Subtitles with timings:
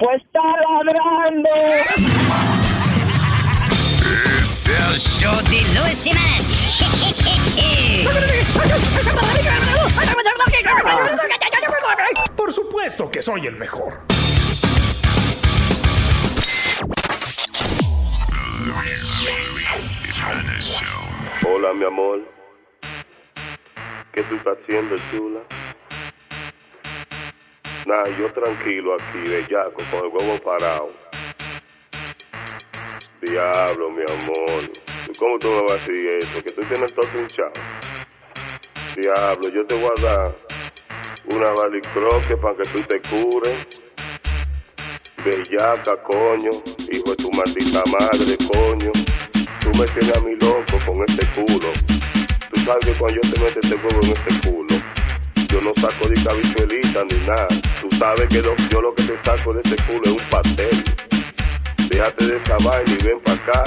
[0.00, 0.40] Pues está
[0.82, 1.50] ladrando.
[4.40, 6.46] Es el show de Luis Jiménez.
[12.34, 14.00] Por supuesto que soy el mejor.
[21.46, 22.20] Hola, mi amor.
[24.12, 25.40] ¿Qué tú estás haciendo, chula?
[27.86, 30.92] Nah, yo tranquilo aquí, bellaco, con el huevo parado.
[33.22, 34.62] Diablo, mi amor.
[35.18, 36.42] ¿Cómo tú me vas a decir eso?
[36.42, 37.52] Que tú tienes todo hinchado.
[38.96, 40.36] Diablo, yo te voy a dar
[41.26, 43.82] una balicroque para que tú te cures.
[45.24, 46.50] Bellaca, coño.
[46.90, 48.92] Hijo de tu maldita madre, coño.
[49.60, 51.72] Tú me tienes a mi loco con este culo.
[52.50, 54.76] Tú sabes que cuando yo te meto este huevo en este culo,
[55.50, 57.48] yo no saco de cabichuelita ni nada.
[57.80, 60.84] Tú sabes que yo lo que te saco de este culo es un pastel.
[61.88, 63.62] Déjate de esa vaina y ven para acá,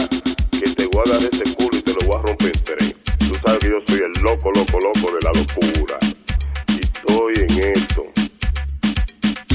[0.52, 3.02] que te voy a dar ese culo y te lo voy a romper en tres.
[3.20, 5.98] Tú sabes que yo soy el loco, loco, loco de la locura.
[6.70, 8.06] Y estoy en esto.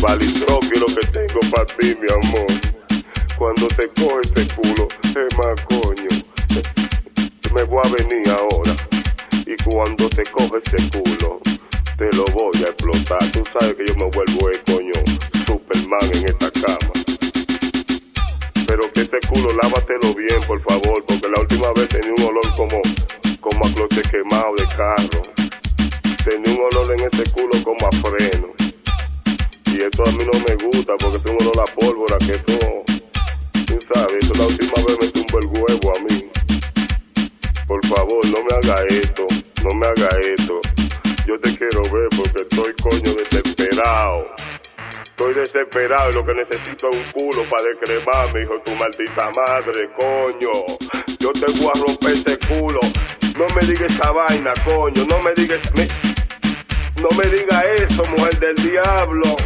[0.00, 2.46] Valitro, que lo que tengo para ti, mi amor.
[3.38, 6.08] Cuando te coge ese culo, es más coño.
[7.54, 8.76] Me voy a venir ahora.
[9.46, 11.40] Y cuando te coge ese culo,
[11.98, 13.30] te lo voy a explotar.
[13.32, 14.92] Tú sabes que yo me vuelvo el coño
[15.44, 16.92] Superman en esta cama.
[18.66, 22.54] Pero que este culo lávatelo bien, por favor, porque la última vez tenía un olor
[22.54, 22.80] como,
[23.40, 25.22] como a cloche quemado de carro.
[26.24, 28.48] Tenía un olor en este culo como a freno.
[29.66, 32.58] Y esto a mí no me gusta porque tengo un olor a pólvora que esto,
[33.66, 36.30] tú sabes, esto la última vez me tumbó el huevo a mí.
[37.66, 39.26] Por favor, no me haga esto,
[39.64, 40.60] no me haga esto.
[41.28, 44.24] Yo te quiero ver porque estoy coño desesperado.
[45.04, 49.30] Estoy desesperado y lo que necesito es un culo para descremarme, hijo de tu maldita
[49.36, 50.52] madre, coño.
[51.18, 52.80] Yo te voy a romper ese culo.
[53.36, 55.04] No me digas esa vaina, coño.
[55.04, 55.60] No me digas...
[55.74, 55.88] me-
[57.02, 59.36] no me diga eso, mujer del diablo.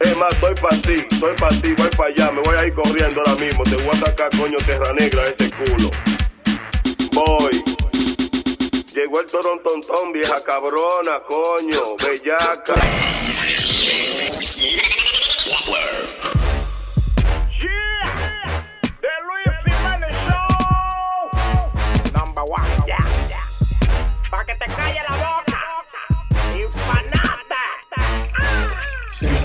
[0.00, 2.74] Es más, estoy para ti, estoy para ti, voy para allá, me voy a ir
[2.74, 3.64] corriendo ahora mismo.
[3.64, 5.90] Te voy a sacar, coño, terra negra ese culo.
[7.14, 7.79] Voy.
[9.00, 12.74] Llegó el torontontón, vieja cabrona, coño, bellaca.
[19.00, 19.54] The Luis
[20.28, 20.50] Show.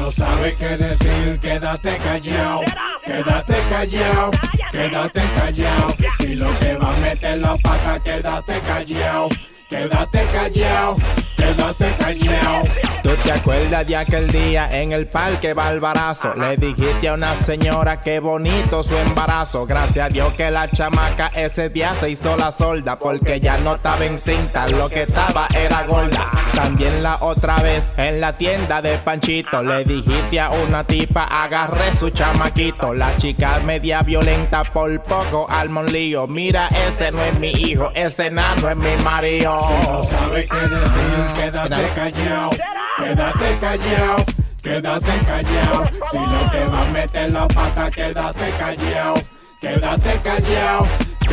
[0.06, 2.62] No sabes qué decir, quédate callado.
[3.04, 4.32] Quédate callado,
[4.72, 5.96] quédate callado.
[6.20, 9.30] Si lo que va a meter la pata, quédate callado.
[9.68, 10.98] Quédate callado,
[11.46, 12.64] quédate callado.
[13.04, 16.34] ¿Tú te acuerdas de aquel día en el parque Barbarazo?
[16.34, 19.68] Le dijiste a una señora que bonito su embarazo.
[19.68, 22.98] Gracias a Dios que la chamaca ese día se hizo la solda.
[22.98, 26.32] Porque ya no estaba en cinta, lo que estaba era gorda.
[26.56, 31.94] También la otra vez en la tienda de Panchito le dijiste a una tipa agarré
[31.94, 32.92] su chamaquito.
[32.96, 36.26] La chica media violenta por poco al lío.
[36.26, 39.60] Mira, ese no es mi hijo, ese nano es mi marido.
[39.62, 42.50] Si no sabes qué decir, quédate callado.
[42.98, 44.26] Quédate callado,
[44.64, 45.86] quédate callado.
[46.12, 49.22] Si lo que va a meter la pata, quédate callado.
[49.62, 50.88] Quédate callado,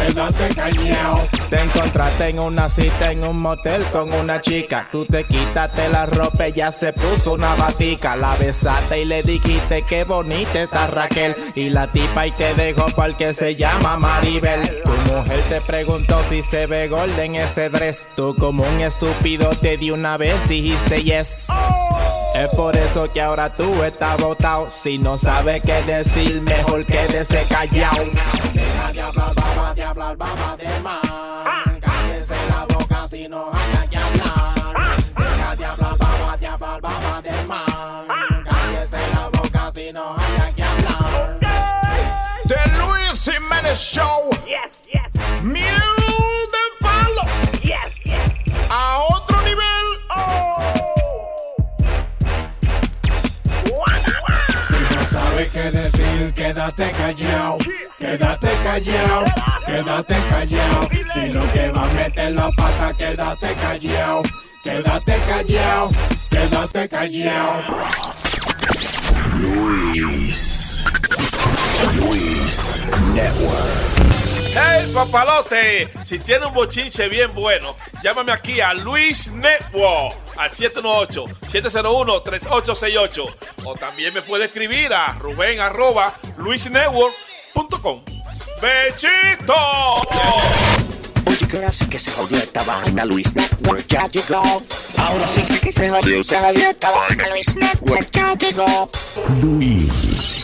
[0.06, 1.20] quédate callado.
[1.50, 4.88] Te encontraste en una cita en un motel con una chica.
[4.90, 8.16] Tú te quitaste la ropa, ella se puso una batica.
[8.16, 11.36] La besaste y le dijiste que bonita está Raquel.
[11.54, 14.82] Y la tipa y te dejó porque se llama Maribel.
[14.82, 18.08] Tu mujer te preguntó si se ve gorda en ese dress.
[18.16, 21.48] Tú como un estúpido te di una vez dijiste yes.
[22.34, 24.70] Es por eso que ahora tú estás botado.
[24.70, 28.04] Si no sabes qué decir, mejor quédese callado.
[28.52, 31.00] Deja de hablar, baba, de hablar, baba de más.
[31.80, 34.54] Cállese la boca si no haya que hablar.
[35.16, 38.06] Deja de hablar, baba, de hablar, baba de más.
[38.44, 41.38] Cállese la boca si no haya que hablar.
[42.48, 44.30] The Luis Jiménez Show.
[44.46, 45.42] Yes, yes.
[45.42, 45.82] Miel
[55.42, 57.58] Si no sabes sabe qué decir, quédate callado.
[57.98, 59.24] Quédate callado,
[59.66, 60.88] quédate callado.
[61.14, 64.22] Si lo que va a meter la pata, quédate callado.
[64.62, 65.90] Quédate callado,
[66.30, 67.74] quédate callado.
[69.40, 70.84] Luis.
[71.98, 72.82] Luis
[73.14, 74.31] Network.
[74.54, 75.88] ¡Hey, papalote!
[76.04, 83.34] Si tiene un bochinche bien bueno, llámame aquí a Luis Network al 718-701-3868.
[83.64, 88.02] O también me puede escribir a Rubén arroba luisnetwork.com.
[88.60, 89.54] ¡Bechito!
[91.26, 94.62] Oye, que ahora sí que se jodió esta vaina, Luis Network ya llegó.
[94.98, 98.90] Ahora sí sí que se jodió, se jodió esta vaina, Luis Network ya llegó.
[99.40, 100.41] Luis.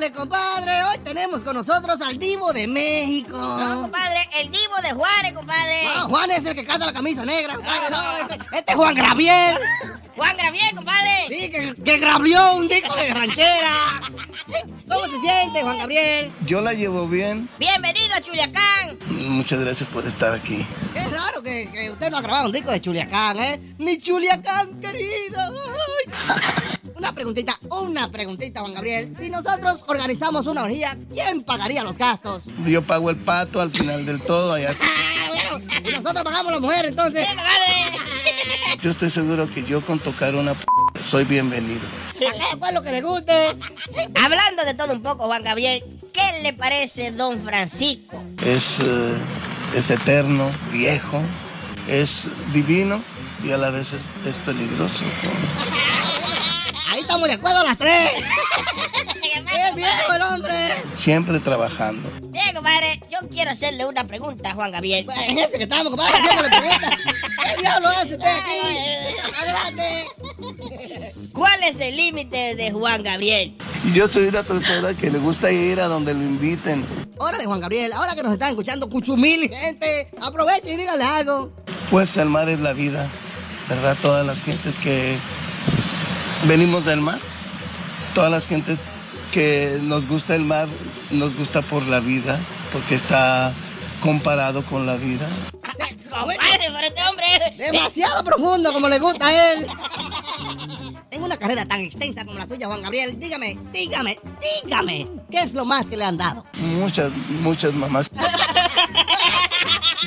[0.00, 3.36] Órale, compadre, hoy tenemos con nosotros al Divo de México.
[3.36, 5.84] No, compadre, el divo de Juárez, compadre.
[5.94, 7.90] No, Juan es el que canta la camisa negra, compadre.
[7.90, 9.58] No, este, este es Juan Graviel.
[10.16, 11.26] Juan Gravier, compadre.
[11.28, 14.00] Sí, que, que gravió un disco de ranchera.
[14.88, 16.32] ¿Cómo se siente, Juan Gabriel?
[16.46, 17.46] Yo la llevo bien.
[17.58, 18.98] Bienvenido a Chuliacán.
[19.06, 20.66] Muchas gracias por estar aquí.
[20.94, 23.60] Es raro que, que usted no ha grabado un disco de Chuliacán, ¿eh?
[23.76, 25.40] Mi Chuliacán querido.
[26.26, 26.79] Ay.
[27.00, 29.16] Una preguntita, una preguntita, Juan Gabriel.
[29.18, 32.42] Si nosotros organizamos una orgía, ¿quién pagaría los gastos?
[32.66, 34.52] Yo pago el pato al final del todo.
[34.52, 34.74] Allá.
[35.32, 37.26] Ah, bueno, y nosotros pagamos la mujer, entonces.
[38.82, 40.64] Yo estoy seguro que yo con tocar una p
[41.02, 41.80] soy bienvenido.
[42.16, 43.32] ¿A qué fue lo que le guste?
[44.14, 45.82] Hablando de todo un poco, Juan Gabriel,
[46.12, 48.22] ¿qué le parece Don Francisco?
[48.44, 49.14] Es, eh,
[49.74, 51.22] es eterno, viejo,
[51.88, 53.02] es divino
[53.44, 55.04] y a la vez es, es peligroso.
[56.90, 58.10] Ahí estamos de acuerdo las tres.
[59.70, 60.54] Es viejo el hombre.
[60.96, 62.08] Siempre trabajando.
[62.22, 65.06] Bien, compadre, yo quiero hacerle una pregunta a Juan Gabriel.
[65.28, 66.98] En ese que estamos, compadre, haciéndole preguntas.
[67.44, 69.20] ¿Qué diablo hace usted aquí?
[69.40, 70.06] Adelante.
[71.32, 73.56] ¿Cuál es el límite de Juan Gabriel?
[73.92, 76.86] Yo soy una persona que le gusta ir a donde lo inviten.
[77.18, 81.52] Órale, Juan Gabriel, ahora que nos están escuchando cuchumil gente, aproveche y dígale algo.
[81.90, 83.08] Pues el mar es la vida,
[83.68, 83.96] ¿verdad?
[84.00, 85.18] Todas las gentes que
[86.46, 87.18] venimos del mar,
[88.14, 88.78] todas las gentes
[89.32, 90.68] que nos gusta el mar,
[91.10, 92.38] nos gusta por la vida,
[92.72, 93.52] porque está
[94.00, 95.28] comparado con la vida.
[96.10, 97.26] Compadre, pero este hombre...
[97.56, 99.66] Demasiado profundo como le gusta a él.
[101.10, 104.18] En una carrera tan extensa como la suya, Juan Gabriel, dígame, dígame,
[104.64, 106.44] dígame, ¿qué es lo más que le han dado?
[106.54, 107.12] Muchas,
[107.42, 108.10] muchas mamás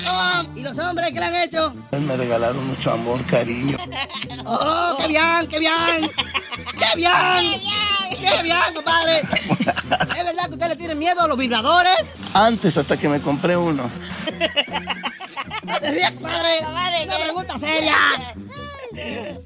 [0.09, 1.73] Oh, ¿Y los hombres qué le han hecho?
[1.91, 3.77] me regalaron mucho amor, cariño.
[4.45, 6.11] ¡Oh, qué bien, qué bien!
[6.79, 7.61] ¡Qué bien!
[8.19, 9.19] ¡Qué bien, compadre!
[9.19, 12.13] ¿Es verdad que usted le tiene miedo a los vibradores?
[12.33, 13.82] Antes, hasta que me compré uno.
[15.63, 16.59] ¡No se ríe, compadre!
[17.05, 17.95] ¡Una pregunta seria!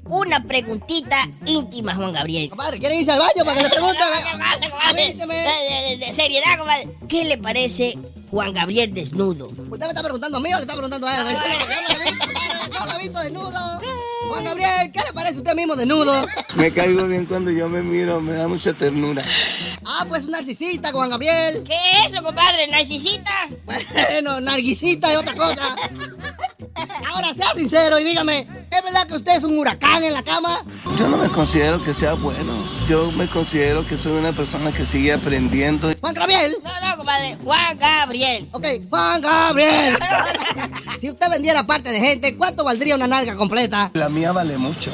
[0.04, 2.48] Una preguntita íntima, Juan Gabriel.
[2.50, 4.00] Compadre, ¿quieren irse al baño para que le pregunten?
[4.30, 5.34] Compadre, compadre, Avíseme.
[5.36, 6.88] De, de- de seriedad, compadre.
[7.08, 7.96] ¿Qué le parece
[8.30, 9.46] Juan Gabriel desnudo?
[9.46, 11.36] ¿Usted me está preguntando a mí o le está preguntando a él?
[12.72, 13.80] Yo lo he visto, desnudo.
[14.28, 16.26] Juan Gabriel, ¿qué le parece usted mismo desnudo?
[16.54, 19.24] Me caigo bien cuando yo me miro, me da mucha ternura.
[19.86, 21.64] Ah, pues un narcisista, Juan Gabriel.
[21.64, 22.66] ¿Qué es eso, compadre?
[22.68, 23.32] ¿Narcisita?
[23.64, 25.76] Bueno, narguisita y otra cosa.
[27.12, 30.62] Ahora sea sincero y dígame, ¿es verdad que usted es un huracán en la cama?
[30.98, 32.52] Yo no me considero que sea bueno.
[32.88, 35.92] Yo me considero que soy una persona que sigue aprendiendo.
[36.00, 36.56] Juan Gabriel.
[36.64, 37.36] No, no, compadre.
[37.44, 38.48] Juan Gabriel.
[38.52, 39.98] Ok, Juan Gabriel.
[41.00, 43.90] si usted vendiera parte de gente, ¿cuánto valdría una nalga completa?
[43.94, 44.92] La mía vale mucho.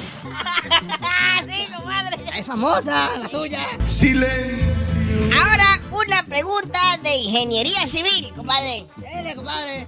[1.03, 2.19] Ah, sí, compadre.
[2.37, 3.61] Es famosa, la suya.
[3.85, 4.95] Silencio.
[5.41, 8.87] Ahora, una pregunta de ingeniería civil, compadre.
[8.97, 9.87] Dele, compadre.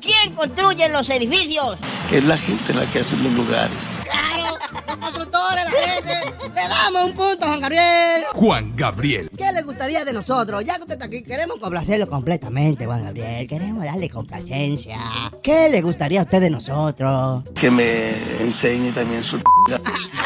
[0.00, 1.78] ¿Quién construye los edificios?
[2.10, 3.76] Es la gente la que hace los lugares.
[4.04, 6.34] Claro, los constructores, la gente.
[6.54, 8.24] Le damos un punto, Juan Gabriel.
[8.34, 9.30] Juan Gabriel.
[9.36, 10.64] ¿Qué le gustaría de nosotros?
[10.64, 13.46] Ya que usted está aquí, queremos complacerlo completamente, Juan Gabriel.
[13.46, 14.98] Queremos darle complacencia.
[15.42, 17.44] ¿Qué le gustaría a usted de nosotros?
[17.54, 19.40] Que me enseñe también su...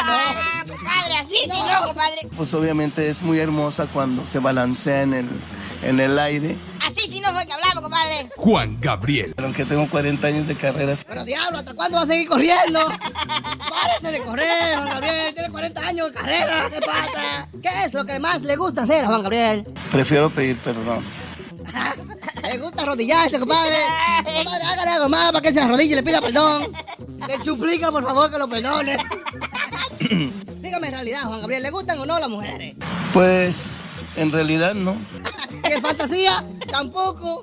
[0.04, 2.16] Ah, compadre, así sí, no, compadre.
[2.36, 5.28] Pues obviamente es muy hermosa cuando se balancea en el,
[5.82, 6.56] en el aire.
[6.80, 8.28] Así sí no fue que hablamos, compadre.
[8.36, 9.34] Juan Gabriel.
[9.42, 10.96] Aunque tengo 40 años de carrera.
[11.06, 12.80] Pero diablo, ¿hasta cuándo va a seguir corriendo?
[13.68, 15.34] Párese de correr, Juan Gabriel.
[15.34, 16.70] Tiene 40 años de carrera.
[16.70, 17.48] ¿Qué pasa?
[17.62, 19.64] ¿Qué es lo que más le gusta hacer a Juan Gabriel?
[19.90, 21.04] Prefiero pedir perdón.
[22.42, 23.76] Le gusta arrodillarse, compadre.
[24.24, 26.72] Compadre, hágale algo más para que se arrodille y le pida perdón.
[27.28, 28.96] Le suplica, por favor, que lo perdone.
[30.60, 32.74] Dígame en realidad, Juan Gabriel, ¿le gustan o no las mujeres?
[33.12, 33.56] Pues
[34.16, 34.96] en realidad no.
[35.68, 36.44] ¿Y en fantasía?
[36.70, 37.42] Tampoco.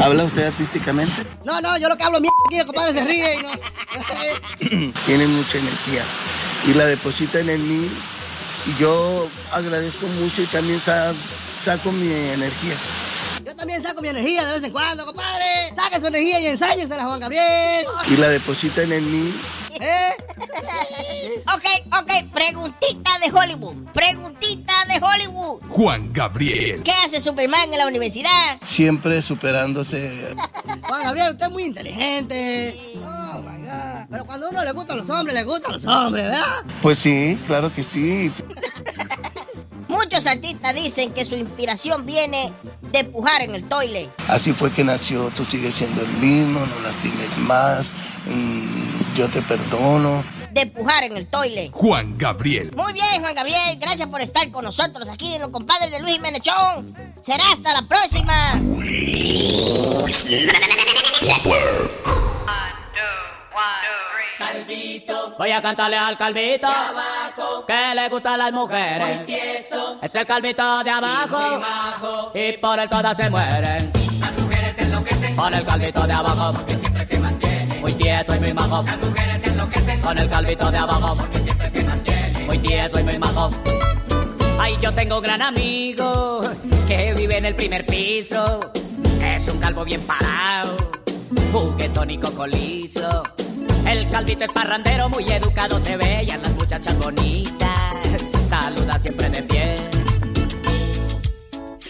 [0.00, 1.22] ¿Habla usted artísticamente?
[1.44, 4.92] No, no, yo lo que hablo mierda aquí, el compadre se ríe y no.
[5.06, 6.04] Tiene mucha energía
[6.66, 7.90] y la deposita en mí
[8.66, 11.14] y yo agradezco mucho y también sa-
[11.62, 12.76] saco mi energía.
[13.46, 15.72] Yo también saco mi energía de vez en cuando, compadre.
[15.76, 17.86] Saque su energía y ensáñesela, Juan Gabriel.
[18.08, 19.40] Y la depositan en mí
[19.80, 20.10] ¿Eh?
[21.54, 21.64] Ok,
[22.00, 23.76] ok, preguntita de Hollywood.
[23.92, 25.60] Preguntita de Hollywood.
[25.68, 26.82] Juan Gabriel.
[26.82, 28.58] ¿Qué hace Superman en la universidad?
[28.64, 30.34] siempre superándose.
[30.82, 32.74] Juan Gabriel, usted es muy inteligente.
[32.96, 34.06] Oh, my God.
[34.10, 36.64] Pero cuando a uno le gustan los hombres, le gustan los hombres, ¿verdad?
[36.82, 38.32] Pues sí, claro que sí.
[39.96, 42.52] Muchos artistas dicen que su inspiración viene
[42.92, 44.10] de pujar en el toile.
[44.28, 47.92] Así fue que nació, tú sigues siendo el mismo, no lastimes más,
[48.26, 50.22] mm, yo te perdono.
[50.50, 51.70] De pujar en el toile.
[51.72, 52.72] Juan Gabriel.
[52.76, 53.78] Muy bien, Juan Gabriel.
[53.80, 56.84] Gracias por estar con nosotros aquí en los compadres de Luis Jiménez Show.
[57.22, 58.60] Será hasta la próxima.
[65.38, 66.68] Voy a cantarle al calvito
[67.66, 69.20] que le gustan las mujeres.
[70.02, 73.92] Es el calvito de abajo y por él todas se mueren.
[74.20, 77.80] Las mujeres enloquecen con el calvito de abajo porque siempre se mantiene.
[77.80, 78.82] Muy tieso y muy majo.
[78.82, 82.46] Las mujeres enloquecen con el calvito de abajo porque siempre se mantiene.
[82.46, 83.50] Muy tieso y muy majo.
[84.58, 86.40] Ay, yo tengo un gran amigo
[86.88, 88.72] que vive en el primer piso.
[89.22, 90.76] Es un calvo bien parado,
[91.52, 93.22] juguetón y cocolizo.
[93.86, 97.76] El calvito es parrandero, muy educado se ve y a las muchachas bonitas
[98.48, 99.76] saluda siempre de pie.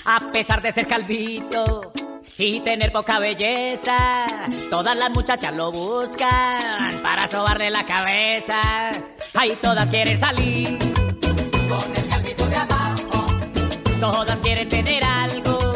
[0.04, 1.92] A pesar de ser calvito
[2.38, 4.26] y tener poca belleza,
[4.70, 8.90] todas las muchachas lo buscan para sobarle la cabeza.
[9.34, 10.78] Ay, todas quieren salir
[11.68, 13.26] con el calvito de abajo.
[14.00, 15.75] Todas quieren tener algo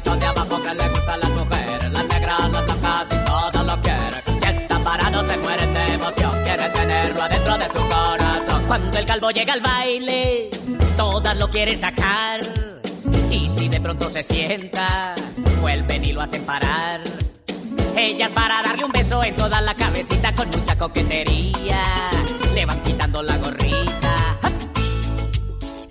[0.00, 3.82] Calvito de abajo que le gustan las mujeres, las negras, las blancas y todas lo
[3.82, 4.22] quieren.
[4.40, 8.62] Si está parado se mueren de emoción, quieren tenerlo adentro de su corazón.
[8.66, 10.50] Cuando el calvo llega al baile,
[10.96, 12.40] todas lo quieren sacar.
[13.30, 15.14] Y si de pronto se sienta,
[15.60, 17.00] vuelven y lo hacen parar.
[17.96, 22.10] Ellas para darle un beso en toda la cabecita con mucha coquetería.
[22.54, 23.87] Le van quitando la gorrita.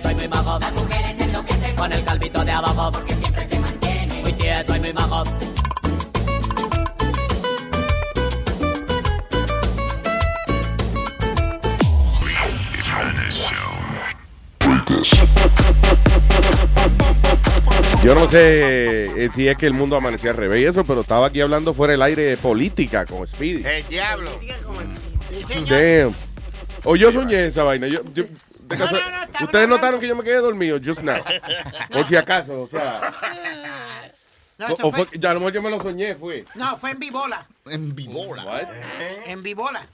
[0.00, 0.58] Tieso y muy majo.
[0.58, 2.92] Las mujeres enloquecen con el calvito de abajo.
[2.92, 4.22] Porque siempre se mantiene.
[4.22, 5.24] Muy tieso y muy majo.
[18.02, 21.00] Yo no sé eh, si es que el mundo amanecía al revés y eso, pero
[21.00, 23.64] estaba aquí hablando fuera del aire de política con Speedy.
[23.64, 24.30] El diablo.
[25.68, 26.14] Damn.
[26.84, 27.88] O yo soñé esa vaina.
[27.88, 28.24] Yo, yo-
[28.68, 31.22] de Ustedes notaron que yo me quedé dormido, just now.
[31.90, 33.12] Por si acaso, o sea.
[34.58, 36.44] No, o- fue, ya a lo mejor yo me lo soñé, fue.
[36.54, 37.46] No, fue en Vibola.
[37.66, 38.70] En Vibola.
[39.26, 39.86] En Vibola.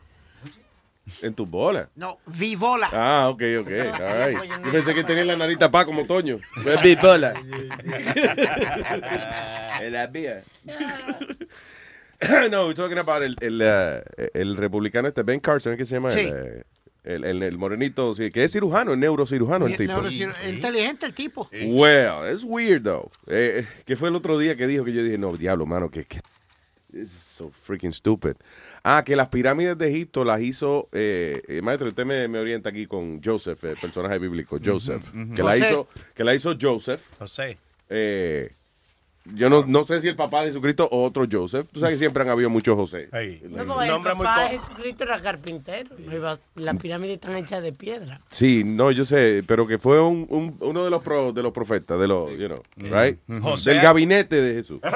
[1.22, 1.88] En tu bola.
[1.96, 2.88] No, Vibola.
[2.92, 3.68] Ah, ok, ok.
[4.00, 4.64] all right.
[4.64, 6.38] Yo pensé que tenía la nariz tapada como Toño.
[6.82, 7.34] Bipolar.
[9.80, 10.42] En la vía.
[12.50, 14.02] no, we're talking about el, el, uh,
[14.34, 16.10] el republicano este, Ben Carson, ¿qué se llama?
[16.10, 16.20] Sí.
[16.20, 16.64] El, eh,
[17.04, 19.92] el, el- el morenito, sí, que es cirujano, es neurocirujano el tipo.
[19.94, 21.48] Neurocir- Inteligente el tipo.
[21.52, 23.10] Well, it's weird though.
[23.26, 26.04] Eh, que fue el otro día que dijo que yo dije, no, diablo, mano, que,
[26.04, 26.20] que
[26.92, 28.32] this is so freaking stupid.
[28.82, 32.68] Ah, que las pirámides de Egipto las hizo, eh, eh, maestro, usted me, me orienta
[32.70, 35.04] aquí con Joseph, el personaje bíblico, Joseph,
[35.34, 37.00] que la hizo, que la hizo Joseph.
[37.18, 37.58] José.
[37.88, 38.52] eh,
[39.34, 41.66] yo no, no sé si el papá de Jesucristo o otro Joseph.
[41.72, 43.08] Tú sabes que siempre han habido muchos José.
[43.42, 45.90] No, porque el papá de Jesucristo era carpintero.
[46.54, 48.20] Las pirámides están hechas de piedra.
[48.30, 51.52] Sí, no, yo sé, pero que fue un, un- uno de los pro- de los
[51.52, 53.18] profetas, de los, you know, right?
[53.42, 53.70] José.
[53.70, 54.80] Del gabinete de Jesús.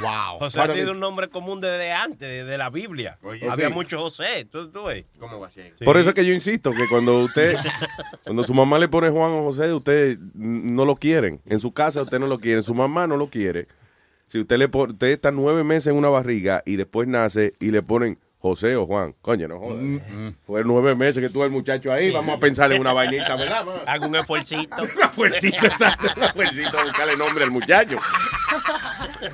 [0.00, 0.38] Wow.
[0.40, 3.18] José ha sido un nombre común desde antes, desde la Biblia.
[3.50, 3.72] Había sí.
[3.74, 4.46] muchos José.
[4.50, 5.04] ¿Tú, tú ves?
[5.18, 5.74] ¿Cómo va a ser?
[5.84, 7.56] Por eso es que yo insisto que cuando usted,
[8.24, 11.40] cuando su mamá le pone Juan o José, usted no lo quieren.
[11.46, 13.68] En su casa usted no lo quiere, su mamá no lo quiere.
[14.26, 17.70] Si usted le pone, usted está nueve meses en una barriga y después nace y
[17.70, 20.02] le ponen José o Juan, coño, no jodas.
[20.46, 23.64] Fue nueve meses que tuvo el muchacho ahí, vamos a pensar en una vainita, ¿verdad?
[23.86, 24.76] Hago un esfuercito.
[24.96, 27.98] Una fuercita, exacto, una fuercita, buscarle nombre al muchacho.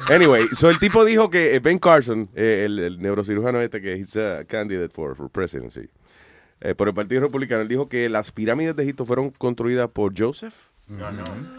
[0.08, 3.94] Anyway, so el tipo dijo que eh, Ben Carson, eh, el, el neurocirujano este que
[3.94, 5.88] es a candidate for, for presidency,
[6.60, 10.12] eh, por el Partido Republicano, él dijo que las pirámides de Egipto fueron construidas por
[10.16, 10.54] Joseph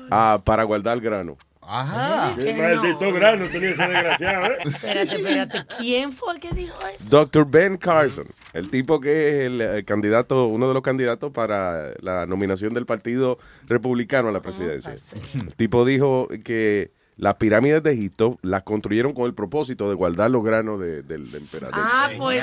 [0.09, 1.37] ah, para guardar grano.
[1.67, 2.35] Ajá.
[2.35, 4.57] Qué maldito grano tenía ese desgraciado, ¿eh?
[4.65, 5.57] Espérate, espérate.
[5.79, 7.05] ¿Quién fue el que dijo eso?
[7.09, 7.45] Dr.
[7.45, 12.25] Ben Carson, el tipo que es el, eh, candidato, uno de los candidatos para la
[12.25, 14.95] nominación del Partido Republicano a la presidencia.
[15.33, 20.31] El tipo dijo que las pirámides de Egipto las construyeron con el propósito de guardar
[20.31, 21.73] los granos de- del emperador.
[21.79, 22.41] Ah, pues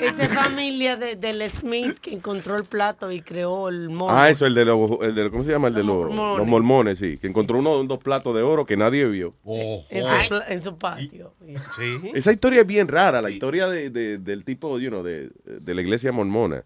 [0.00, 4.16] esa es familia de, del Smith que encontró el plato y creó el mono.
[4.16, 5.68] Ah, eso, el de los, el de, ¿cómo se llama?
[5.68, 6.38] El de los, mormones.
[6.38, 7.18] los mormones, sí.
[7.18, 9.34] Que encontró uno, dos platos de oro que nadie vio.
[9.44, 11.34] en, su, pla- en su patio.
[11.76, 12.10] Sí.
[12.14, 15.74] Esa historia es bien rara, la historia de, de- del tipo, you know, de, de
[15.74, 16.64] la iglesia mormona.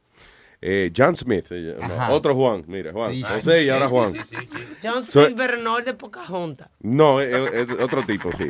[0.65, 2.13] Eh, John Smith, eh, no, Ajá.
[2.13, 3.23] otro Juan, mira, Juan, Sí.
[3.23, 4.15] José y ahora Juan.
[4.83, 6.69] John So- Smith Bernard de Pocahontas.
[6.81, 8.49] No, es, otro tipo, sí.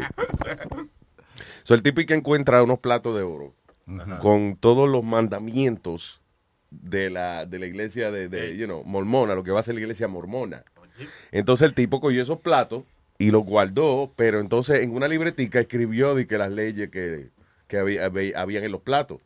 [1.62, 3.54] So, el tipo que encuentra unos platos de oro
[4.21, 6.21] con todos los mandamientos
[6.71, 9.75] de la, de la iglesia de, de, you know, mormona, lo que va a ser
[9.75, 10.64] la iglesia mormona.
[11.31, 12.85] Entonces el tipo cogió esos platos
[13.19, 17.28] y los guardó, pero entonces en una libretica escribió de que las leyes que,
[17.73, 19.19] que había, había- habían en los platos.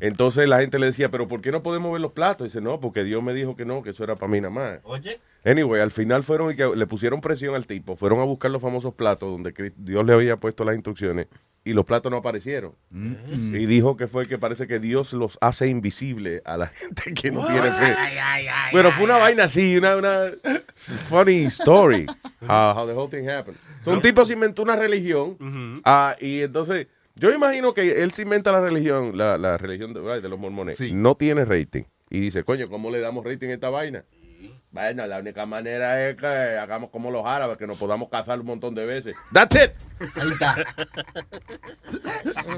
[0.00, 2.46] Entonces la gente le decía, pero ¿por qué no podemos ver los platos?
[2.46, 4.78] dice, no, porque Dios me dijo que no, que eso era para mí nada más.
[4.84, 5.20] Oye.
[5.44, 8.62] Anyway, al final fueron y que le pusieron presión al tipo, fueron a buscar los
[8.62, 11.26] famosos platos donde Dios le había puesto las instrucciones
[11.62, 12.72] y los platos no aparecieron.
[12.90, 17.30] Y dijo que fue que parece que Dios los hace invisibles a la gente que
[17.30, 17.94] no tiene fe.
[18.72, 20.28] Pero fue una vaina así, una, una
[20.74, 22.06] funny story.
[22.48, 23.56] How, how the whole thing happened.
[23.84, 28.22] So, un tipo se inventó una religión ah, y entonces yo imagino que él se
[28.22, 30.80] inventa la religión, la, la religión de, los mormones.
[30.92, 31.84] No tiene rating.
[32.10, 34.04] Y dice, coño, ¿cómo le damos rating a esta vaina?
[34.74, 38.46] Bueno, la única manera es que hagamos como los árabes, que nos podamos casar un
[38.46, 39.14] montón de veces.
[39.32, 39.70] That's it.
[40.16, 40.56] Ahí está.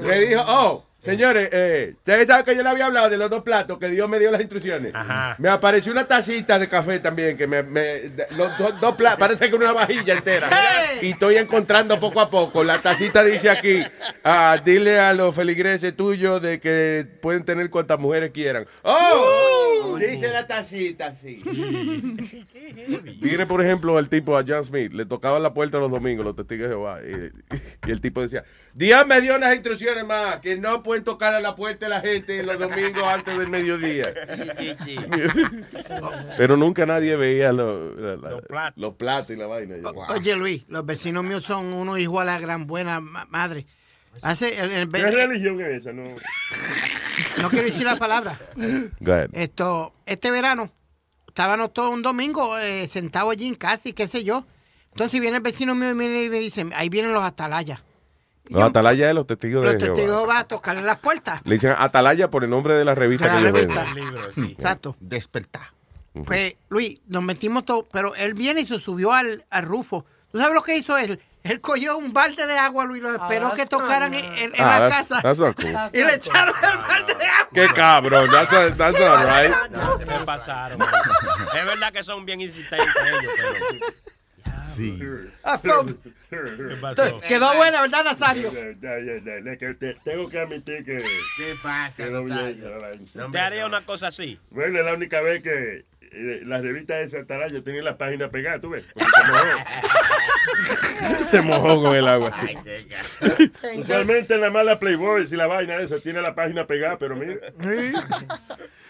[0.01, 3.43] Le dijo, oh, señores, eh, ustedes saben que yo le había hablado de los dos
[3.43, 4.93] platos, que Dios me dio las instrucciones.
[5.37, 9.19] Me apareció una tacita de café también, que me, me- de- los dos, dos platos,
[9.19, 10.49] parece que una vajilla entera.
[11.03, 12.63] Y estoy encontrando poco a poco.
[12.63, 13.83] La tacita dice aquí,
[14.23, 18.65] ah, dile a los feligreses tuyos de que pueden tener cuantas mujeres quieran.
[18.81, 21.41] Oh, dice la tacita, sí.
[23.21, 26.35] Viene, por ejemplo, el tipo a John Smith, le tocaba la puerta los domingos, los
[26.35, 30.57] testigos de Jehová, y, y el tipo decía, Dios me dio unas instrucciones más, que
[30.57, 34.03] no pueden tocar a la puerta de la gente los domingos antes del mediodía.
[36.37, 38.29] Pero nunca nadie veía lo- la- la-
[38.75, 39.31] los, platos.
[39.31, 39.75] y la vaina.
[40.09, 43.65] Oye, Luis, los vecinos míos son unos hijos a la gran buena ma- madre.
[44.21, 45.91] Hace el, el- ¿Qué religión es esa?
[45.93, 46.03] No.
[47.41, 48.37] no quiero decir la palabra.
[48.99, 49.29] Go ahead.
[49.33, 50.71] Esto, este verano,
[51.27, 54.45] estábamos todos un domingo eh, sentados allí en casa y qué sé yo.
[54.91, 57.81] Entonces viene el vecino mío y me, y me dice, ahí vienen los atalayas.
[58.49, 59.95] Los atalaya de los testigos de Los Jehová.
[59.95, 61.41] testigos van a tocarle las puertas.
[61.43, 63.93] Le dicen atalaya por el nombre de la revista la que ellos revista.
[63.93, 64.51] venden.
[64.51, 64.95] Exacto.
[65.01, 65.73] Despertar.
[66.25, 70.05] Pues, Luis, nos metimos todos, pero él viene y se subió al, al rufo.
[70.31, 71.19] ¿Tú sabes lo que hizo él?
[71.49, 74.89] Él cogió un balde de agua, Luis, lo esperó que tocaran en, en- Ah, la
[74.89, 75.21] that's- casa.
[75.21, 75.75] that's not cool.
[75.93, 77.49] Y le echaron el balde de agua.
[77.53, 79.99] Qué cabrón, that's, not- that's not right.
[80.07, 80.77] ¿Qué pasaron?
[80.79, 80.89] man?
[81.57, 83.93] es verdad que son bien insistentes ellos, pero...
[84.75, 84.99] Sí.
[85.43, 85.95] Ah, fue-
[86.29, 87.19] ¿Qué pasó?
[87.21, 88.51] Quedó buena, ¿verdad, Nazario?
[90.03, 90.97] Tengo que admitir que.
[91.37, 93.31] ¿Qué pasa, Nazario?
[93.31, 94.39] ¿Te haría una cosa así?
[94.51, 98.59] Bueno, es la única vez que eh, las revistas de Satarayo tienen la página pegada,
[98.59, 98.85] ¿tú ves?
[101.29, 102.29] Se mojó con el agua.
[102.31, 103.79] mojó.
[103.79, 107.35] Usualmente en la mala Playboy, si la vaina esa tiene la página pegada, pero mira.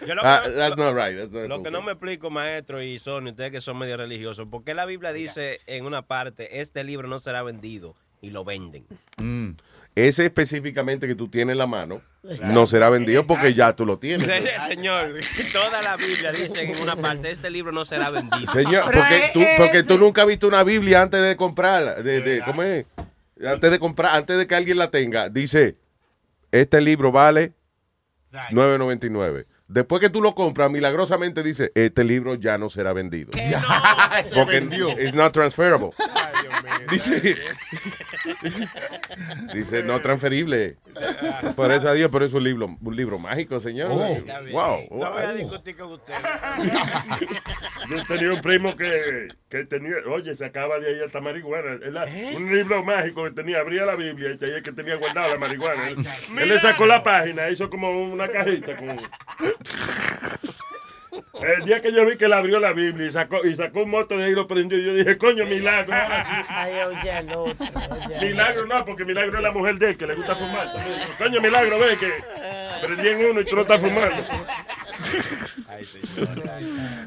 [0.06, 1.18] Yo lo Ah, que- that's not right.
[1.18, 1.64] That's not Lo cool.
[1.66, 4.86] que no me explico, maestro y Sony, ustedes que son medio religiosos, ¿por qué la
[4.86, 8.86] Biblia dice en una parte, este libro no será vendido y lo venden?
[9.98, 12.04] Ese específicamente que tú tienes en la mano
[12.52, 14.28] no será vendido porque ya tú lo tienes.
[14.68, 15.16] Señor,
[15.52, 18.52] toda la Biblia dice en una parte, este libro no será vendido.
[18.52, 21.96] Señor, porque tú, porque tú nunca has visto una Biblia antes de comprarla.
[21.96, 22.86] De, de, ¿Cómo es?
[23.44, 25.78] antes de comprar, antes de que alguien la tenga, dice,
[26.52, 27.54] este libro vale
[28.52, 29.48] 9.99.
[29.68, 33.32] Después que tú lo compras, milagrosamente dice, este libro ya no será vendido.
[34.26, 34.90] Se Porque vendió.
[35.00, 35.92] it's not transferable.
[36.92, 37.36] Dice,
[39.54, 40.78] dice, no transferible.
[41.56, 43.92] Por eso, adiós, por eso un libro, un libro mágico, señor.
[43.92, 43.98] Oh.
[44.52, 44.88] wow.
[44.90, 46.14] No voy a discutir con usted.
[47.90, 51.78] Yo tenía un primo que, que tenía, oye, sacaba de ahí hasta marihuana.
[52.08, 52.34] ¿Eh?
[52.38, 55.90] Un libro mágico que tenía, abría la Biblia y tenía que tenía guardada la marihuana.
[55.90, 55.98] Él,
[56.40, 58.98] él le sacó la página, hizo como una cajita con...
[61.42, 63.92] El día que yo vi que él abrió la Biblia y sacó, y sacó un
[63.92, 65.94] moto de ahí y lo prendió, yo dije, coño, milagro.
[66.48, 67.66] Ay, oye, el otro.
[67.92, 68.28] oye.
[68.28, 70.68] Milagro no, porque Milagro es la mujer de él que le gusta fumar.
[71.18, 72.12] Coño, Milagro, ve que
[72.86, 74.16] prendí en uno y tú no estás fumando.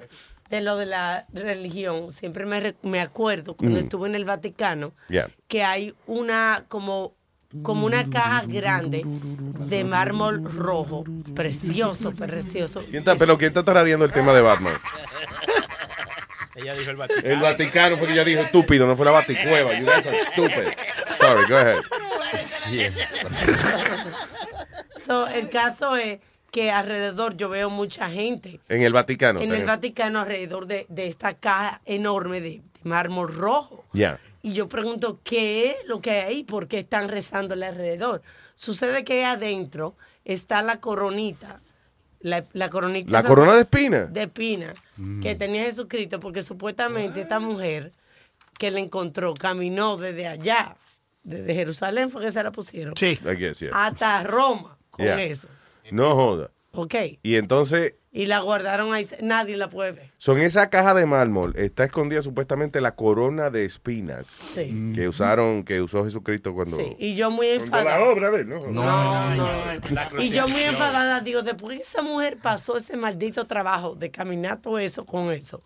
[0.49, 2.11] de lo de la religión.
[2.11, 3.83] Siempre me, re- me acuerdo cuando Mm.
[3.83, 5.29] estuve en el Vaticano Yeah.
[5.47, 7.15] que hay una como
[7.63, 11.03] como una caja grande de mármol rojo,
[11.35, 12.79] precioso, precioso.
[12.81, 14.73] ¿Quién está, pero ¿quién está tarareando el tema de Batman?
[16.55, 17.27] Ella dijo el Vaticano.
[17.33, 19.73] El Vaticano fue que ella dijo estúpido, no fue la Baticueva.
[19.79, 20.73] You guys are stupid.
[21.19, 21.77] Sorry, go ahead.
[25.05, 26.19] So, el caso es
[26.51, 29.39] que alrededor yo veo mucha gente En el Vaticano.
[29.41, 29.65] en el.
[29.65, 33.85] Vaticano alrededor de, de esta caja enorme de, de mármol rojo.
[33.93, 34.19] Ya.
[34.41, 36.43] Y yo pregunto, ¿qué es lo que hay ahí?
[36.43, 38.21] ¿Por qué están rezándole alrededor?
[38.55, 41.61] Sucede que ahí adentro está la coronita.
[42.19, 43.09] La, la coronita.
[43.11, 44.05] ¿La corona de espina?
[44.05, 44.73] De espina.
[44.97, 45.21] Mm.
[45.21, 47.93] Que tenía Jesucristo, porque supuestamente esta mujer
[48.59, 50.75] que la encontró caminó desde allá,
[51.23, 52.93] desde Jerusalén, fue que se la pusieron.
[52.99, 53.69] I guess, yeah.
[53.73, 55.21] Hasta Roma con Yeah.
[55.23, 55.47] eso.
[55.91, 56.51] No joda.
[56.73, 56.95] ¿Ok?
[57.21, 60.11] Y entonces, Y la guardaron ahí, nadie la puede ver.
[60.17, 64.91] son esa caja de mármol, está escondida supuestamente la corona de espinas Sí.
[64.95, 66.75] que usaron, que usó Jesucristo cuando...
[66.77, 67.99] Sí, y yo muy Cuando enfadada.
[67.99, 68.67] la obra él, ¿no?
[68.67, 70.21] No, no.
[70.21, 74.61] Y yo muy enfadada digo, después que esa mujer pasó ese maldito trabajo de caminar
[74.61, 75.61] todo eso con eso,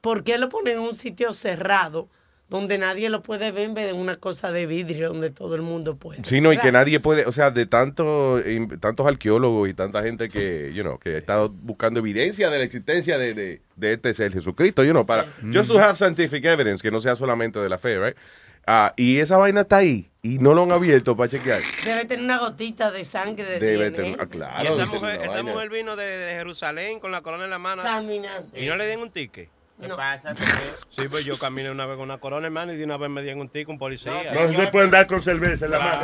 [0.00, 2.08] ¿por qué lo ponen en un sitio cerrado
[2.48, 5.62] donde nadie lo puede ver en vez de una cosa de vidrio donde todo el
[5.62, 6.24] mundo puede?
[6.24, 10.02] Sí, no, y que nadie puede, o sea, de tanto, im- tantos arqueólogos y tanta
[10.02, 13.92] gente que, you know, que ha estado buscando evidencia de la existencia de, de, de
[13.92, 17.58] este ser Jesucristo, you know, para, just to have scientific evidence, que no sea solamente
[17.58, 18.16] de la fe, right?
[18.70, 21.58] Ah, y esa vaina está ahí, y no lo han abierto para chequear.
[21.86, 23.96] Debe tener una gotita de sangre de Debe DNA.
[23.96, 24.64] tener, ah, claro.
[24.64, 27.82] y esa mujer, esa mujer vino de, de Jerusalén con la corona en la mano.
[27.82, 28.48] Caminando.
[28.58, 29.48] Y no le den un ticket.
[29.80, 30.34] ¿Qué pasa?
[30.90, 33.22] Sí, pues yo caminé una vez con una corona, hermano, y de una vez me
[33.22, 34.12] dieron un ticket, un policía.
[34.34, 36.00] No se puede andar con cerveza en la mano.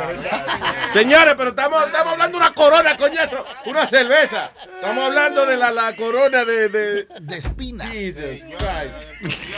[0.93, 4.51] Señores, pero estamos, estamos hablando de una corona, coñazo, una cerveza.
[4.75, 6.69] Estamos hablando de la, la corona de...
[6.69, 7.87] De, de espina.
[7.87, 9.51] Jesus Christ.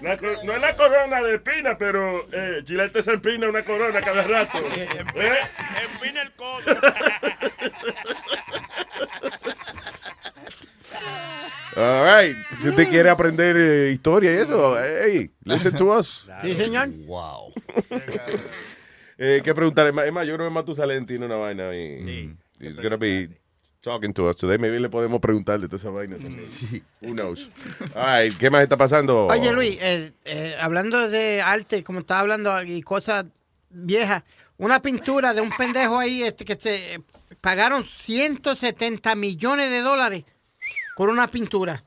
[0.01, 4.59] No es la corona de espina, pero eh, Chilete se empina una corona cada rato.
[4.77, 5.39] ¿Eh?
[5.93, 6.65] Empina el codo.
[11.77, 12.37] All right.
[12.61, 16.29] Si usted quiere aprender eh, historia y eso, hey, listen to us.
[16.43, 16.89] Sí, señor.
[17.07, 17.53] Wow.
[19.23, 19.87] Eh, ¿Qué preguntar?
[19.87, 23.29] Es más, es más, yo creo que Matusalén tiene una vaina y he's gonna be
[23.83, 24.57] talking to us today.
[24.57, 26.49] Maybe le podemos preguntarle toda esa vaina también.
[27.03, 27.49] Who knows?
[27.95, 29.27] All right, ¿qué más está pasando?
[29.27, 33.27] Oye, Luis, eh, eh, hablando de arte, como estaba hablando y cosas
[33.69, 34.23] viejas,
[34.57, 37.01] una pintura de un pendejo ahí este, que se eh,
[37.41, 40.25] pagaron 170 millones de dólares
[41.01, 41.83] por una pintura.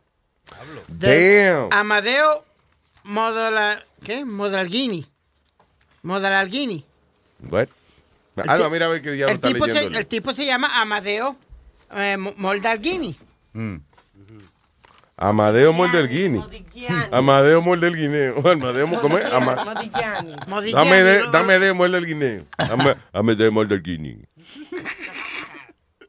[0.88, 1.72] De Damn.
[1.72, 2.44] Amadeo
[3.04, 4.26] Modala, ¿qué?
[4.26, 5.06] Modalghini.
[6.02, 6.84] Modalghini.
[7.52, 7.68] What?
[8.38, 10.82] Ah, no, mira a ver qué diablo El está tipo, se, el tipo se llama
[10.82, 11.36] Amadeo
[11.92, 13.16] eh, Modalghini.
[15.16, 16.44] Amadeo Moldelguini.
[17.12, 18.40] Amadeo Moldelguineo.
[18.52, 19.26] Amadeo, ¿cómo es?
[19.26, 20.36] Ama- Modigliani.
[20.48, 22.46] Modigliani, Dame de, dame de Moldelguineo.
[23.14, 24.26] Amadeo Moldelguini.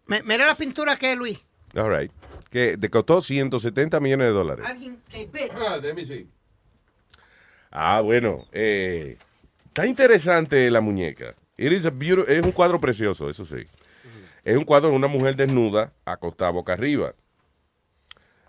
[0.07, 1.39] Mira la pintura que es, Luis.
[1.77, 2.11] All right.
[2.55, 4.65] Que te costó 170 millones de dólares.
[5.33, 5.51] Ve.
[7.73, 8.45] Ah, bueno.
[8.53, 9.17] eh,
[9.67, 11.35] está interesante la muñeca.
[11.57, 13.67] It is a beautiful- es un cuadro precioso, eso sí.
[14.45, 17.17] Es un cuadro de una mujer desnuda, acostada boca arriba.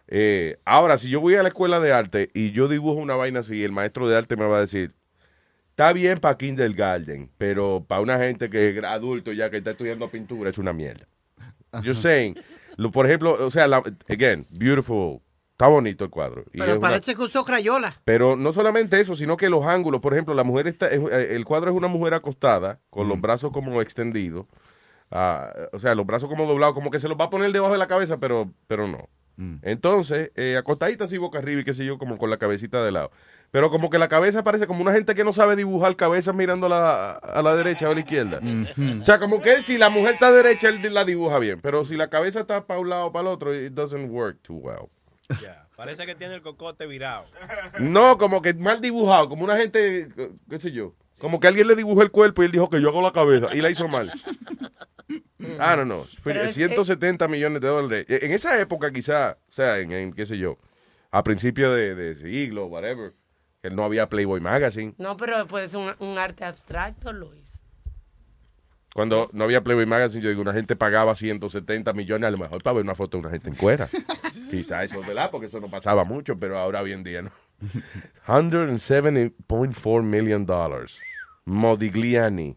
[0.08, 3.40] Eh, ahora, si yo voy a la escuela de arte y yo dibujo una vaina
[3.40, 4.94] así, el maestro de arte me va a decir,
[5.72, 10.08] está bien para kindergarten, pero para una gente que es adulto ya que está estudiando
[10.10, 11.08] pintura es una mierda.
[11.82, 12.36] Yo saying,
[12.78, 16.44] lo, por ejemplo, o sea, la- again, beautiful Está bonito el cuadro.
[16.52, 17.96] Y es Pero una- parece que usó crayola.
[18.04, 21.34] pero no solamente eso, sino que los ángulos, por ejemplo, la mujer está, es- eh,
[21.34, 24.48] el cuadro es una mujer acostada, con los brazos como extendidos,
[25.12, 27.72] ah, o sea, los brazos como doblados, como que se los va a poner debajo
[27.72, 29.08] de la cabeza, pero, pero no.
[29.62, 32.92] Entonces, eh, acostadita así boca arriba y qué sé yo, como con la cabecita de
[32.92, 33.12] lado.
[33.56, 36.66] Pero como que la cabeza parece como una gente que no sabe dibujar cabezas mirando
[36.66, 38.42] a la, a la derecha o a la izquierda.
[39.00, 41.62] O sea, como que si la mujer está derecha, él la dibuja bien.
[41.62, 44.42] Pero si la cabeza está para un lado o para el otro, it doesn't work
[44.42, 44.90] too well.
[45.42, 47.28] Ya, Parece que tiene el cocote virado.
[47.80, 50.10] No, como que mal dibujado, como una gente,
[50.50, 50.94] qué sé yo.
[51.22, 53.56] Como que alguien le dibujó el cuerpo y él dijo que yo hago la cabeza
[53.56, 54.12] y la hizo mal.
[55.40, 56.06] I don't know.
[56.26, 58.06] Pero es- 170 millones de dólares.
[58.10, 60.58] En esa época quizá, o sea, en, en qué sé yo,
[61.12, 63.14] a principios de, de siglo, whatever,
[63.66, 64.94] que no había Playboy Magazine.
[65.00, 67.52] No, pero puede ser un, un arte abstracto, Luis.
[68.94, 72.62] Cuando no había Playboy Magazine, yo digo, una gente pagaba 170 millones a lo mejor
[72.62, 73.90] para ver una foto de una gente en cuera.
[74.52, 77.32] Quizá eso es verdad, porque eso no pasaba mucho, pero ahora hoy en día no.
[78.28, 81.02] 107.4 million dollars.
[81.46, 82.56] Modigliani.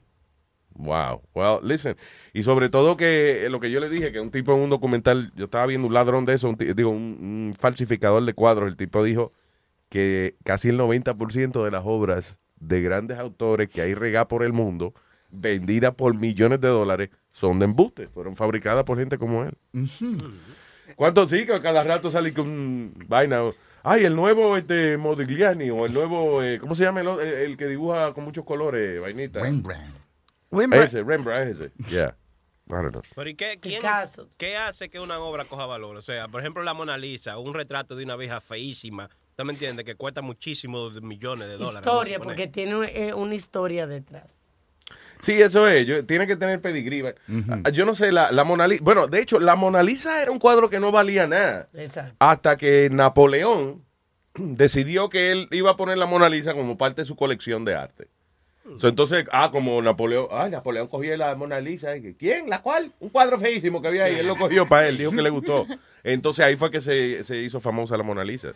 [0.74, 1.22] Wow.
[1.34, 1.96] Well, listen.
[2.34, 4.68] Y sobre todo que eh, lo que yo le dije, que un tipo en un
[4.68, 8.68] documental, yo estaba viendo un ladrón de eso, un digo, un, un falsificador de cuadros,
[8.68, 9.32] el tipo dijo
[9.88, 14.52] que casi el 90% de las obras de grandes autores que hay regadas por el
[14.52, 14.92] mundo,
[15.30, 18.08] vendidas por millones de dólares, son de embuste.
[18.08, 19.52] Fueron fabricadas por gente como él.
[20.96, 21.46] ¿Cuánto sí?
[21.46, 23.40] Que cada rato sale con vaina.
[23.82, 27.56] Ay, el nuevo este, Modigliani o el nuevo, eh, ¿cómo se llama el, el- el
[27.56, 29.40] que dibuja con muchos colores, vainita?
[30.50, 30.84] Rembrandt.
[30.84, 31.72] Ese, Rembrandt es ese.
[31.94, 32.16] Yeah.
[33.14, 33.80] Pero ¿y qué, quién-
[34.36, 35.96] qué hace que una obra coja valor?
[35.96, 39.52] O sea, por ejemplo, la Mona Lisa, un retrato de una vieja feísima, ¿usted me
[39.52, 39.84] entiende?
[39.84, 41.76] Que cuesta muchísimos millones de dólares.
[41.78, 44.34] Historia, porque tiene eh, una historia detrás.
[45.20, 45.86] Sí, eso es.
[45.86, 47.04] Yo- tiene que tener pedigrí.
[47.64, 48.82] Ah, Yo no sé, la, la Mona Lisa.
[48.82, 51.68] Bueno, de hecho, la Mona Lisa era un cuadro que no valía nada.
[51.74, 52.16] Exacto.
[52.18, 53.84] Hasta que Napoleón
[54.34, 57.76] decidió que él iba a poner la Mona Lisa como parte de su colección de
[57.76, 58.08] arte.
[58.76, 61.88] So, entonces, ah, como Napoleón, ah, Napoleón cogía la Mona Lisa.
[62.18, 62.50] ¿Quién?
[62.50, 62.92] ¿La cual?
[63.00, 64.16] Un cuadro feísimo que había ahí.
[64.16, 65.66] Él lo cogió para él, dijo que le gustó.
[66.04, 68.52] Entonces ahí fue que se, se hizo famosa la Mona Lisa.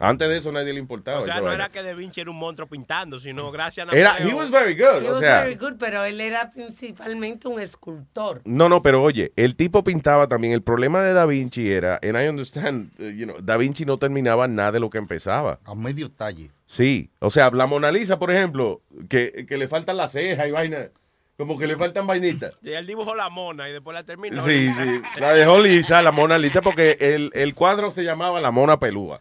[0.00, 1.20] Antes de eso nadie le importaba.
[1.20, 4.12] O sea, no era que Da Vinci era un monstruo pintando, sino gracias a Era-
[4.14, 4.30] Napoleón.
[4.30, 7.60] he was very good, He o was sea- very good, pero él era principalmente un
[7.60, 8.40] escultor.
[8.44, 10.52] No, no, pero oye, el tipo pintaba también.
[10.54, 13.98] El problema de Da Vinci era, and I understand, uh, you know, Da Vinci no
[13.98, 15.60] terminaba nada de lo que empezaba.
[15.64, 16.50] A medio talle.
[16.66, 20.50] Sí, o sea, la Mona Lisa, por ejemplo, que, que le faltan las cejas y
[20.50, 20.88] vaina,
[21.36, 22.54] como que le faltan vainitas.
[22.62, 24.44] Y él dibujó la mona y después la terminó.
[24.44, 28.50] Sí, sí, la dejó lisa, la Mona Lisa, porque el, el cuadro se llamaba La
[28.50, 29.20] Mona Pelúa.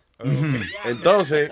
[0.86, 1.52] Entonces,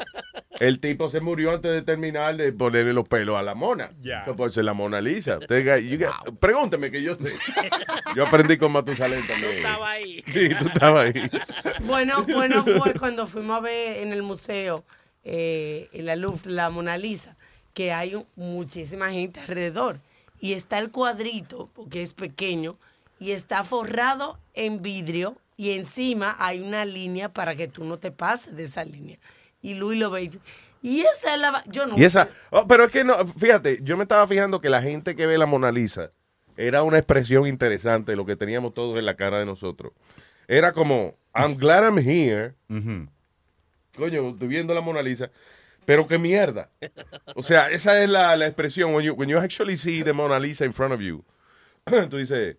[0.60, 3.92] el tipo se murió antes de terminar de ponerle los pelos a la mona.
[4.02, 4.22] Ya.
[4.22, 5.38] Eso puede ser la Mona Lisa.
[6.40, 7.34] Pregúnteme que yo sé.
[8.16, 9.52] Yo aprendí con Matusalén también.
[9.58, 10.24] estaba ahí.
[10.28, 11.30] Sí, tú estabas ahí.
[11.82, 14.86] Bueno, bueno fue cuando fuimos a ver en el museo,
[15.24, 17.36] eh, en la Louvre, la Mona Lisa,
[17.74, 20.00] que hay un- muchísima gente alrededor.
[20.40, 22.78] Y está el cuadrito, porque es pequeño,
[23.20, 28.12] y está forrado en vidrio, y encima hay una línea para que tú no te
[28.12, 29.18] pases de esa línea.
[29.62, 30.40] Y Luis lo ve y dice,
[30.82, 31.52] y esa es la...
[31.52, 31.64] va-".
[31.68, 34.70] Yo no Y esa, oh, pero es que no, fíjate, yo me estaba fijando que
[34.70, 36.12] la gente que ve la Mona Lisa
[36.58, 39.94] era una expresión interesante lo que teníamos todos en la cara de nosotros.
[40.48, 42.54] Era como, I'm glad I'm here.
[43.96, 45.30] Coño, estoy viendo la Mona Lisa.
[45.86, 46.70] Pero qué mierda.
[47.36, 48.94] O sea, esa es la, la expresión.
[48.96, 51.24] When you, when you actually see the Mona Lisa in front of you,
[52.10, 52.56] tú dices,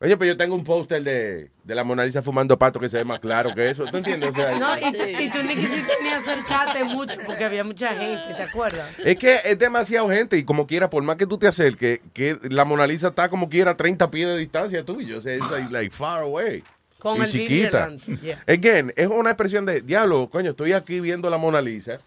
[0.00, 2.98] oye, pero yo tengo un póster de, de la Mona Lisa fumando pato que se
[2.98, 3.86] ve más claro que eso.
[3.86, 4.30] ¿Tú entiendes?
[4.30, 7.88] O sea, No, y tú, y tú ni quisiste ni acercarte mucho porque había mucha
[7.94, 8.98] gente, ¿te acuerdas?
[8.98, 12.38] Es que es demasiado gente y como quiera, por más que tú te acerques, que
[12.50, 15.18] la Mona Lisa está como quiera a 30 pies de distancia tuyo.
[15.18, 16.62] O sea, es like, like far away.
[17.02, 17.90] Con y el chiquita.
[18.22, 18.40] yeah.
[18.46, 21.98] Again, es una expresión de, diablo, coño, estoy aquí viendo la Mona Lisa,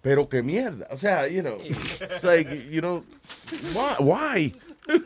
[0.00, 0.86] pero qué mierda.
[0.90, 3.04] O sea, you know, it's like, you know,
[3.74, 3.94] why?
[4.00, 4.54] why?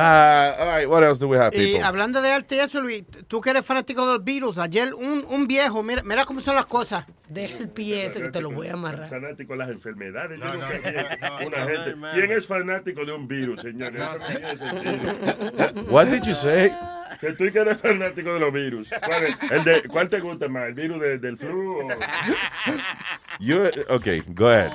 [0.00, 1.82] Ah, all right, what else do we have, Y people?
[1.84, 5.24] hablando de arte y eso, Luis, tú que eres fanático de los Beatles, ayer un,
[5.28, 7.04] un viejo, mira, mira cómo son las cosas.
[7.28, 9.10] Deja el pie ese que te lo voy a amarrar.
[9.10, 10.38] Fanático de las enfermedades.
[10.38, 11.96] No, no no, una no, gente.
[12.14, 14.00] ¿Quién es fanático de un virus, señores?
[15.90, 16.70] What did you say?
[17.20, 18.88] Que tú que eres fanático de los virus.
[19.04, 19.36] ¿Cuál, es?
[19.50, 20.68] El de- ¿cuál te gusta más?
[20.68, 21.88] ¿El virus de- del flu o...?
[23.40, 24.72] You, okay, go ahead.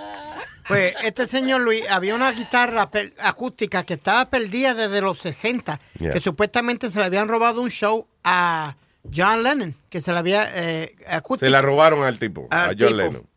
[0.67, 6.11] Pues este señor Luis, había una guitarra acústica que estaba perdida desde los 60, Yeah.
[6.13, 8.75] que supuestamente se le habían robado un show a
[9.13, 11.47] John Lennon, que se la había eh, acústica.
[11.47, 12.93] Se la robaron al tipo, a Al John tipo.
[12.97, 13.27] Lennon.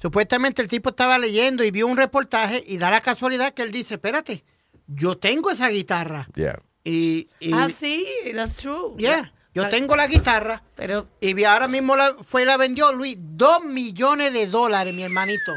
[0.00, 3.70] Supuestamente el tipo estaba leyendo y vio un reportaje y da la casualidad que él
[3.72, 4.44] dice, espérate,
[4.86, 6.28] yo tengo esa guitarra.
[6.34, 6.60] Yeah.
[6.84, 8.94] Y, y- Ah, sí, that's true.
[8.98, 9.32] Yeah.
[9.56, 13.16] Yo tengo la guitarra, pero y vi- ahora mismo la, fue y la vendió, Luis,
[13.18, 15.52] dos millones de dólares, mi hermanito.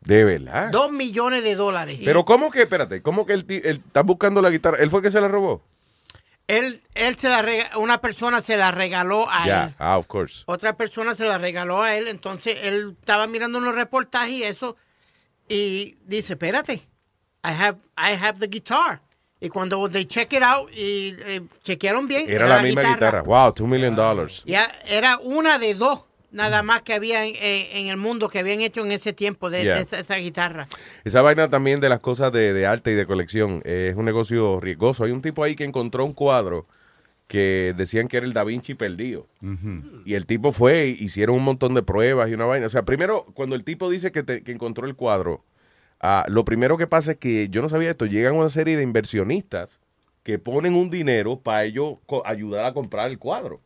[0.00, 0.70] De verdad.
[0.70, 1.98] Dos millones de dólares.
[2.04, 4.78] Pero ¿cómo que, espérate, cómo que él, está buscando la guitarra?
[4.78, 5.62] ¿Él fue el que se la robó?
[6.48, 9.74] Él, él se la rega- una persona se la regaló a él.
[9.78, 10.42] ah, of course.
[10.46, 12.08] Otra persona se la regaló a él.
[12.08, 14.76] Entonces él estaba mirando unos reportajes y eso.
[15.48, 16.74] Y dice, espérate,
[17.44, 19.00] I have, I have the guitar.
[19.40, 23.22] Y cuando they check it out y eh, chequearon bien, Era la misma guitarra.
[23.22, 24.42] Wow, two million dollars.
[24.44, 28.38] Ya era una de dos nada más que había en, en- en el mundo que
[28.38, 29.74] habían hecho en ese tiempo de, Yeah.
[29.76, 30.68] de esa, esa guitarra.
[31.04, 34.04] Esa vaina también de las cosas de, de arte y de colección eh, es un
[34.04, 35.04] negocio riesgoso.
[35.04, 36.66] Hay un tipo ahí que encontró un cuadro
[37.26, 39.26] que decían que era el Da Vinci perdido.
[40.04, 42.66] Y el tipo fue, hicieron un montón de pruebas y una vaina.
[42.66, 45.44] O sea, primero, cuando el tipo dice que, te- que encontró el cuadro,
[46.00, 48.82] ah, lo primero que pasa es que yo no sabía esto, llegan una serie de
[48.82, 49.78] inversionistas
[50.22, 53.60] que ponen un dinero para ellos ayudar a comprar el cuadro.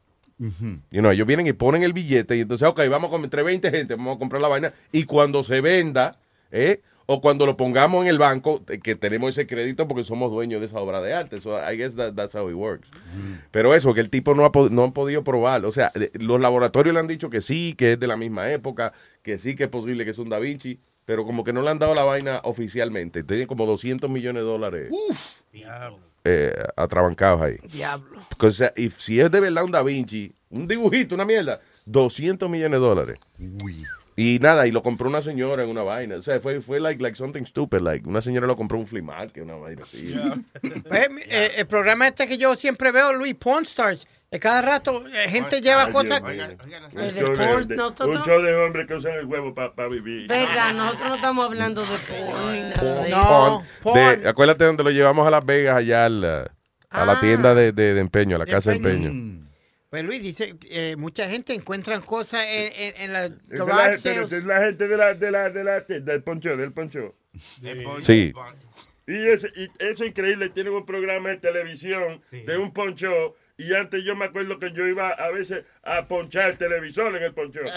[0.90, 3.70] You know, ellos vienen y ponen el billete y entonces, ok, vamos a, entre 20
[3.70, 6.16] gente, vamos a comprar la vaina y cuando se venda,
[6.51, 6.81] ¿eh?
[7.07, 10.61] o cuando lo pongamos en el banco, eh, que tenemos ese crédito porque somos dueños
[10.61, 11.40] de esa obra de arte.
[11.40, 12.88] So I guess that- that's how it works.
[13.51, 15.64] Pero eso, que el tipo no ha, no han podido probar.
[15.66, 18.92] O sea, los laboratorios le han dicho que sí, que es de la misma época,
[19.23, 21.71] que sí que es posible que es un Da Vinci, pero como que no le
[21.71, 23.23] han dado la vaina oficialmente.
[23.23, 24.93] Tiene como 200 millones de dólares
[26.25, 27.59] eh, atrabancados ahí.
[27.71, 28.21] Diablo.
[28.38, 32.49] O sea, y si es de verdad un Da Vinci, un dibujito, una mierda, 200
[32.49, 33.19] millones de dólares.
[34.16, 36.16] Y nada, y lo compró una señora en una vaina.
[36.16, 37.81] O sea, fue, fue like, like something stupid.
[37.81, 40.14] Like, una señora lo compró un flea market, una vaina así.
[40.88, 45.05] Pues, eh, el programa este que yo siempre veo, Luis, Porn Stars, de cada rato
[45.09, 46.20] eh, gente lleva cosas...
[46.22, 46.44] Dios mío.
[46.92, 49.27] El Un de show de- porn, de- nosotros- un show de hombres que usan el
[49.27, 50.29] huevo para vivir.
[50.29, 53.94] Verdad, nosotros no estamos hablando de porn ni nada de No, eso.
[53.94, 56.50] De- acuérdate donde lo llevamos a Las Vegas, allá al, a
[56.90, 57.05] Ah.
[57.05, 59.09] la tienda de, de- de empeño, a la casa de empeño.
[59.09, 59.43] empeño.
[59.94, 63.85] Pues Luis dice, eh, mucha gente encuentran cosas en, en, en la Esa es la,
[63.85, 64.33] gente- sales.
[64.33, 67.14] es la gente de la, de la, de la, del poncho, del poncho.
[68.02, 68.33] Sí.
[69.07, 69.46] Y eso
[69.78, 73.37] es increíble, tienen un programa de televisión de un poncho.
[73.57, 77.22] Y antes yo me acuerdo que yo iba a veces a ponchar el televisor en
[77.22, 77.61] el poncho.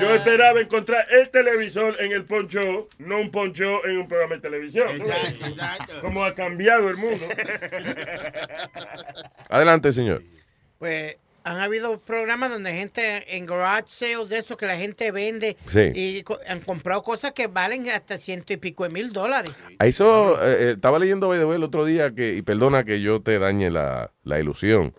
[0.00, 4.40] Yo esperaba encontrar el televisor en el poncho, no un poncho en un programa de
[4.40, 4.88] televisión.
[4.98, 6.00] ¿tú ves?
[6.00, 7.26] Como ha cambiado el mundo.
[9.48, 10.22] Adelante, señor.
[10.78, 15.56] Pues han habido programas donde gente en garage sales de eso que la gente vende
[15.66, 15.92] Sí.
[15.94, 19.52] y co- han comprado cosas que valen hasta ciento y pico de mil dólares.
[19.78, 23.38] A Eso, eh, eh, estaba leyendo el otro día que, y perdona que yo te
[23.38, 24.94] dañe la, la ilusión.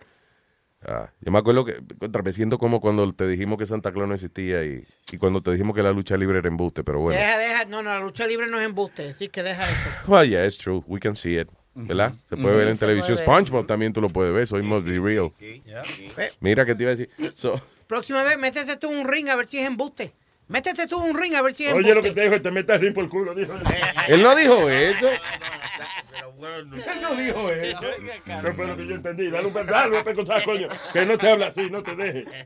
[0.88, 4.08] Ah, yo me acuerdo que, contra, me siento como cuando te dijimos que Santa Claus
[4.08, 7.18] no existía y, y cuando te dijimos que la lucha libre era embuste, pero bueno.
[7.18, 9.90] Deja, deja, no, no, la lucha libre no es embuste, así que deja eso.
[10.06, 10.84] Well, yeah, it's true.
[10.86, 11.48] We can see it.
[11.74, 12.14] ¿Verdad?
[12.28, 13.18] Se puede ver en televisión.
[13.18, 14.46] SpongeBob también tú lo puedes ver.
[14.46, 15.30] Soy must be real.
[15.38, 17.10] Ve, Mira que te iba a decir.
[17.34, 20.12] So, Próxima vez, métete tú un ring a ver si es embuste.
[20.48, 22.08] Métete tú un ring a ver si es Oye, lo embuste.
[22.08, 23.52] que te dijo, te metas ring por el culo, dijo.
[24.08, 25.06] él no dijo eso.
[26.44, 26.70] Él
[27.02, 27.80] no dijo eso.
[28.42, 29.30] No fue lo que yo entendí.
[29.30, 30.68] Dale un verdad, un coño.
[30.92, 32.24] Que no te habla así, no te deje.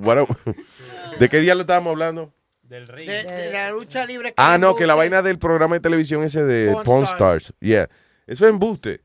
[0.00, 0.26] Bueno,
[1.18, 2.32] ¿De qué día le estábamos hablando?
[2.62, 4.34] De, de la lucha libre.
[4.36, 7.46] Ah, no, que la vaina del programa de televisión ese de Pawn Stars.
[7.46, 7.54] Stars.
[7.60, 7.88] Yeah.
[8.26, 9.00] Eso es embuste.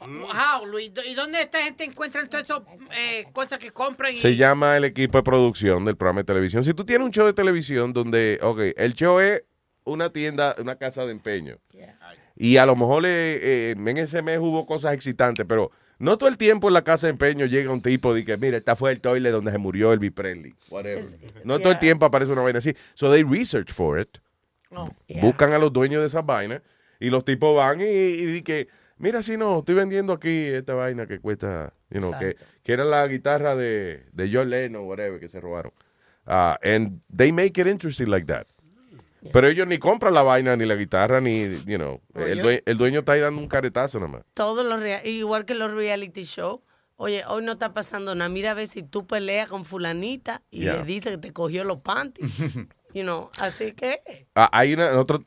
[0.00, 0.90] How, Luis?
[1.06, 2.60] ¿Y dónde esta gente encuentra todas esas
[2.96, 4.12] eh, cosas que compran?
[4.12, 4.16] Y...
[4.16, 6.64] Se llama el equipo de producción del programa de televisión.
[6.64, 9.44] Si tú tienes un show de televisión donde, ok, el show es
[9.84, 11.58] una tienda, una casa de empeño.
[12.36, 16.28] Y a lo mejor eh, eh, en ese mes hubo cosas excitantes, pero no todo
[16.28, 18.90] el tiempo en la casa de empeño llega un tipo y que, mira, esta fue
[18.90, 20.54] el toilet donde se murió Elvis Presley.
[20.70, 21.04] Whatever.
[21.44, 22.74] no todo el tiempo aparece una vaina así.
[22.94, 24.18] So they research for it.
[24.70, 26.60] Oh, Buscan a los dueños de esas vainas
[26.98, 28.66] y los tipos van y, y di que,
[28.98, 32.84] mira, si no, estoy vendiendo aquí esta vaina que cuesta, you know, que, que era
[32.84, 35.72] la guitarra de, de John Lennon, whatever, que se robaron.
[36.26, 38.46] Ah, and they make it interesting like that.
[39.32, 42.76] Pero ellos ni compran la vaina, ni la guitarra, ni, you know, el, due- el
[42.78, 44.22] dueño está ahí dando un caretazo nada más.
[44.34, 46.62] Todos los igual que los reality show.
[46.96, 48.28] Oye, hoy no está pasando nada.
[48.28, 50.74] Mira a ver si tú peleas con fulanita y Yeah.
[50.76, 52.38] le dice que te cogió los panties.
[52.94, 54.00] you know, así que
[54.36, 55.22] Ah, hay una, nosotros,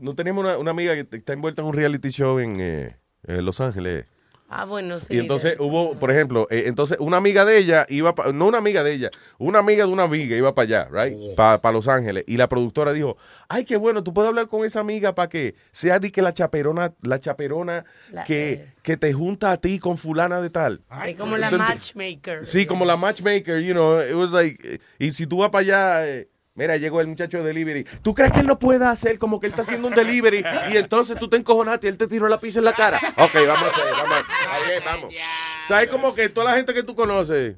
[0.00, 2.96] no tenemos una, una amiga que está envuelta en un reality show en, eh,
[3.26, 4.06] en Los Ángeles.
[4.48, 5.14] Ah bueno, sí.
[5.14, 8.58] Y entonces hubo, por ejemplo, eh, entonces una amiga de ella iba, pa- no una
[8.58, 11.34] amiga de ella, una amiga de una amiga iba para allá, right?
[11.34, 12.24] Para Los Ángeles.
[12.26, 13.16] Y la productora dijo,
[13.48, 16.32] ay, qué bueno, tú puedes hablar con esa amiga para que sea di que la
[16.32, 20.82] chaperona, la chaperona La- que, que te junta a ti con fulana de tal.
[21.06, 22.46] es como la matchmaker.
[22.46, 25.62] Sí, como la matchmaker, you know, it was like, eh, y si tú vas para
[25.62, 27.84] allá, eh, Mira, llegó el muchacho de delivery.
[28.00, 30.76] ¿Tú crees que él no pueda hacer como que él está haciendo un delivery y
[30.76, 33.00] entonces tú te encojonaste y él te tiró la pizza en la cara?
[33.16, 34.24] Ok, vamos a hacer, vamos.
[34.48, 35.08] Ahí es, vamos.
[35.08, 37.56] O sea, es como que toda la gente que tú conoces.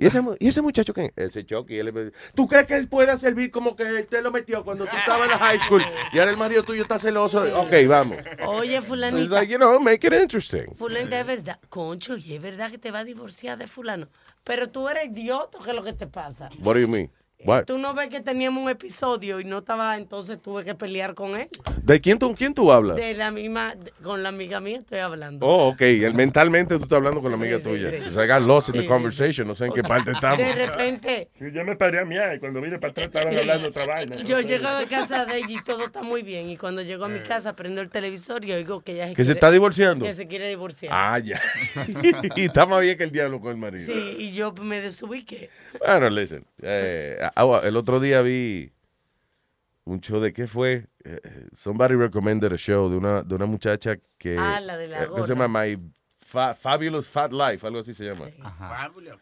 [0.00, 3.50] ¿Y ese, y ese muchacho que ese Chucky, él, ¿tú crees que él pueda servir
[3.50, 5.82] como que él te lo metió cuando tú estabas en la high school
[6.12, 7.40] y ahora el marido tuyo está celoso?
[7.58, 8.18] Ok, vamos.
[8.46, 9.34] Oye, It's fulanita.
[9.34, 10.72] like, you know, make it interesting.
[10.76, 11.58] Fulanita, es verdad.
[11.68, 14.08] Concho, y es verdad que te va a divorciar de fulano.
[14.44, 16.48] Pero tú eres idiota, ¿qué es lo que te pasa?
[16.60, 17.10] What do you mean?
[17.44, 17.66] What?
[17.66, 21.38] Tú no ves que teníamos un episodio y no estaba, entonces tuve que pelear con
[21.38, 21.48] él.
[21.84, 22.96] ¿De quién tú, quién tú hablas?
[22.96, 25.46] De la misma, de- con la amiga mía estoy hablando.
[25.46, 25.80] Oh, ok.
[25.82, 27.90] El- mentalmente tú estás hablando con la amiga Sí, tuya.
[27.90, 28.10] sí, sí.
[28.12, 29.46] So I got lost in Sí, the sí, conversation.
[29.46, 30.38] No sé en qué parte estamos.
[30.38, 33.68] De repente, Sí, Yo me paré a miar y cuando vine para atrás estaban hablando
[33.68, 34.16] otra vaina.
[34.24, 36.50] yo llego de casa de ella y todo está muy bien.
[36.50, 39.22] Y cuando llego a mi casa, prendo el televisor y oigo que ella se ¿Que
[39.22, 40.04] se quiere- está divorciando?
[40.04, 40.92] Que se quiere divorciar.
[40.92, 41.40] Ah, ya.
[42.34, 43.92] y está más bien que el diablo con el marido.
[43.92, 45.50] Sí, y yo me desubiqué.
[45.78, 46.44] Bueno, listen.
[46.62, 48.72] eh, ah, el otro día vi
[49.84, 50.86] un show de qué fue.
[51.04, 51.20] Eh,
[51.56, 54.36] somebody recommended a show de una, de una muchacha que.
[54.38, 55.48] Ah, la de la eh, ¿Qué se llama?
[55.48, 55.78] My
[56.20, 58.26] Fa- Fabulous Fat Life, algo así se llama.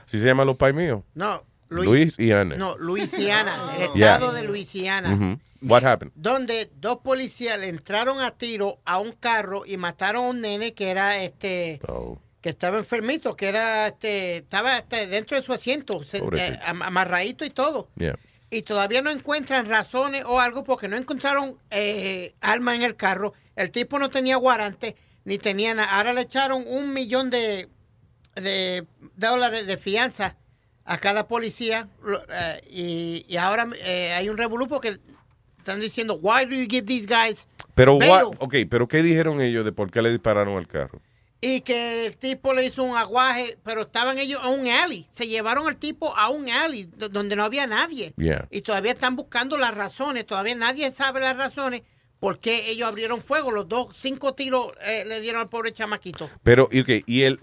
[0.06, 1.04] ¿Sí se llaman los pais míos?
[1.14, 1.88] No, Luis.
[1.90, 2.56] Luis y Ana.
[2.56, 4.16] No, Luisiana, el Yeah.
[4.16, 5.10] estado de Luisiana.
[5.10, 5.40] Mhm.
[5.64, 6.12] What happened?
[6.16, 10.74] donde dos policías le entraron a tiro a un carro y mataron a un nene
[10.74, 12.18] que era este Oh.
[12.42, 16.82] Que estaba enfermito, que era este estaba este, dentro de su asiento, se- eh, am-
[16.82, 17.88] amarradito y todo.
[17.98, 18.18] Yeah.
[18.50, 23.34] Y todavía no encuentran razones o algo porque no encontraron eh, arma en el carro.
[23.56, 25.90] El tipo no tenía guarante ni tenía nada.
[25.96, 27.70] Ahora le echaron un millón de,
[28.36, 28.86] de
[29.16, 30.36] dólares de fianza
[30.84, 31.88] a cada policía
[32.30, 35.00] eh, y, y ahora eh, hay un revolú porque
[35.60, 39.64] están diciendo, why do you give these guys Pero, bail?" ok, pero ¿qué dijeron ellos
[39.64, 41.00] de por qué le dispararon al carro?
[41.44, 45.08] Y que el tipo le hizo un aguaje, pero estaban ellos a un alley.
[45.12, 48.14] Se llevaron al tipo a un alley do- donde no había nadie.
[48.16, 48.48] Yeah.
[48.52, 50.28] Y todavía están buscando las razones.
[50.28, 51.82] Todavía nadie sabe las razones
[52.20, 53.50] por qué ellos abrieron fuego.
[53.50, 56.30] Los dos, cinco tiros eh, le dieron al pobre chamaquito.
[56.44, 57.40] Pero, y, ok, y el,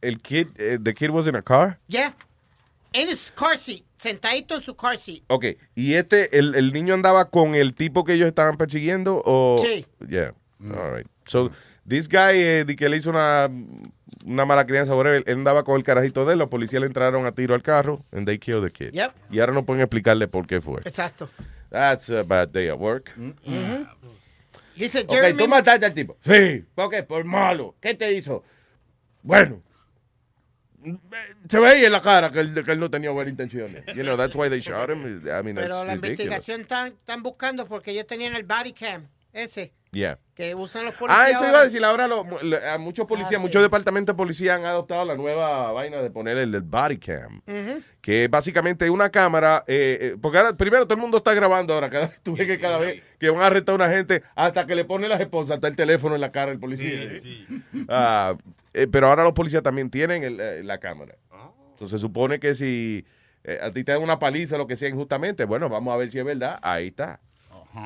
[0.00, 1.78] el kid, eh, the kid was in a car?
[1.86, 2.16] Ya.
[2.92, 3.84] En his car seat.
[3.96, 5.22] Sentadito en su car seat.
[5.28, 5.44] Ok,
[5.76, 9.56] ¿y este, el, el niño andaba con el tipo que ellos estaban persiguiendo o...?
[9.64, 9.86] Sí.
[10.08, 11.06] Yeah, all right.
[11.26, 11.52] So,
[11.88, 13.48] this guy, eh, di que le hizo una,
[14.24, 17.26] una mala crianza, whatever, él andaba con el carajito de él, los policías le entraron
[17.26, 18.92] a tiro al carro, and they killed the kid.
[18.92, 19.12] Yep.
[19.30, 20.80] Y ahora no pueden explicarle por qué fue.
[20.84, 21.28] Exacto.
[21.70, 23.12] That's a bad day at work.
[23.16, 23.86] Ujú.
[24.76, 25.38] Dice Ok, Jeremy.
[25.42, 26.16] tú mataste al tipo.
[26.24, 26.64] Sí.
[26.74, 27.02] ¿Por qué?
[27.02, 27.74] Por malo.
[27.80, 28.42] ¿Qué te hizo?
[29.22, 29.62] Bueno.
[31.48, 33.84] Se veía en la cara que él, que él no tenía buenas intenciones.
[33.96, 34.98] You know, that's why they shot him.
[35.26, 36.02] I mean, that's Pero la ridiculous.
[36.20, 39.08] investigación están, están buscando porque ellos tenían el body cam.
[39.36, 39.72] Ese.
[39.92, 40.18] Yeah.
[40.34, 41.22] Que usan los policías.
[41.26, 41.60] Ah, eso iba ahora.
[41.60, 41.84] a decir.
[41.84, 43.42] Ahora lo- lo- a muchos policías, Ah, sí.
[43.42, 47.38] muchos departamentos de policía han adoptado la nueva vaina de poner el, el body cam.
[47.46, 47.82] Ujú.
[48.02, 49.64] Que es básicamente una cámara.
[49.66, 51.88] eh, eh, porque ahora, primero, todo el mundo está grabando ahora.
[51.88, 54.74] Cada, tú ves que cada vez que van a arrestar a una gente, hasta que
[54.74, 57.00] le pone las esposas, está el teléfono en la cara del policía.
[57.88, 58.36] Ah,
[58.74, 61.14] eh, pero ahora los policías también tienen el, la cámara.
[61.72, 63.04] Entonces se supone que si
[63.44, 66.10] eh, a ti te dan una paliza, lo que sea injustamente, bueno, vamos a ver
[66.10, 66.58] si es verdad.
[66.62, 67.20] Ahí está.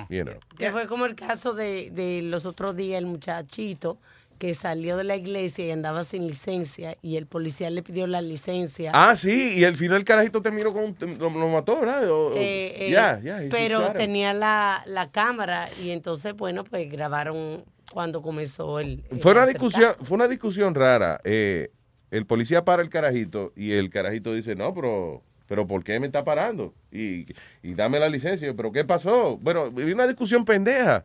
[0.08, 0.34] You know.
[0.58, 3.98] Que fue como el caso de, de los otros días, el muchachito
[4.38, 8.22] que salió de la iglesia y andaba sin licencia y el policía le pidió la
[8.22, 8.90] licencia.
[8.94, 10.96] Ah, sí, y al final el carajito terminó con.
[11.18, 12.08] Lo, lo mató, ¿verdad?
[12.10, 13.20] O- o- Eh, eh, yeah,
[13.50, 19.04] pero tenía la, la cámara y entonces, bueno, pues grabaron cuando comenzó el...
[19.10, 21.20] el Fue una discusión, fue una discusión rara.
[21.24, 21.70] Eh,
[22.10, 26.06] el policía para el carajito y el carajito dice, no, pero, pero ¿por qué me
[26.06, 26.72] está parando?
[26.92, 27.26] Y,
[27.60, 28.46] y dame la licencia.
[28.46, 29.36] Yo, ¿Pero qué pasó?
[29.38, 31.04] Bueno, hubo una discusión pendeja.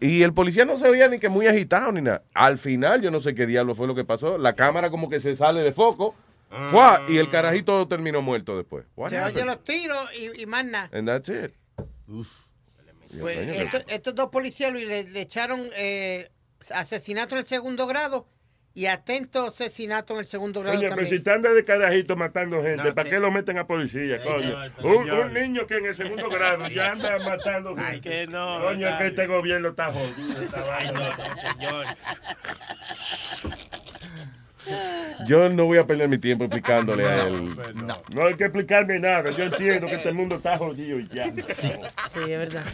[0.00, 2.24] Y el policía no se veía ni que muy agitado ni nada.
[2.34, 4.36] Al final, yo no sé qué diablo fue lo que pasó.
[4.36, 6.16] La cámara como que se sale de foco.
[6.70, 7.04] ¡fua!
[7.08, 8.84] Y el carajito terminó muerto después.
[8.96, 9.46] Se oye happened?
[9.46, 10.90] los tiros y, y más nada.
[10.92, 11.52] And that's it.
[13.20, 13.38] Pues,
[13.86, 16.32] estos, dos policías le, le echaron eh,
[16.74, 18.26] asesinato en el segundo grado
[18.74, 22.84] y atento asesinato en el segundo grado Coño, pero si están de carajito matando gente,
[22.84, 23.10] No, ¿para sí.
[23.10, 24.56] qué lo meten a policía, coño?
[24.82, 28.00] Un, niño que en el segundo grado ya anda matando gente.
[28.00, 30.42] que no, Coño, es que este gobierno está jodido.
[30.42, 31.16] esta vaina.
[31.36, 31.86] señor.
[35.26, 37.56] Yo no voy a perder mi tiempo explicándole a él.
[38.10, 39.30] No hay que explicarme nada.
[39.30, 41.26] Yo entiendo que este mundo está jodido y ya.
[41.52, 41.72] Sí,
[42.20, 42.64] es verdad.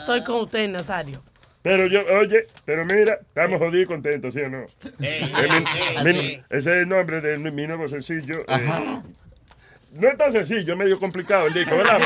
[0.00, 1.22] Estoy con usted, Nazario.
[1.62, 4.64] Pero yo, oye, pero mira, estamos jodidos y contentos, ¿sí o no?
[5.00, 6.42] Ey, mi- ey, mi- ey.
[6.48, 8.40] ese es el nombre de mi, mi nuevo sencillo.
[8.48, 9.00] eh,
[9.92, 11.98] no es tan sencillo, es medio complicado el disco, ¿verdad?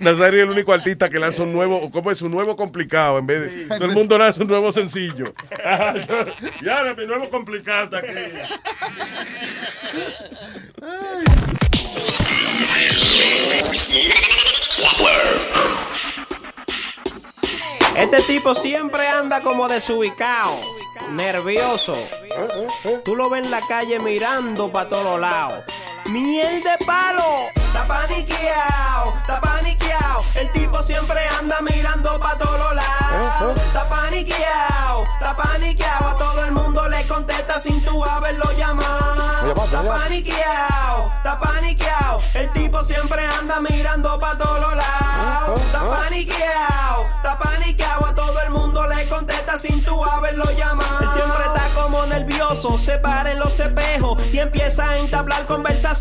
[0.00, 2.20] Nazario es el único artista que lanza un nuevo, ¿cómo es?
[2.22, 3.66] Un nuevo complicado en vez de.
[3.76, 5.32] Todo el mundo lanza un nuevo sencillo.
[6.60, 8.08] y ahora mi nuevo complicado está aquí.
[17.96, 20.56] Este tipo siempre anda como desubicado,
[21.10, 21.94] nervioso.
[23.04, 25.62] Tú lo ves en la calle mirando para todos lados.
[26.12, 27.48] ¡Miel de palo!
[27.56, 30.22] Está paniqueado, está paniqueado.
[30.34, 33.58] El tipo siempre anda mirando para todos lados.
[33.58, 36.08] Está paniqueado, está paniqueado.
[36.08, 39.54] A todo el mundo le contesta sin tú haberlo llamado.
[39.64, 42.20] Está paniqueado, está paniqueado.
[42.34, 45.62] El tipo siempre anda mirando para todos lados.
[45.62, 48.04] Está paniqueado, está paniqueado.
[48.04, 51.00] A todo el mundo le contesta sin tú haberlo llamado.
[51.00, 55.46] Él siempre está como nervioso, se para en los espejos y empieza a entablar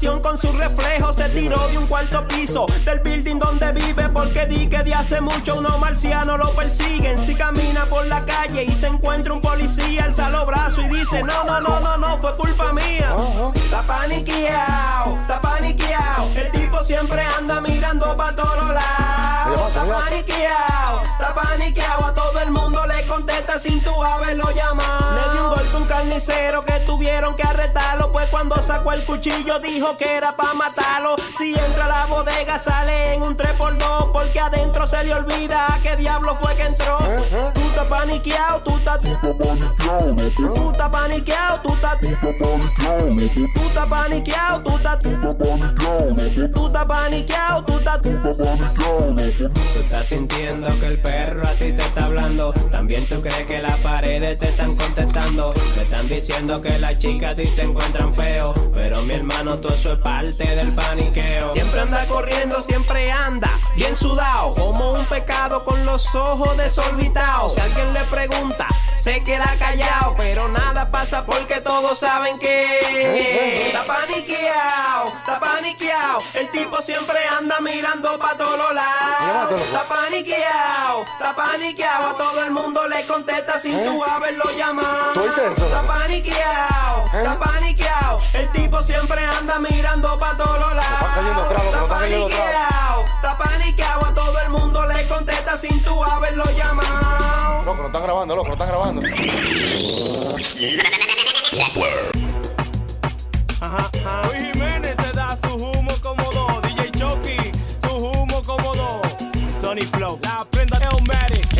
[0.01, 1.13] con su reflejo.
[1.13, 5.21] Se tiró de un cuarto piso del building donde vive porque di que de hace
[5.21, 7.19] mucho unos marcianos lo persiguen.
[7.19, 11.21] Si camina por la calle y se encuentra un policía, alza los brazos y dice:
[11.21, 13.15] No, no, no, no, no, fue culpa mía.
[13.53, 16.31] Está paniqueado, está paniqueado.
[16.35, 19.67] El tipo siempre anda mirando para todos lados.
[19.67, 22.05] Está paniqueado, está paniqueado.
[22.05, 22.60] A todo el mundo
[23.11, 25.15] contesta sin tú haberlo llamado.
[25.15, 28.11] Le dio un golpe a un carnicero que tuvieron que arrestarlo.
[28.11, 31.15] Pues cuando sacó el cuchillo dijo que era para matarlo.
[31.37, 35.97] Si entra a la bodega sale en un 3x2 porque adentro se le olvida qué
[35.97, 36.97] diablo fue que entró.
[37.71, 46.67] Estás paniqueado, tú estás Tú estás paniqueado, tú estás Tú estás paniqueado, tú estás Tú
[46.67, 52.53] estás paniqueado, tú estás Tú estás sintiendo que el perro a ti te está hablando.
[52.71, 55.51] También tú crees que las paredes te están contestando.
[55.51, 58.53] Te están diciendo que las chicas a ti te encuentran feo.
[58.73, 61.53] Pero mi hermano, todo eso es parte del paniqueo.
[61.53, 64.55] Siempre anda corriendo, siempre anda bien sudado.
[64.55, 67.55] Como un pecado con los ojos desorbitados.
[67.61, 68.67] Alguien le pregunta,
[69.01, 70.15] se queda callado.
[70.17, 76.19] Pero nada pasa porque todos saben que está paniqueado, está paniqueado.
[76.33, 79.61] El tipo siempre anda mirando para todos lados.
[79.61, 82.09] Está paniqueado, está paniqueado.
[82.09, 85.25] A todo el mundo le contesta sin tú haberlo llamado.
[85.25, 88.21] Está paniqueado, está paniqueado.
[88.33, 91.65] El tipo siempre anda mirando para todos lados.
[91.65, 94.05] Está paniqueado, está paniqueado.
[94.05, 97.63] A todo el mundo le contesta sin tú haberlo llamado.
[97.65, 98.90] Loco, lo están grabando, loco, lo están grabando.
[98.93, 100.57] Luis
[104.53, 106.61] Jiménez te da su humo cómodo.
[106.61, 107.37] DJ Chucky,
[107.83, 109.01] su humo cómodo.
[109.61, 110.91] Sony Flow, la prenda de.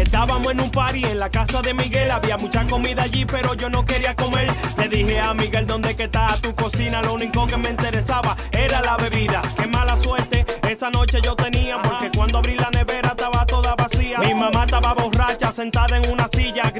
[0.02, 2.12] Estábamos en un party en la casa de Miguel.
[2.12, 4.52] Había mucha comida allí, pero yo no quería comer.
[4.78, 7.02] Le dije a Miguel, ¿dónde que está tu cocina?
[7.02, 9.42] Lo único que me interesaba era la bebida.
[9.58, 14.18] Qué mala suerte esa noche yo tenía, porque cuando abrí la nevera estaba toda vacía.
[14.20, 16.71] Mi mamá estaba borracha, sentada en una silla,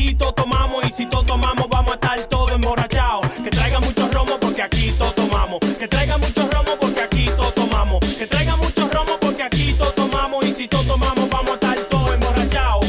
[0.00, 3.20] aquí todo tomamos y si todo tomamos vamos a estar todo emborrachado.
[3.44, 5.60] Que traiga mucho romo porque aquí todo tomamos.
[5.78, 8.00] Que traiga mucho romo porque aquí todo tomamos.
[8.16, 11.78] Que traiga mucho romo porque aquí todo tomamos y si todo tomamos vamos a estar
[11.90, 12.80] todo emborrachado.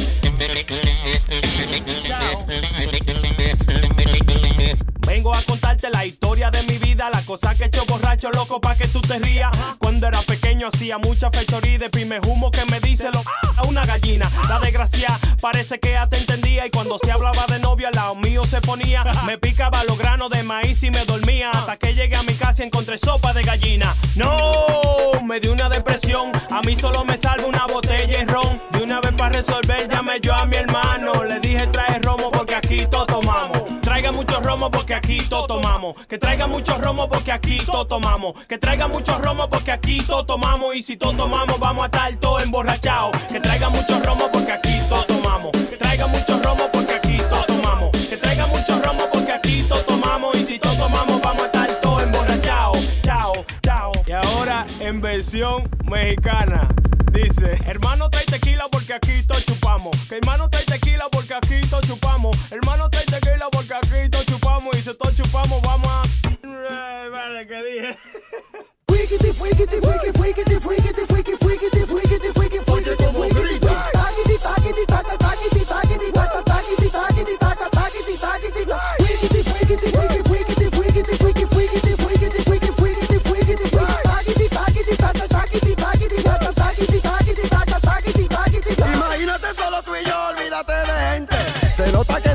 [5.06, 8.62] Vengo a contarte la historia de mi vida, la cosa que he hecho borracho loco
[8.62, 9.52] pa que tú te rías.
[9.80, 13.22] Cuando era pequeño hacía mucha fechoría de pime humo que me dice lo
[13.58, 15.10] a una gallina, la desgracia
[15.42, 18.62] parece que ya te entendía y cuando se hablaba de novia al lado mío se
[18.62, 19.04] ponía.
[19.26, 22.64] Me picaba los granos de maíz y me dormía hasta que llegué a mi casa
[22.64, 23.94] y encontré sopa de gallina.
[24.16, 26.32] No, me dio una depresión.
[26.50, 28.62] A mí solo me salva una botella de ron.
[28.72, 31.24] De una vez para resolver llamé yo a mi hermano.
[31.24, 33.64] Le dije trae romo porque aquí todo tomamos.
[33.82, 35.96] Traiga mucho romo porque aquí todo tomamos.
[36.08, 38.40] Que traiga mucho romo porque aquí todo tomamos.
[38.46, 40.76] Que traiga mucho romo porque aquí todo tomamos.
[40.76, 43.18] Y si todo tomamos vamos a estar todos emborrachados.
[43.32, 44.31] Que traiga mucho romo
[54.92, 56.68] en versión mexicana.
[57.14, 59.96] Dice, hermano trae tequila porque aquí todo chupamos.
[60.10, 62.52] Que hermano trae tequila porque aquí todo chupamos.
[62.52, 64.78] Hermano trae tequila porque aquí todo chupamos.
[64.78, 67.10] Y si todo chupamos vamos a...
[67.10, 67.98] Vale, que dije.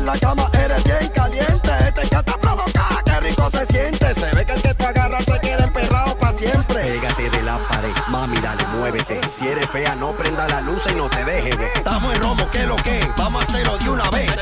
[0.07, 1.71] En la cama eres bien caliente.
[1.95, 4.15] Te encanta provocar, qué rico se siente.
[4.15, 6.83] Se ve que el que te agarra te queda emperrado para siempre.
[6.83, 9.21] Pégate de la pared, mami, dale, muévete.
[9.37, 11.71] Si eres fea, no prenda la luz y no te dejes ver.
[11.75, 13.09] Estamos en romo, ¿qué lo que?
[13.17, 14.36] Vamos a hacerlo de una vez.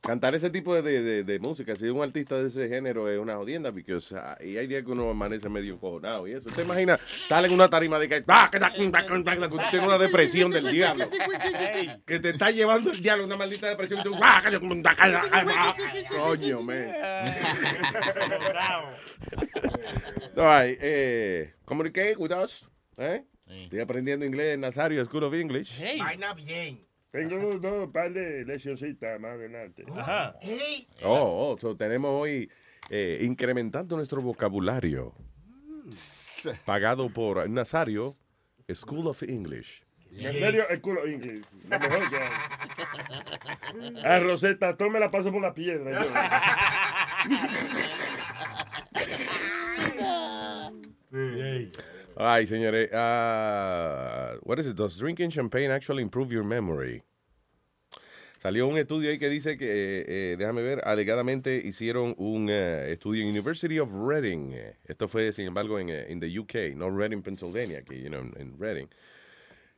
[0.00, 3.36] Cantar ese tipo de, de- de música, si un artista de ese género es una
[3.36, 6.48] jodienda, porque o sea, y hay días que uno amanece medio encojonado y eso.
[6.48, 6.96] ¿Usted imagina?
[6.96, 8.58] Sale en una tarima de que ¡Ah, que
[9.70, 11.10] tengo una depresión del diablo.
[12.06, 14.02] Que te está llevando el diablo una maldita depresión.
[14.02, 14.58] tú, ¡Ah, que-
[16.16, 16.88] Coño, man.
[20.36, 22.64] All right, eh, communicate with us.
[22.96, 23.24] ¿eh?
[23.46, 25.78] Estoy aprendiendo inglés en Nazario School of English.
[25.98, 26.87] Vaina bien.
[27.10, 29.84] Tengo un dos par de lesioncitas más adelante.
[29.96, 30.34] Ajá.
[31.02, 32.50] Oh, oh, so tenemos hoy
[32.90, 35.14] eh, incrementando nuestro vocabulario.
[36.64, 38.16] Pagado por Nazario
[38.72, 39.82] School of English.
[40.12, 41.46] En serio, el culo inglés.
[41.68, 42.30] Lo mejor que hay.
[44.04, 45.90] Ah, Rosetta, tú me la paso por la piedra.
[52.20, 52.90] Ay, señores.
[52.92, 54.74] ah, what is it?
[54.76, 57.04] Does drinking champagne actually improve your memory?
[58.40, 62.90] Salió un estudio ahí que dice que, eh, eh, déjame ver, alegadamente hicieron un eh,
[62.90, 64.52] estudio en University of Reading.
[64.88, 68.22] Esto fue, sin embargo, en, eh, en the UK, no Reading, Pennsylvania, aquí, you know,
[68.36, 68.88] en, Reading.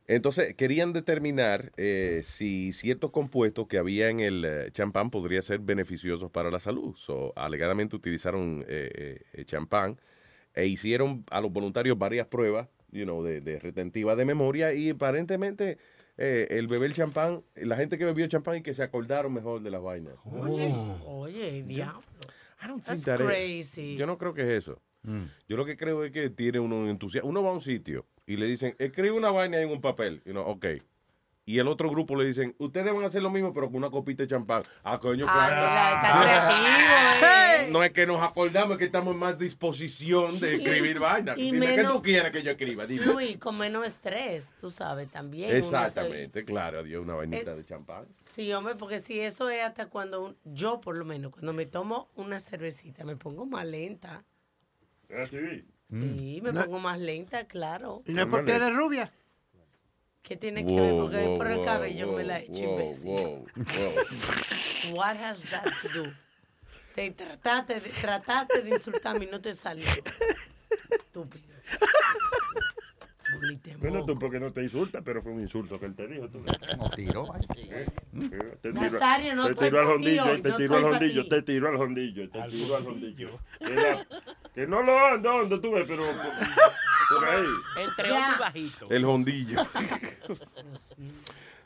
[0.07, 6.31] Entonces, querían determinar eh, si ciertos compuestos que había en el champán podrían ser beneficiosos
[6.31, 6.95] para la salud.
[6.95, 8.65] So, alegadamente utilizaron
[9.45, 9.99] champán
[10.55, 14.89] e hicieron a los voluntarios varias pruebas you know, de, de retentiva de memoria y
[14.89, 15.77] aparentemente
[16.17, 19.71] eh, el beber champán, la gente que bebió champán y que se acordaron mejor de
[19.71, 20.15] las vainas.
[20.25, 20.73] Oye,
[21.05, 22.01] oye, diablo.
[22.85, 23.95] That's That is- crazy.
[23.97, 24.81] Yo no creo que es eso.
[25.47, 27.27] Yo lo que creo es que tiene uno un entusiasmo.
[27.29, 30.21] Uno va a un sitio y le dicen, escribe una vaina en un papel.
[30.25, 30.65] Y no, ok.
[31.45, 33.89] Y el otro grupo le dicen, ustedes van a hacer lo mismo, pero con una
[33.89, 34.61] copita de champán.
[34.83, 35.55] Ah, coño, claro.
[35.95, 41.37] está No es que nos acordamos, es que estamos en más disposición de escribir vainas.
[41.37, 42.85] y Dime, ¿qué menos- tú quieres que yo escriba?
[42.85, 43.05] Dime.
[43.05, 45.49] Luis, con menos estrés, tú sabes, también.
[45.49, 48.05] uno se- Exactamente, claro, adiós, una vainita Eh, de champán.
[48.23, 51.65] Sí, hombre, porque si eso es hasta cuando un- yo, por lo menos, cuando me
[51.65, 54.23] tomo una cervecita, me pongo más lenta.
[55.11, 55.65] Ah, sí.
[55.91, 58.01] Sí, me No- pongo más lenta, claro.
[58.05, 59.11] ¿Y no es porque eres rubia?
[60.31, 60.95] ¿Qué tiene que ver?
[60.95, 63.43] Porque por el cabello me la he hecho imbécil.
[64.93, 66.09] What has that to do?
[66.95, 69.85] Te trataste de, trataste de insultarme y no te salió.
[70.89, 71.43] Estúpido.
[73.79, 76.29] Bueno, tú porque no te insultas, pero fue un insulto que él te dijo.
[76.77, 77.25] No tiró.
[78.61, 81.29] Te Nazario, no te tiró al hoy, te tiró al ti.
[81.29, 83.29] te tiró al hondillo, te tiró al hondillo.
[84.55, 86.03] Que, no lo ando, donde tú ves, pero.
[87.77, 88.87] Entre y bajito.
[88.89, 89.65] El hondillo.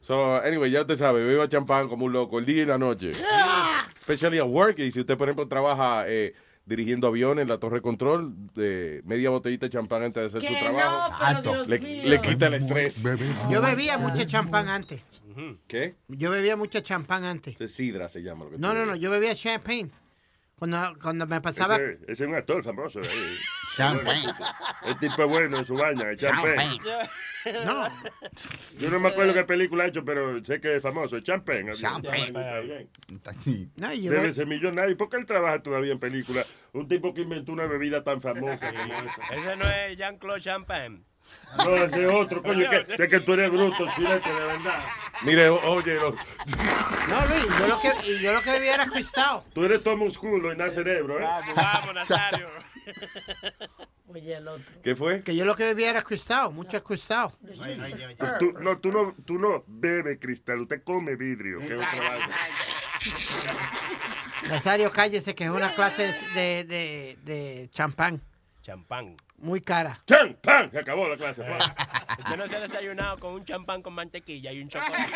[0.01, 3.11] so, anyway, ya usted sabe, beba champán como un loco el día y la noche.
[3.95, 4.79] Especially at work.
[4.79, 6.33] Y si usted, por ejemplo, trabaja eh,
[6.65, 10.41] dirigiendo aviones en la torre de control, de media botellita de champán antes de hacer
[10.41, 11.11] su Que trabajo.
[11.33, 12.03] no, pero Dios le, mío.
[12.05, 13.03] le quita el estrés.
[13.49, 15.01] Yo bebía mucha champán antes.
[15.67, 15.95] ¿Qué?
[16.07, 17.57] Yo bebía mucha champán antes.
[17.57, 18.45] De sidra se llama.
[18.45, 19.89] Lo que No, tú no, no, yo bebía champagne.
[20.57, 21.75] Cuando, cuando me pasaba...
[21.75, 23.01] Ese, ese es un actor famoso.
[23.01, 23.09] eh.
[23.75, 24.33] Champagne.
[24.85, 26.79] El tipo es bueno en su baña, el champagne.
[27.65, 27.87] No.
[28.79, 31.15] Yo no me acuerdo qué película ha hecho, pero sé que es famoso.
[31.15, 31.73] El champagne.
[31.75, 32.31] Champagne.
[33.75, 34.97] No, yo Debe be- ser millonario.
[34.97, 36.47] ¿Por qué él trabaja todavía en películas?
[36.73, 39.35] Un tipo que inventó una bebida tan famosa como esa.
[39.35, 41.01] Ese no es Jean-Claude Champagne.
[41.57, 44.85] No, ese es otro, coño, que, de que tú eres bruto, chilete, de verdad.
[45.23, 46.11] Mire, oye, no.
[46.11, 49.41] No, Luis, yo lo que, y yo lo que bebía era cristal.
[49.53, 51.23] Tú eres todo músculo y nada cerebro, ¿eh?
[51.23, 52.47] Vamos, vamos, Nazario.
[54.07, 54.81] Oye, el otro.
[54.83, 55.23] ¿Qué fue?
[55.23, 57.29] Que yo lo que bebía era cristal, mucho cristal.
[57.41, 62.29] Pues tú, no, tú no, tú no bebes cristal, usted come vidrio, es vaina.
[64.49, 68.21] Nazario, cállese, que es una clase de, de, de champán.
[68.61, 69.17] Champán.
[69.37, 70.01] Muy cara.
[70.07, 70.37] ¡Chan!
[70.41, 70.71] ¡Pan!
[70.71, 71.41] Se acabó la clase.
[72.19, 75.11] Usted no se ha desayunado con un champán con mantequilla y un chocolate.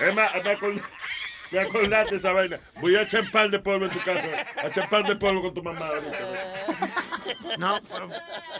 [0.00, 0.82] Es más, me, acord-
[1.50, 2.58] me acordaste esa vaina.
[2.80, 4.46] Voy a echar pan de polvo en tu casa.
[4.62, 5.88] A echar pan de polvo con tu mamá.
[7.58, 8.10] No, pero,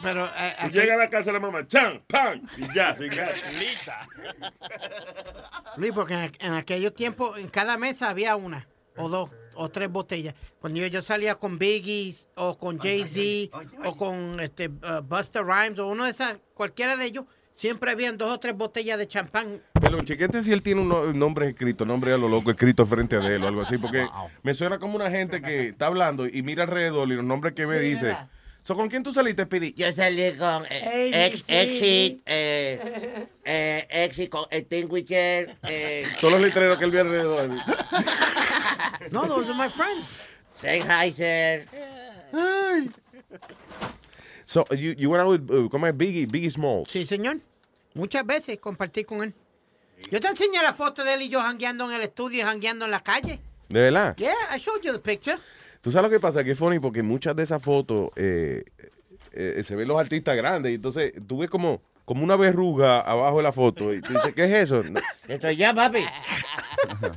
[0.03, 2.03] pero eh, Y aquí- llega a la casa de la mamá, ¡chan!
[2.07, 2.43] ¡Pan!
[2.57, 3.41] Y ya, sin gas.
[3.59, 4.07] Lista.
[5.77, 8.67] Luis, porque en, en aquellos tiempos, en cada mesa había una,
[8.97, 10.35] o dos, o tres botellas.
[10.61, 15.79] Cuando yo, yo salía con Biggie, o con Jay-Z, o con este, uh, Buster Rhymes,
[15.79, 17.25] o uno de esas, cualquiera de ellos,
[17.59, 19.61] siempre habían dos o tres botellas de champán.
[19.81, 23.17] Pero chequete si él tiene un no- nombre escrito, nombre a lo loco escrito frente
[23.17, 24.07] a él o algo así, porque
[24.45, 27.67] me suena como una gente que está hablando y mira alrededor y los nombres que
[27.67, 28.17] ve dice.
[28.63, 29.73] So, ¿Con quién tú saliste, Pidi?
[29.77, 31.45] Yo salí con eh, ex.
[31.49, 37.51] Exit, eh, eh, Exit con Extinguisher, eh, Todos los letreros que él ve alrededor.
[39.11, 40.21] No, those are my friends.
[40.53, 41.67] Sennheiser.
[44.49, 45.95] So, you, you went out with, uh, ¿cómo es?
[45.95, 46.91] Biggie, Biggie Smalls.
[46.91, 47.37] Sí, señor.
[47.93, 49.35] Muchas veces compartí con él.
[50.11, 52.87] Yo te enseñé la foto de él y yo jangueando en el estudio y jangueando
[52.87, 53.41] en la calle.
[53.69, 54.17] ¿De verdad?
[54.17, 55.37] Yeah, I showed you the picture.
[55.83, 56.43] ¿Tú sabes lo que pasa?
[56.43, 58.65] Que es funny porque muchas de esas fotos eh,
[59.33, 63.37] eh, se ven los artistas grandes y entonces tú ves como, como una verruga abajo
[63.37, 64.83] de la foto y tú dices, ¿qué es eso?
[64.83, 66.07] No, Estoy ya, papi.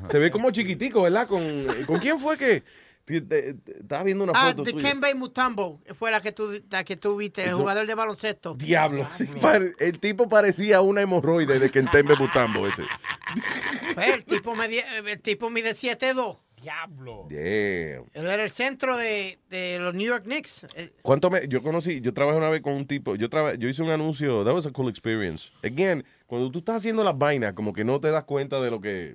[0.09, 1.27] Se ve como chiquitico, ¿verdad?
[1.27, 2.63] ¿Con, ¿con quién fue que
[3.07, 4.89] estaba viendo una Ah, foto de tuya?
[4.89, 8.53] Kembe Mutombo fue la que tú, la que tú viste, el Eso- jugador de baloncesto.
[8.55, 9.07] Diablo.
[9.41, 12.83] Pare- El tipo parecía una hemorroide de Kentembe Butambo ese.
[13.95, 16.37] Pues, el tipo mide, el tipo mide 7'2".
[16.61, 17.27] Diablo.
[17.29, 18.05] Damn.
[18.13, 20.67] Él era el centro de, de los New York Knicks.
[20.75, 23.67] Eh, ¿Cuánto me, yo conocí, yo trabajé una vez con un tipo, yo traba- yo
[23.67, 25.49] hice un anuncio, that was a cool experience.
[25.63, 28.79] Again, cuando tú estás haciendo las vainas, como que no te das cuenta de lo
[28.79, 29.11] que,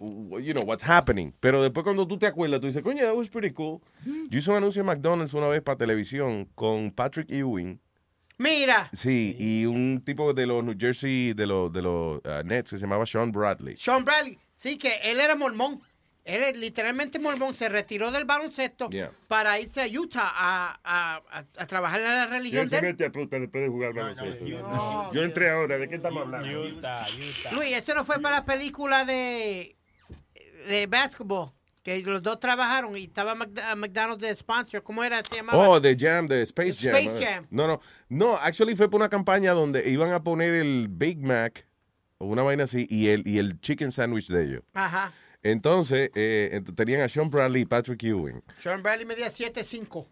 [0.00, 1.30] you know, what's happening.
[1.40, 3.82] Pero después cuando tú te acuerdas, tú dices, coño, that was pretty cool.
[4.30, 7.78] Yo hice un anuncio en McDonald's una vez para televisión con Patrick Ewing.
[8.38, 12.70] Mira, Sí, y un tipo de los New Jersey, de los, de los uh, Nets,
[12.70, 13.76] que se llamaba Sean Bradley.
[13.76, 15.82] Sean Bradley, sí, que él era mormón.
[16.28, 19.10] Él es literalmente mormón, se retiró del baloncesto Yeah.
[19.28, 23.10] para irse a Utah a, a- a- a trabajar en la ¿Quién religión mete a
[23.10, 24.44] puta después de jugar baloncesto?
[25.12, 26.62] Yo entré ahora, ¿de qué estamos hablando?
[26.64, 27.52] Utah, Utah.
[27.56, 29.74] Luis, eso no fue para la película de,
[30.68, 31.52] de basketball,
[31.82, 34.82] que los dos trabajaron y estaba Mc- McDonald's de sponsor.
[34.82, 35.22] ¿Cómo era?
[35.24, 35.66] Se llamaba.
[35.66, 36.94] Oh, de Jam, de Space Jam.
[36.96, 37.26] Space ¿eh?
[37.26, 37.46] Jam.
[37.50, 37.80] No, no.
[38.10, 41.66] No, actually fue por una campaña donde iban a poner el Big Mac
[42.18, 44.62] o una vaina así y el, y el chicken sandwich de ellos.
[44.74, 45.12] Ajá.
[45.42, 48.42] Entonces, eh, tenían a Sean Bradley y Patrick Ewing.
[48.58, 50.06] Sean Bradley medía 7'5".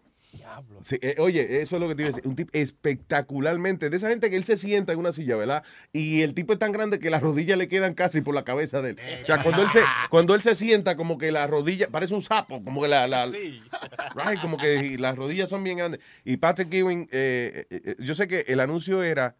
[0.83, 2.27] Sí, eh, oye, eso es lo que te iba a decir.
[2.27, 3.89] Un tipo espectacularmente.
[3.89, 5.63] De esa gente que él se sienta en una silla, ¿verdad?
[5.93, 8.81] Y el tipo es tan grande que las rodillas le quedan casi por la cabeza
[8.81, 8.97] de él.
[9.23, 12.23] O sea, cuando él se, cuando él se sienta, como que las rodillas, parece un
[12.23, 13.25] sapo, como que la, la-
[14.15, 16.01] right, como que las rodillas son bien grandes.
[16.23, 19.35] Y Patrick Ewing, eh, yo sé que el anuncio era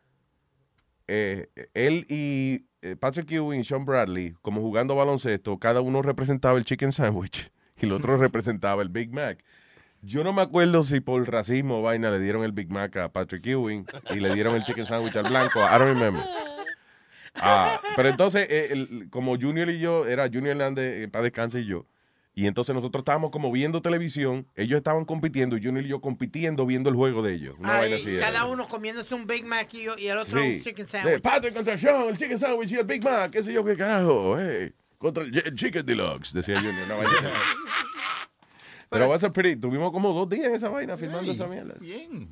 [1.08, 2.66] eh, él y
[3.00, 7.50] Patrick Ewing y Sean Bradley, como jugando baloncesto, cada uno representaba el chicken sandwich
[7.82, 9.44] y el otro representaba el Big Mac.
[10.04, 13.10] Yo no me acuerdo si por racismo o vaina le dieron el Big Mac a
[13.12, 15.60] Patrick Ewing y le dieron el chicken sandwich al blanco.
[15.60, 16.24] I don't remember.
[17.36, 21.62] Ah, pero entonces, eh, el- como Junior y yo, era Junior Hernández, eh, para descanse
[21.62, 21.86] y yo,
[22.40, 26.68] Y entonces nosotros estábamos como viendo televisión, ellos estaban compitiendo, y Junior y yo compitiendo
[26.68, 27.56] viendo el juego de ellos.
[27.58, 28.22] Una Ay, vaina así era.
[28.28, 30.48] cada uno comiéndose un Big Mac y, y el otro Sí.
[30.58, 31.22] un chicken De sandwich.
[31.24, 34.36] Patrick contra Sean, el chicken sandwich y el Big Mac, qué sé yo qué carajo,
[34.38, 34.72] hey.
[35.00, 36.86] Contra el, el chicken deluxe, decía Junior.
[36.86, 37.28] Una vaina así.
[38.90, 39.60] Pero va a ser pretty.
[39.60, 41.74] Tuvimos como dos días en esa vaina filmando esa mierda.
[41.80, 42.30] Bien.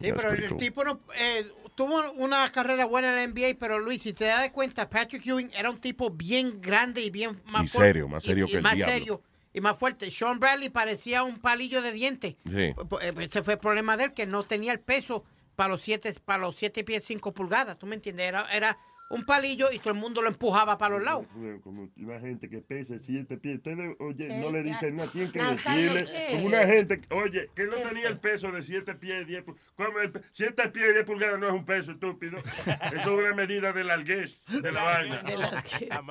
[0.00, 1.46] Sí, pero el, el tipo no, eh,
[1.76, 5.50] tuvo una carrera buena en la NBA, pero Luis, si te das cuenta, Patrick Ewing
[5.54, 7.88] era un tipo bien grande y bien más Y fuerte.
[7.92, 8.92] serio, más serio y- y que el más diablo.
[8.94, 9.22] serio
[9.52, 10.10] y más fuerte.
[10.10, 12.36] Sean Bradley parecía un palillo de diente.
[12.44, 12.74] Sí.
[12.74, 15.24] P- Ese fue el problema de él, que no tenía el peso
[15.54, 17.78] para los siete, para los siete pies cinco pulgadas.
[17.78, 18.26] ¿Tú me entiendes?
[18.26, 21.26] Era, era un palillo y todo el mundo lo empujaba para los lados.
[21.62, 23.58] Como- una gente que pesa siete pies.
[23.58, 26.04] Ustedes, oye, no le dicen nada, tienen que decirle.
[26.04, 26.26] ¿qué?
[26.32, 30.22] Como una gente, oye, que no tenía el peso de siete pies, diez pulgadas.
[30.32, 32.38] Siete pies y diez pulgadas no es un peso, estúpido.
[32.38, 35.22] Eso es una medida de larguez de la vaina.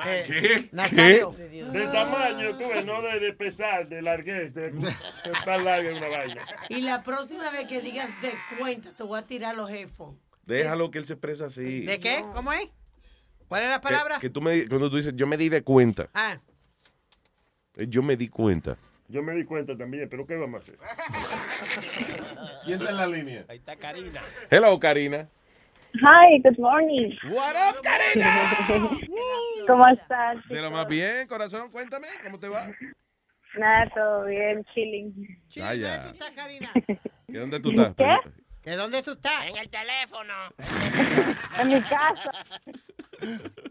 [0.06, 0.70] Eh, ¿Qué?
[1.72, 4.54] De tamaño, tú ves, no de, de pesar, de larguez.
[4.54, 4.94] De, de
[5.44, 6.42] tan larga una vaina.
[6.70, 10.20] Y la próxima vez que digas de cuenta, te voy a tirar los headphones.
[10.46, 11.86] Déjalo que él se expresa así.
[11.86, 12.24] ¿De qué?
[12.34, 12.70] ¿Cómo es?
[13.48, 14.20] ¿Cuál es la palabra?
[14.20, 16.10] que tú me, cuando tú dices, yo me di de cuenta.
[16.14, 16.38] Ah,
[17.76, 18.78] eh, Yo me di cuenta.
[19.08, 20.78] Yo me di cuenta también, pero ¿qué vamos a hacer?
[22.66, 23.46] ¿Quién está en la línea?
[23.48, 24.22] Ahí está Karina.
[24.50, 25.28] Hello, Karina.
[26.02, 27.12] Hi, good morning.
[27.30, 28.68] What up, Karina?
[29.68, 30.38] ¿Cómo estás?
[30.50, 32.70] De lo más bien, corazón, cuéntame, ¿cómo te va?
[33.58, 35.40] Nada, todo bien, chilling.
[35.62, 36.14] Ah, ya.
[36.36, 36.72] Karina?
[37.28, 37.96] ¿Que ¿Dónde tú estás?
[37.96, 38.18] ¿Qué?
[38.64, 39.46] ¿Que dónde tú estás?
[39.46, 40.34] En el teléfono.
[41.62, 42.32] En mi casa.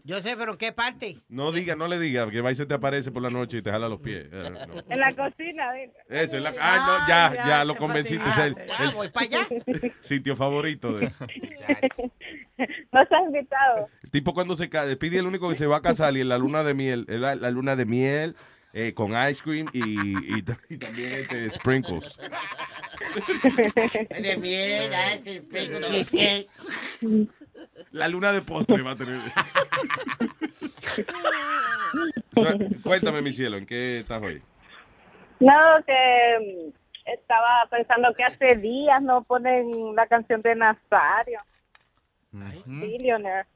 [0.03, 1.17] Yo sé, pero ¿en qué parte?
[1.29, 3.61] No diga, no le diga, que va y se te aparece por la noche y
[3.61, 4.25] te jala los pies.
[4.31, 4.83] Eh, no.
[4.89, 5.71] En la cocina.
[5.73, 5.93] dile.
[6.09, 8.27] Eso, es la, ah, no, ya, ya, lo convenciste.
[8.29, 9.47] Es el, Ya, el voy para allá.
[10.01, 10.93] sitio favorito.
[10.93, 11.11] De,
[12.91, 13.89] No estás invitado.
[14.03, 16.29] el tipo cuando se ca- Pide el único que se va a casar y en
[16.29, 18.35] la luna de miel, en la, la luna de miel
[18.73, 22.17] eh, con ice cream y, y ta- y también este, sprinkles.
[24.21, 26.49] De miel, ay, que tengo cheesecake.
[27.91, 29.19] La luna de postre va a tener.
[32.33, 32.43] So,
[32.83, 34.41] cuéntame, mi cielo, ¿en qué estás hoy?
[35.39, 35.53] No,
[35.85, 36.73] que mm,
[37.05, 41.39] estaba pensando que hace días no ponen la canción de Nazario.
[42.65, 43.47] Billionaire.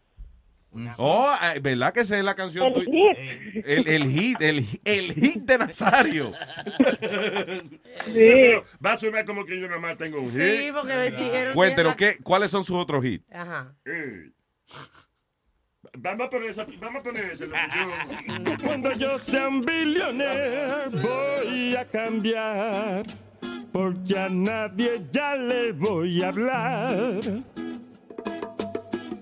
[0.98, 2.92] Oh, ¿verdad que esa es la canción El tuya?
[3.16, 3.66] hit.
[3.66, 6.32] El, el hit, el, el hit de Nazario.
[8.14, 10.34] Pero Va a sonar como que yo nada más tengo un hit.
[10.36, 11.54] Sí, porque me dijeron.
[11.54, 13.26] Cuéntenos, que- ¿qué, ¿cuáles son sus otros hits?
[13.32, 13.74] Ajá.
[13.86, 14.30] Eh.
[15.98, 17.48] Vamos a poner esa, vamos a poner que yo-
[18.64, 23.06] Cuando yo sea un billionaire voy a cambiar
[23.74, 27.20] porque a nadie ya le voy a hablar.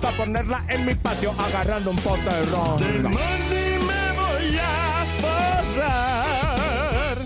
[0.00, 2.78] para ponerla en mi patio agarrando un pote de ron.
[2.78, 7.16] De money me voy a forrar.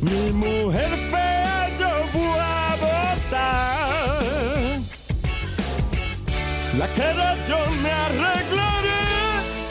[0.00, 4.18] Mi mujer fea yo voy a botar.
[6.78, 9.02] La cara yo me arreglaré.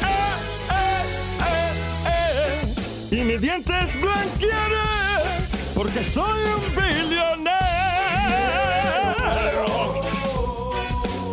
[0.02, 0.34] Eh,
[1.46, 1.72] eh,
[3.12, 3.16] eh.
[3.16, 4.88] Y mis dientes blanquearé.
[5.74, 7.67] Porque soy un billonero.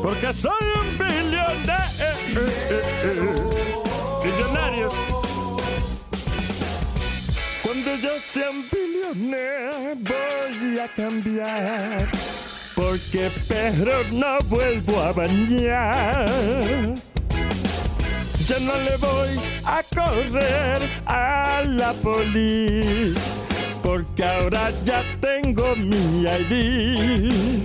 [0.04, 0.52] Porque soy
[0.82, 1.48] un billonero.
[4.22, 4.92] Billonarios.
[7.62, 12.10] Cuando yo sea un billonero voy a cambiar.
[12.74, 16.26] Porque perro no vuelvo a bañar.
[18.46, 23.40] Ya no le voy a correr a la policía.
[23.82, 27.64] Porque ahora ya tengo mi ID.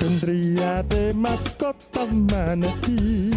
[0.00, 3.30] Tendría de mascota manatí.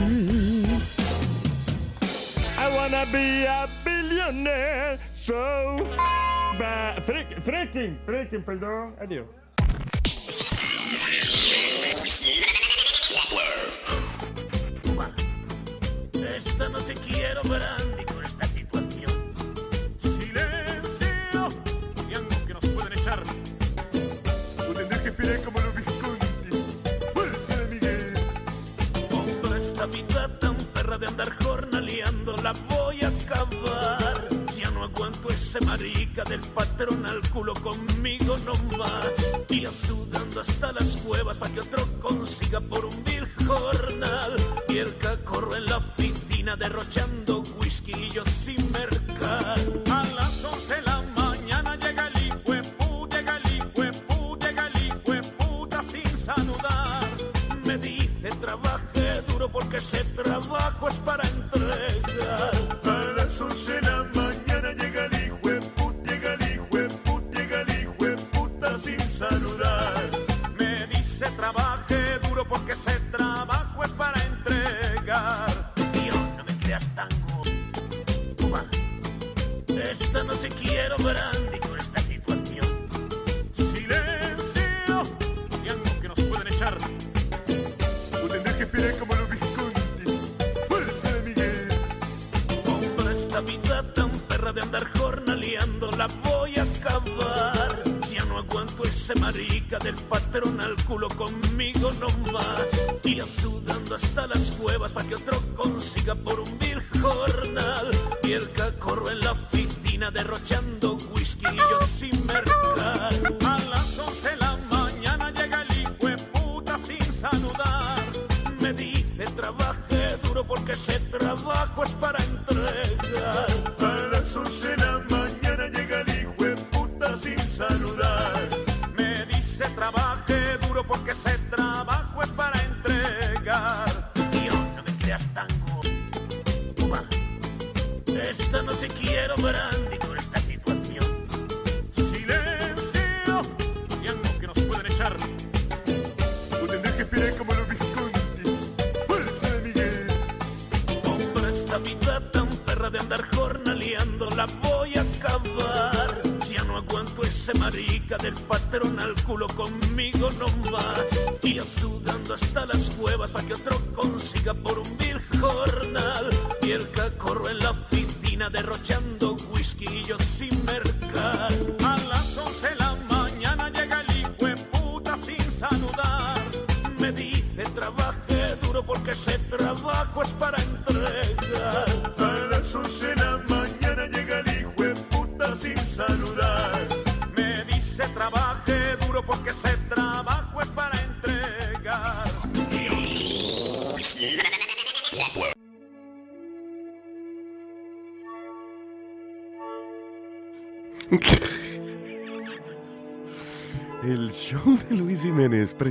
[2.57, 5.95] I wanna be a billionaire, so f-
[6.57, 9.27] ba- freak- freaking, freaking, perdón, adiós.
[16.35, 18.22] Esta noche quiero brandy con esta
[29.83, 34.29] esta vida tan perra de andar jornaleando la voy a acabar.
[34.57, 39.35] Ya no aguanto ese marica del patrón al culo conmigo nomás.
[39.49, 44.35] Y yo sudando hasta las cuevas para que otro consiga por un vil jornal.
[44.69, 47.32] Y el cacorro en la oficina derrochando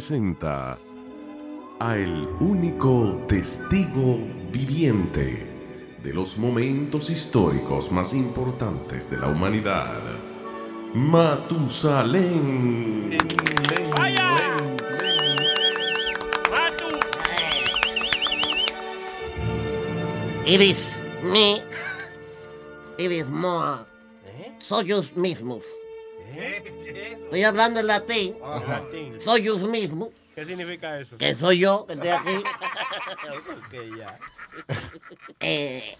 [0.03, 0.77] presenta
[1.79, 4.19] a el único testigo
[4.51, 5.47] viviente
[6.03, 10.01] de los momentos históricos más importantes de la humanidad,
[10.93, 12.31] Matusalén.
[20.45, 21.63] Iris, me.
[22.99, 23.87] Iris, moa.
[24.59, 25.63] Soyos mismos.
[26.37, 28.37] Estoy hablando en latín.
[28.69, 29.19] Latín.
[29.25, 30.11] Soyos mismos.
[30.35, 31.17] ¿Qué significa eso?
[31.19, 32.31] Que soy yo, que estoy aquí.
[33.33, 34.19] Ok, ya.
[35.41, 35.97] Eh,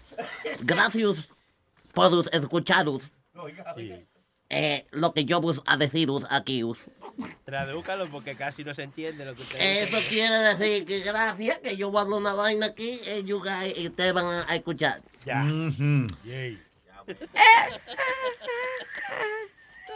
[0.61, 1.27] gracias
[1.91, 3.01] por escucharos
[3.75, 4.05] Sí.
[4.49, 6.63] eh, lo que yo voy a deciros aquí.
[7.45, 11.77] Tradúcalo porque casi no se entiende lo que usted Eso quiere decir que gracias que
[11.77, 14.55] yo voy a hablar una vaina aquí eh, you guys, y ustedes van a, a
[14.55, 15.01] escuchar.
[15.25, 15.43] Ya.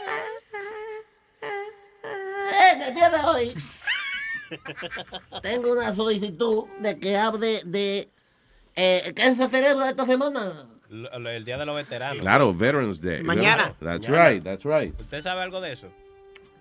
[0.06, 1.48] Yay.
[2.50, 3.54] Eh, ¿qué tiene hoy?
[5.42, 8.08] tengo una solicitud de que hable de...
[8.76, 10.66] Eh, ¿Qué se celebra esta semana?
[10.88, 12.20] Lo- lo- El Día de los Veteranos.
[12.20, 13.22] Claro, Veterans Day.
[13.22, 13.74] Mañana.
[13.80, 14.30] That's Mañana.
[14.30, 14.98] right, that's right.
[15.00, 15.88] ¿Usted sabe algo de eso?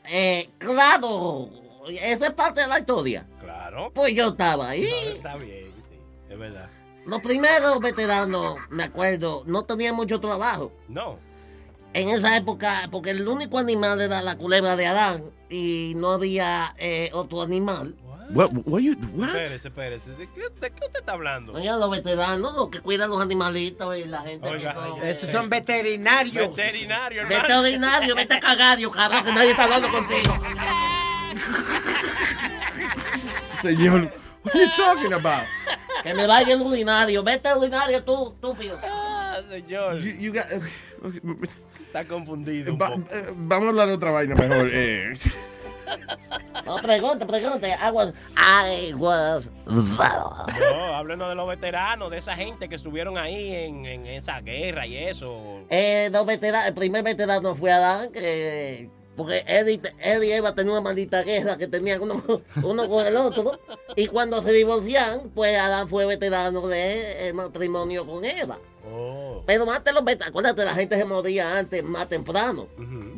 [0.10, 1.50] Eh, claro,
[1.90, 3.26] esa es parte de la historia.
[3.40, 3.92] Claro.
[3.94, 4.88] Pues yo estaba ahí.
[5.16, 5.98] Está bien, sí.
[6.30, 6.70] Es verdad.
[7.06, 10.74] Los primeros veteranos, me acuerdo, no tenían mucho trabajo.
[10.90, 11.20] No.
[11.98, 16.76] En esa época, porque el único animal era la culebra de Adán y no había
[16.78, 17.95] eh, otro animal.
[18.30, 19.30] What, what you, what?
[19.30, 20.10] Espérese, espérese.
[20.12, 21.54] ¿De qué, de qué usted está hablando?
[21.54, 25.02] Oye, los veteranos, los que cuidan los animalitos y la gente Oiga, que son...
[25.04, 26.56] Estos son veterinarios.
[26.56, 30.34] Veterinario, Vete ordinario, vete a cagar, Dios, cabrón, que nadie está hablando contigo.
[33.62, 34.12] Señor,
[34.43, 35.43] what are you talking about?
[36.04, 38.78] Que me vaya el urinario, vete al urinario tú, estúpido.
[38.84, 40.00] Ah, señor.
[40.00, 40.48] You- you got-
[41.88, 42.74] Está confundido.
[42.74, 43.02] un Va- poco.
[43.12, 44.70] eh, vamos a hablar de otra vaina mejor.
[44.72, 45.14] eh.
[46.66, 47.70] No, pregunte, pregunte.
[47.70, 53.54] I was, I was No, háblenos de los veteranos, de esa gente que estuvieron ahí
[53.56, 55.62] en, en esa guerra y eso.
[55.70, 60.74] Eh, los veteranos, el primer veterano fue Adán, que, porque y, él y Eva tenían
[60.74, 62.24] una maldita guerra que tenían uno,
[62.63, 63.59] uno con el otro.
[63.95, 68.59] Y cuando se divorcian, pues Adán fue veterano del matrimonio con Eva.
[68.89, 69.43] Oh.
[69.45, 72.68] Pero más de los veteranos, acuérdate, la gente se moría antes, más temprano.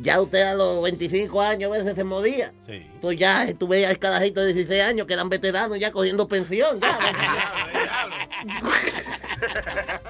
[0.00, 2.54] Ya usted a los 25 años a veces se moría.
[2.66, 2.86] Sí.
[3.00, 6.80] Pues ya estuve el carajito de 16 años que eran veteranos ya cogiendo pensión.
[6.80, 6.98] Ya.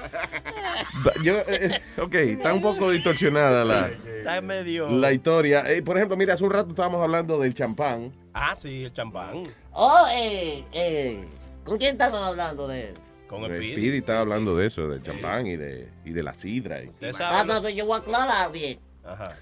[1.23, 4.89] Yo, eh, eh, ok, está un poco distorsionada la, Está medio.
[4.89, 5.69] la historia.
[5.71, 8.11] Eh, por ejemplo, mira, hace un rato estábamos hablando del champán.
[8.33, 9.43] Ah, sí, el champán.
[9.71, 11.25] Oh, eh, eh,
[11.63, 12.93] ¿con quién estamos hablando de
[13.27, 13.73] Con El el Speedy.
[13.73, 16.83] Speedy estaba hablando de eso, del champán y de, y de la sidra.
[16.83, 18.79] y- Ah, no, yo voy a aclarar bien.
[19.03, 19.35] Ajá.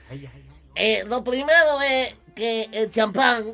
[0.76, 3.54] Eh, lo primero es que el champán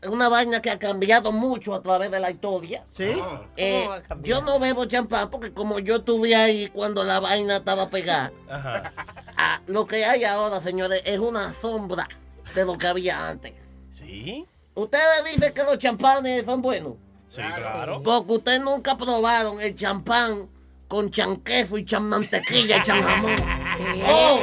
[0.00, 2.84] es una vaina que ha cambiado mucho a través de la historia.
[2.96, 3.20] ¿Sí?
[3.56, 4.38] Eh, ¿Cómo va a cambiar?
[4.40, 8.92] yo no bebo champán porque como yo estuve ahí cuando la vaina estaba pegada, Ajá.
[9.36, 12.08] ah, lo que hay ahora, señores, es una sombra
[12.54, 13.54] de lo que había antes.
[13.92, 14.46] ¿Sí?
[14.74, 16.94] Ustedes dicen que los champanes son buenos.
[17.30, 18.02] Sí, claro.
[18.02, 20.48] Porque ustedes nunca probaron el champán
[20.86, 23.36] con chanqueso y chanmantequilla y chanjamón.
[24.08, 24.40] ¡Oh!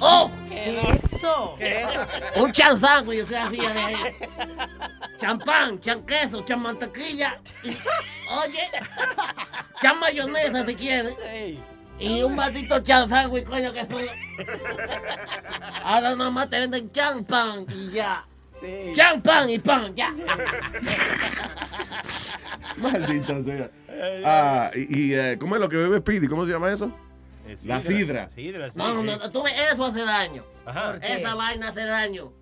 [0.00, 0.30] ¡Oh!
[0.56, 1.58] ¿Qué es eso?
[2.36, 3.94] Un chanzándwich usted hacía de ahí.
[5.18, 7.38] Champán, chanqueso, chanmantequilla.
[7.62, 8.68] Y, oye,
[9.82, 11.16] chan mayonesa si quiere.
[11.98, 13.98] Y un maldito chanzándwich, coño, que eso.
[15.84, 18.24] Ahora nada más te venden champán y ya.
[18.94, 20.14] Champán y pan, ya.
[22.78, 23.70] Maldita sea.
[24.24, 26.28] Ah, y, y, eh, ¿cómo es lo que bebe Speedy?
[26.28, 26.90] ¿Cómo se llama eso?
[27.46, 28.28] Eh, La sidra.
[28.30, 28.78] Sidra, sí.
[28.78, 30.44] No, no, no, tú ves, eso hace daño.
[30.64, 30.96] Ajá.
[31.02, 32.32] Esa vaina hace daño.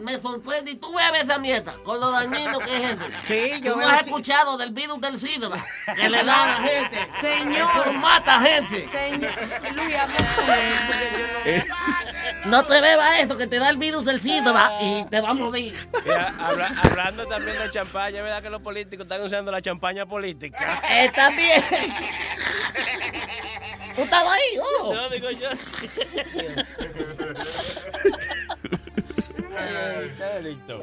[0.00, 3.04] Me sorprende y tú bebes esa mierda con lo dañino que es eso.
[3.26, 5.48] Sí, yo ¿Tú has escuchado del virus del sidra
[5.96, 6.98] que le da a la gente.
[7.22, 7.70] Señor.
[7.80, 8.86] Eso mata gente.
[8.90, 9.30] Señor,
[9.74, 9.96] Luis,
[10.46, 10.54] no-
[11.46, 11.64] Eh,
[12.44, 15.34] No te bebas esto que te da el virus del sidra y te va a
[15.34, 15.74] morir.
[16.04, 20.04] Mira, habla- hablando también de champaña, es verdad que los políticos están usando la champaña
[20.04, 20.82] política.
[20.90, 21.64] Eh, también.
[23.94, 24.58] ¿Tú estabas ahí?
[24.82, 24.94] Oh.
[24.94, 25.48] No, digo yo.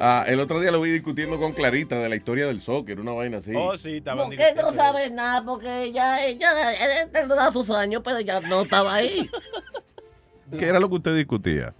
[0.00, 3.12] Ah, el otro día lo vi discutiendo con Clarita de la historia del soccer, una
[3.12, 3.52] vaina así.
[3.54, 5.44] Oh, sí, estaban ¿Por qué no sabes nada?
[5.44, 9.28] Porque ella, ella, ella tendrá sus años, pero ya no estaba ahí.
[10.58, 11.74] ¿Qué era lo que usted discutía?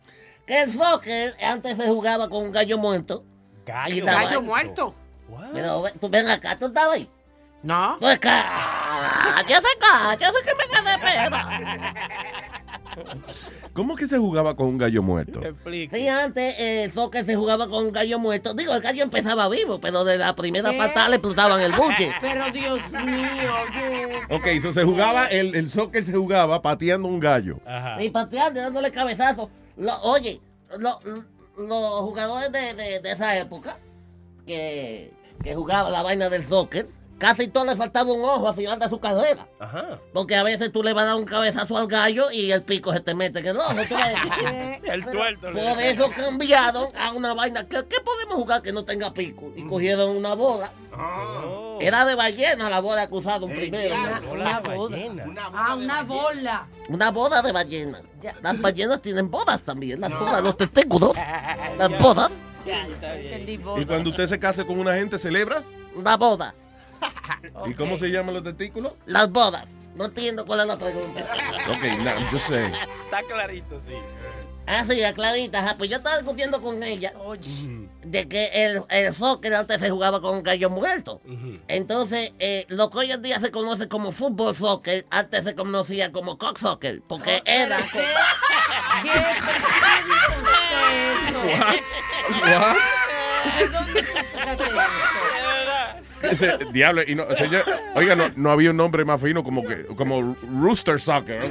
[0.46, 3.24] Que el soccer antes se jugaba con un gallo muerto.
[3.64, 4.94] Gallo, estaba Gallo muerto.
[5.52, 7.08] Pero ve- tú ven acá, tú estabas ahí.
[7.62, 7.96] No.
[8.00, 8.44] Pues acá,
[9.46, 10.16] ¿qué hace acá?
[10.16, 11.94] ¿Qué hace que me quede peda?
[13.74, 15.40] ¿Cómo que se jugaba con un gallo muerto?
[15.92, 18.52] Sí, antes eh, el soccer se jugaba con un gallo muerto.
[18.54, 20.78] Digo, el gallo empezaba vivo, pero de la primera ¿Qué?
[20.78, 22.10] patada le explotaban el buche.
[22.20, 24.08] Pero Dios mío, oye.
[24.30, 27.60] Ok, eso se jugaba, el, el soccer se jugaba pateando un gallo.
[27.64, 28.02] Ajá.
[28.02, 29.50] Y pateando, dándole cabezazo.
[29.76, 30.40] Lo- oye,
[30.78, 31.00] lo-
[31.56, 33.78] los jugadores de, de- de esa época
[34.46, 35.12] que,
[35.44, 36.88] que jugaban la vaina del soccer,
[37.20, 39.46] casi todo le faltaba un ojo al final de su carrera.
[39.60, 40.00] Ajá.
[40.12, 42.92] Porque a veces tú le vas a dar un cabezazo al gallo y el pico
[42.92, 43.68] se te mete en el ojo.
[43.88, 44.80] tú ves.
[44.90, 45.52] El tuerto.
[45.52, 47.64] Por eso cambiaron a una vaina.
[47.68, 49.52] ¿Qué, qué podemos jugar que no tenga pico?
[49.54, 50.72] Y cogieron una bola.
[50.92, 51.78] Oh.
[51.80, 53.94] Era de ballena la bola que usaron primero.
[53.94, 54.88] Una, Bola una boda.
[54.96, 55.24] ballena.
[55.54, 56.66] Ah, una bola.
[56.88, 58.02] Una boda de ballena.
[58.42, 60.00] Las ballenas tienen bodas también.
[60.00, 61.12] Las bodas, los testículos.
[61.78, 62.30] Las bodas.
[62.66, 63.62] Ya, está bien.
[63.78, 65.62] Y cuando usted se case con una gente, celebra.
[65.94, 66.54] Una boda.
[67.66, 68.92] ¿Y cómo se llaman los testículos?
[69.06, 69.66] Las bodas.
[69.94, 71.20] No entiendo cuál es la pregunta.
[71.68, 72.72] Ok, no, just saying.
[73.04, 73.94] Está clarito, sí.
[74.66, 75.74] Ah, sí, a Clarita, ajá.
[75.76, 77.12] Pues yo estaba discutiendo con ella
[78.04, 81.20] de que el, el soccer antes se jugaba con gallo muerto.
[81.66, 86.12] Entonces, eh, lo que hoy en día se conoce como fútbol soccer, antes se conocía
[86.12, 87.78] como cock soccer, porque era...
[96.22, 97.64] Ese, diablo, y no, señor,
[97.94, 101.42] oiga, no, no había un nombre más fino como que como Rooster Soccer.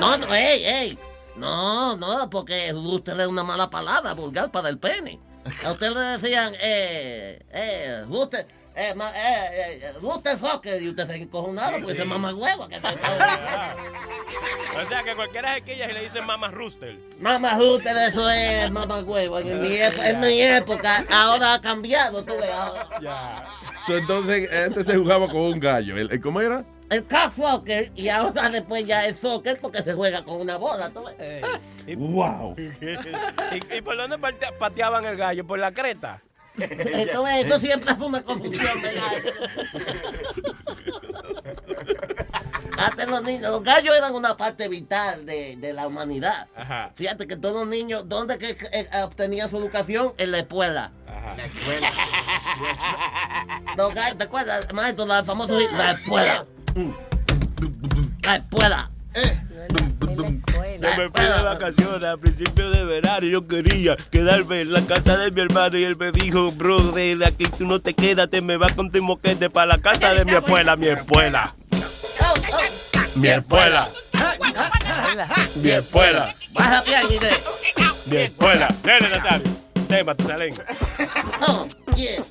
[0.00, 0.98] No, no, ey, ey.
[1.36, 5.20] No, no, porque usted es una mala palabra vulgar para el pene.
[5.64, 8.46] A usted le decían, eh, eh, Rooster,
[8.76, 12.68] eh, ma- eh, eh, Rooster Soccer, y usted se encojonado porque se mama huevo.
[12.68, 12.76] Que
[14.76, 16.98] O sea que cualquiera se quilla y le dicen mamá rooster.
[17.18, 19.38] Mamá Rooster, eso es mamá huevo.
[19.38, 22.50] En mi, ep- en mi época, ahora ha cambiado, tú ves.
[22.52, 23.46] ahora.
[23.86, 25.96] So, entonces, antes se jugaba con un gallo.
[25.96, 26.64] ¿El- el- ¿Cómo era?
[26.90, 27.04] El
[27.34, 31.42] soccer, y ahora después ya es soccer porque se juega con una bola, tú ves.
[31.96, 32.54] Wow.
[32.58, 34.18] ¿Y, y por dónde
[34.58, 35.44] pateaban el gallo?
[35.46, 36.22] ¿Por la creta?
[36.58, 39.02] Esto, es- eso siempre fue una confusión, ¿verdad?
[42.78, 46.46] Antes los niños, los gallos eran una parte vital de, de la humanidad.
[46.54, 46.90] Ajá.
[46.94, 50.12] Fíjate que todos los niños, ¿dónde que eh, obtenían su educación?
[50.18, 50.92] En la escuela.
[51.36, 51.90] La escuela.
[53.76, 56.46] Los gallos, ¿te acuerdas, maestro, la famosa la escuela?
[58.22, 58.90] La escuela.
[59.68, 64.82] Yo me fui de vacaciones a principios de verano y yo quería quedarme en la
[64.82, 68.40] casa de mi hermano y él me dijo, brother, aquí tú no te quedas, te
[68.40, 71.54] me vas con tu moquete para la casa de mi escuela, mi escuela.
[73.16, 73.88] Mi escuela,
[75.56, 77.44] mi inglés.
[78.06, 78.68] mi escuela.
[78.82, 79.52] Dale, Nazario,
[79.88, 80.64] tema tu lengua.
[81.48, 81.66] Oh,
[81.96, 82.22] yeah.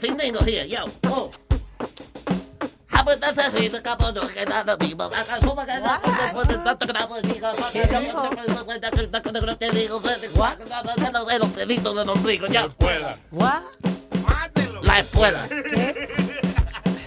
[0.00, 0.84] Findingo here, yo.
[1.08, 1.30] Oh.
[14.82, 15.46] La escuela.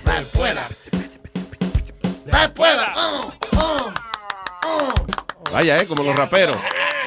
[0.04, 0.68] La escuela.
[2.26, 2.94] La escuela.
[2.98, 3.32] Oh,
[4.66, 4.90] oh.
[5.52, 5.88] Vaya, ¿eh?
[5.88, 6.58] Como los raperos.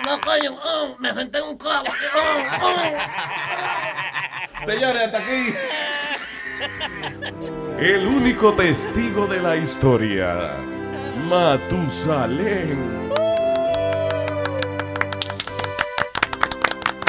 [0.06, 1.86] No, coño, oh, me senté en un clavo.
[4.64, 5.54] Señores, hasta aquí.
[7.78, 10.56] El único testigo de la historia,
[11.28, 13.08] Matusalén.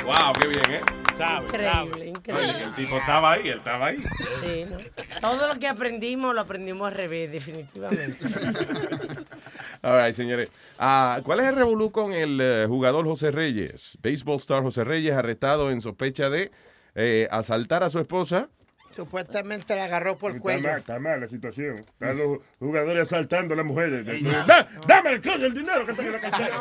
[0.06, 0.82] Wow, qué bien, ¿eh?
[1.18, 2.50] Sabe, Increíble, increíble.
[2.54, 4.04] Oye, el tipo estaba ahí, él estaba ahí.
[4.42, 4.78] Sí, ¿no?
[5.20, 8.24] Todo lo que aprendimos lo aprendimos al revés, definitivamente.
[9.82, 10.52] All right, señores.
[10.78, 13.98] Ah, ¿Cuál es el revolú con el eh, jugador José Reyes?
[14.04, 16.52] Baseball star José Reyes arrestado en sospecha de
[16.94, 18.50] eh, asaltar a su esposa.
[18.92, 20.68] Supuestamente la agarró por el Está cuello.
[20.70, 21.76] mal, está mal la situación.
[21.80, 24.06] Están los jugadores asaltando a las mujeres.
[24.48, 26.58] Da- dame el coño, el dinero que tengo en la cartera.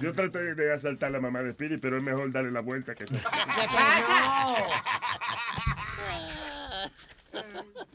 [0.00, 2.94] Yo traté de asaltar a la mamá de Speedy, pero es mejor darle la vuelta
[2.94, 3.04] que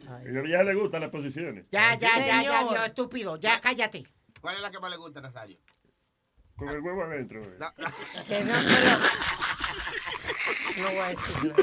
[0.07, 1.65] A la vieja le gustan las posiciones.
[1.71, 3.37] Ya, ya, ya, ya, ya, estúpido.
[3.37, 4.05] Ya, cállate.
[4.41, 5.57] ¿Cuál es la que más le gusta, Nazario?
[6.57, 7.41] Con el huevo adentro.
[8.27, 8.97] Que no, pero...
[10.77, 11.55] No voy a decir nada.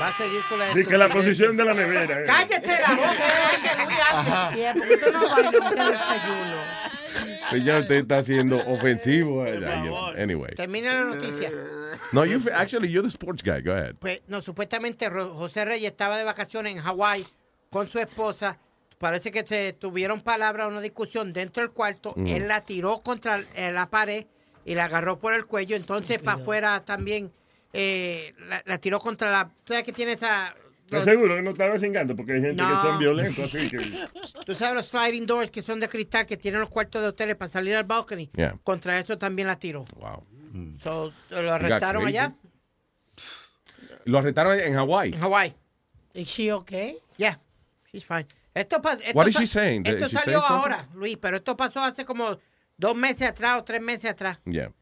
[0.00, 2.20] Va a seguir con la Dice que la posición de la nevera.
[2.20, 2.24] eh.
[2.26, 3.12] ¡Cállate la boca!
[3.18, 3.98] ¡Cállate, Luis!
[4.12, 4.52] Ajá.
[4.56, 6.56] Y ¿por qué tú no bailas el desayuno?
[7.50, 9.42] Señor, usted está siendo ofensivo.
[9.44, 10.54] Ay, ay, Anyway.
[10.54, 11.50] Termina la noticia.
[12.12, 13.60] No, you, actually, you're the sports guy.
[13.62, 13.96] Go ahead.
[13.98, 17.26] Pues, no, supuestamente Ro- José Reyes estaba de vacaciones en Hawái
[17.70, 18.58] con su esposa.
[18.98, 22.14] Parece que se tuvieron palabras, una discusión dentro del cuarto.
[22.16, 22.26] Mm.
[22.26, 24.26] Él la tiró contra eh, la pared
[24.64, 25.76] y la agarró por el cuello.
[25.76, 27.32] Entonces, para afuera también
[27.72, 29.44] eh, la, la tiró contra la.
[29.64, 30.54] ¿Tú sabes que tiene esa.
[30.86, 32.16] ¿Estás seguro que no estaba cingando?
[32.16, 32.82] Porque hay gente que No.
[32.82, 33.68] son violentos así.
[33.68, 33.76] Que...
[34.46, 37.36] Tú sabes los sliding doors que son de cristal que tienen los cuartos de hoteles
[37.36, 38.30] para salir al balcony.
[38.34, 38.58] Yeah.
[38.64, 39.84] Contra eso también la tiró.
[39.96, 40.24] Wow.
[40.82, 42.32] So, lo arrestaron allá
[44.04, 45.12] Lo arrestaron en Hawái.
[45.12, 45.54] en Hawái.
[46.14, 46.96] ¿Is she okay?
[47.18, 47.38] Yeah,
[47.92, 48.26] she's fine.
[48.58, 48.80] Esto,
[49.14, 49.86] What is she saying?
[49.86, 52.38] Esto she salió ahora, Luis, pero esto pasó hace como
[52.76, 54.40] dos meses atrás o tres meses atrás.
[54.44, 54.72] Yeah.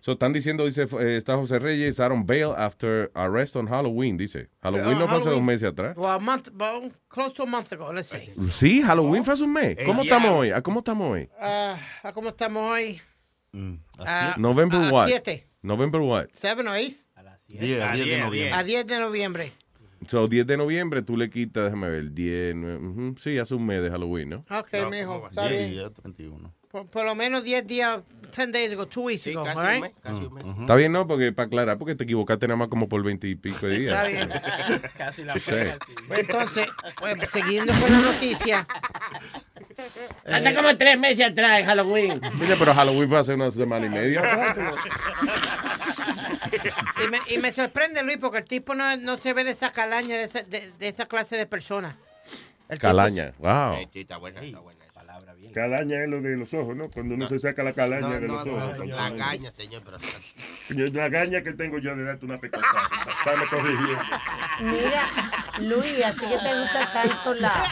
[0.00, 4.16] So, están diciendo, dice, eh, está José Reyes out on bail after arrest on Halloween,
[4.16, 4.48] dice.
[4.62, 5.96] Halloween no fue hace dos meses atrás.
[5.96, 8.32] Well, a month, well, close to a month ago, let's say.
[8.50, 9.76] Sí, Halloween fue hace un mes.
[9.84, 10.50] ¿Cómo estamos hoy?
[10.50, 11.28] ¿A cómo estamos hoy?
[11.40, 13.00] Ah, ¿a ¿Cómo estamos hoy?
[13.98, 15.08] Ah, November a what?
[15.08, 15.46] siete.
[15.62, 16.28] November what?
[16.34, 17.04] ¿Seven o eight?
[17.48, 18.52] Diez, a diez de noviembre.
[18.52, 19.52] A 10 de noviembre.
[20.08, 23.14] So, 10 de noviembre tú le quitas, déjame ver, 10, nueve, ujú.
[23.18, 24.44] sí, hace un mes de Halloween, ¿no?
[24.50, 25.92] Ok, mijo, está bien.
[26.02, 26.54] 31.
[26.70, 28.00] Por, por lo menos 10 días,
[28.36, 29.82] 10 days ago, two weeks ago, casi all un right?
[29.82, 30.44] mes, casi un mes.
[30.60, 31.06] Está bien, ¿no?
[31.06, 33.92] Porque para aclarar, porque te equivocaste nada más como por 20 y pico de días.
[33.92, 34.82] Está bien.
[34.96, 35.72] Casi la say.
[36.08, 36.66] Pues entonces,
[36.98, 38.66] pues, siguiendo con la noticia,
[40.26, 42.20] Hace como tres meses atrás, en Halloween.
[42.40, 44.22] Oye, pero Halloween fue hace una semana y media.
[47.04, 49.72] Y me, y me sorprende, Luis, porque el tipo no, no se ve de esa
[49.72, 51.96] calaña, de esa, de, de esa clase de persona.
[52.68, 53.76] El tipo- Calaña, wow.
[53.92, 54.80] Sí, está buena, está buena.
[55.54, 56.90] Calaña es lo de los ojos, ¿no?
[56.90, 58.78] Cuando uno se saca la calaña No, de no, los no, ojos.
[58.88, 59.98] la gaña, señor, pero...
[60.70, 62.72] Yo, La gaña que tengo yo de darte una pecosada.
[63.24, 64.02] Dame corrigiendo.
[64.62, 65.06] Mira,
[65.60, 67.62] Luis, a ti que te gusta tanto la,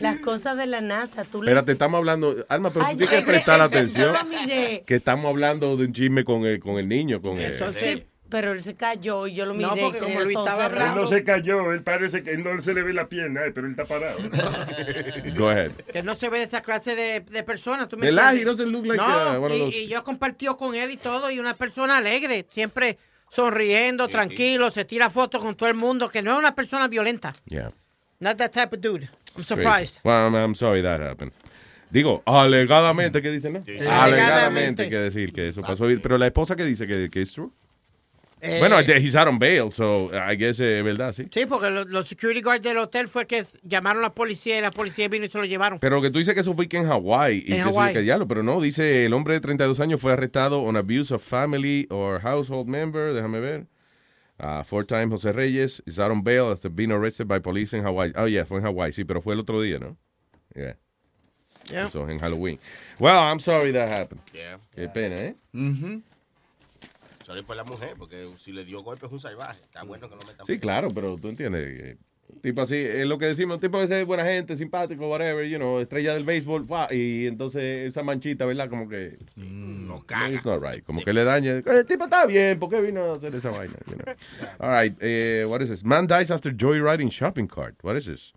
[0.00, 1.24] las cosas de la NASA.
[1.24, 4.12] Tú le- Espérate, estamos hablando, Alma, pero Ay, tú tienes es que prestar atención.
[4.14, 4.84] Lo.
[4.86, 7.58] Que estamos hablando de un chisme con el, con el niño, con el...
[7.72, 9.66] Sí, pero él se cayó y yo lo miré.
[9.66, 10.96] No, porque como los ojos estaba Él cerrados.
[10.96, 13.72] no se cayó, él parece que no se le ve la pierna, eh, pero él
[13.76, 14.18] está parado.
[15.36, 15.72] Go ahead.
[15.92, 17.88] Que no se ve de esa clase de, de persona.
[17.88, 18.40] ¿tú me entiendes?
[18.40, 19.08] He doesn't look like, no,
[19.40, 21.96] uh, one of y, those- y yo compartió con él y todo, y una persona
[21.96, 22.98] alegre, siempre
[23.30, 27.34] sonriendo, tranquilo, se tira fotos con todo el mundo, que no es una persona violenta.
[27.46, 27.72] Yeah.
[28.20, 29.08] Not that type of dude.
[29.44, 30.00] Surprised.
[30.04, 31.32] Well, I'm, I'm sorry that happened.
[31.90, 33.58] Digo, alegadamente, ¿qué dice, no?
[33.58, 34.88] Alegadamente, Alegadamente.
[34.88, 35.86] que decir que eso pasó.
[36.00, 37.50] Pero la esposa que dice que, que es true.
[38.42, 41.26] Eh, bueno, he's out on bail, so I guess es verdad, sí.
[41.30, 44.70] Sí, porque los, security guards del hotel fue que llamaron a la policía y la
[44.70, 45.78] policía vino y se lo llevaron.
[45.78, 47.44] Pero que tú dices que eso fue que en Hawái.
[47.46, 47.94] Y En Hawái.
[48.26, 52.20] pero no, dice el hombre de 32 años fue arrestado on abuse of family or
[52.22, 53.66] household member, déjame ver.
[54.40, 57.84] Uh, four time José Reyes is out on bail after being arrested by police in
[57.84, 58.10] Hawaii.
[58.16, 59.98] Oh, yeah, fue en Hawái, sí, pero fue el otro día, ¿no?
[60.56, 60.76] Yeah.
[61.70, 61.86] Yeah.
[61.86, 62.58] Eso, en Halloween.
[62.98, 64.22] Well, I'm sorry that happened.
[64.32, 64.56] Yeah.
[64.74, 65.34] Qué pena, ¿eh?
[67.26, 69.60] Sorry por la mujer, porque si le dio golpe es un salvaje.
[69.62, 70.46] Está bueno que lo metan.
[70.46, 71.98] Sí, claro, pero tú entiendes.
[72.32, 75.46] Eh, tipo así, es lo que decimos, un tipo que es buena gente, simpático, whatever,
[75.46, 76.88] you know, estrella del béisbol, ¡fua!
[76.90, 78.68] y entonces esa manchita, ¿verdad?
[78.68, 79.18] Como que.
[79.36, 80.30] no caga.
[80.30, 80.84] It's not right.
[80.84, 81.62] Como que le daña.
[81.64, 83.74] El tipo está bien, ¿por qué vino a hacer esa vaina?
[83.86, 84.14] You know?
[84.58, 85.84] All right, eh, what is this?
[85.84, 87.74] Man dies after joyriding shopping cart.
[87.82, 88.32] What is this?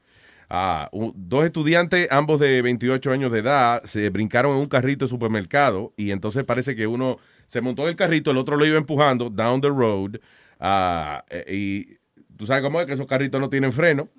[0.55, 5.09] Ah, dos estudiantes, ambos de 28 años de edad, se brincaron en un carrito de
[5.09, 7.17] supermercado y entonces parece que uno
[7.47, 10.19] se montó en el carrito, el otro lo iba empujando down the road
[10.59, 12.02] ah, eh, y
[12.43, 14.09] tú sabes cómo es que esos carritos no tienen freno.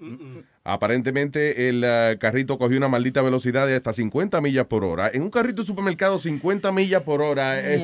[0.65, 5.11] Aparentemente el ah, carrito cogió una maldita velocidad de hasta 50 millas por hora.
[5.13, 7.83] En un carrito de supermercado 50 millas por hora es...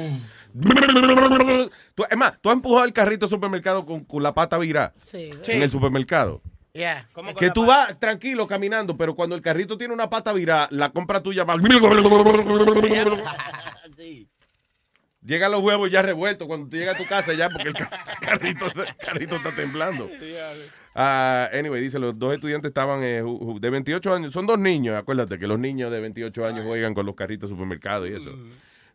[1.94, 4.94] Tú- es más, tú has empujado el carrito de supermercado con, con la pata virada
[4.96, 5.30] Sí.
[5.48, 6.40] en el supermercado.
[6.72, 7.06] Yeah.
[7.38, 11.20] Que tú vas tranquilo caminando, pero cuando el carrito tiene una pata virada, la compra
[11.22, 11.56] tuya va.
[15.22, 16.48] Llega los huevos ya revueltos.
[16.48, 17.90] Cuando tú llegas a tu casa ya, porque el ca-
[18.31, 20.09] carrito, el carrito está temblando.
[20.94, 23.23] Ah, anyway, dice, los dos estudiantes estaban eh,
[23.61, 24.32] de 28 años.
[24.32, 27.55] Son dos niños, acuérdate que los niños de 28 años juegan con los carritos de
[27.55, 28.31] supermercado y eso.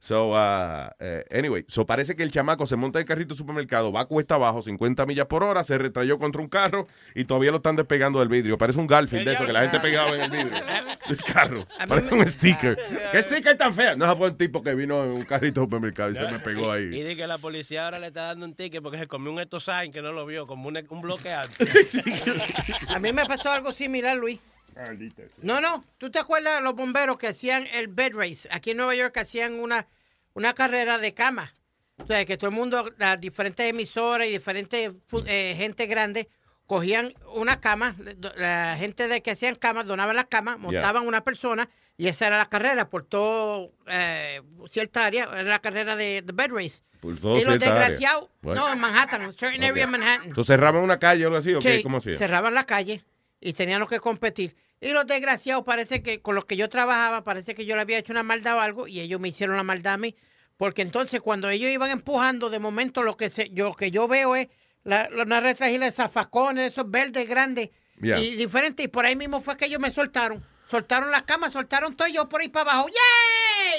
[0.06, 3.40] So, ah, eh, anyway, so parece que el chamaco se monta en el carrito de
[3.40, 7.49] supermercado, va cuesta abajo, 50 millas por hora, se retrayó contra un carro y todavía
[7.49, 8.56] lo están despegando del vidrio.
[8.56, 10.61] Parece un Garfield de eso que la gente pegaba en el vidrio
[11.10, 11.65] del carro.
[11.88, 12.77] Parece un sticker.
[13.11, 13.95] ¿Qué sticker tan feo?
[13.95, 16.77] No, fue un tipo que vino en un carrito de supermercado y se me pegó
[16.77, 16.86] Y ahí.
[16.90, 19.91] dice que la policía ahora le está dando un ticket porque se comió un etosain
[19.91, 21.65] que no lo vio, como un, un bloqueante.
[22.90, 24.40] A mí me pasó algo similar, Luis.
[24.76, 25.23] Maldita.
[25.41, 25.85] No, no.
[25.97, 28.47] ¿Tú te acuerdas de los bomberos que hacían el bed race?
[28.52, 29.88] Aquí en Nueva York hacían una,
[30.34, 31.53] una carrera de cama.
[31.97, 34.91] O sea, que todo el mundo, las diferentes emisoras y diferentes
[35.26, 36.27] eh, gente grande
[36.68, 37.95] cogían una cama,
[38.35, 42.38] la gente de que hacían camas donaban la cama, montaban una persona y esa era
[42.39, 46.81] la carrera por todo eh, cierta área, era la carrera de, de bed race.
[46.99, 49.69] Por todo y los desgraciados, no, en Manhattan, en certain Ok.
[49.69, 50.27] area Manhattan.
[50.30, 51.61] Entonces cerraban una calle o algo así, ¿o?
[51.61, 52.18] Sí, ¿Cómo hacía?
[52.18, 53.03] cerraban la calle
[53.39, 54.56] y tenían que competir.
[54.86, 57.98] Y los desgraciados parece que con los que yo trabajaba, parece que yo le había
[57.98, 60.16] hecho una maldad o algo y ellos me hicieron la maldad a mí.
[60.57, 64.36] Porque entonces cuando ellos iban empujando, de momento lo que se, yo, que yo veo
[64.36, 64.48] es
[64.84, 67.70] la, la- una retragila de zafacones, esos verdes grandes
[68.02, 68.20] Yeah.
[68.20, 68.86] y diferentes.
[68.86, 70.45] Y por ahí mismo fue que ellos me soltaron.
[70.70, 72.88] Soltaron las camas, soltaron todo y yo por ahí para abajo.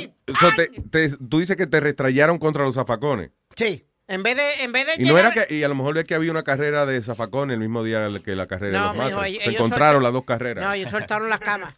[0.00, 0.12] ¡Yay!
[0.40, 3.30] So, te- te- tú dices que te restrayaron contra los zafacones.
[3.56, 3.84] Sí.
[4.08, 6.04] En vez de, en vez de Y no era que, y a lo mejor es
[6.04, 9.06] que había una carrera de zafacones el mismo día que la carrera No, de los
[9.08, 10.64] mijo, ellos- Se ellos encontraron las dos carreras.
[10.64, 11.76] No, ellos soltaron la cama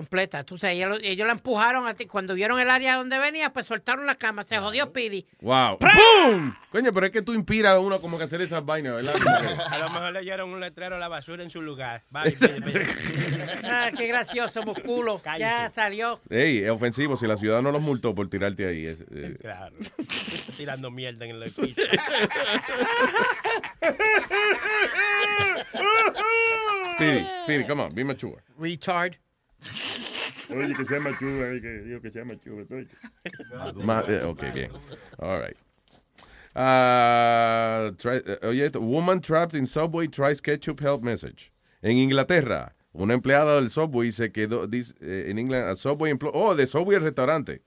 [0.00, 0.44] completa.
[0.44, 2.04] Tú sabes, ellos, ellos la empujaron a ti.
[2.06, 4.44] Cuando vieron el área donde venía, pues soltaron la cama.
[4.44, 5.26] Se jodió Speedy.
[5.40, 5.78] Wow.
[5.78, 6.54] ¡Pum!
[6.70, 9.14] Coño, pero es que tú inspiras a uno como que hacer esas vainas, ¿verdad?
[9.70, 12.04] A lo mejor le dieron un letrero a la basura en su lugar.
[13.68, 15.20] Ah, qué gracioso, musculo.
[15.38, 16.20] Ya salió.
[16.30, 18.86] Ey, es ofensivo si la ciudad no los multó por tirarte ahí.
[18.86, 19.36] es- eh.
[19.40, 19.74] Claro.
[20.56, 21.80] Tirando mierda en el piso.
[26.96, 28.42] Speedy, Speedy, come on, be mature.
[28.58, 29.16] Retard.
[30.50, 32.62] Oye, que sea machuva, eh, que digo que sea machuva.
[32.70, 32.88] oye.
[33.84, 34.70] Ma- eh, ok, bien.
[35.18, 35.56] All right.
[36.54, 41.52] Ah, try- eh, oye, woman trapped in subway tries ketchup help message.
[41.82, 46.66] En Inglaterra, una empleada del Subway se quedó, eh, en England, a Subway oh, de
[46.66, 47.62] Subway el restaurante.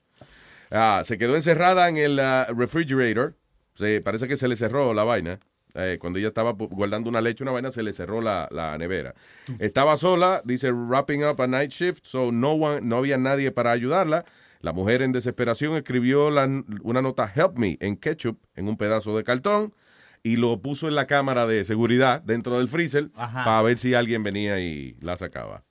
[0.70, 3.36] Ah, se quedó encerrada en el ah, refrigerator.
[3.74, 5.38] Se, parece que se le cerró la vaina.
[5.74, 9.14] Eh, cuando ella estaba guardando una leche, una vaina, se le cerró la, la nevera.
[9.58, 13.70] Estaba sola, dice, wrapping up a night shift, so no, one, no había nadie para
[13.70, 14.24] ayudarla.
[14.60, 16.46] La mujer en desesperación escribió la-
[16.82, 19.74] una nota Help Me en ketchup en un pedazo de cartón
[20.22, 23.44] y lo puso en la cámara de seguridad dentro del freezer Ajá.
[23.44, 25.64] para ver si alguien venía y la sacaba.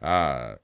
[0.00, 0.58] Ah,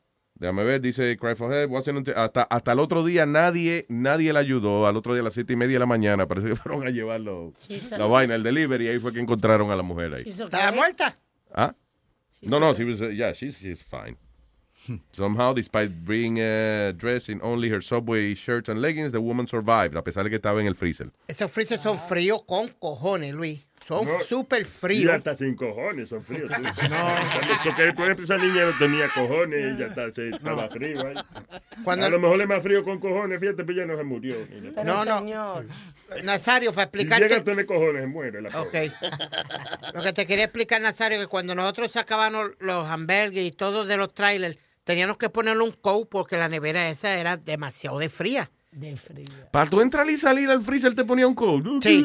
[0.45, 1.73] déjame ver, dice Cry for Help.
[2.17, 4.87] hasta, hasta el otro día nadie nadie la ayudó.
[4.87, 6.91] Al otro día a las siete y media de la mañana parece que fueron a
[6.91, 7.53] llevarlo
[7.99, 8.87] la vaina, el delivery.
[8.87, 10.25] y Ahí fue que encontraron a la mujer ahí.
[10.27, 11.19] ¿Estaba muerta?
[11.55, 11.75] ¿Ah?
[12.43, 14.19] No, no, she was, uh, yeah, she's, she's fine.
[15.13, 19.97] Somehow, despite being uh, dressed in only her subway shirt and leggings, the woman survived,
[19.97, 21.11] a pesar de que estaba en el freezer.
[21.27, 23.61] Esos freezers son fríos con cojones, Luis.
[23.87, 24.19] Son No.
[24.27, 25.13] súper Y fríos.
[25.15, 26.51] hasta sin cojones, son fríos.
[26.51, 26.63] tú.
[27.65, 31.15] Porque, por ejemplo, esa niña no tenía cojones, ella está- se- estaba frío ahí.
[31.85, 34.37] Cuando- A lo mejor es más frío con cojones, fíjate, pero ella no se murió.
[34.85, 35.63] no, no.
[36.23, 37.41] Nazario, para Si llega a explicarte.
[37.51, 38.65] tener cojones, se muere la Ok.
[38.73, 38.93] pobre.
[39.95, 43.97] Lo que te quería explicar, Nazario, que cuando nosotros sacábamos los hamburgues y todo de
[43.97, 48.51] los trailers, teníamos que ponerle un coat porque la nevera esa era demasiado de fría.
[48.75, 49.25] De frío.
[49.53, 51.79] Para tú entrar y salir al freezer te ponía un code.
[51.81, 52.05] Sí.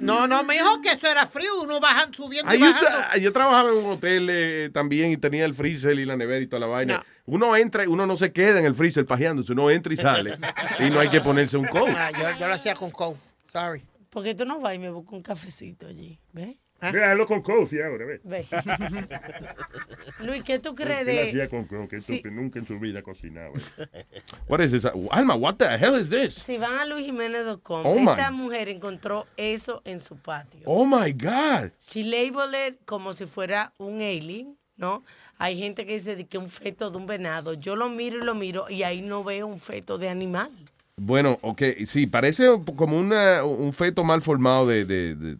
[0.00, 2.88] No, no, me dijo que eso era frío, uno baja subiendo y yo, bajando.
[3.12, 6.42] sa- yo trabajaba en un hotel eh, también y tenía el freezer y la nevera
[6.42, 7.04] y toda la vaina.
[7.26, 10.38] Uno entra y uno no se queda en el freezer pajeándose, uno entra y sale.
[10.80, 11.90] y no hay que ponerse un coat.
[11.94, 13.16] Ah, yo, yo lo hacía con coat.
[13.52, 13.82] Sorry.
[14.08, 16.18] Porque tú no vas y me buscas un cafecito allí.
[16.32, 16.56] ¿Ves?
[16.80, 18.20] Véalo con coffee ahora, ve.
[18.22, 18.46] Ve.
[20.24, 21.28] Luis, ¿qué tú crees Él de.?
[21.28, 21.96] hacía con Sí.
[21.96, 23.52] estúpido, nunca en su vida cocinaba.
[24.48, 24.86] What is this?
[25.10, 26.34] Alma, what the hell is this?
[26.34, 28.10] Si van a luisjiménez.com, Oh, my.
[28.12, 30.60] esta mujer encontró eso en su patio.
[30.66, 31.72] Oh my God.
[31.80, 35.04] She labeled it como si fuera un alien, ¿no?
[35.38, 37.54] Hay gente que dice que un feto de un venado.
[37.54, 40.50] Yo lo miro y lo miro y ahí no veo un feto de animal.
[40.96, 42.46] Bueno, ok, sí, parece
[42.76, 44.84] como una, un feto mal formado de...
[44.84, 45.36] de- de-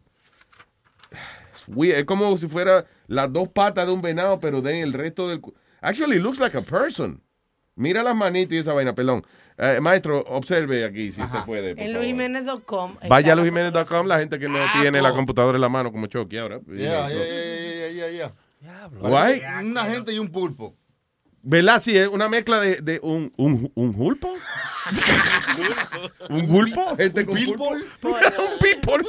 [1.74, 5.28] weird, es como si fuera las dos patas de un venado, pero de el resto
[5.28, 5.40] del...
[5.80, 7.22] Actually, it looks like a person.
[7.76, 9.22] Mira las manitas y esa vaina, perdón.
[9.56, 11.70] Eh, maestro, observe aquí si usted puede.
[11.80, 12.96] En luisjiménez.com.
[13.08, 15.92] Vaya a luisjiménez.com, la gente que no Ah, tiene la co- computadora en la mano
[15.92, 16.60] como Chucky ahora.
[16.66, 18.88] Yeah, yeah, yeah, yeah, yeah, yeah.
[18.98, 19.40] Guay.
[19.40, 20.74] Parece Una gente y un pulpo.
[21.42, 21.82] ¿Verdad?
[21.82, 24.34] Sí, es una mezcla de, de un, un, un pulpo.
[26.30, 26.96] ¿Un pulpo?
[26.96, 27.68] Gente con pulpo.
[27.70, 29.04] un people.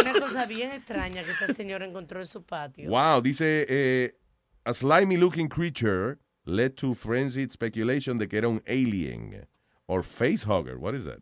[0.00, 2.88] Una cosa bien extraña que esta señora encontró en su patio.
[2.88, 4.16] Wow, dice, eh,
[4.64, 9.46] a slimy looking creature led to frenzied speculation de que era un alien.
[9.86, 11.20] Or facehugger, what is that?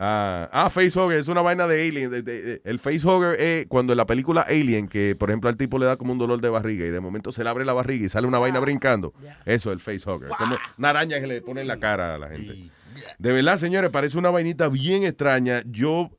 [0.00, 2.10] Ah, ah, facehugger, es una vaina de alien.
[2.10, 5.56] de- de- de- el facehugger es cuando en la película Alien, que por ejemplo al
[5.56, 7.72] tipo le da como un dolor de barriga y de momento se le abre la
[7.72, 9.12] barriga y sale una vaina brincando.
[9.44, 10.28] Eso es el facehugger.
[10.38, 12.70] Como una araña que le pone en la cara a la gente.
[13.18, 15.62] De verdad, señores, parece una vainita bien extraña.
[15.66, 16.10] Yo,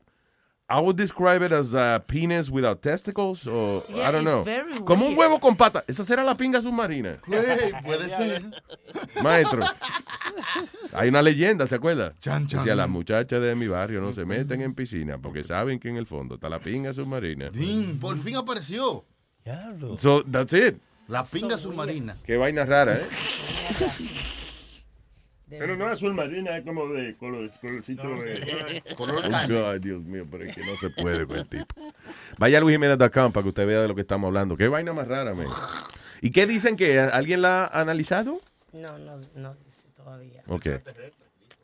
[0.72, 4.44] I would describe it as a penis without testicles, o Yeah, I don't it's know.
[4.44, 5.20] very Como un weird.
[5.32, 5.84] huevo con pata.
[5.88, 7.18] Esa será la pinga submarina.
[7.26, 8.44] Güey, puede ser.
[9.24, 9.64] Maestro.
[10.94, 12.14] Hay una leyenda, ¿se acuerda?
[12.20, 12.60] Chan, chan.
[12.60, 15.98] Decía, las muchachas de mi barrio no se meten en piscina porque saben que en
[15.98, 17.50] el fondo está la pinga submarina.
[17.50, 19.06] Din, por fin apareció.
[19.98, 20.76] So, that's it.
[21.08, 22.16] La pinga submarina.
[22.24, 23.08] Qué vaina rara, ¿eh?
[25.50, 28.84] Pero no es azul marina, es como de color, colorcito de...
[28.96, 31.76] Color Oh, God, Dios mío, pero es que no se puede con el tipo.
[32.38, 34.56] Vaya a luisjiménez.com para que usted vea de lo que estamos hablando.
[34.56, 35.48] Qué vaina más rara, man.
[36.22, 38.40] ¿Y qué dicen que alguien la ha analizado?
[38.74, 40.44] No, no, no dice todavía.
[40.48, 40.68] Ok.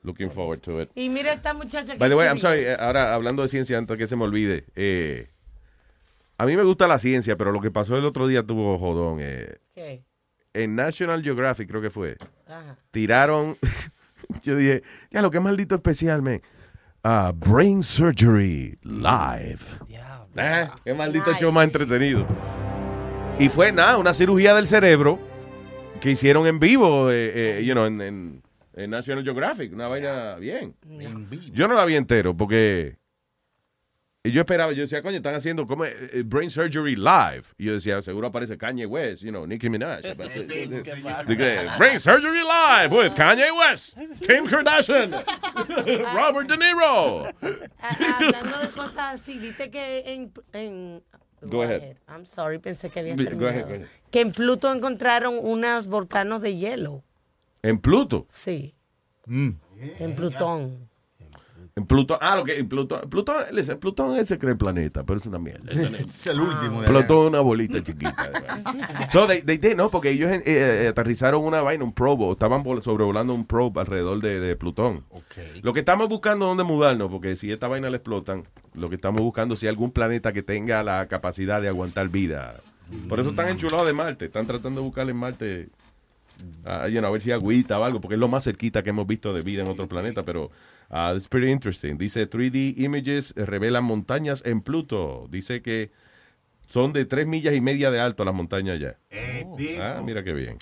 [0.03, 0.90] Looking forward to it.
[0.95, 3.78] Y mira esta muchacha que By the way, I'm sorry, eh, ahora hablando de ciencia,
[3.78, 4.66] antes que se me olvide.
[4.76, 5.30] eh,
[6.38, 9.20] a mí me gusta la ciencia, pero lo que pasó el otro día tuvo jodón.
[9.22, 9.56] eh.
[9.74, 10.03] ¿Qué?
[10.56, 12.18] En National Geographic, creo que fue,
[12.48, 12.77] Ajá.
[12.91, 13.57] tiraron.
[14.44, 16.41] yo dije, ya lo que maldito especial, man.
[17.03, 19.60] Ah, brain Surgery Live.
[20.38, 22.26] Ah, qué maldito show más entretenido.
[23.38, 25.19] Y fue nada, una cirugía del cerebro
[26.02, 28.41] que hicieron en vivo, eh, eh, you know, en, en-
[28.77, 29.72] en National Geographic.
[29.73, 30.76] Una vaina bien.
[31.53, 32.98] Yo no la vi entero porque
[34.31, 37.43] yo esperaba, yo decía, coño, están haciendo como eh, eh, Brain Surgery Live.
[37.57, 40.02] Y yo decía, seguro aparece Kanye West, you know, Nicki Minaj.
[41.77, 45.11] Brain Surgery Live with Kanye West, Kim Kardashian,
[46.15, 47.27] Robert De Niro.
[47.81, 50.31] Ah, Hablando de cosas así, viste que en...
[50.53, 51.03] en
[51.41, 51.97] Go ahead.
[52.07, 53.49] I'm sorry, pensé que había Go terminado.
[53.49, 53.88] ahead, go ahead.
[54.10, 57.03] Que en Pluto encontraron unos volcanos de hielo.
[57.61, 58.27] En Pluto.
[58.34, 58.73] Sí.
[59.27, 59.52] Mm.
[59.99, 60.89] En Plutón.
[61.77, 63.35] En Plutón, ah, lo que Plutón, Plutón,
[63.81, 65.69] Plutón ese cree el planeta, pero es una mierda.
[65.69, 66.80] Es el último.
[66.81, 68.31] de Plutón es una bolita chiquita.
[69.11, 72.64] so they, they did, no, porque ellos eh, eh, aterrizaron una vaina, un probe, estaban
[72.64, 75.03] vol- sobrevolando un probe alrededor de, de Plutón.
[75.64, 78.95] Lo que estamos buscando es dónde mudarnos, porque si esta vaina la explotan, lo que
[78.95, 82.56] estamos buscando es si hay algún planeta que tenga la capacidad de aguantar vida.
[83.10, 85.68] Por eso están enchulados de Marte, están tratando de buscar en Marte,
[86.64, 88.81] ah, you know, a ver si hay agüita o algo, porque es lo más cerquita
[88.81, 90.52] que hemos visto de vida en otro planeta, pero
[90.96, 91.98] ah, it's pretty interesting.
[91.98, 95.28] Dice 3D images revelan montañas en Pluto.
[95.30, 95.92] Dice que
[96.68, 98.98] son de tres millas y media de alto las montañas ya.
[99.80, 100.58] Ah, mira qué bien.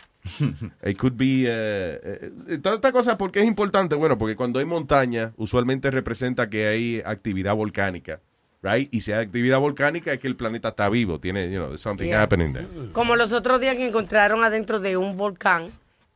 [0.85, 1.43] It could be.
[1.47, 3.95] eh, eh, toda esta cosa, ¿por qué es importante?
[3.95, 8.21] Bueno, porque cuando hay montaña, usualmente representa que hay actividad volcánica.
[8.61, 8.93] Right?
[8.93, 12.07] Y si hay actividad volcánica es que el planeta está vivo, tiene, you know, something
[12.07, 12.21] Yeah.
[12.23, 12.67] happening there.
[12.93, 15.69] Como los otros días que encontraron adentro de un volcán,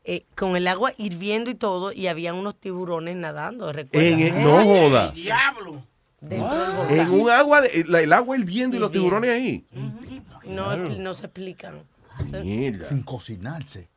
[0.10, 4.12] eh, con el agua hirviendo y todo, y había unos tiburones nadando, ¿recuerdas?
[4.14, 5.12] En el- no joda.
[5.12, 5.84] ¡Diablo!
[6.22, 6.42] Del
[6.90, 9.66] En un agua, de- el, el agua hirviendo y los tiburones ahí.
[10.46, 11.84] No, no se explican.
[12.44, 12.88] Mierda.
[12.90, 13.90] Sin cocinarse.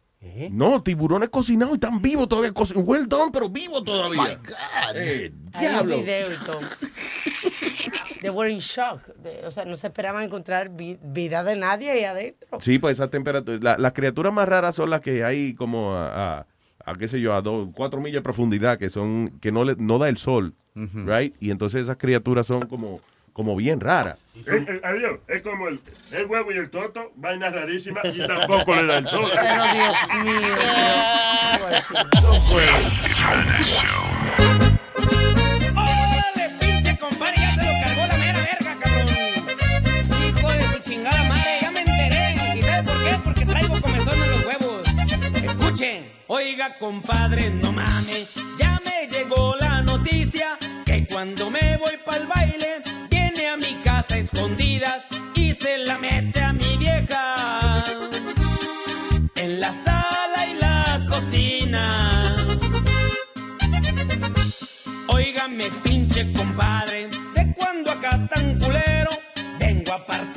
[0.51, 2.53] No, tiburones cocinados y están vivos todavía.
[2.77, 4.23] Well done, pero vivos todavía.
[4.23, 4.97] My God.
[4.97, 5.97] Eh, Hay un diablo.
[5.99, 6.61] video y todo.
[8.21, 9.01] They were in shock.
[9.47, 12.61] O sea, no se esperaban encontrar vi- vida de nadie ahí adentro.
[12.61, 13.59] Sí, pues esa temperatura.
[13.63, 16.47] la- las criaturas más raras son las que hay como a, a,
[16.85, 19.75] a, qué sé yo, a dos, cuatro millas de profundidad, que son, que no le,
[19.77, 21.35] no da el sol, right?
[21.41, 23.01] Y entonces esas criaturas son como,
[23.41, 24.19] como bien raras.
[24.37, 25.81] Eh, eh, adiós, es como el,
[26.13, 29.31] el huevo y el toto, vaina rarísima y tampoco le da el sol.
[29.35, 30.57] Pero Dios mío.
[35.75, 37.37] ¡Órale, pinche compadre!
[37.39, 39.09] Ya se lo cargó la mera verga, cabrón.
[40.29, 42.59] Hijo de su chingada madre, ya me enteré.
[42.59, 43.17] ¿Y sabes por qué?
[43.25, 44.87] Porque traigo comezón en los huevos.
[45.43, 46.13] Escuchen.
[46.27, 48.35] Oiga, compadre, no mames.
[48.59, 52.50] Ya me llegó la noticia que cuando me voy pa'l baile,
[55.35, 57.85] y se la mete a mi vieja.
[59.35, 62.37] En la sala y la cocina.
[65.09, 69.11] Óigame, pinche compadre, de cuando acá tan culero,
[69.59, 70.30] vengo a partirle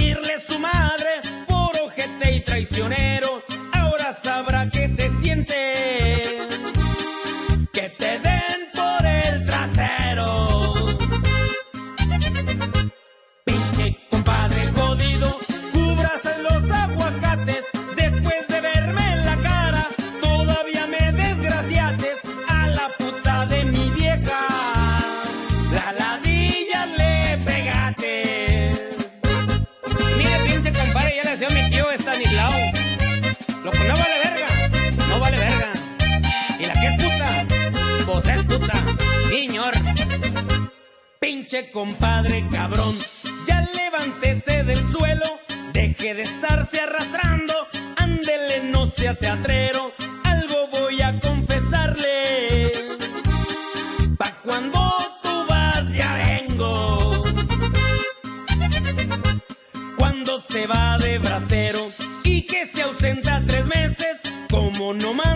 [41.24, 42.94] Pinche compadre cabrón,
[43.48, 45.40] ya levántese del suelo,
[45.72, 47.54] deje de estarse arrastrando,
[47.95, 49.94] ándele, no sea teatrero,
[50.26, 52.74] algo voy a confesarle.
[54.18, 54.78] Pa' cuando
[55.22, 57.24] tú vas ya vengo.
[59.98, 61.90] Cuando se va de bracero
[62.26, 65.33] y que se ausenta tres meses, como no manda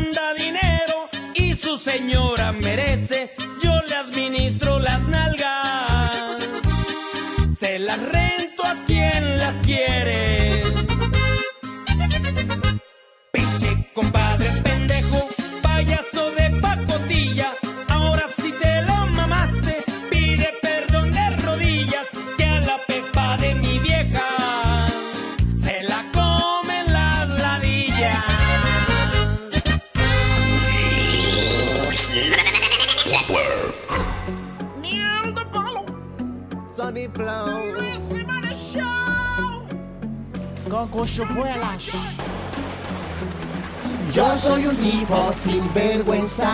[44.13, 46.51] Yo soy un tipo sin vergüenza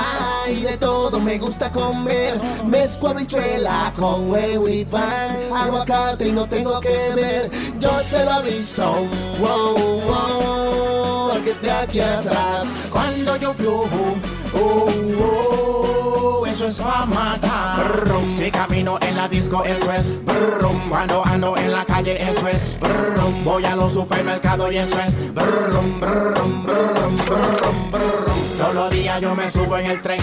[0.48, 2.40] y de todo me gusta comer.
[2.66, 7.52] Mezclo habichuela con huevo y pan, aguacate y no tengo que ver.
[7.80, 8.96] Yo se lo aviso,
[9.40, 12.66] wow, wow, que está aquí atrás.
[12.92, 14.16] Cuando yo flujo,
[14.56, 15.93] oh,
[16.54, 17.92] eso es para matar.
[18.38, 20.88] Si camino en la disco, eso es brum.
[20.88, 23.44] Cuando ando en la calle, eso es brum.
[23.44, 26.00] Voy a los supermercados y eso es brum.
[28.58, 30.20] Todos los días yo me subo en el tren.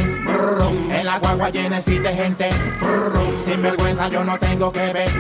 [0.91, 2.51] En la guagua llenecita de gente,
[2.81, 3.41] brum.
[3.41, 5.11] Sin vergüenza yo no tengo que ver.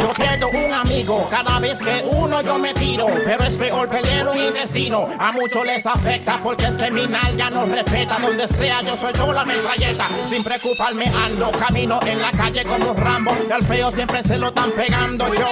[0.00, 0.67] Yo pierdo un
[1.04, 3.06] cada vez que uno yo me tiro.
[3.24, 5.08] Pero es peor pelear un intestino.
[5.18, 8.18] A muchos les afecta porque es que mi nalga no respeta.
[8.18, 10.06] Donde sea yo soy yo la metralleta.
[10.28, 13.32] Sin preocuparme ando, camino en la calle como Rambo.
[13.48, 15.48] Y al feo siempre se lo están pegando yo.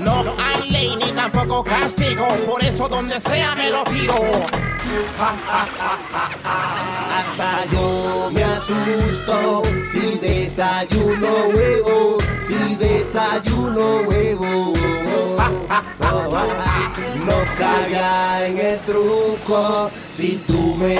[0.00, 2.26] No hay ley ni tampoco castigo.
[2.48, 4.14] Por eso donde sea me lo tiro.
[7.18, 7.97] Hasta yo
[8.60, 14.74] si desayuno huevo, si desayuno huevo.
[17.24, 20.96] No caiga en el truco, si tú me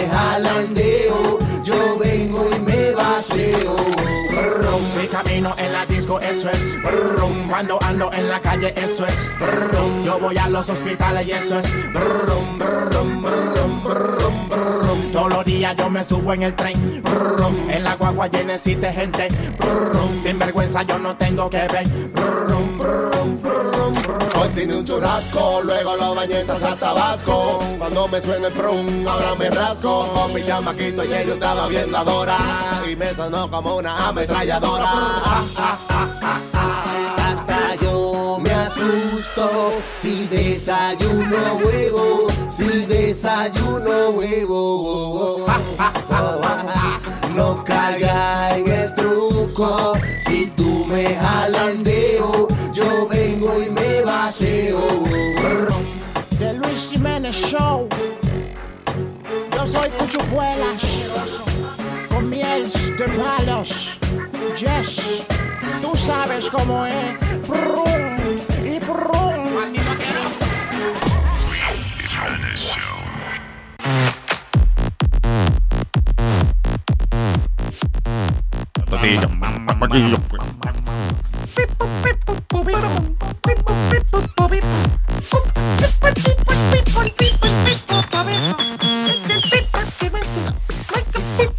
[0.74, 3.76] dedo, yo vengo y me vacío.
[4.30, 7.48] Brum, si camino en la disco, eso es brum.
[7.48, 10.04] Cuando ando en la calle, eso es brum.
[10.04, 14.87] Yo voy a los hospitales y eso es brum, brum, brum, brum, brum.
[15.12, 17.70] Todos los días yo me subo en el tren, brum.
[17.70, 19.28] En la guagua llenecita de gente,
[19.58, 20.22] brum.
[20.22, 23.38] Sin vergüenza yo no tengo que ver, brum.
[24.40, 27.60] Hoy sin un churrasco, luego lo bañé en salsa tabasco.
[27.78, 30.06] Cuando me suena el prum, ahora me rasco.
[30.14, 32.38] Con mi chamaquito y yo estaba viendo a Dora.
[32.90, 34.92] Y me sonó como una ametralladora.
[35.54, 36.57] Hasta yo me
[39.94, 45.46] si desayuno huevo, si desayuno huevo.
[47.34, 49.92] No caiga en el truco,
[50.26, 51.16] si tú me
[51.82, 54.80] dedo, yo vengo y me vacío.
[56.38, 57.88] The Luis Jiménez Show.
[59.52, 60.82] Yo soy Cuchupuelas,
[62.48, 63.98] de palos.
[64.56, 65.22] Yes,
[65.82, 67.18] tú sabes cómo es.
[67.46, 68.16] Brum
[68.64, 69.28] y brum.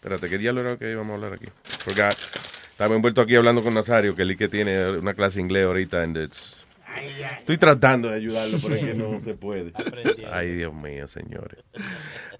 [0.00, 1.46] espérate, ¿qué diablo era que íbamos a hablar aquí?
[1.80, 2.16] Forgot.
[2.70, 6.02] Estaba envuelto aquí hablando con Nazario, que el que tiene una clase de inglés ahorita.
[6.02, 6.56] And it's-
[7.38, 9.72] Estoy tratando de ayudarlo, pero es que no se puede.
[10.32, 11.62] Ay, Dios mío, señores.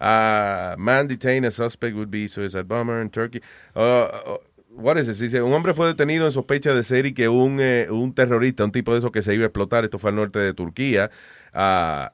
[0.01, 3.41] Uh, man detained a suspect would be suicide bomber in Turkey.
[3.77, 4.39] Uh, uh,
[4.70, 5.19] what is this?
[5.20, 8.65] Dice, un hombre fue detenido en sospecha de ser y que un, eh, un terrorista,
[8.65, 11.11] un tipo de esos que se iba a explotar, esto fue al norte de Turquía,
[11.55, 12.09] uh,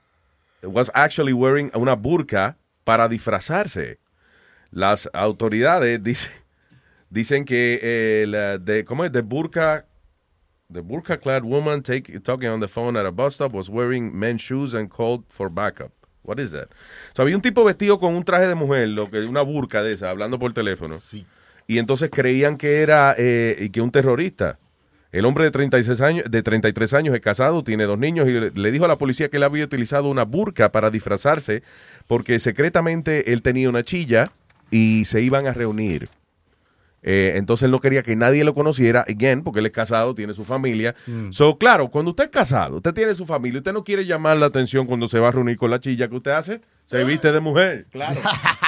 [0.68, 3.98] was actually wearing una burka para disfrazarse.
[4.76, 6.30] Las autoridades dice-
[7.08, 9.10] dicen que el, uh, de, ¿cómo es?
[9.10, 9.86] The burka,
[10.70, 14.14] the burka clad woman take, talking on the phone at a bus stop was wearing
[14.14, 15.92] men's shoes and called for backup.
[16.24, 16.68] What is that?
[17.14, 19.94] So, había un tipo vestido con un traje de mujer, lo que una burka de
[19.94, 21.00] esa, hablando por teléfono.
[21.66, 24.58] Y entonces creían que era eh, y que un terrorista.
[25.10, 28.50] El hombre de 36 años, de 33 años es casado, tiene dos niños y le,
[28.50, 31.62] le dijo a la policía que él había utilizado una burka para disfrazarse
[32.06, 34.30] porque secretamente él tenía una chilla
[34.76, 36.08] y se iban a reunir.
[37.02, 40.34] Eh, entonces él no quería que nadie lo conociera, again, porque él es casado, tiene
[40.34, 40.94] su familia.
[41.30, 44.46] So, claro, cuando usted es casado, usted tiene su familia, usted no quiere llamar la
[44.46, 47.40] atención cuando se va a reunir con la chilla que usted hace, se viste de
[47.40, 48.20] mujer, claro.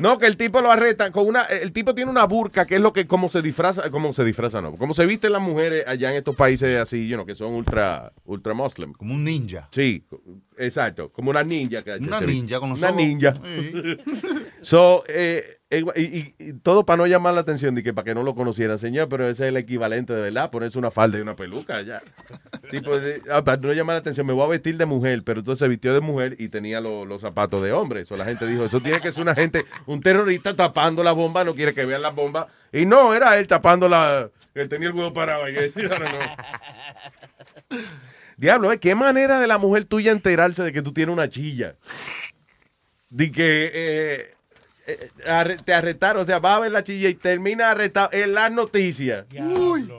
[0.00, 1.42] No, que el tipo lo arrestan con una.
[1.42, 3.06] El tipo tiene una burka, que es lo que.
[3.06, 3.90] Como se disfraza.
[3.90, 4.76] Como se disfraza, no.
[4.76, 8.12] Como se visten las mujeres allá en estos países así, you know, que son ultra.
[8.24, 8.92] Ultra muslim.
[8.92, 9.68] Como un ninja.
[9.70, 10.04] Sí,
[10.58, 11.10] exacto.
[11.12, 11.82] Como una ninja.
[11.82, 12.96] que- Una ninja con los Una ojos.
[13.00, 13.34] ninja.
[14.62, 18.14] so, eh, y, y- y todo para no llamar la atención, de que para que
[18.14, 21.20] no lo conocieran, señor, pero ese es el equivalente de verdad, ponerse una falda y
[21.22, 22.00] una peluca ya.
[22.70, 25.40] tipo, de- ah, para no llamar la atención, me voy a vestir de mujer, pero
[25.40, 28.00] entonces se vistió de mujer y tenía lo- los zapatos de hombre.
[28.02, 31.44] Eso la gente dijo, eso tiene que ser una gente, un terrorista tapando la bomba,
[31.44, 32.48] no quiere que vean la bomba.
[32.72, 34.28] Y no, era él tapando la.
[34.54, 35.44] Él tenía el huevo parado.
[35.46, 37.78] que decía, no, no.
[38.36, 38.78] Diablo, ¿eh?
[38.78, 41.76] ¿qué manera de la mujer tuya enterarse de que tú tienes una chilla?
[43.10, 44.33] De que eh,
[45.64, 49.24] te arrestaron, o sea, va a ver la chilla y termina arrestado en las noticias.
[49.32, 49.90] Uy,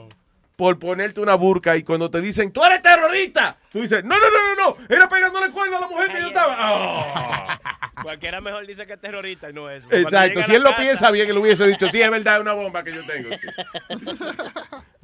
[0.56, 4.30] por ponerte una burka y cuando te dicen, tú eres terrorista, tú dices, no, no,
[4.30, 6.56] no, no, no, era pegándole cuerno a la mujer que yo estaba.
[6.58, 7.60] Ah.
[8.02, 9.84] Cualquiera mejor dice que es terrorista y no es.
[9.90, 12.82] Exacto, si él lo piensa bien, él hubiese dicho, sí, es verdad, es una bomba
[12.82, 13.30] que yo tengo.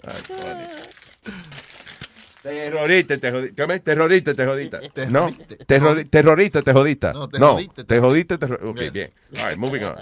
[0.03, 1.43] Ay.
[2.43, 3.63] Terrorista, te jodiste.
[3.63, 3.85] ¿Cómo es?
[3.85, 5.07] Terrorista, te jodiste.
[5.09, 7.13] No, terrori- terrorista, te jodiste.
[7.13, 8.35] No, te jodiste, te jodiste.
[8.35, 8.93] Ok, Yes.
[8.93, 9.11] bien.
[9.39, 9.95] All right, moving on.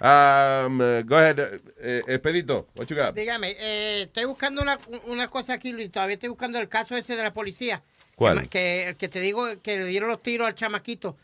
[0.00, 1.38] Um, uh, go ahead,
[1.80, 2.68] eh, Expedito.
[2.76, 3.14] What you got?
[3.16, 5.90] Dígame, eh, estoy buscando una, una cosa aquí, Luis.
[5.90, 7.82] Todavía estoy buscando el caso ese de la policía.
[8.14, 8.42] ¿Cuál?
[8.42, 11.16] Que, que, el que te digo que le dieron los tiros al chamaquito.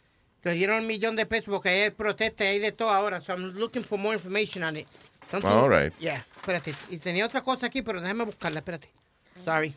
[0.42, 3.20] Que le dieron un millón de pesos porque hay protesta y hay de todo ahora.
[3.20, 4.86] So I'm looking for more information on it.
[5.30, 5.92] Something- All right.
[6.00, 6.74] Yeah, espérate.
[6.90, 8.88] Y tenía otra cosa aquí, pero déjame buscarla, espérate.
[9.44, 9.72] Sorry.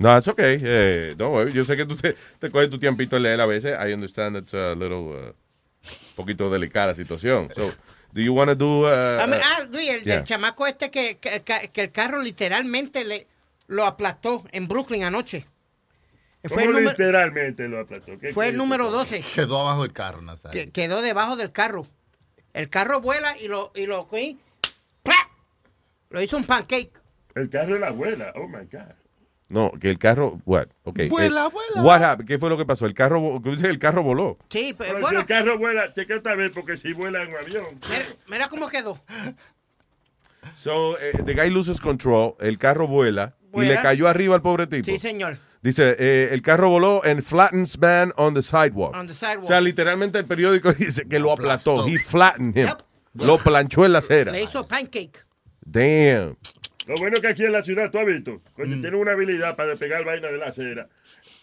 [0.00, 0.58] No, it's okay.
[0.62, 1.52] Eh, don't worry.
[1.52, 3.76] Yo sé que tú te, te coges tu tiempito en leer a veces.
[3.78, 5.32] I understand it's a little, uh,
[6.16, 7.50] poquito delicada la situación.
[7.54, 7.70] So,
[8.10, 8.86] do you want to do...
[8.86, 10.14] Uh, Ah, mira, uh, ah, Luis, el, yeah.
[10.16, 13.26] el chamaco este que, que, el carro literalmente le
[13.66, 15.46] lo aplastó en Brooklyn anoche.
[16.44, 18.18] Fue el ¿Cómo número, literalmente lo aplastó?
[18.18, 19.20] ¿Qué fue el número decir?
[19.20, 19.34] 12.
[19.34, 20.64] Quedó abajo del carro, Nazario.
[20.64, 21.86] que quedó debajo del carro.
[22.54, 24.08] El carro vuela y lo, y lo.
[25.02, 25.14] ¡Pra!
[26.08, 26.90] lo hizo un pancake.
[27.34, 28.32] El carro de la abuela.
[28.34, 28.94] Oh my God.
[29.50, 30.40] No, que el carro...
[30.46, 30.68] What?
[30.84, 31.08] Okay.
[31.08, 31.82] Vuela, eh, vuela.
[31.82, 32.28] What happened?
[32.28, 32.86] ¿Qué fue lo que pasó?
[32.86, 33.20] El carro...
[33.20, 33.66] vo- ¿Qué dice?
[33.66, 34.38] El carro voló.
[34.48, 37.36] Sí, Pero bueno, si el carro vuela, checa esta vez porque si vuela en un
[37.36, 37.64] avión.
[37.90, 38.98] mira, mira cómo quedó.
[40.54, 44.66] So, eh, the guy loses control, el carro vuela, y le cayó arriba al pobre
[44.66, 44.86] tipo.
[44.86, 45.36] Sí, señor.
[45.62, 48.94] Dice, eh, el carro voló and flattens man on the sidewalk.
[48.96, 49.44] On the sidewalk.
[49.44, 51.86] O sea, literalmente el periódico dice que lo aplastó.
[51.86, 52.68] He flattened him.
[53.14, 54.32] Lo planchó en la acera.
[54.32, 55.24] Le hizo pancake.
[55.60, 56.36] Damn.
[56.90, 58.80] Lo bueno es que aquí en la ciudad, tú has visto, cuando Mm.
[58.80, 60.88] tienen una habilidad para despegar vaina de la acera,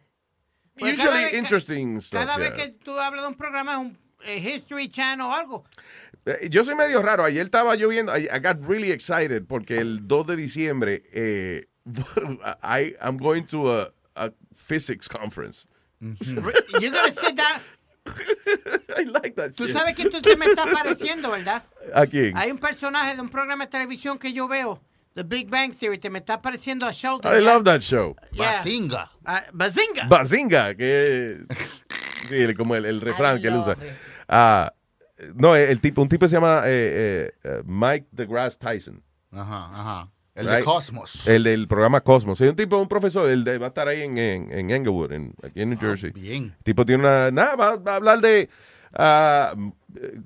[0.77, 2.19] Pues cada Usually vez que- interesting stuff.
[2.19, 2.65] Cada vez yeah.
[2.65, 5.63] que tú hablas de un programa es un eh, History Channel o algo.
[6.25, 7.23] Eh, Yo soy medio raro.
[7.23, 11.65] Ayer estaba yo viendo, I, I got really excited porque el 2 de diciembre eh,
[12.63, 15.67] I, I'm going to a, a physics conference.
[16.01, 17.61] You're gonna sit down.
[18.97, 19.73] I like that Tú shit.
[19.75, 21.63] sabes que tú te me estás pareciendo, ¿verdad?
[21.93, 22.37] ¿A quién?
[22.37, 24.79] Hay un personaje de un programa de televisión que yo veo,
[25.15, 27.33] The Big Bang Theory, te me está pareciendo a Sheldon.
[27.33, 28.15] I love that show.
[28.33, 28.51] Yeah.
[28.51, 29.09] Bazinga.
[29.25, 30.07] Ah, Bazinga.
[30.09, 31.37] Bazinga, que
[32.29, 33.77] sí, el- como el, el refrán que él usa.
[34.27, 34.73] Ah,
[35.35, 39.01] no, el tipo, un tipo se llama eh, eh, eh, Mike DeGrasse Tyson.
[39.31, 40.11] Ajá, ajá.
[40.35, 40.57] El right?
[40.57, 41.25] de Cosmos.
[41.29, 42.41] El del programa Cosmos.
[42.41, 45.13] Es un tipo, un profesor, el de, va a estar ahí en, en, en Englewood,
[45.13, 46.11] en, aquí en New Jersey.
[46.11, 46.53] bien.
[46.57, 47.31] El tipo tiene una.
[47.31, 48.49] Nada, va, va a hablar de.
[48.95, 49.53] ah,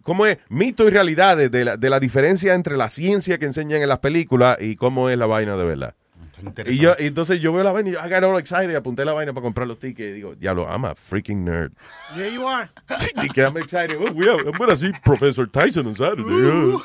[0.03, 0.37] ¿Cómo es?
[0.49, 3.99] Mito y realidades, de la, de la diferencia entre la ciencia que enseñan en las
[3.99, 5.95] películas y cómo es la vaina de verdad.
[6.67, 9.03] Y yo, y entonces yo veo la vaina y yo, I got all excited, apunté
[9.03, 11.73] la vaina para comprar los tickets y digo, diablo, I'm a freaking nerd.
[12.15, 12.69] Yeah, you are.
[13.21, 13.97] y que I'm excited.
[13.99, 16.23] Oh, are- I'm gonna see Professor Tyson on Saturday.
[16.23, 16.77] Yeah.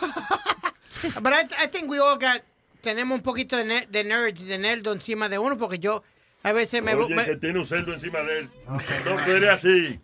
[1.23, 2.43] But I, I think we all got,
[2.83, 6.03] tenemos un poquito de, ne- de nerd, de nerdo encima de uno, porque yo
[6.45, 6.95] a veces me...
[6.95, 8.49] Oye, me- que tiene un cerdo encima de él.
[8.69, 9.99] No, tú eres así.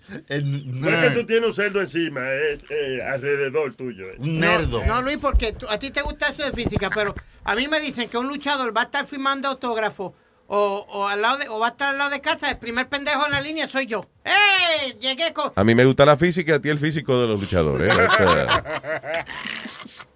[0.66, 4.08] No es que tú tienes un cerdo encima, es eh, alrededor tuyo.
[4.10, 4.16] eh.
[4.18, 7.14] No, no, Luis, porque tú- a ti te gusta eso de física, pero
[7.44, 10.14] a mí me dicen que un luchador va a estar firmando autógrafo
[10.52, 12.88] o, o, al lado de, o va a estar al lado de casa, el primer
[12.88, 14.04] pendejo en la línea soy yo.
[14.24, 14.96] ¡Eh!
[15.00, 15.52] Llegué con...
[15.54, 17.94] A mí me gusta la física, a ti el físico de los luchadores.
[17.94, 17.96] ¿eh?
[17.96, 20.09] That's, uh,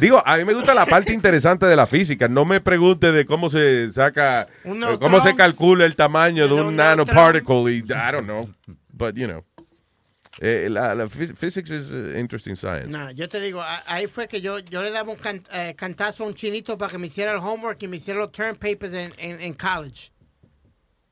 [0.00, 2.28] Digo, a mí me gusta la parte interesante de la física.
[2.28, 6.76] No me pregunte de cómo se saca, eh, cómo se calcula el tamaño de un
[6.76, 7.72] nanoparticle.
[7.72, 7.82] Y, I
[8.12, 8.48] don't know.
[8.92, 9.44] But, you know.
[10.40, 12.88] Eh, la, la phys- physics is uh, interesting science.
[12.88, 15.74] No, yo te digo, a- ahí fue que yo, yo le daba un can- eh,
[15.76, 18.56] cantazo a un chinito para que me hiciera el homework y me hiciera los term
[18.56, 20.10] papers en, en, en college.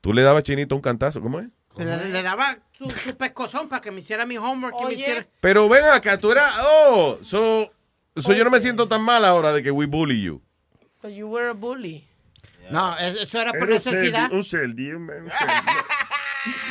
[0.01, 1.47] Tú le dabas chinito un cantazo, ¿cómo es?
[1.79, 5.25] Le, le daba su, su pescozón para que me hiciera mi homework y me hiciera...
[5.41, 6.53] Pero ven acá, tú eras.
[6.65, 7.73] Oh, so,
[8.17, 10.43] so yo no me siento tan mal ahora de que we bully you.
[11.01, 12.07] So you were a bully.
[12.71, 14.31] No, eso era por necesidad.
[14.33, 15.33] Un celdi, un un celdi.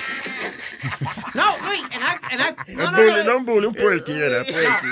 [1.33, 3.23] No, Luis, en I- en I- no, no, bully, no.
[3.23, 4.87] no un bully, un puerqui era, puerqui.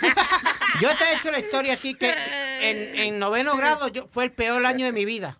[0.80, 2.12] Yo te he hecho la historia a ti que
[2.60, 5.38] en, en noveno grado yo, fue el peor año de mi vida.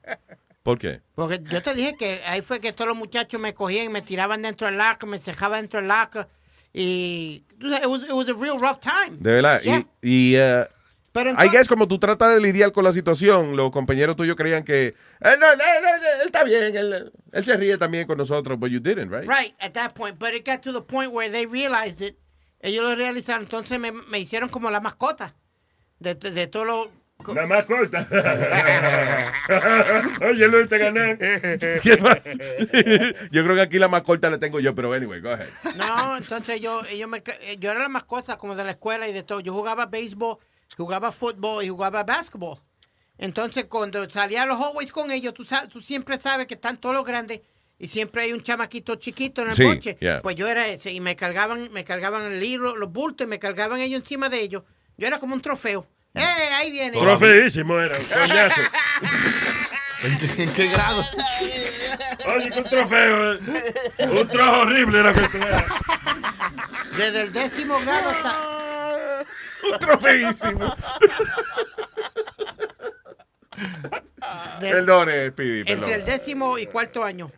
[0.62, 1.00] ¿Por qué?
[1.16, 4.00] Porque yo te dije que ahí fue que todos los muchachos me cogían y me
[4.00, 6.26] tiraban dentro del laco, me cejaban dentro del laco.
[6.74, 9.16] Y it was, it was a real rough time.
[9.20, 9.62] De verdad.
[9.62, 9.84] Yeah.
[10.02, 10.64] Y, y uh,
[11.12, 14.34] Pero I entonces- guess como tú tratas de lidiar con la situación, los compañeros tuyos
[14.36, 14.88] creían que.
[14.88, 18.58] eh, no, no, no, no, él está bien, él, él se ríe también con nosotros,
[18.58, 19.28] but you didn't, right?
[19.28, 20.18] Right, at that point.
[20.18, 22.18] But it got to the point where they realized it.
[22.60, 23.44] Ellos lo realizaron.
[23.44, 25.36] Entonces me, me hicieron como la mascota.
[26.00, 26.90] De, de, de todo lo...
[27.32, 28.06] La más corta.
[30.28, 31.18] Oye, Luis, te gané.
[31.82, 32.20] ¿Qué más?
[33.30, 35.48] yo creo que aquí la más corta la tengo yo, pero anyway, go ahead.
[35.76, 37.22] No, entonces yo, ellos me,
[37.58, 39.40] yo era la mascota como de la escuela y de todo.
[39.40, 40.38] Yo jugaba béisbol,
[40.76, 42.58] jugaba fútbol y jugaba básquetbol.
[43.16, 46.94] Entonces cuando salía a los hallways con ellos, tú, tú siempre sabes que están todos
[46.94, 47.42] los grandes
[47.78, 49.96] y siempre hay un chamaquito chiquito en el Sí, coche.
[50.00, 50.20] yeah.
[50.20, 53.38] Pues yo era ese y me cargaban, me cargaban el libro, los bultos y me
[53.38, 54.64] cargaban ellos encima de ellos.
[54.96, 55.86] Yo era como un trofeo.
[56.14, 56.22] ¡Eh,
[56.54, 56.98] ahí viene!
[56.98, 58.60] Trofeísimo era, un coñazo.
[60.38, 61.04] ¿En qué grado?
[62.36, 63.34] Oye, un trofeo.
[63.34, 63.38] eh.
[64.10, 65.64] Un trozo horrible era que eras.
[66.96, 69.24] Desde el décimo grado hasta...
[69.72, 70.74] Un trofeísimo.
[74.60, 75.64] De- Perdone, perdón.
[75.66, 77.30] entre el décimo y cuarto año.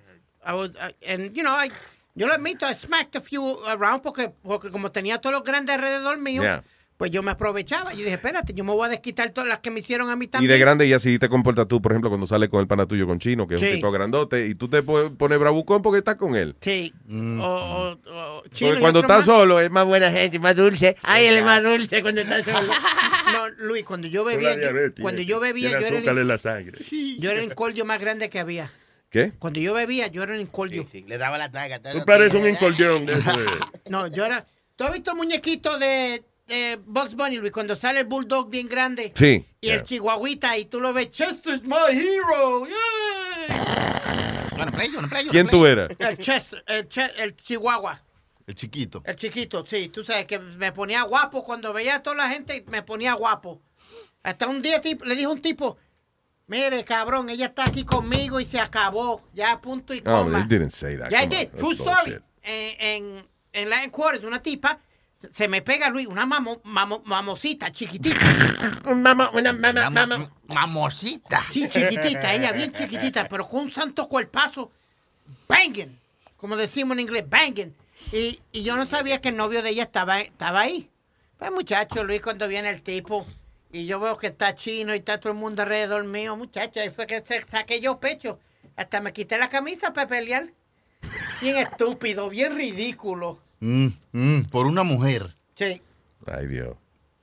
[0.47, 1.71] I was, uh, and, you know, I,
[2.15, 5.75] yo lo admito, I smacked a few around porque, porque como tenía todos los grandes
[5.77, 6.63] alrededor mío, Yeah.
[6.97, 7.93] Pues yo me aprovechaba.
[7.93, 10.25] Yo dije, espérate, yo me voy a desquitar todas las que me hicieron a mí
[10.25, 10.51] Y también.
[10.53, 13.07] de grande y así te comportas tú, por ejemplo, cuando sales con el pana tuyo
[13.07, 13.75] con Chino, que es un Sí.
[13.75, 16.57] tipo grandote, y tú te puedes poner bravucón porque estás con él.
[16.61, 16.93] Sí.
[17.07, 17.41] Mm.
[17.41, 20.97] O, o- o- Chino y cuando estás solo es más buena gente, más dulce.
[21.03, 22.73] Ay, él es más dulce cuando está solo.
[23.27, 26.29] No, Luis, cuando yo bebía, la yo- diabetes, cuando yo bebía, yo era, el, en
[26.29, 26.73] la sangre.
[27.19, 28.71] yo era el incordio más grande que había.
[29.11, 29.33] ¿Qué?
[29.39, 30.87] Cuando yo bebía, yo era el incordio.
[31.07, 31.81] Le daba la taga.
[31.81, 33.05] Tú pareces un incordión.
[33.91, 34.47] No, yo era.
[34.77, 37.53] ¿Tú has visto el muñequito de, de Bugs Bunny, Luis?
[37.53, 39.13] Cuando sale el bulldog bien grande.
[39.15, 39.45] Sí.
[39.61, 42.67] Y el chihuahuita, y tú lo ves, Chester's my hero.
[42.67, 43.77] yeah".
[45.31, 45.91] ¿Quién tú eras?
[45.99, 48.01] El Chester, el, Che- el chihuahua.
[48.47, 49.03] El chiquito.
[49.05, 49.89] El chiquito, sí.
[49.89, 51.43] Tú sabes que me ponía guapo.
[51.45, 53.61] Cuando veía a toda la gente, me ponía guapo.
[54.23, 55.77] Hasta un día tipo, le dijo un tipo,
[56.47, 59.21] mire, cabrón, ella está aquí conmigo y se acabó.
[59.35, 60.39] Ya, punto y Oh, coma.
[60.49, 61.11] they didn't say that.
[61.11, 61.49] Ya, on, did.
[61.57, 62.19] True story.
[62.43, 64.79] En, en, en Latin Quarters, una tipa,
[65.33, 68.17] se me pega, Luis, una mamo, mamo- mamosita chiquitita.
[68.85, 69.31] Una mamá,
[69.91, 70.31] mamá.
[70.47, 71.43] Mamosita.
[71.51, 74.71] Sí, chiquitita, ella bien chiquitita, pero con un santo cuerpazo,
[75.49, 75.99] banging,
[76.37, 77.75] como decimos en inglés, banging.
[78.13, 80.91] Y, y yo no sabía que el novio de ella estaba, estaba ahí.
[81.39, 83.27] Pues muchacho, Luis, cuando viene el tipo,
[83.73, 86.91] y yo veo que está chino y está todo el mundo alrededor mío, muchacho, ahí
[86.91, 88.39] fue que se- saqué yo pecho.
[88.77, 90.53] Hasta me quité la camisa para pelear.
[91.41, 93.41] Bien estúpido, bien ridículo.
[93.61, 95.35] Mm, mm, por una mujer.
[95.55, 95.81] Sí.
[96.27, 96.77] Ay, Dios.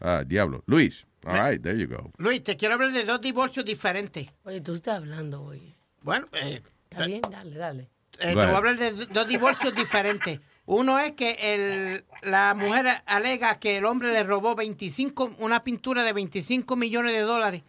[0.00, 0.62] Ah, diablo.
[0.66, 1.04] Luis.
[1.26, 2.10] All right, there you go.
[2.16, 4.26] Luis, te quiero hablar de dos divorcios diferentes.
[4.44, 5.76] Oye, tú estás hablando hoy.
[6.02, 7.82] Bueno, eh, Está bien, dale, dale.
[8.18, 10.40] eh, te voy a hablar de dos divorcios diferentes.
[10.72, 16.04] Uno es que el, la mujer alega que el hombre le robó 25, una pintura
[16.04, 17.62] de 25 millones de dólares.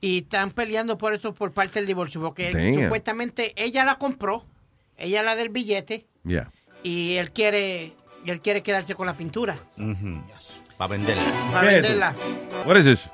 [0.00, 2.20] Y están peleando por eso por parte del divorcio.
[2.20, 2.52] Porque
[2.84, 4.44] supuestamente ella la compró,
[4.96, 6.06] ella la del billete.
[6.22, 6.52] Yeah.
[6.84, 7.94] y él quiere,
[8.24, 9.58] y él quiere quedarse con la pintura.
[10.78, 11.50] Para venderla.
[11.52, 12.14] Para venderla.
[12.64, 13.10] What is this?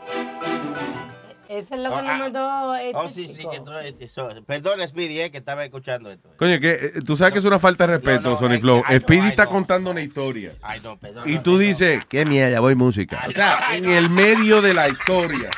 [1.48, 2.18] Esa es lo que Oh, nos ah.
[2.18, 4.08] mandó este Oh, sí, sí, que entró este.
[4.08, 6.30] so- Perdón, Speedy, eh, que estaba escuchando esto.
[6.36, 8.82] Coño, que eh, tú sabes que es una falta de respeto, No, no, Sony Flow.
[9.00, 9.52] Speedy está know.
[9.54, 10.52] contando una historia.
[10.62, 11.28] Ay, no, perdón.
[11.28, 13.24] Y no, tú dices, qué mierda, voy música.
[13.28, 15.48] O sea, en el medio de la historia.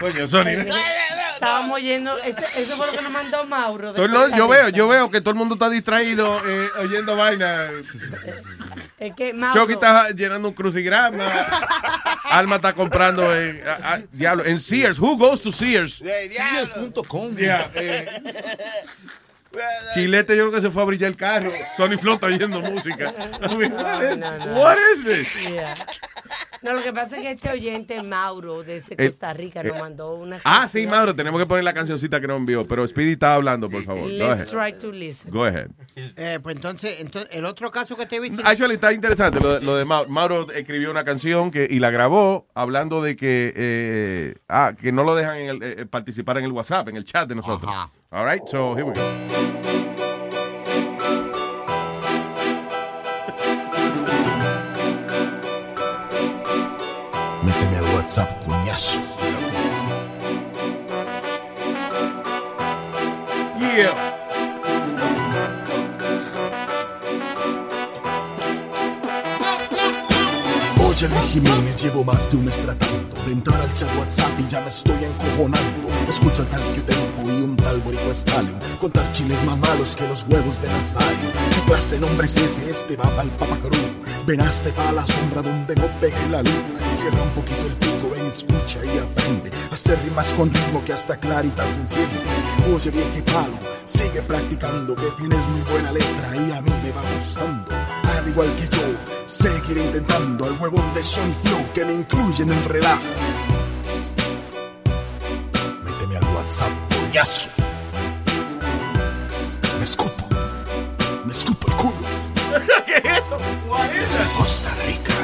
[0.00, 0.66] Coño, Sony.
[1.34, 3.92] Estábamos oyendo, eso, eso fue lo que nos mandó Mauro.
[3.92, 7.68] Todo no, yo veo, yo veo que todo el mundo está distraído eh, oyendo vaina.
[8.98, 11.26] Es que Mauro, Chucky está llenando un crucigrama.
[12.38, 14.98] Alma está comprando en, a- a- diablo, en Sears.
[14.98, 15.94] Who goes to Sears?
[16.02, 17.36] Sears.com.
[17.36, 18.06] Yeah, eh,
[19.94, 21.50] Chilete yo creo que se fue a brillar el carro.
[21.76, 23.12] Sony Flow está oyendo música.
[23.40, 24.60] I mean, what, is, no, no.
[24.60, 25.28] what is this?
[25.50, 25.74] Yeah.
[26.66, 29.80] No, lo que pasa es que este oyente Mauro desde Eh, Costa Rica nos eh,
[29.80, 30.86] mandó una Ah, sí.
[30.86, 32.66] Mauro, tenemos que poner la cancioncita que nos envió.
[32.66, 34.02] Pero Speedy está hablando, por favor.
[34.02, 34.72] Go Let's ahead.
[34.72, 35.30] try to listen.
[35.32, 35.68] Go ahead.
[35.94, 38.42] Eh, pues entonces, entonces, el otro caso que te viste.
[38.44, 40.08] Actually, está interesante lo, de- lo de Mauro.
[40.10, 45.04] Mauro escribió una canción que, y la grabó hablando de que, eh, ah, que no
[45.04, 47.72] lo dejan en el- eh, participar en el WhatsApp, en el chat de nosotros.
[48.10, 49.95] All right, so here we go.
[58.06, 59.00] WhatsApp, coñazo.
[63.58, 64.12] Yeah.
[70.96, 72.62] Luis Jiménez, llevo más de un mes
[73.26, 75.88] de entrar al chat WhatsApp y ya me estoy encojonando.
[76.08, 80.06] Escucho al tal que tengo y un tal Borico Stalin contar chiles más malos que
[80.06, 81.30] los huevos de Nazario.
[81.50, 82.70] ¿Qué clase de nombre es ese?
[82.70, 83.28] Este va pa'l
[84.26, 86.64] Venaste pa' la sombra donde no pegue la luz.
[86.98, 89.52] Cierra un poquito el pico, ven, escucha y aprende.
[89.70, 92.18] Hacer rimas con ritmo que hasta claritas se enciende.
[92.74, 93.54] Oye, vieje palo,
[93.86, 97.70] sigue practicando que tienes muy buena letra y a mí me va gustando.
[98.18, 98.82] Al igual que yo,
[99.28, 103.02] seguiré intentando al huevón de Sony Flow que me incluye en el relajo.
[105.84, 107.48] Méteme al WhatsApp, coñazo.
[109.78, 110.26] Me escupo.
[111.24, 112.35] Me escupo el culo.
[112.86, 113.38] ¿Qué es eso?
[113.92, 115.14] Desde Costa Rica.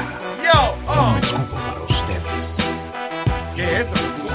[0.43, 1.11] Yo, oh.
[1.13, 2.57] Me escupo para ustedes.
[3.55, 4.33] ¿Qué es eso?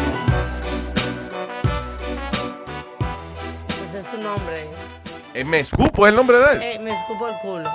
[3.88, 4.66] Ese es su nombre.
[5.34, 6.62] Eh, me escupo es el nombre de él.
[6.62, 7.70] Eh, me escupo el culo.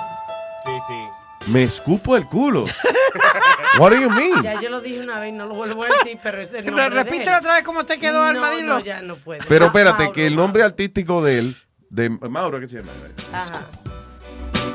[0.64, 1.50] Sí, sí.
[1.50, 2.64] Me escupo el culo.
[3.78, 4.42] What do you mean?
[4.42, 6.74] Ya yo lo dije una vez, no lo vuelvo a decir, pero ese es el
[6.74, 8.66] Re- nombre repítelo otra vez cómo te quedó, no, Armadillo.
[8.66, 9.40] No, ya no puede.
[9.48, 11.56] Pero espérate, Mauro, que el nombre artístico de él,
[11.90, 12.92] de Mauro, ¿qué se llama?
[13.32, 13.60] Ajá.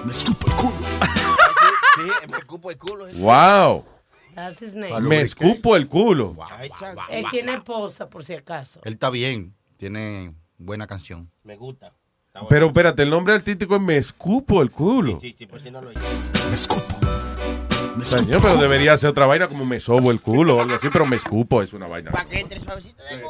[0.06, 0.76] Me escupo el culo.
[1.96, 3.06] Sí, me escupo el culo.
[3.16, 3.86] Wow.
[4.36, 5.02] That's his name.
[5.02, 6.36] Me escupo el culo.
[7.10, 8.80] Él tiene esposa, por si acaso.
[8.84, 9.54] Él está bien.
[9.78, 11.32] Tiene buena canción.
[11.44, 11.94] Me gusta.
[12.48, 15.20] Pero espérate, el nombre artístico es Me escupo el culo.
[15.20, 16.84] Sí, sí, por si no lo Me escupo.
[18.04, 21.06] Señor, pero debería ser otra vaina como me sobo el culo o algo así, pero
[21.06, 22.12] me escupo es una vaina.
[22.12, 23.26] Para que entre suavecito de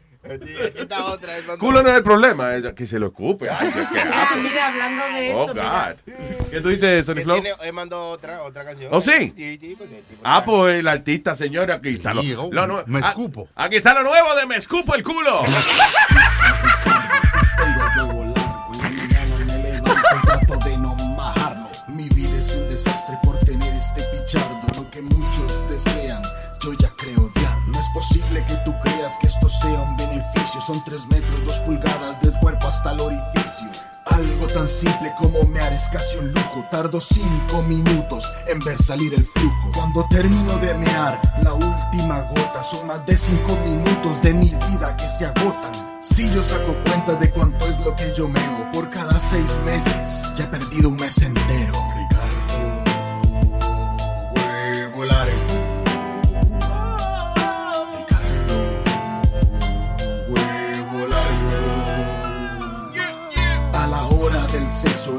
[0.76, 3.50] Esta otra es Culo no es el problema, es que se lo escupe.
[3.50, 4.38] Ay, qué- Ah, asco.
[4.38, 5.40] mira, hablando de eso.
[5.40, 5.96] Oh, mira.
[6.08, 6.14] God.
[6.52, 7.42] ¿Qué tú dices, Sony Flow?
[7.42, 8.90] tiene- Él mandó otra, otra canción.
[8.94, 9.34] ¿Oh, sí?
[9.78, 12.14] Porque- Ah, pues el artista, señor, aquí está.
[12.14, 13.48] Lo, oh, lo me ah, escupo.
[13.56, 15.44] Aquí está lo nuevo de Me escupo el culo.
[21.16, 21.70] Majarlo.
[21.88, 24.57] Mi vida es un desastre por tener este pichardo.
[27.98, 30.62] Posible que tú creas que esto sea un beneficio.
[30.62, 33.68] Son tres metros, dos pulgadas del cuerpo hasta el orificio.
[34.06, 36.64] Algo tan simple como mear es casi un lujo.
[36.70, 39.72] Tardo cinco minutos en ver salir el flujo.
[39.74, 42.64] Cuando termino de mear, la última gota.
[42.64, 45.72] Son más de cinco minutos de mi vida que se agotan.
[46.00, 50.34] Si yo saco cuenta de cuánto es lo que yo meo por cada seis meses,
[50.36, 51.74] ya he perdido un mes entero.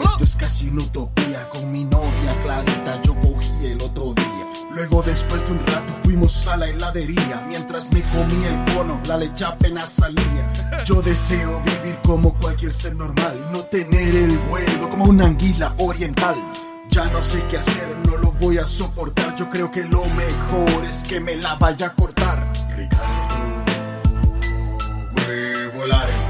[0.03, 1.49] Esto es casi una utopía.
[1.51, 4.47] Con mi novia Clarita yo cogí el otro día.
[4.71, 7.45] Luego después de un rato fuimos a la heladería.
[7.49, 10.85] Mientras me comía el cono, la leche apenas salía.
[10.85, 15.75] Yo deseo vivir como cualquier ser normal y no tener el vuelo como una anguila
[15.79, 16.37] oriental.
[16.91, 19.37] Ya no sé qué hacer, no lo voy a soportar.
[19.37, 22.51] Yo creo que lo mejor es que me la vaya a cortar.
[22.77, 23.05] Ricardo,
[25.17, 26.09] huevo largo.
[26.13, 26.28] Ricardo,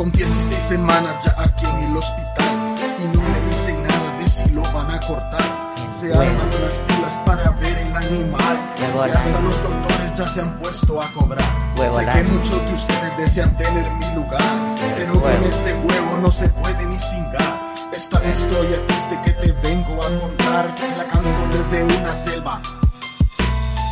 [0.00, 4.48] Son 16 semanas ya aquí en el hospital y no me dicen nada de si
[4.48, 5.74] lo van a cortar.
[6.00, 10.58] Se arman unas filas para ver el animal y hasta los doctores ya se han
[10.58, 11.44] puesto a cobrar.
[11.76, 16.48] Sé que muchos de ustedes desean tener mi lugar, pero con este huevo no se
[16.48, 17.60] puede ni cingar.
[17.92, 22.58] Esta historia triste que te vengo a contar, la canto desde una selva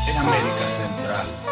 [0.08, 1.47] en América Central.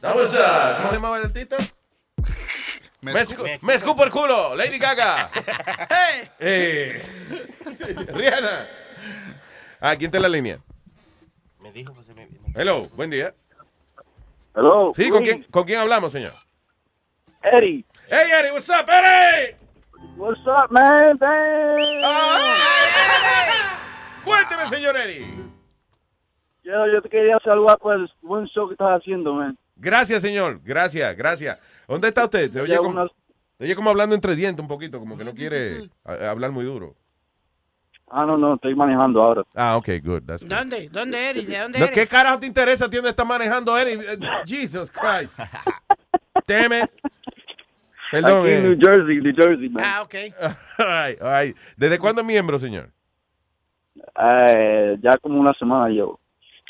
[0.00, 1.56] That was, uh, ¿Cómo se llamaba el artista?
[3.02, 5.30] Me, escu- me escupo el culo, Lady Gaga.
[6.38, 7.00] Eh,
[8.12, 8.68] Rihanna.
[9.80, 10.58] Ah, ¿quién está en la línea?
[11.60, 12.28] Me dijo que se me...
[12.54, 13.34] Hello, buen día.
[14.54, 14.92] Hello.
[14.94, 16.32] Sí, ¿con quién, ¿con quién hablamos, señor?
[17.42, 17.84] Eddie.
[18.10, 19.56] Hey, Eddie, what's up, Eddie?
[20.16, 21.16] What's up, man?
[21.18, 21.76] Damn.
[24.26, 25.26] Cuénteme, señor Eddie.
[26.64, 29.56] Yo, yo te quería saludar por el buen show que estás haciendo, man.
[29.80, 30.60] Gracias, señor.
[30.62, 31.58] Gracias, gracias.
[31.88, 32.50] ¿Dónde está usted?
[32.50, 33.06] Se oye como,
[33.58, 36.94] se oye como hablando entre dientes un poquito, como que no quiere hablar muy duro.
[38.12, 39.42] Ah, no, no, estoy manejando ahora.
[39.54, 40.22] Ah, ok, good.
[40.24, 40.50] That's good.
[40.50, 40.88] ¿Dónde?
[40.90, 41.46] ¿Dónde eres?
[41.46, 41.90] ¿De dónde eres?
[41.92, 43.94] ¿Qué carajo te interesa a ti dónde está manejando Eddie?
[43.94, 45.38] Eh, Jesus Christ.
[46.46, 46.90] Damn it.
[48.10, 48.40] Perdón.
[48.40, 48.68] Aquí en eh.
[48.68, 49.84] New Jersey, New Jersey, man.
[49.86, 50.14] Ah, ok.
[50.78, 51.56] All right, all right.
[51.76, 52.90] ¿Desde cuándo es miembro, señor?
[54.20, 56.18] Eh, ya como una semana llevo.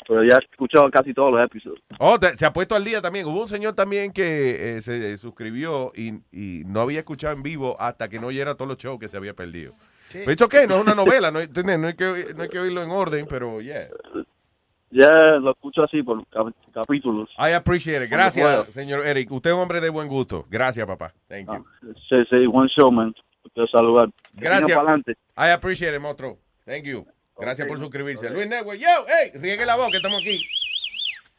[0.07, 1.79] Pero ya he escuchado casi todos los episodios.
[1.99, 3.25] Oh, te- se ha puesto al día también.
[3.25, 7.77] Hubo un señor también que eh, se suscribió y, y no había escuchado en vivo
[7.79, 9.73] hasta que no oyera todos los shows que se había perdido.
[10.11, 12.59] Pero it's okay, no es una novela, no, hay- no, hay que, no hay que
[12.59, 13.87] oírlo en orden, pero yeah.
[14.89, 15.09] Ya
[15.39, 17.29] lo escucho así por cap- capítulos.
[17.37, 18.11] I appreciate it.
[18.11, 18.65] Gracias, pueda.
[18.73, 19.31] señor Eric.
[19.31, 20.45] Usted es un hombre de buen gusto.
[20.49, 21.13] Gracias, papá.
[21.29, 21.65] Thank you.
[22.09, 23.13] Sí, sí, buen show, man.
[23.55, 24.09] Te saludar.
[24.33, 24.77] Gracias.
[25.37, 26.37] I appreciate it, monstruo.
[26.65, 27.05] Thank you.
[27.37, 28.29] Gracias por suscribirse.
[28.29, 30.39] Luis Network, yo, hey, riegue la voz que estamos aquí.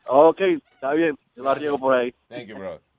[0.07, 0.41] Ok,
[0.75, 1.17] está bien.
[1.37, 2.13] Yo la riego por ahí.
[2.29, 2.81] Thank you, bro.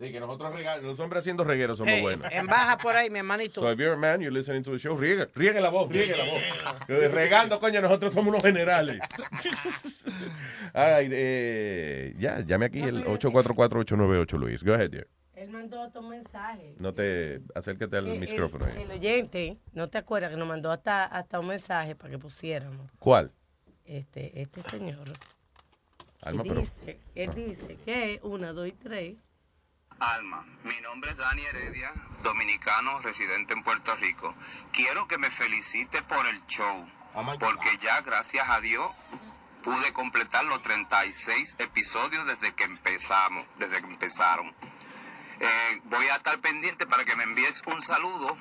[0.00, 2.30] Sí, que nosotros rega- los hombres haciendo regueros somos Hey, buenos.
[2.30, 3.60] en baja por ahí, mi hermanito.
[3.60, 6.16] So if you're a man, you're listening to the show, riegue, riegue la voz, riegue
[6.16, 7.10] la voz.
[7.12, 9.00] Regando, coño, nosotros somos unos generales.
[10.72, 14.62] All right, eh, ya, llame aquí el 844-898, Luis.
[14.62, 15.08] Go ahead, dear.
[15.38, 16.74] Él mandó otro mensaje.
[16.78, 18.66] No te, acércate al Que el- micrófono.
[18.66, 22.90] El, oyente, ¿no te acuerdas que nos mandó hasta, hasta un mensaje para que pusiéramos?
[22.98, 23.32] ¿Cuál?
[23.84, 25.12] Este, este señor.
[26.22, 26.60] Alma, Él pero...
[26.62, 29.16] dice, él dice que una, dos y tres.
[30.00, 31.92] Alma, mi nombre es Dani Heredia,
[32.24, 34.34] dominicano residente en Puerto Rico.
[34.72, 36.84] Quiero que me felicite por el show,
[37.38, 38.90] porque ya gracias a Dios
[39.62, 44.52] pude completar los 36 episodios desde que empezamos, desde que empezaron.
[45.40, 48.36] Eh, voy a estar pendiente para que me envíes un saludo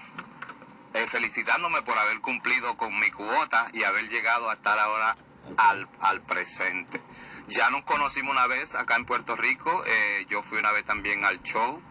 [0.94, 5.16] eh, felicitándome por haber cumplido con mi cuota y haber llegado a estar ahora
[5.58, 7.00] al, al presente.
[7.48, 11.24] Ya nos conocimos una vez acá en Puerto Rico, eh, yo fui una vez también
[11.24, 11.82] al show.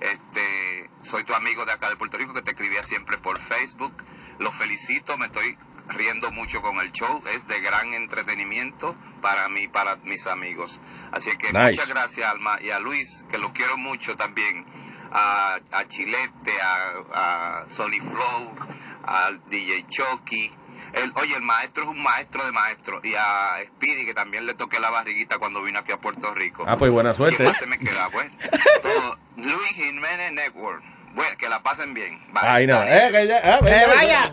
[0.00, 3.94] Este, soy tu amigo de acá de Puerto Rico que te escribía siempre por Facebook.
[4.38, 5.56] Los felicito, me estoy
[5.88, 10.80] riendo mucho con el show, es de gran entretenimiento para mí, para mis amigos.
[11.12, 11.58] Así que Nice.
[11.66, 14.64] muchas gracias Alma y a Luis, que lo quiero mucho también,
[15.12, 18.56] a, a Chilete, a, a Sony Flow,
[19.04, 20.50] al DJ Chucky.
[20.94, 23.02] El, oye, el maestro es un maestro de maestros.
[23.04, 26.64] Y a Speedy, que también le toqué la barriguita cuando vino aquí a Puerto Rico.
[26.66, 27.36] Ah, pues buena suerte.
[27.36, 28.30] ¿Quién más se me queda, pues?
[28.82, 29.18] Todo.
[29.36, 30.82] Luis Jiménez Network.
[31.14, 32.18] Bueno, que la pasen bien.
[32.32, 32.42] Bye.
[32.42, 32.82] Ay, no.
[32.82, 34.32] Eh, que ya- ah, Que eh, vaya.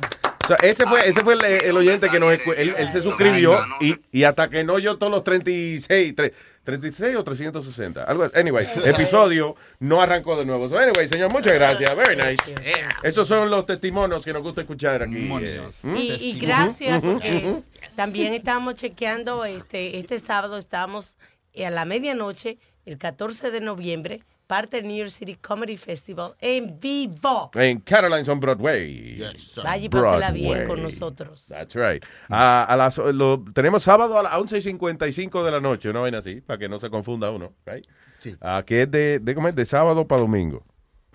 [0.49, 3.95] Sea, ese fue, ese fue el, el oyente que nos él, él se suscribió y,
[4.11, 8.29] y hasta que no oyó todos los 36, tre- 36 o 360, algo.
[8.35, 10.67] Anyway, episodio no arrancó de nuevo.
[10.69, 11.95] So, anyway, señor, muchas gracias.
[11.95, 12.53] Very nice.
[13.03, 15.29] Esos son los testimonios que nos gusta escuchar aquí.
[15.41, 15.61] eh.
[15.83, 15.95] ¿Mm?
[15.95, 17.55] Y, y gracias porque
[17.95, 21.17] también estábamos chequeando este este sábado estamos
[21.65, 26.79] a la medianoche el 14 de noviembre parte del New York City Comedy Festival en
[26.79, 27.51] vivo.
[27.53, 29.21] En Caroline's on Broadway.
[29.63, 31.45] Vaya y pásela bien con nosotros.
[31.47, 32.03] That's right.
[32.29, 36.41] A, a las, lo, tenemos sábado a las 11.55 de la noche, una vaina así,
[36.41, 37.85] para que no se confunda uno, right?
[38.41, 39.55] Ah, que es de, de, ¿cómo es?
[39.55, 40.65] de sábado para domingo.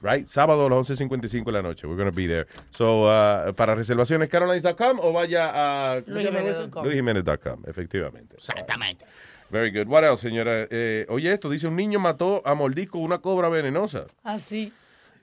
[0.00, 0.28] Right?
[0.28, 1.88] Sábado a las 11.55 de la noche.
[1.88, 2.46] We're going to be there.
[2.70, 6.00] So, uh, para reservaciones, carolines.com o vaya a...
[6.06, 6.84] LuisJimenez.com.
[6.84, 8.36] LuisJimenez.com, efectivamente.
[8.36, 9.06] Exactamente.
[9.50, 9.86] Very good.
[9.86, 10.66] What else, señora?
[10.70, 14.06] Eh, oye, esto dice un niño mató a mordisco una cobra venenosa.
[14.22, 14.72] Así.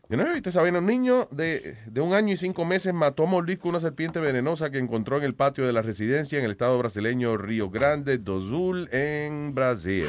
[0.10, 0.80] Yo no viste esa vaina.
[0.80, 4.70] Un niño de, de un año y cinco meses mató a mordisco una serpiente venenosa
[4.70, 8.42] que encontró en el patio de la residencia en el estado brasileño Río Grande do
[8.42, 10.06] Sul, en Brasil.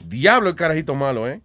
[0.00, 1.40] Diablo, el carajito malo, ¿eh?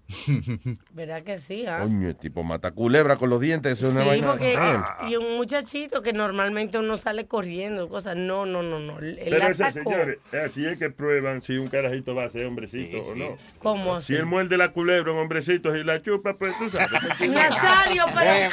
[0.92, 1.66] ¿Verdad que sí?
[1.68, 1.80] ah?
[1.82, 3.74] Coño, el tipo mata culebra con los dientes.
[3.78, 4.28] Eso es una Sí, vaina.
[4.32, 4.86] porque Damn.
[5.10, 8.16] y un muchachito que normalmente uno sale corriendo, cosas.
[8.18, 8.96] No, no, no, no.
[8.98, 9.92] Pero ese, atacó.
[9.92, 13.36] señores, así es que prueban si un carajito va a ser hombrecito o no.
[13.60, 16.90] ¿Cómo Si él muerde la culebra un hombrecito y la chupa, pues tú sabes.
[17.30, 18.50] Nazario, pero.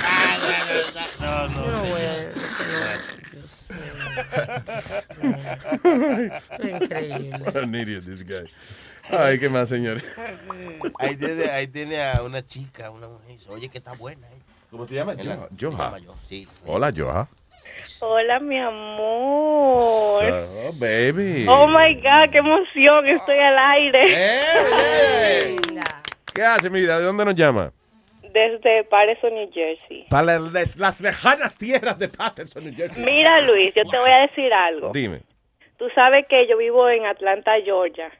[1.20, 1.70] No, no.
[1.70, 2.00] No voy
[6.60, 7.38] Increíble.
[7.44, 8.44] What an idiot this guy.
[9.12, 10.04] Ay, ¿qué más, señores?
[10.98, 13.28] Ahí tiene, ahí tiene a una chica, una mujer.
[13.36, 14.26] dice, Oye, que está buena.
[14.28, 14.40] eh".
[14.70, 15.14] ¿Cómo se llama?
[15.60, 15.96] Joha.
[16.28, 16.46] sí.
[16.64, 17.28] Hola, Joha.
[18.00, 20.22] Hola, mi amor.
[20.22, 21.46] Oh, baby.
[21.48, 24.40] Oh my God, qué emoción, estoy al aire.
[26.34, 26.98] ¿Qué hace, mi vida?
[26.98, 27.72] ¿De dónde nos llama?
[28.32, 30.06] Desde Patterson, New Jersey.
[30.08, 33.04] Para las, las lejanas tierras de Patterson, New Jersey.
[33.04, 34.92] Mira, Luis, yo te voy a decir algo.
[34.92, 35.22] Dime.
[35.78, 38.10] Tú sabes que yo vivo en Atlanta, Georgia.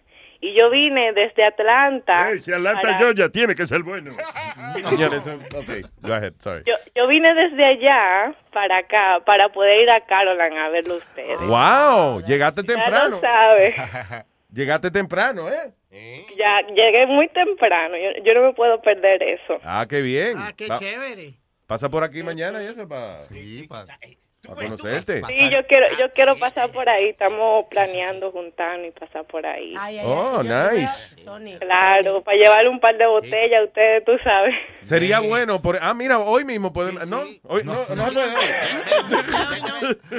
[0.43, 2.31] Y yo vine desde Atlanta.
[2.41, 4.11] Si Atlanta para- Georgia tiene que ser bueno.
[4.89, 6.63] Señores, ok, go ahead, sorry.
[6.67, 11.39] Yo, yo vine desde allá para acá para poder ir a Caroline a verlo ustedes.
[11.41, 13.17] Wow, llegaste Ya temprano.
[13.17, 13.75] lo sabes.
[14.53, 15.73] Llegaste temprano, ¿eh?
[16.37, 17.95] Ya llegué muy temprano.
[17.97, 19.61] Yo, yo no me puedo perder eso.
[19.63, 20.35] Ah, qué bien.
[20.39, 21.35] Ah, qué Va- chévere.
[21.69, 23.17] Pasa por aquí mañana y eso para
[24.55, 25.23] conocerte.
[25.27, 27.11] Sí, yo quiero, yo quiero pasar por ahí.
[27.11, 29.75] Estamos planeando juntarnos y pasar por ahí.
[30.05, 31.17] Oh, nice.
[31.59, 34.55] Claro, para llevarle un par de botellas a ustedes, tú sabes.
[34.83, 35.61] Sería bueno.
[35.61, 35.79] Por...
[35.81, 37.09] Ah, mira, hoy mismo podemos.
[37.09, 38.35] No, hoy no, no puede.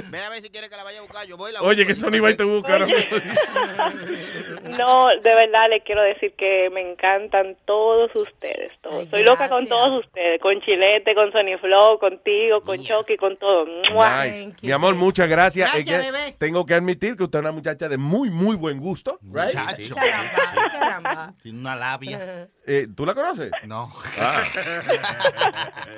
[0.09, 1.27] Ve a ver si quiere que la vaya a buscar.
[1.27, 2.79] Yo voy la Oye, que Sony va y te busca.
[2.79, 2.87] No,
[5.21, 8.71] de verdad le quiero decir que me encantan todos ustedes.
[8.81, 9.09] Todos.
[9.09, 10.39] Soy loca con todos ustedes.
[10.41, 13.65] Con Chilete, con Sony Flow, contigo, con Chucky, con todo.
[13.93, 14.20] ¡Mua!
[14.29, 14.55] Nice.
[14.61, 15.71] Mi amor, muchas gracias.
[15.71, 16.35] Gracias, Es que bebé.
[16.37, 19.19] Tengo que admitir que usted es una muchacha de muy, muy buen gusto.
[19.23, 19.53] right?
[19.55, 19.95] Muchacho.
[19.95, 21.33] Caramba.
[21.41, 22.47] Tiene una labia.
[22.63, 23.49] Eh, ¿Tú la conoces?
[23.65, 23.91] No.
[24.19, 24.43] Ah.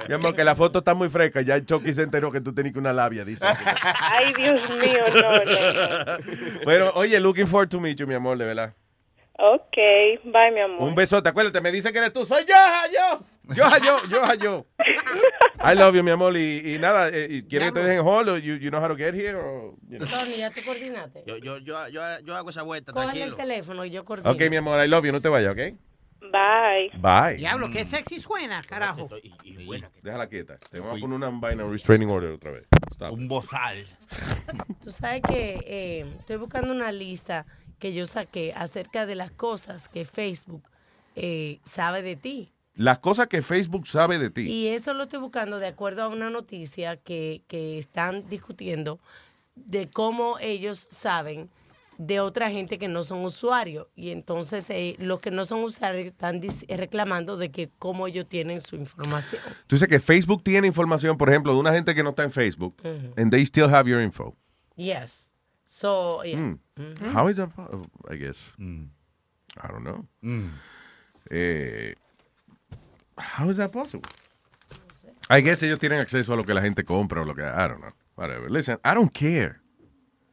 [0.07, 1.41] Mi amor, que la foto está muy fresca.
[1.41, 3.45] Ya el Chucky se enteró que tú tenías una labia, dice.
[3.99, 6.17] Ay, Dios mío, no, no, no.
[6.63, 8.73] bueno, oye, looking forward to meet you, mi amor, de verdad.
[9.37, 9.75] Ok,
[10.25, 10.87] bye, mi amor.
[10.87, 12.25] Un besote, acuérdate, me dice que eres tú.
[12.25, 12.55] Soy yo,
[12.93, 13.25] yo.
[13.55, 14.65] Yo, yo, yo, yo.
[15.59, 16.37] I love you, mi amor.
[16.37, 18.29] Y, y nada, eh, y ¿quieres que te dejen hold?
[18.29, 19.35] o You, you know how to get here?
[19.35, 20.07] or, you know?
[20.07, 21.23] Tony, ya te coordinaste.
[21.25, 23.35] Yo, yo, yo, yo, yo hago esa vuelta, el tranquilo.
[23.35, 24.29] teléfono y yo coordino.
[24.31, 25.11] Ok, mi amor, I love you.
[25.11, 25.75] No te vayas, ¿ok?
[26.31, 26.91] Bye.
[26.99, 27.35] Bye.
[27.37, 29.09] Diablo, qué sexy suena, carajo.
[30.01, 30.57] Déjala quieta.
[30.71, 32.65] Te voy a poner una vaina, un restraining order otra vez.
[32.91, 33.11] Stop.
[33.11, 33.85] Un bozal.
[34.83, 37.45] Tú sabes que eh, estoy buscando una lista
[37.79, 40.63] que yo saqué acerca de las cosas que Facebook
[41.15, 42.51] eh, sabe de ti.
[42.75, 44.41] Las cosas que Facebook sabe de ti.
[44.49, 48.99] Y eso lo estoy buscando de acuerdo a una noticia que, que están discutiendo
[49.55, 51.49] de cómo ellos saben
[51.99, 53.87] de otra gente que no son usuarios.
[53.95, 58.61] Y entonces eh, los que no son usuarios están reclamando de que cómo ellos tienen
[58.61, 59.41] su información.
[59.67, 62.31] Tú dices que Facebook tiene información, por ejemplo, de una gente que no está en
[62.31, 63.13] Facebook, Ujú.
[63.17, 64.35] and they still have your info.
[64.75, 65.29] Yes.
[65.63, 66.37] So, yeah.
[66.39, 66.59] Mm.
[66.77, 67.13] Mhm.
[67.13, 67.49] How is that?
[67.55, 68.53] po- I guess.
[68.59, 70.05] I don't know.
[71.31, 71.93] Eh,
[73.17, 74.09] how is that possible?
[75.29, 77.43] I guess ellos tienen acceso a lo que la gente compra o lo que.
[77.43, 77.93] I don't know.
[78.15, 78.49] Whatever.
[78.49, 79.61] Listen, I don't care.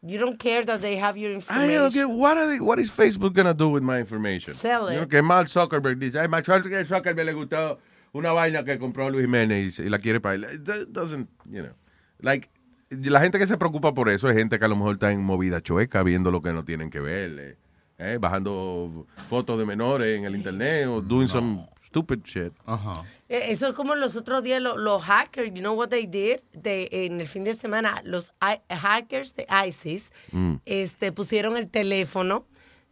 [0.03, 1.75] You don't care that they have your I information.
[1.83, 2.09] don't care.
[2.09, 4.55] What, are they, what is Facebook gonna do with my information?
[4.55, 4.95] Sell it.
[4.95, 7.79] You know, que Mark Zuckerberg dice, ay, Mark Zuckerberg Zuckerberg le gustó
[8.15, 10.45] una vaina que compró Luis Jiménez y la quiere para él.
[10.45, 11.75] It do- doesn't, you know,
[12.23, 12.49] like,
[12.91, 15.23] la gente que se preocupa por eso es gente que a lo mejor está en
[15.23, 17.57] movida chueca, viendo lo que no tienen que ver, eh,
[17.99, 22.53] eh, bajando fotos de menores en el internet o doing some stupid shit.
[22.67, 23.05] Ajá.
[23.29, 26.39] Eh, Eso es como los otros días lo- los, hackers, you know what they did?
[26.53, 30.55] De, en el fin de semana, los I- hackers de ISIS Mm.
[30.65, 32.47] este, pusieron el teléfono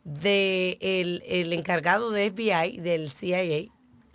[0.04, 3.70] de el, el encargado de FBI, del CIA.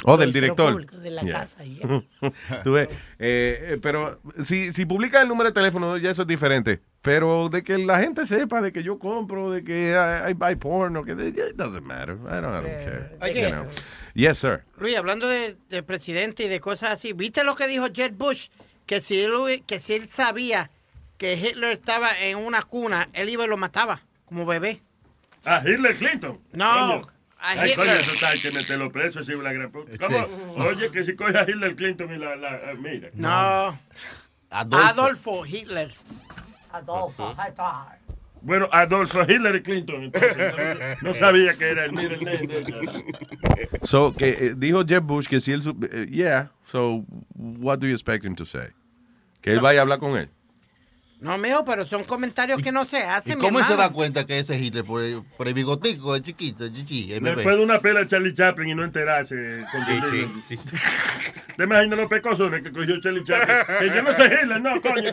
[0.06, 0.74] Oh, del director.
[0.74, 1.40] público, de la Yeah.
[1.40, 1.64] casa.
[1.64, 2.04] yeah.
[2.64, 2.90] Tú ves,
[3.20, 6.82] eh, pero si, si publica el número de teléfono, ya eso es diferente.
[7.02, 10.56] Pero de que la gente sepa de que yo compro, de que I, I buy
[10.56, 12.16] porn, o que it doesn't matter.
[12.26, 13.18] I don't, I don't care.
[13.22, 13.42] Oye.
[13.44, 13.66] You know.
[14.14, 14.64] Yes, sir.
[14.78, 18.50] Luis, hablando de, de presidente y de cosas así, ¿viste lo que dijo Jeb Bush?
[18.86, 19.32] Que si, él,
[19.66, 20.70] que si él sabía
[21.18, 24.82] que Hitler estaba en una cuna, él iba y lo mataba como bebé.
[25.46, 26.40] A Hitler Clinton.
[26.54, 27.02] No,
[27.46, 27.76] Ay, Hitler.
[27.76, 29.92] coño, eso está, hay que meterlo preso, es la gran puta.
[29.98, 30.66] ¿Cómo?
[30.66, 33.10] Oye, que si coge a Hitler Clinton y la, la ah, mira.
[33.16, 33.78] No.
[34.50, 34.88] Adolfo.
[34.88, 35.94] Adolfo Hitler.
[36.72, 38.00] Adolfo Hitler.
[38.42, 40.04] Bueno, Adolfo Hitler y Clinton.
[40.04, 40.38] Entonces,
[41.02, 42.20] no, no sabía que era el middle.
[43.84, 45.62] So, que eh, dijo Jeb Bush que si él.
[45.92, 47.06] eh, yeah, so
[47.36, 48.68] what do you expect him to say?
[49.42, 50.30] Que él vaya a hablar con él.
[51.24, 53.38] No, mijo, pero son comentarios que no se ¿Y hacen.
[53.38, 54.84] mi cómo él se da cuenta que ese es Hitler?
[54.84, 57.24] Por el, por el bigotico, el chiquito, el chichi, el.
[57.24, 59.64] Después de una pela de Charlie Chaplin y no enterarse.
[59.72, 59.86] Con
[60.48, 60.58] Sí,
[61.56, 63.58] ¿Te imaginas los pecosones que cogió Charlie Chaplin?
[63.80, 65.12] Que yo no soy Hitler, no, coño.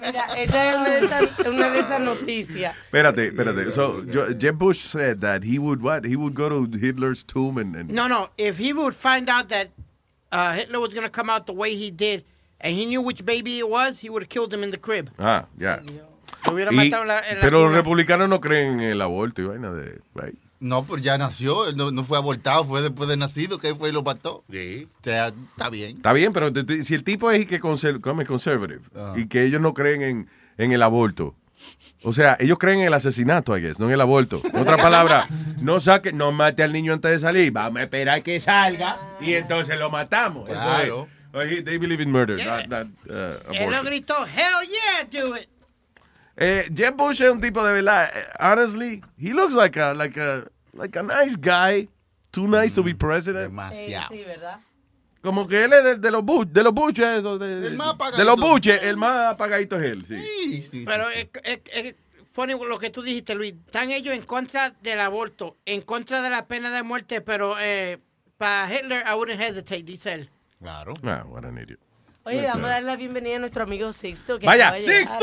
[0.00, 2.74] Mira, esta es una de esas, una de esas noticias.
[2.84, 3.70] Espérate, espérate.
[3.70, 4.02] So,
[4.38, 6.04] Jeb Bush said that he would what?
[6.06, 8.30] He would go to Hitler's tomb and, and No, no.
[8.38, 9.68] If he would find out that
[10.32, 12.24] uh, Hitler was going to come out the way he did,
[12.60, 15.10] and he knew which baby it was, he would have killed him in the crib.
[15.18, 15.80] ah, ya.
[16.46, 19.02] Lo hubiera Y- matado en la, en la pero los republicanos no creen en el
[19.02, 20.34] aborto y vaina de, right?
[20.58, 23.76] No, pues ya nació, él no, no fue abortado, fue después de nacido que él
[23.76, 24.44] fue y lo mató.
[24.50, 24.88] Sí.
[25.00, 25.96] O sea, está bien.
[25.96, 29.14] Está bien, pero te- te- si el tipo es que conser- come conservative Ah.
[29.16, 30.28] y que ellos no creen en,
[30.58, 31.34] en el aborto.
[32.02, 34.40] O sea, ellos creen en el asesinato, I guess, no en el aborto.
[34.44, 35.26] En otra palabra,
[35.60, 37.52] no saque, no mate al niño antes de salir.
[37.52, 40.48] Vamos a esperar que salga y entonces lo matamos.
[40.48, 41.02] Eso Claro.
[41.04, 41.08] es.
[41.32, 45.36] Oh, he- They believe in murder, not, not, uh, Él lo gritó, hell yeah, do
[45.36, 45.48] it.
[46.36, 48.10] Eh, Jeb Bush es un tipo de verdad.
[48.14, 51.88] eh, Honestly, he looks like a like a like a nice guy.
[52.32, 53.52] Too nice to be president.
[53.72, 54.58] Sí, sí, ¿verdad?
[55.22, 57.88] Como que él es de, de los Bush, de los Bush, eso, de, El más
[57.88, 58.24] de apagadito.
[58.24, 60.84] los Bush, el más apagadito es él, sí.
[60.86, 61.94] Pero es, es- es
[62.32, 63.52] funny lo que tú dijiste, Luis.
[63.66, 67.98] Están ellos en contra del aborto, en contra de la pena de muerte, pero eh,
[68.38, 70.30] para Hitler, I wouldn't hesitate, dice él.
[70.58, 70.94] Claro.
[71.02, 71.80] Ah, what an idiot.
[72.24, 74.38] Oye, vamos a darle la bienvenida a nuestro amigo Sixto.
[74.38, 75.16] Que Vaya, ¡Sixto!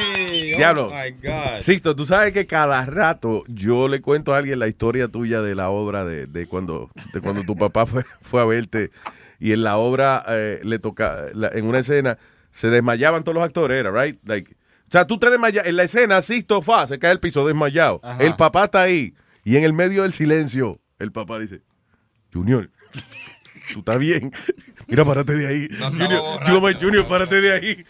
[0.00, 0.54] aquí.
[0.56, 0.90] Diablo.
[0.90, 1.60] my God.
[1.62, 5.54] Sixto, tú sabes que cada rato yo le cuento a alguien la historia tuya de
[5.54, 8.90] la obra de, de cuando, de cuando tu papá fue, fue a verte
[9.38, 12.16] y en la obra eh, le toca, la- en una escena
[12.52, 14.18] se desmayaban todos los actores, era, right?
[14.24, 17.46] Like, o sea, tú te desmayas, en la escena Sixto fa, se cae al piso
[17.46, 18.00] desmayado.
[18.02, 18.22] Ajá.
[18.22, 19.14] El papá está ahí
[19.44, 21.60] y en el medio del silencio el papá dice,
[22.32, 22.70] Junior,
[23.72, 24.32] tú estás bien.
[24.86, 25.68] Mira, párate de ahí.
[25.78, 26.78] No Junior, borracho.
[26.80, 27.86] Junior, párate de ahí.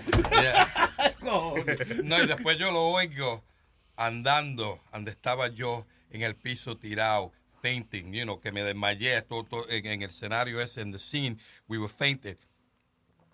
[1.22, 3.44] No, y después yo lo oigo
[3.96, 9.44] andando, donde estaba yo en el piso tirado, fainting, you know, que me desmayé todo,
[9.44, 11.36] todo en, en el escenario ese, en the scene,
[11.68, 12.38] we were fainted.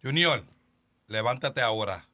[0.02, 0.43] Junior,
[1.09, 2.06] levántate ahora.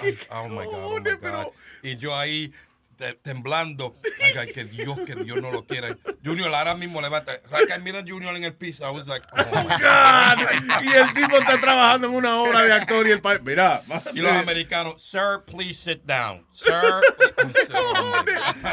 [0.00, 1.46] Ay, oh my God, oh my God.
[1.82, 2.52] Y yo ahí
[2.96, 3.96] te- temblando,
[4.38, 5.96] ay, que Dios, que Dios no lo quiera.
[6.24, 7.32] Junior, ahora mismo levanta.
[7.50, 8.86] Raquel, mira a Junior en el piso.
[8.86, 10.82] I was like, oh my God.
[10.84, 13.40] y el tipo está trabajando en una obra de actor y el país.
[13.42, 13.82] Mira,
[14.14, 16.46] Y los americanos, sir, please sit down.
[16.52, 16.72] Sir,
[17.74, 18.24] oh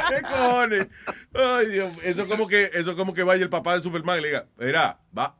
[0.10, 0.88] ¿Qué cojones?
[1.34, 1.91] Ay, Dios.
[2.04, 5.00] Eso como que, eso como que vaya el papá de Superman y le diga, mira,
[5.18, 5.38] va,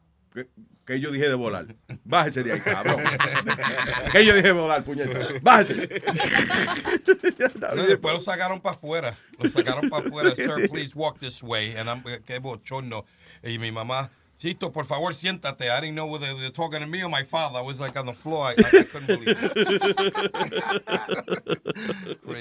[0.85, 1.65] que, yo dije de volar.
[2.03, 3.01] Bájese de ahí, cabrón.
[4.11, 5.19] que yo dije de volar, puñeta.
[5.41, 5.89] Bájese.
[7.76, 9.18] No, y después lo sacaron para afuera.
[9.39, 10.31] Lo sacaron para afuera.
[10.35, 11.76] Sir, please walk this way.
[11.76, 13.05] And I'm, qué bochorno.
[13.43, 15.69] Y mi mamá, Cito, por favor, siéntate.
[15.69, 17.60] I didn't know whether they were talking to me or my father.
[17.60, 18.47] I was like on the floor.
[18.47, 19.39] I, I, I couldn't believe it.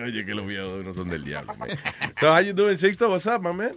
[0.00, 1.54] Oye, que los viados no son del diablo.
[1.58, 1.76] man.
[2.18, 3.08] So, how you doing, Sixto?
[3.10, 3.74] What's up, my man?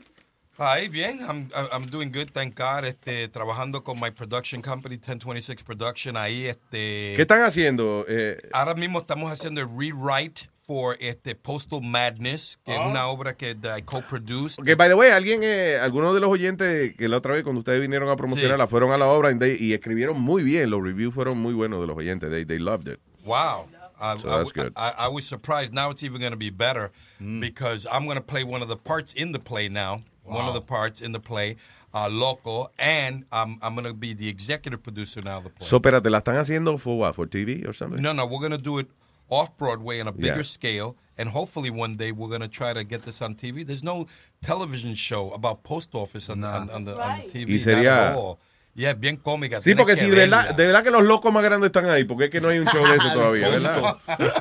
[0.58, 2.84] Ay, bien, I'm, I'm doing good, thank God.
[2.86, 6.16] Este, trabajando con my production company, 1026 Production.
[6.18, 7.14] Ahí, este.
[7.16, 8.06] ¿Qué están haciendo?
[8.08, 12.88] Eh, Ahora mismo estamos haciendo el rewrite for este Postal Madness, que es Ah.
[12.88, 14.64] una obra que I co-produced.
[14.64, 17.60] Que, by the way, alguien, eh, algunos de los oyentes que la otra vez cuando
[17.60, 20.70] ustedes vinieron a promocionarla fueron a la obra they- y escribieron muy bien.
[20.70, 22.30] Los reviews fueron muy buenos de los oyentes.
[22.30, 23.00] They, they loved it.
[23.26, 23.68] Wow.
[24.00, 24.74] I, So I- that's good.
[24.76, 25.74] I, I was surprised.
[25.74, 28.78] Now it's even going to be better because I'm going to play one of the
[28.78, 30.02] parts in the play now.
[30.24, 31.58] One of the parts in the play,
[31.94, 35.68] uh, local, and I'm, I'm going to be the executive producer now of the play.
[35.68, 37.16] So, espérate, ¿la están haciendo for what?
[37.16, 38.02] For TV or something?
[38.02, 38.88] No, no, we're going to do it
[39.30, 40.42] off Broadway on a bigger Yeah.
[40.44, 43.66] scale, and hopefully one day we're going to try to get this on TV.
[43.66, 44.08] There's no
[44.42, 47.48] television show about post office on, on, on the, on the TV.
[47.50, 48.40] Y not sería- at all.
[48.74, 49.60] Yeah, bien cómica.
[49.60, 52.06] Sí, porque que si de verdad, de verdad que los locos más grandes están ahí,
[52.06, 53.98] porque es que no hay un show de eso todavía, ¿verdad?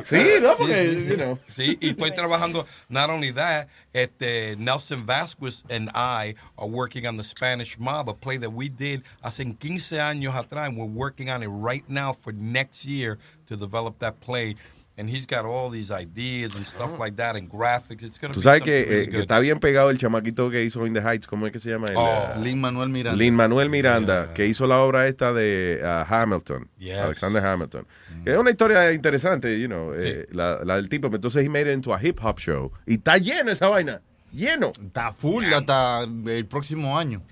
[0.07, 1.09] Sí, no, porque, sí, sí.
[1.09, 1.39] you know.
[1.57, 7.17] Sí, y estoy trabajando, not only that, este, Nelson Vasquez and I are working on
[7.17, 11.29] the Spanish Mob, a play that we did hace 15 años atrás, and we're working
[11.29, 14.55] on it right now for next year to develop that play.
[14.99, 18.03] And he's got all these ideas and stuff like that and graphics.
[18.03, 20.51] It's going to Tú be sabes que, really eh, que está bien pegado el chamaquito
[20.51, 21.87] que hizo In the Heights, ¿cómo es que se llama?
[21.97, 22.39] Oh.
[22.39, 23.17] uh, Lin Manuel Miranda.
[23.17, 26.99] Lin Manuel Miranda, que hizo la obra esta de uh, Hamilton, Yes.
[26.99, 27.87] Alexander Hamilton.
[28.25, 31.07] Que es una historia interesante, you know, eh, la, la del tipo.
[31.07, 32.71] Entonces he made it into a hip hop show.
[32.87, 34.03] Y está lleno esa vaina,
[34.35, 34.73] lleno.
[34.85, 37.23] Está full hasta el próximo año.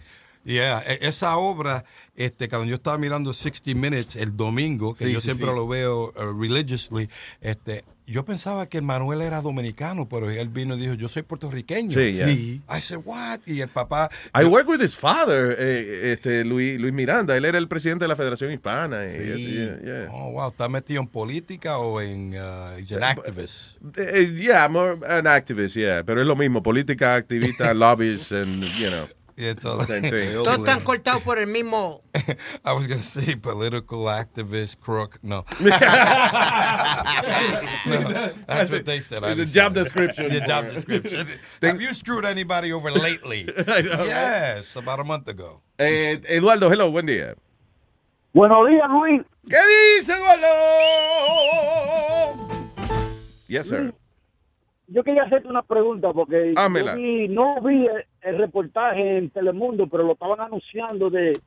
[0.48, 1.84] Yeah, e- esa obra,
[2.16, 5.54] este, cuando yo estaba mirando 60 Minutes el domingo, que Sí, yo sí, siempre sí.
[5.54, 7.10] lo veo uh, religiously,
[7.42, 11.20] este, yo pensaba que el Manuel era dominicano, pero él vino y dijo, yo soy
[11.20, 11.90] puertorriqueño.
[11.92, 12.28] Sí, yeah.
[12.28, 12.62] Sí.
[12.66, 13.40] I said, what?
[13.44, 14.08] Y el papá...
[14.34, 17.36] I work with his father, eh, este, Luis, Luis Miranda.
[17.36, 19.04] Él era el presidente de la Federación Hispana.
[19.04, 20.08] y eso, yeah, yeah.
[20.10, 22.32] Oh, wow, ¿está metido en política o en...
[22.32, 23.76] Uh, an activist?
[23.98, 26.02] Eh, yeah, more an activist, yeah.
[26.02, 29.06] Pero es lo mismo, política, activista, lobbies, and, you know.
[29.38, 29.82] Yeah, todo.
[29.82, 30.32] Same thing.
[30.34, 32.02] Todos están cortados por el mismo.
[32.64, 35.20] I was going to say political activist, crook.
[35.22, 35.44] No.
[35.60, 35.70] no.
[38.48, 39.22] That's what they said.
[39.22, 40.28] I The job description.
[40.32, 41.28] The job description.
[41.62, 43.48] Have you screwed anybody over lately?
[43.68, 44.06] I know, right?
[44.08, 45.60] yes, about a month ago.
[45.78, 47.34] Eh, Eduardo, hello, buen día.
[48.34, 49.22] Buenos días, Luis.
[49.48, 49.56] ¿Qué
[49.98, 50.48] dice, Eduardo?
[53.46, 53.94] Yes, sir.
[54.88, 56.92] Yo quería hacerte una pregunta porque Hámela.
[56.96, 57.86] yo vi- no vi
[58.28, 61.38] el, reportaje en Telemundo, pero lo estaban anunciando de,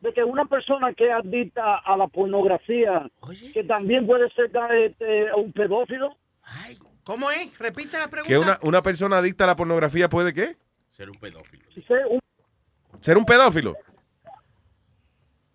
[0.00, 3.08] de que una persona que es adicta a la pornografía,
[3.52, 4.50] que también puede ser
[4.84, 6.16] este, un pedófilo.
[7.04, 7.56] ¿Cómo es?
[7.58, 8.28] Repite la pregunta.
[8.28, 10.56] Que una, una persona adicta a la pornografía puede, ¿qué?
[10.90, 11.64] Ser un pedófilo.
[11.86, 12.20] Ser un-
[13.00, 13.76] ¿Ser un pedófilo?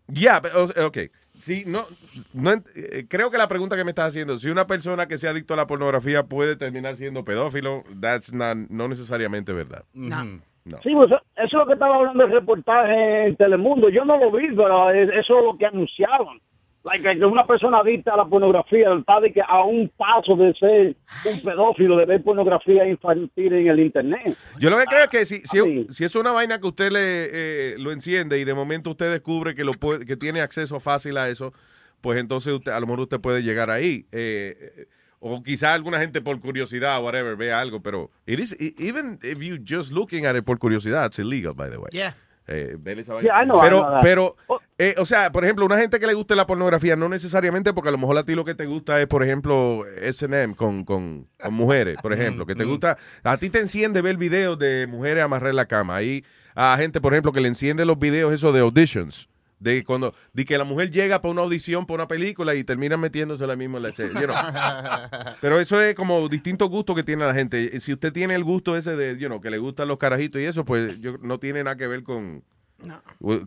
[0.08, 0.98] Ya, pero, o- ok.
[1.40, 1.88] Sí, no,
[2.34, 5.32] no eh, creo que la pregunta que me estás haciendo, si una persona que sea
[5.32, 9.84] adicto a la pornografía puede terminar siendo pedófilo, that's not, no necesariamente verdad.
[9.94, 10.40] No.
[10.66, 10.78] No.
[10.84, 13.90] Sí, pues, eso es lo que estaba hablando el reportaje en Telemundo.
[13.90, 16.40] Yo no lo vi, pero es- eso es lo que anunciaban.
[16.84, 20.52] Like, que una persona adicta a la pornografía está de que a un paso de
[20.56, 20.96] ser
[21.32, 24.36] un pedófilo, de ver pornografía infantil en el internet.
[24.60, 27.00] Yo lo que creo es que si, si, si es una vaina que usted le
[27.04, 31.18] eh, lo enciende y de momento usted descubre que lo puede, que tiene acceso fácil
[31.20, 31.54] a eso,
[32.02, 34.06] pues entonces usted, a lo mejor usted puede llegar ahí.
[34.12, 34.86] Eh, eh,
[35.22, 39.20] o quizá alguna gente por curiosidad o whatever vea algo, pero it is, e- even
[39.22, 41.90] if you just looking at it por curiosidad, it's illegal, by the way.
[41.92, 42.14] Yeah.
[42.48, 42.76] Eh.
[43.24, 44.36] Yeah, I know, pero, pero
[44.78, 47.90] eh, o sea, por ejemplo, una gente que le guste la pornografía, no necesariamente porque
[47.90, 51.28] a lo mejor a ti lo que te gusta es, por ejemplo, S&M con, con,
[51.40, 55.24] con mujeres, por ejemplo, que te gusta, a ti te enciende ver videos de mujeres
[55.24, 55.98] amarrar la cama.
[55.98, 56.26] Hay
[56.56, 59.30] a gente, por ejemplo, que le enciende los videos esos de auditions.
[59.62, 62.98] De cuando de que la mujer llega para una audición para una película y termina
[62.98, 64.36] metiéndose la misma en la escena, you know.
[65.42, 67.80] Pero eso es como distintos gustos que tiene la gente.
[67.80, 70.46] Si usted tiene el gusto ese de, you know, que le gustan los carajitos y
[70.46, 72.44] eso, pues yo, no tiene nada que ver con,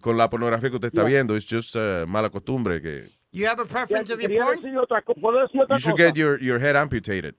[0.01, 1.09] con la pornografía que usted está No.
[1.09, 1.37] viendo.
[1.37, 4.63] Es just uh, mala costumbre que You have a preference of your porn?
[4.63, 6.05] decir otra ¿Puedo decir otra you should cosa?
[6.07, 7.35] get your, your head amputated.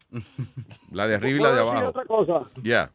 [0.92, 1.90] La de arriba y la de ¿Puedo decir abajo.
[1.90, 2.62] otra cosa?
[2.62, 2.92] Yeah.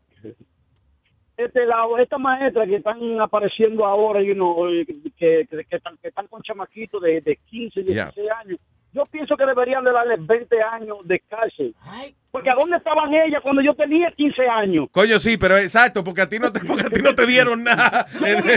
[1.45, 5.97] Este, la, esta maestra que están apareciendo ahora, you know, eh, que, que, que están,
[5.99, 8.59] que están con chamaquitos de, de 15, 16 años,
[8.93, 11.75] yo pienso que deberían de darles 20 años de cárcel.
[12.31, 14.89] Porque ¿a dónde estaban ellas cuando yo tenía 15 años?
[14.93, 17.65] Coño, sí, pero exacto, porque a ti no te, porque a ti no te dieron
[17.65, 18.07] nada.
[18.21, 18.55] ¿Dónde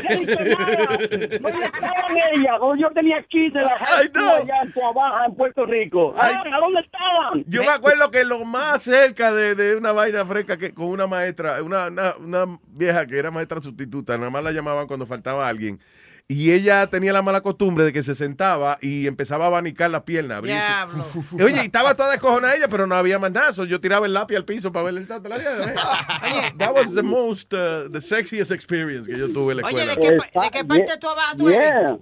[1.66, 6.14] estaban ellas cuando yo tenía 15 la high school allá en Tuabaja, en Puerto Rico?
[6.18, 7.44] Ah, ¿A dónde estaban?
[7.48, 11.08] Yo me acuerdo que lo más cerca de, de una vaina fresca que con una
[11.08, 15.48] maestra, una, una, una vieja que era maestra sustituta, nada más la llamaban cuando faltaba
[15.48, 15.80] alguien.
[16.28, 20.06] Y ella tenía la mala costumbre de que se sentaba y empezaba a abanicar la
[20.06, 20.38] pierna.
[20.38, 20.58] abrirse.
[20.58, 21.06] Diablo.
[21.46, 23.52] Oye, y estaba toda descojonada ella, pero no había más nada.
[23.52, 25.28] so yo tiraba el lápiz al piso para ver el tanto.
[25.30, 25.52] La vida,
[26.58, 29.96] That was the most, uh, the sexiest experience que yo tuve en la Oye, escuela.
[29.96, 32.00] ¿de qué, pa- de qué parte tú abajo tú eres?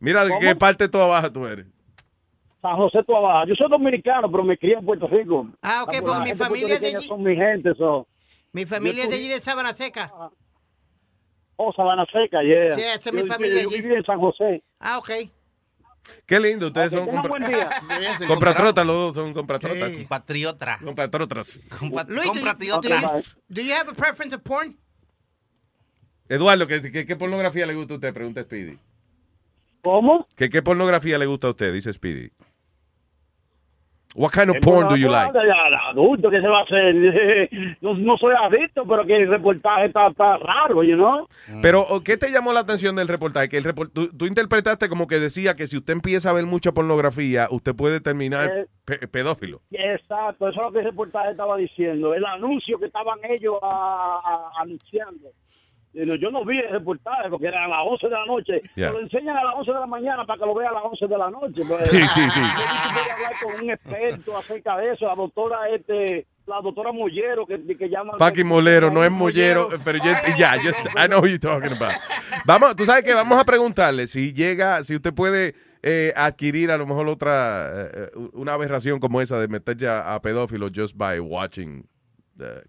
[0.00, 1.66] Mira, ¿de qué parte tú abajo tú eres?
[2.62, 3.46] San José Tuabaja.
[3.48, 5.48] Yo soy dominicano, pero me crié en Puerto Rico.
[5.62, 7.06] Ah, ok, La porque mi gente familia es de allí.
[7.08, 8.06] Son mi gente, so.
[8.52, 10.10] Mi familia es de allí de Sabana Seca.
[11.60, 12.72] Oh, Sabana Seca, yeah.
[12.72, 13.80] Sí, esa es mi Yo- familia Yo allí.
[13.82, 14.62] viví en San José.
[14.78, 15.10] Ah, ok.
[16.24, 17.68] Qué lindo, ustedes Ok, son compra- buen día.
[18.28, 19.90] compratrotas, los dos son compratrotas.
[19.92, 20.78] Compatriota.
[20.82, 21.58] Compatriotas.
[22.08, 24.78] Luis, do you, do, you, do you have a preference of porn?
[26.28, 28.14] Eduardo, ¿qué, qué, qué pornografía le gusta a usted?
[28.14, 28.78] Pregunta Speedy.
[29.82, 30.26] ¿Cómo?
[30.36, 31.72] ¿Qué, ¿Qué pornografía le gusta a usted?
[31.72, 32.30] Dice Speedy.
[34.18, 35.32] What kind of porn do you no, like?
[35.90, 37.48] adulto, ¿qué se va a hacer?
[37.80, 41.28] No, no soy adicto, pero que el reportaje está, está raro, you know?
[41.62, 43.48] Pero, ¿o ¿qué te llamó la atención del reportaje?
[43.48, 46.44] Que el report- tú, tú interpretaste como que decía que si usted empieza a ver
[46.46, 48.66] mucha pornografía, usted puede terminar Eh.
[48.84, 49.60] pe- pedófilo.
[49.70, 52.12] Exacto, eso es lo que el reportaje estaba diciendo.
[52.14, 55.28] El anuncio que estaban ellos a- a- anunciando.
[55.94, 58.62] Yo no vi el reportaje porque era a las 11 de la noche.
[58.76, 58.90] Yeah.
[58.90, 61.06] Lo enseñan a las 11 de la mañana para que lo vea a las 11
[61.06, 61.62] de la noche.
[61.66, 62.40] Pues, Sí, sí, sí.
[62.40, 67.76] Yo hablar con un experto acerca de eso, la doctora este, la doctora Mollero que,
[67.76, 68.16] que llaman.
[68.18, 71.94] Paqui Molero, no es mollero, pero ya, ya, yo- I know who you're talking about.
[72.44, 76.76] Vamos, tú sabes que vamos a preguntarle si llega, si usted puede eh, adquirir a
[76.78, 81.18] lo mejor otra, eh, una aberración como esa de meterse a, a pedófilo just by
[81.20, 81.86] watching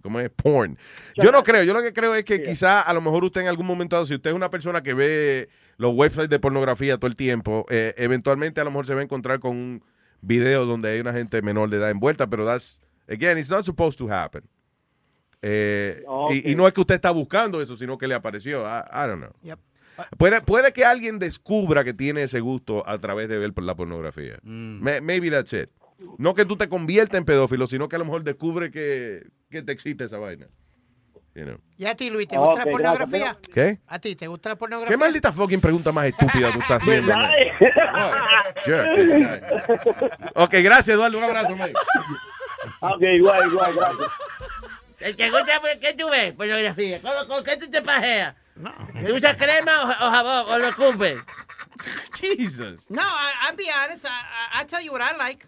[0.01, 0.29] ¿cómo es?
[0.29, 0.77] Porn.
[1.15, 3.47] Yo no creo, yo lo que creo es que quizá a lo mejor usted en
[3.47, 7.15] algún momento, si usted es una persona que ve los websites de pornografía todo el
[7.15, 9.83] tiempo, eh, eventualmente a lo mejor se va a encontrar con un
[10.21, 13.97] video donde hay una gente menor de edad envuelta, pero that's, again, it's not supposed
[13.97, 14.43] to happen.
[15.41, 18.63] Eh, y, y no es que usted está buscando eso, sino que le apareció.
[18.65, 19.31] I, I don't know.
[20.17, 24.37] Puede, puede que alguien descubra que tiene ese gusto a través de ver la pornografía.
[24.81, 25.69] May- Maybe that's it.
[26.17, 29.61] No que tú te conviertas en pedófilo, sino que a lo mejor descubre que, que
[29.61, 30.47] te excita esa vaina.
[31.35, 31.59] You know.
[31.77, 33.37] ¿Y a ti, Luis, te gusta la gracias, pornografía?
[33.53, 33.79] ¿Qué?
[33.87, 34.93] ¿A ti te gusta la pornografía?
[34.93, 37.13] ¿Qué maldita fucking pregunta más estúpida tú estás haciendo?
[38.65, 40.09] Jerk, this guy.
[40.35, 41.17] Ok, gracias, Eduardo.
[41.17, 41.71] Un abrazo, man.
[42.79, 45.15] Ok, igual, igual, gracias.
[45.15, 46.33] ¿Te gusta qué tú ves?
[46.33, 47.01] Pornografía.
[47.01, 48.35] ¿Con, con qué tú te pajeas?
[49.05, 51.15] ¿Te usas crema o, o jabón o lo escupes?
[52.19, 52.89] Jesus.
[52.89, 54.05] No, I, I'll be honest.
[54.05, 55.45] I, I, I'll tell you what I like.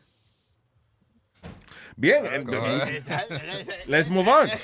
[2.02, 2.26] Bien.
[2.26, 2.44] eh,
[3.88, 4.50] Let's move on.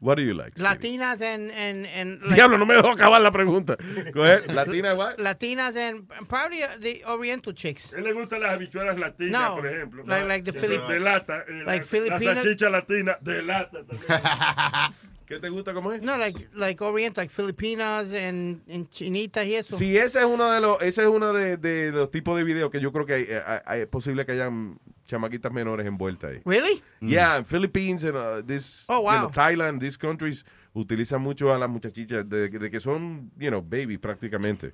[0.00, 0.56] What do you like?
[0.56, 3.76] Latinas and, and, and Diablo, no me dejó acabar la pregunta.
[4.12, 5.16] Coger, Latina, what?
[5.18, 7.92] Latinas and probably uh, the Oriental chicks.
[7.94, 10.04] A él le gustan las habichuelas latinas, No, por ejemplo.
[10.06, 11.44] like- like the son De lata.
[11.48, 13.78] eh, like la- Filipina- La salchicha latina de lata.
[13.86, 14.94] también.
[15.26, 16.02] ¿Qué te gusta cómo es?
[16.02, 19.76] No, like like Oriental, like Filipinas and, and chinitas y eso.
[19.76, 22.70] Sí, ese es uno de los, ese es uno de, de los tipos de videos
[22.70, 26.40] que yo creo que hay, hay- hay- es posible que hayan chamaquitas menores envueltas ahí.
[26.44, 26.82] Really?
[27.00, 29.12] Yeah, in Philippines and uh, this, Oh, wow.
[29.14, 30.44] you know, Thailand, these countries
[30.74, 34.72] utilizan mucho a las muchachitas de, de que son, you know, baby prácticamente.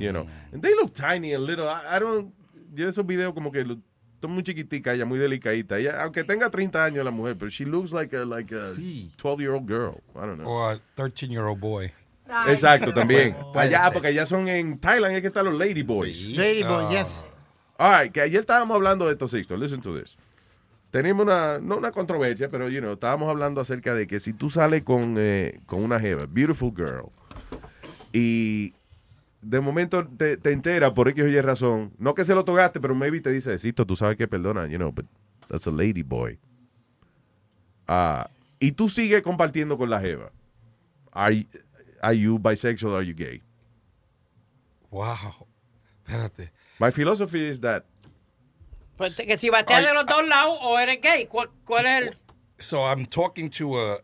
[0.00, 1.68] You know, and they look tiny and little.
[1.68, 2.32] I, I don't,
[2.72, 3.64] yo esos videos como que
[4.24, 5.78] son muy chiquiticas, ella muy delicadita.
[5.78, 8.72] Ella, aunque tenga 30 años la mujer, pero she looks like a, like a
[9.16, 10.00] 12 year old girl.
[10.14, 10.48] I don't know.
[10.48, 11.92] Or a 13 year old boy.
[12.48, 13.36] Exacto, también.
[13.54, 16.30] Allá, porque allá son en Thailand, es que están los lady boys.
[16.30, 17.20] Lady boys, yes.
[17.76, 19.58] All right, que ayer estábamos hablando de esto, Sixto.
[19.58, 20.16] Listen to this.
[20.90, 24.48] Tenemos una, no una controversia, pero, you know, estábamos hablando acerca de que si tú
[24.48, 27.10] sales con, eh, con una jeva, beautiful girl,
[28.10, 28.72] y
[29.44, 32.80] de momento te, te enteras por X o Y razón, no que se lo tocaste,
[32.80, 35.06] pero maybe te dice, Sixto, tú sabes que perdona, you know, but
[35.48, 36.38] that's a lady boy.
[37.86, 40.32] Ah, y tú sigues compartiendo con la jeva.
[41.12, 41.46] Are,
[42.00, 43.42] are you bisexual or are you gay?
[44.90, 45.46] Wow.
[46.04, 46.50] Espérate.
[46.78, 47.84] My philosophy is that
[48.96, 52.18] Pues que si bateas de los dos lados o eres gay, ¿cuál, cuál es el...?
[52.58, 53.98] So I'm talking to a.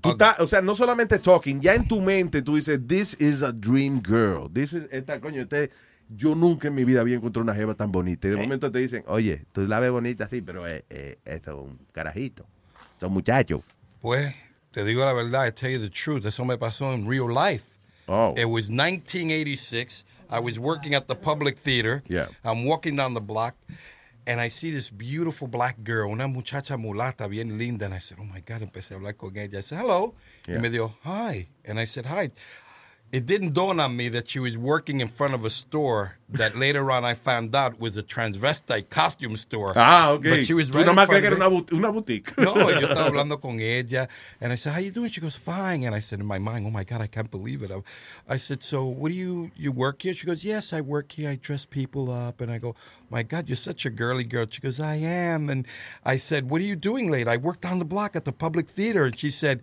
[0.00, 3.42] Tú estás- o sea, no solamente talking, ya en tu mente tú dices, this is
[3.42, 4.48] a dream girl.
[4.52, 5.70] This is, esta, coño, este,
[6.08, 8.28] yo nunca en mi vida había encontrado una jeva tan bonita.
[8.28, 11.50] Y de momento te dicen, oye, tú la ves bonita, sí, pero eh, eh, esto
[11.50, 12.46] es un carajito.
[13.00, 13.60] Son muchachos.
[14.00, 14.34] Pues,
[14.70, 16.24] te digo la verdad, I tell you the truth.
[16.26, 17.64] Eso me pasó en real life.
[18.06, 18.34] Oh.
[18.36, 20.04] It was 1986.
[20.30, 22.02] I was working at the Public Theater.
[22.08, 22.28] Yeah.
[22.44, 23.54] I'm walking down the block,
[24.28, 27.86] and I see this beautiful black girl, una muchacha mulata bien linda.
[27.86, 29.58] And I said, oh my God, empecé a hablar con ella.
[29.58, 30.14] I said, hello.
[30.46, 30.56] Yeah.
[30.56, 31.48] Y me dijo, hi.
[31.64, 32.30] And I said, hi.
[33.10, 36.56] It didn't dawn on me that she was working in front of a store that
[36.64, 39.72] later on I found out was a transvestite costume store.
[39.76, 40.28] Ah, ok.
[40.28, 42.36] But she was Tú right in nomás crees que era una, una boutique.
[42.36, 44.08] No, yo estaba hablando con ella,
[44.42, 46.66] and I said, "How you doing?" She goes, "Fine." And I said in my mind,
[46.66, 47.80] "Oh my God, I can't believe it." I,
[48.28, 51.30] I said, "So, what do you you work here?" She goes, "Yes, I work here.
[51.30, 52.74] I dress people up." And I go,
[53.08, 55.66] "My God, you're such a girly girl." She goes, "I am." And
[56.04, 58.68] I said, "What are you doing late?" I worked on the block at the public
[58.68, 59.62] theater, and she said.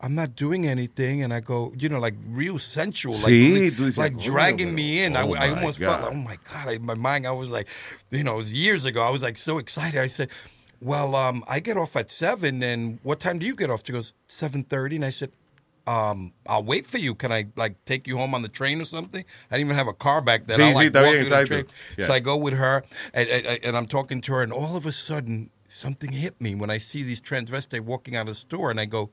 [0.00, 3.90] I'm not doing anything, and I go, you know, like real sensual, like, Sí, really-
[3.92, 5.16] like "Coño, dragging me in.
[5.16, 7.66] I, oh I my almost felt like, oh my God, my mind, I was like,
[8.10, 9.02] you know, it was years ago.
[9.02, 9.98] I was like so excited.
[10.00, 10.28] I said,
[10.82, 13.82] well, um, I get off at seven, and what time do you get off?
[13.86, 15.30] She goes seven thirty, and I said,
[15.86, 17.14] um, I'll wait for you.
[17.14, 19.24] Can I like take you home on the train or something?
[19.50, 20.58] I didn't even have a car back then.
[20.58, 21.66] Sí, sí, like walk the train.
[21.96, 22.06] Yeah.
[22.06, 24.84] So I go with her, and, and, and I'm talking to her, and all of
[24.84, 28.70] a sudden, something hit me when I see these transvestite walking out of the store,
[28.70, 29.10] and I go,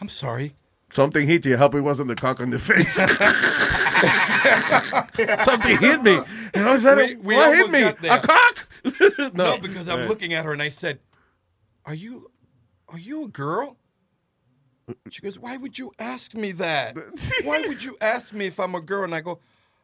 [0.00, 0.54] I'm sorry.
[0.90, 1.54] Something hit you.
[1.54, 2.94] I hope it wasn't the cock on the face.
[5.44, 6.18] Something hit me.
[6.54, 7.80] And I was like, We- we what hit me?
[7.80, 8.24] got.
[8.24, 8.68] A cock?
[9.34, 10.08] No, because I'm Yeah.
[10.08, 11.00] looking at her and I said,
[11.84, 12.30] "Are you,
[12.88, 13.76] are you a girl?"
[15.10, 16.96] She goes, "Why would you ask me that?
[17.44, 19.40] Why would you ask me if I'm a girl?" And I go,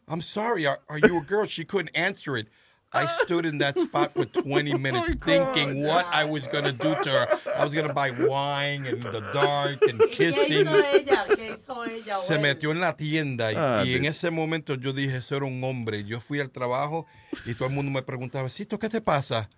[0.09, 0.66] "I'm sorry.
[0.66, 2.49] Are, are you a girl?" She couldn't answer it.
[2.95, 6.95] I stood in that spot for 20 minutes thinking what I was going to do
[7.03, 7.27] to her.
[7.59, 10.66] I was going to buy wine in the dark and kissing.
[10.69, 11.27] ella?
[11.37, 12.19] ¿Qué hizo ella?
[12.21, 15.47] Se metió en la tienda y, Ah, y en ese momento yo dije, eso era
[15.47, 16.05] un hombre.
[16.05, 17.07] Yo fui al trabajo
[17.47, 19.51] y todo el mundo me preguntaba, Cito, ¿qué te pasa?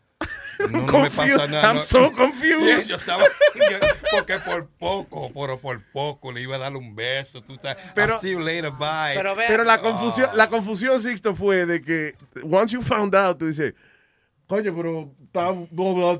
[0.73, 1.51] No, no me pasa Confused.
[1.51, 1.73] nada.
[1.73, 2.89] I'm so confused.
[2.89, 3.79] Yo estaba, yo-
[4.11, 7.43] porque por poco, por, por poco le iba a dar un beso.
[7.43, 9.15] Tú estás, Pero- I'll see you later, bye.
[9.47, 13.75] Pero la confusión, la confusión, Sixto, fue de que once you found out, tú dices,
[14.49, 15.13] Coño, pero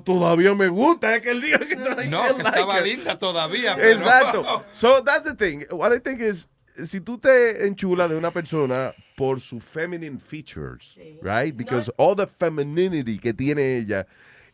[0.05, 1.15] todavía me gusta.
[1.15, 3.77] Es que el día que trae No, que estaba linda todavía.
[3.77, 4.65] pero- Exacto.
[4.73, 5.65] So that's the thing.
[5.71, 6.49] What I think is,
[6.85, 11.57] si tú te enchulas de una persona por sus feminine features, right?
[11.57, 14.07] Because all the femininity que tiene ella,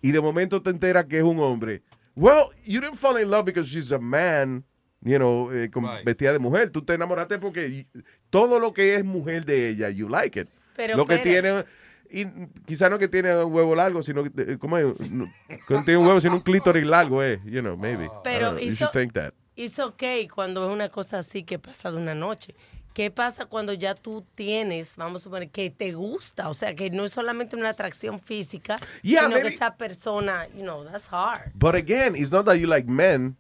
[0.02, 1.82] y de momento te enteras que es un hombre.
[2.14, 4.64] Well, you didn't fall in love because she's a man,
[5.00, 6.68] you know, eh, con- vestida de mujer.
[6.70, 7.86] Tú te enamoraste porque
[8.28, 10.48] todo lo que es mujer de ella, you like it.
[10.76, 11.64] Pero lo que tiene
[12.10, 12.26] y
[12.66, 15.10] quizá no que tiene un huevo largo, sino que, eh, ¿cómo es?
[15.10, 18.10] No, que no tiene un huevo, sino un clítoris largo, eh, you know, maybe.
[18.22, 18.66] Pero don't know.
[18.68, 19.32] you hizo- should think that.
[19.56, 20.02] Es ok
[20.34, 22.54] cuando es una cosa así que pasa de una noche.
[22.94, 26.48] ¿Qué pasa cuando ya tú tienes, vamos a suponer, que te gusta?
[26.48, 30.46] O sea, que no es solamente una atracción física, Yeah, sino maybe- que esa persona,
[30.54, 31.52] you know, that's hard.
[31.54, 33.36] But again, it's not that you like men.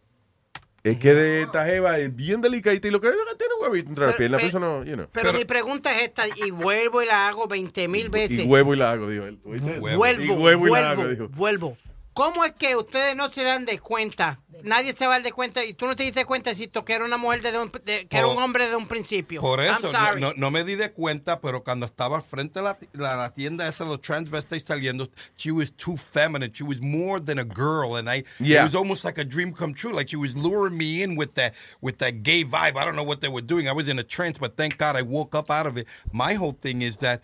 [0.84, 4.16] Es que de esta jeva es bien delicadita y lo que tiene huevito entre las
[4.16, 5.06] piernas, no, you know.
[5.12, 8.40] Pero, mi pregunta es esta, y vuelvo y la hago 20 mil veces.
[8.40, 9.38] Y huevo y la hago, dijo él.
[9.44, 11.28] Vuelvo, Y huevo y la hago, vuelvo, dijo.
[11.28, 11.76] vuelvo.
[12.14, 14.38] ¿Cómo es que ustedes no se dan de cuenta?
[14.64, 16.92] Nadie se va a dar de cuenta y tú no te diste cuenta si que
[16.92, 19.40] era una mujer desde un, de- que era un hombre desde un principio.
[19.40, 20.20] Por eso, no, sorry.
[20.20, 23.66] no- no me di de cuenta, pero cuando estaba frente a la, la, la tienda
[23.66, 26.52] esa, los transvestites saliendo, she was too feminine.
[26.52, 28.60] She was more than a girl, and I, Yeah.
[28.60, 29.92] it was almost like a dream come true.
[29.92, 32.76] Like she was luring me in with that, with that gay vibe.
[32.76, 33.68] I don't know what they were doing.
[33.68, 35.88] I was in a trance, but thank God I woke up out of it.
[36.12, 37.20] My whole thing is that.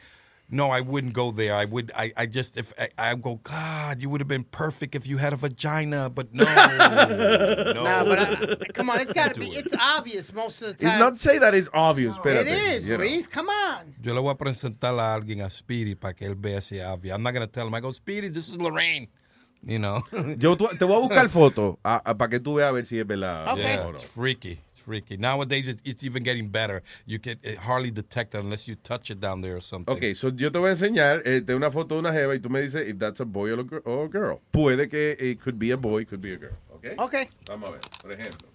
[0.51, 1.55] No, I wouldn't go there.
[1.55, 1.93] I would.
[1.95, 5.19] I, I just if I, I go, God, you would have been perfect if you
[5.19, 7.73] had a vagina, but no, no.
[7.75, 9.49] No, but uh, come on, it's got to be.
[9.49, 10.99] It's obvious most of the It's time.
[11.01, 12.47] not say that it's obvious, It espérate.
[12.47, 13.03] is, you know.
[13.03, 13.27] Reese.
[13.27, 13.95] Come on.
[14.03, 16.87] Yo le voy a presentar a alguien a Speedy para que él vea si es
[16.87, 17.15] obvio.
[17.15, 17.75] I'm not going to tell him.
[17.75, 19.09] I go, Speedy, this is Lorraine.
[19.63, 20.03] You know?
[20.39, 23.55] Yo te voy a buscar fotos para que tú veas a ver si es verdad.
[23.57, 24.61] Yeah, it's freaky.
[24.89, 25.17] It's freaky.
[25.21, 26.83] Nowadays, it's, it's even getting better.
[27.07, 29.95] You can hardly detect it unless you touch it down there or something.
[29.95, 32.39] Ok, so yo te voy a enseñar eh, de una foto de una jeva y
[32.39, 34.41] tú me dices if that's a boy or a gir- or a girl.
[34.53, 36.57] Puede que it could be a boy, could be a girl.
[36.75, 36.87] Ok.
[36.99, 37.15] Ok.
[37.47, 38.49] Vamos a ver, por ejemplo.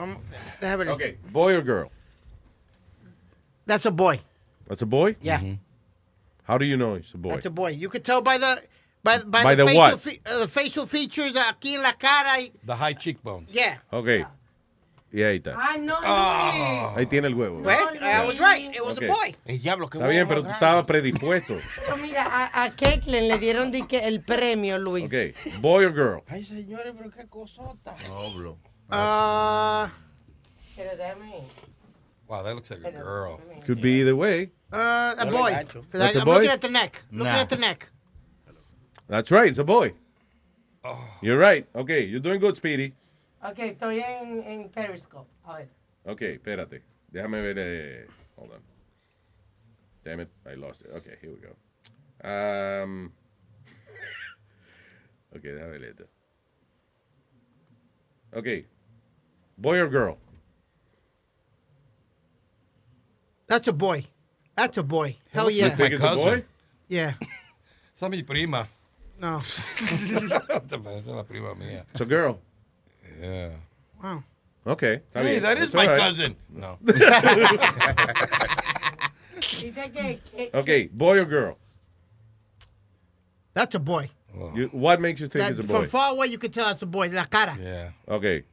[0.00, 0.16] Um,
[0.60, 0.92] déjame ver.
[0.92, 1.90] Ok, boy or girl?
[3.66, 4.20] That's a boy.
[4.68, 5.16] That's a boy?
[5.22, 5.40] Yeah.
[6.44, 7.30] How do you know it's a boy?
[7.30, 7.70] That's a boy.
[7.72, 8.62] You could tell by the
[9.02, 10.00] by, by, By the, the facial what?
[10.00, 12.38] fe- uh, the facial features aquí en la cara.
[12.64, 13.50] The high cheekbones.
[13.52, 13.78] yeah.
[13.92, 14.24] Ok.
[15.10, 15.56] Y ahí está.
[15.58, 15.96] Ay, no,
[16.96, 17.60] Ahí tiene el huevo.
[17.60, 18.74] Well, I was right.
[18.74, 19.04] It was Ok.
[19.04, 19.36] a boy.
[19.46, 21.54] El diablo, qué Está bien, pero tú estabas predispuesto.
[21.86, 25.06] Pero mira, a, a Caitlyn le dieron el premio, Luis.
[25.06, 26.22] Ok, boy or girl?
[26.28, 27.96] Ay, señores, pero qué cosota.
[28.90, 29.88] Uh,
[30.76, 31.42] Pero déjame.
[32.26, 33.40] Wow, that looks like a girl.
[33.64, 34.50] Could be either way.
[34.72, 35.48] uh, a boy.
[35.54, 36.34] I, a I'm boy?
[36.34, 37.02] looking at the neck.
[37.10, 37.40] Looking Nah.
[37.40, 37.90] at the neck.
[39.08, 39.94] That's right, it's a boy.
[40.84, 41.02] Oh.
[41.22, 41.66] You're right.
[41.74, 42.92] Okay, you're doing good, Speedy.
[43.42, 45.30] Ok, estoy en, en Periscope.
[45.44, 45.68] A ver.
[46.04, 46.82] Ok, espérate.
[47.08, 47.56] Déjame ver.
[47.58, 48.06] Eh,
[48.36, 48.62] hold on.
[50.04, 50.90] Damn it, I lost it.
[50.92, 51.54] Okay, here we go.
[52.24, 53.12] Um,
[55.34, 56.04] ok, déjame ver esto.
[58.34, 58.66] Ok.
[59.56, 60.18] Boy or girl?
[63.46, 64.06] That's a boy.
[64.54, 65.16] That's a boy.
[65.32, 65.68] Hell You yeah.
[65.70, 66.44] think it's a boy?
[66.88, 67.14] Yeah.
[67.94, 68.68] Esa es mi prima.
[69.18, 69.40] No.
[70.68, 71.84] Te parece la prima mía.
[71.90, 72.40] It's a girl.
[73.20, 73.50] Yeah.
[74.02, 74.22] Wow.
[74.66, 74.96] Okay.
[74.96, 75.42] está Hey, bien.
[75.42, 75.98] that is That's my all right.
[76.00, 76.36] cousin.
[76.50, 76.78] No.
[79.40, 81.56] Dice que, que- Okay, boy or girl?
[83.54, 84.10] That's a boy.
[84.54, 85.80] You, what makes you think That, it's a boy?
[85.80, 87.08] from far away, you can tell it's a boy.
[87.08, 87.56] La cara.
[87.60, 87.90] Yeah.
[88.08, 88.44] Okay.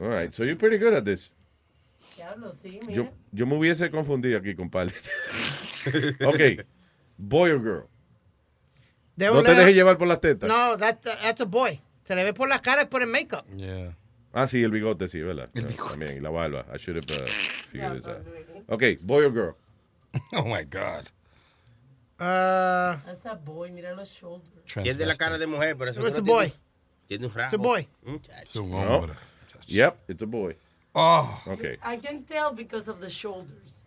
[0.00, 1.30] All right, so you're pretty good at this.
[2.16, 2.94] Diablo, sí, mira.
[3.04, 4.94] Yo, yo me hubiese confundido aquí, compadre.
[6.24, 6.64] ok.
[7.18, 7.88] Boy or girl?
[9.16, 10.48] De No un te lado- dejes llevar por las tetas.
[10.48, 11.80] No, that, that's a boy.
[12.04, 13.46] Se le ve por la cara y por el makeup.
[13.56, 13.96] Yeah.
[14.32, 15.48] Ah, sí, el bigote, sí, ¿verdad?
[15.88, 16.64] También, y la barba.
[16.74, 18.26] I should have uh, figured this out.
[18.68, 19.56] Ok, boy or girl?
[20.32, 21.10] Oh my God.
[22.18, 24.64] Uh, That's a boy, mira los shoulders.
[24.82, 26.52] Tiene la cara de mujer, pero eso It's no a tiene- boy.
[27.08, 27.46] Tiene un rasgo.
[27.46, 27.88] It's a boy.
[28.44, 28.76] Es un No.
[28.78, 29.14] hombre.
[29.66, 30.56] Yep, it's a boy.
[30.94, 31.42] Oh.
[31.46, 31.64] Ok.
[31.84, 33.81] I can tell because of the shoulders.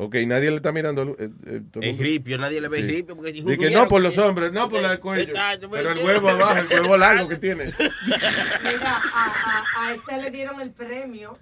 [0.00, 1.02] Ok, nadie le está mirando.
[1.02, 2.86] eh, eh, el Es mundo- ripio, nadie le ve Sí.
[2.86, 5.34] ripio porque Di que no por los hombres, no por el cuello.
[5.72, 7.64] Pero el huevo abajo, el huevo largo que tiene.
[8.06, 11.36] Mira, a, a, a este le dieron el premio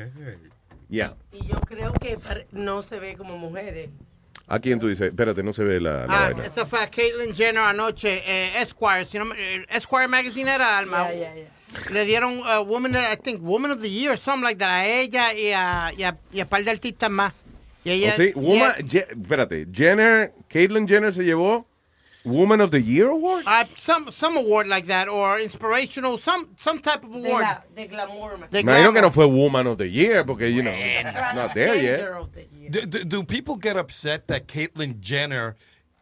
[0.89, 1.15] Ya.
[1.33, 2.19] y yo creo que
[2.53, 3.91] no se ve como mujeres.
[4.49, 5.09] ¿A quién tú dices?
[5.09, 6.45] Espérate, no se ve la, la Ah, vaina.
[6.45, 8.23] esta fue a Caitlyn Jenner anoche.
[8.27, 11.13] Eh, Esquire, si no me- eh, Esquire Magazine era Alma.
[11.13, 11.35] Ya.
[11.93, 14.87] Le dieron uh, Woman, I think, Woman of the Year or something like that a
[14.87, 17.35] ella y a, y a, y a par de artistas más.
[17.87, 18.33] Y ella, ¿Oh, sí?
[18.35, 21.67] Woman, Je- espérate, Jenner, Caitlyn Jenner se llevó
[22.25, 23.45] Woman of the Year Award.
[23.47, 27.43] Uh, some some award like that or inspirational some some type of De, award.
[27.43, 28.31] la, de glamour.
[28.51, 29.03] De Me imagino que glamour.
[29.03, 30.73] no fue Woman of the Year porque, you know,
[31.35, 31.99] not there yet.
[32.35, 32.47] The.
[32.69, 35.55] Do, do, do people get upset that Caitlyn Jenner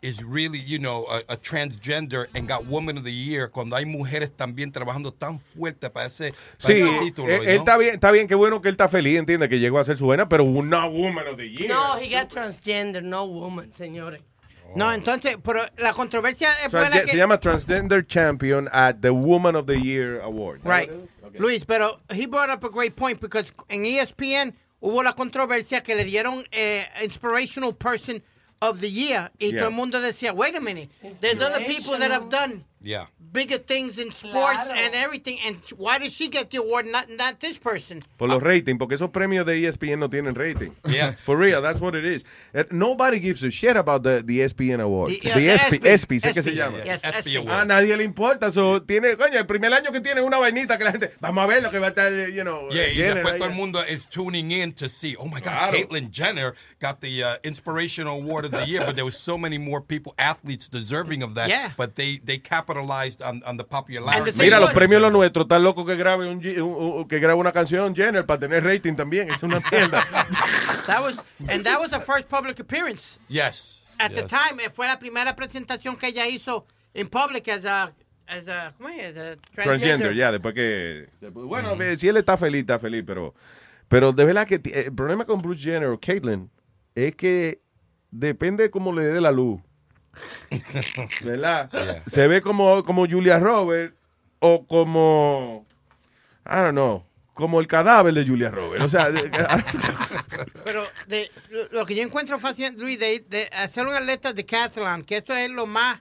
[0.04, 3.84] is really, you know, a, a transgender and got Woman of the Year cuando hay
[3.86, 7.28] mujeres también trabajando tan fuerte para ese, para Sí, ese título.
[7.30, 7.50] él, know?
[7.54, 9.96] está bien, está bien, qué bueno que él está feliz, entiende que llegó a ser
[9.96, 11.68] su buena, pero una woman of the year.
[11.68, 14.20] No, he got transgender, no woman, señores.
[14.76, 17.06] No, entonces, pero la controversia es Transge- buena que...
[17.08, 20.60] Se llama Transgender Champion at the Woman of the Year Award.
[20.64, 20.90] Right.
[21.38, 25.94] Luis, pero he brought up a great point because en ESPN hubo la controversia que
[25.94, 28.22] le dieron eh, Inspirational Person
[28.70, 29.30] of the Year.
[29.40, 29.58] Y Yeah.
[29.60, 30.88] todo el mundo decía, wait a minute,
[31.20, 33.06] there's other people that have done Yeah.
[33.32, 37.40] bigger things in sports and everything, and why did she get the award, not, not
[37.40, 38.00] this person?
[38.18, 40.76] Por los ratings, porque esos premios de ESPN no tienen rating.
[40.86, 41.12] Yeah.
[41.18, 42.22] For real, that's what it is.
[42.54, 45.18] Uh, nobody gives a shit about the, the ESPN Awards.
[45.18, 46.78] The- The, yeah, the ESP, ESPY, ESPY, sé que se llama.
[46.84, 48.52] yes, ESPY A Ah, nadie le importa.
[48.52, 51.46] So, tiene, coño, el primer año que tiene una vainita que la gente, vamos a
[51.46, 53.38] ver lo que va a estar, you know, Yeah, y Jenner después ahí.
[53.40, 55.72] todo el mundo is tuning in to see, oh my God, Claro.
[55.78, 59.56] Caitlyn Jenner got the uh, Inspirational Award of the Year, but there was so many
[59.58, 61.72] more people, athletes deserving of that, Yeah.
[61.76, 64.32] but they, they capitalized on, on the popularity.
[64.38, 66.62] Mira, los premios los nuestros, tan loco que grabe, un, un-
[67.00, 69.30] un- que grabe una canción Jenner para tener rating también.
[69.30, 70.04] Es una mierda.
[70.86, 71.16] That was,
[71.48, 73.18] and that was the first public appearance.
[73.28, 73.86] Yes.
[73.98, 74.30] At the yes.
[74.30, 77.94] time, eh, fue la primera presentación que ella hizo in public as a,
[78.26, 79.16] as a, ¿cómo es?
[79.16, 81.08] As a Transgender, ya, después que...
[81.30, 83.34] Bueno, eh, si él está feliz, está feliz, pero...
[83.88, 86.50] Pero de verdad que el problema con Bruce Jenner o Caitlyn
[86.94, 87.60] es que
[88.10, 89.60] depende cómo le dé la luz.
[91.22, 91.70] ¿Verdad?
[92.06, 93.94] Se ve como, como Julia Roberts
[94.40, 95.66] o como...
[96.46, 97.04] I don't know.
[97.34, 98.84] Como el cadáver de Julia Roberts.
[98.84, 99.10] O sea...
[99.10, 99.30] de-
[100.64, 101.30] Pero de,
[101.72, 105.34] lo- que yo encuentro fácil, Luis, de, de hacer un atleta de decathlon, que esto
[105.34, 106.00] es lo más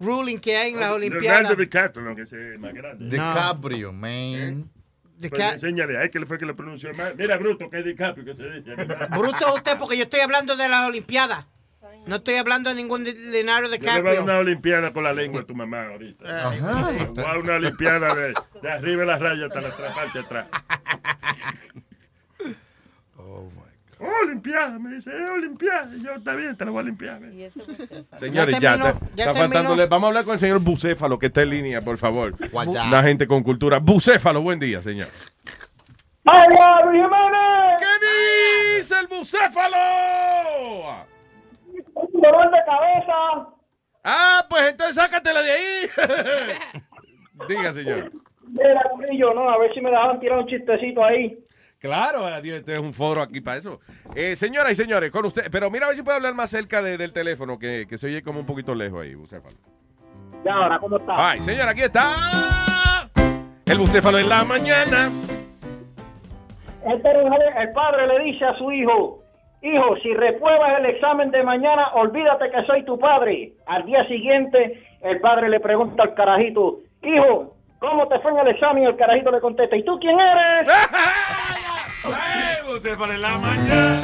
[0.00, 1.40] ruling que hay en las Olimpiadas.
[1.40, 3.06] Leonardo DiCaprio, que es el más grande.
[3.08, 4.70] DiCaprio, man.
[5.16, 7.12] De Pues enséñale, ay, que le fue que lo pronunció mal.
[7.18, 8.74] Mira, Bruto, que es DiCaprio, que se dice.
[9.10, 11.44] Bruto usted, porque yo estoy hablando de las Olimpiadas.
[12.08, 14.22] No estoy hablando de ningún de- Leonardo Yo le voy a dar DiCaprio.
[14.24, 16.48] una olimpiada con la lengua a tu mamá ahorita.
[16.48, 16.90] Ajá.
[17.10, 20.18] Voy a dar una olimpiada de, de arriba de la raya hasta la otra parte
[20.18, 20.46] de atrás.
[24.00, 25.90] Oh, olimpiada, me dice, eh, olimpiada.
[25.96, 27.18] Y yo, está bien, te la voy a limpiar.
[28.20, 29.34] Señores, ya, Ya está, terminó, está ya terminó.
[29.34, 29.86] faltándole.
[29.86, 32.34] Vamos a hablar con el señor Bucéfalo, que está en línea, por favor.
[32.50, 32.84] Guayá.
[32.84, 33.78] Una gente con cultura.
[33.80, 35.08] Bucéfalo, buen día, señor.
[36.24, 37.78] ¡Vaya, Luis Jiménez!
[37.80, 39.76] ¿Qué dice el bucéfalo?
[42.00, 43.48] Un dolor de cabeza.
[44.04, 45.88] Ah, pues entonces sácatela de ahí.
[47.48, 48.12] Diga, señor.
[48.46, 51.38] Mira, Corillo, no, a ver si me dejaban tirar un chistecito ahí.
[51.78, 53.80] Claro, adiós, este es un foro aquí para eso.
[54.14, 55.48] Eh, señoras y señores, con usted.
[55.50, 58.06] Pero mira a ver si puede hablar más cerca de- del teléfono, que, que se
[58.08, 59.56] oye como un poquito lejos ahí, bucéfalo.
[60.44, 61.30] Ya, ahora, ¿cómo está?
[61.30, 63.08] Ay, señor, aquí está.
[63.66, 65.10] El bucéfalo en la mañana.
[66.86, 69.22] Este el padre le dice a su hijo,
[69.62, 73.52] hijo, si repruebas el examen de mañana, olvídate que soy tu padre.
[73.66, 78.48] Al día siguiente, el padre le pregunta al carajito, hijo, ¿cómo te fue en el
[78.48, 78.82] examen?
[78.84, 80.68] Y el carajito le contesta, ¿y tú quién eres?
[82.04, 84.00] ¡Ay, bucéfalo en la mañana!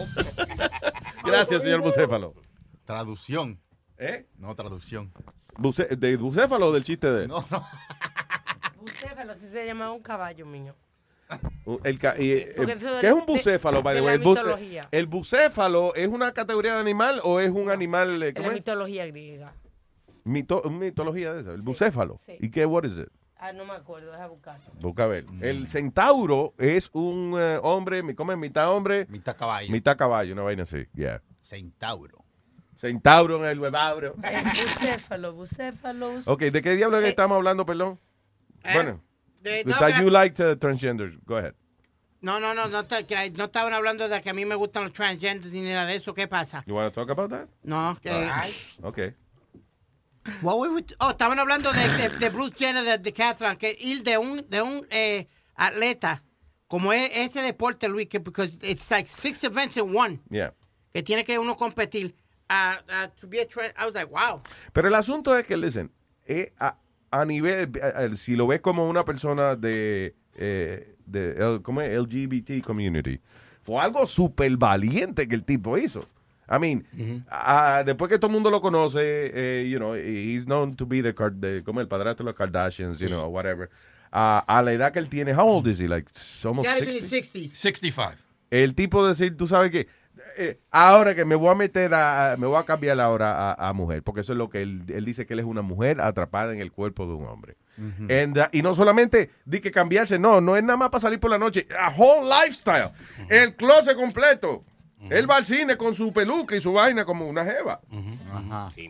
[1.24, 2.34] Gracias, señor bucéfalo.
[2.84, 3.60] Traducción.
[3.98, 4.26] ¿Eh?
[4.38, 5.12] No, traducción.
[5.56, 7.28] Buce- ¿De bucéfalo o del chiste de él?
[7.28, 7.62] No, no.
[8.76, 10.74] Bucéfalo, así se llamaba un caballo mío.
[11.84, 14.16] El ca- y, eh, ¿Qué es un de- bucéfalo, by the de way?
[14.18, 14.88] la El, buce- mitología.
[14.90, 18.22] el bucéfalo es una categoría de animal o es un animal.
[18.22, 18.60] eh, En ¿Cómo la es?
[18.60, 19.52] mitología griega.
[20.24, 21.52] Mito- mitología de eso.
[21.52, 22.18] El bucéfalo.
[22.24, 22.36] sí.
[22.40, 22.66] ¿Y qué?
[22.66, 23.08] What is it?
[23.42, 24.64] Ah, no me acuerdo, deja buscarlo.
[24.80, 25.24] Busca a ver.
[25.40, 28.38] El centauro es un eh, hombre, ¿cómo es?
[28.38, 29.06] Mitad hombre.
[29.08, 29.70] Mitad caballo.
[29.72, 30.86] Mitad caballo, una vaina así.
[30.94, 31.22] Yeah.
[31.42, 32.18] Centauro.
[32.76, 34.14] Centauro en el huevabro.
[34.78, 36.18] Bucéfalo, bucéfalo.
[36.26, 37.98] Ok, ¿de qué diablo es que estamos hablando, perdón?
[38.74, 39.00] Bueno.
[39.40, 41.18] De- no, that you like uh, transgenders.
[41.24, 41.54] Go ahead.
[42.22, 44.92] No, no, no, no, que no estaban hablando de que a mí me gustan los
[44.92, 46.12] transgenders ni nada de eso.
[46.12, 46.62] ¿Qué pasa?
[46.66, 47.48] You want to talk about that?
[47.62, 48.10] No, que...
[48.82, 49.14] Okay.
[50.42, 54.02] What we would- oh, estaban hablando de, de- de Bruce Jenner de Decathlon, que ir
[54.02, 56.22] de un, de un eh, atleta
[56.68, 60.52] como es este deporte, Luis, que because it's like six events in one, Yeah.
[60.92, 62.14] que tiene que uno competir.
[62.50, 63.46] a a to be a
[63.78, 64.42] I was like, wow.
[64.72, 65.90] Pero el asunto es que, listen,
[66.26, 66.52] eh,
[67.10, 67.70] a, nivel,
[68.16, 71.96] si lo ves como una persona de, eh, de ¿cómo es?
[71.98, 73.20] LGBT community,
[73.62, 76.04] fue algo súper valiente que el tipo hizo.
[76.52, 76.84] I mean,
[77.30, 81.00] ah, después que todo el mundo lo conoce, eh, you know, he's known to be
[81.00, 83.70] the, the- como el padrastro de los Kardashians, you know, whatever.
[84.10, 85.86] Ah, a la edad que él tiene, how old is he?
[85.86, 87.06] Like, be 60?
[87.06, 87.54] 60.
[87.54, 88.14] 65.
[88.50, 89.86] El tipo decir, tú sabes que
[90.70, 94.02] ahora que me voy a meter a, me voy a cambiar ahora a, a mujer,
[94.02, 96.60] porque eso es lo que él, él dice que él es una mujer atrapada en
[96.60, 97.56] el cuerpo de un hombre.
[98.10, 101.18] And, uh, y no solamente di que cambiarse, no, no es nada más para salir
[101.18, 102.90] por la noche, a whole lifestyle,
[103.30, 104.64] el closet completo.
[105.08, 107.80] Él va al cine con su peluca y su vaina como una jeva.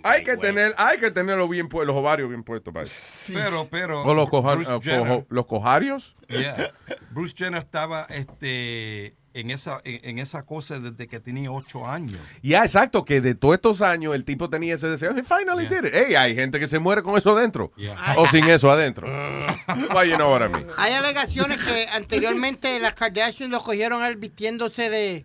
[0.02, 3.33] Hay que tener, hay que tenerlo bien los ovarios bien puestos para eso.
[3.33, 4.02] Pero, pero.
[4.02, 6.17] O los, coja- Jenner- cojo- los cojarios.
[6.28, 6.73] Yeah.
[7.12, 12.18] Bruce Jenner estaba este, en, esa, en, en esa cosa desde que tenía ocho años.
[12.42, 15.17] Ya, exacto, que de todos estos años el tipo tenía ese deseo.
[15.17, 15.92] He finally did it.
[15.94, 17.73] Hey, hay gente que se muere con eso adentro.
[18.17, 19.07] O sin eso adentro.
[19.94, 20.67] Well, you know what I mean.
[20.78, 25.25] Hay alegaciones que anteriormente las Kardashian lo cogieron a él vistiéndose de,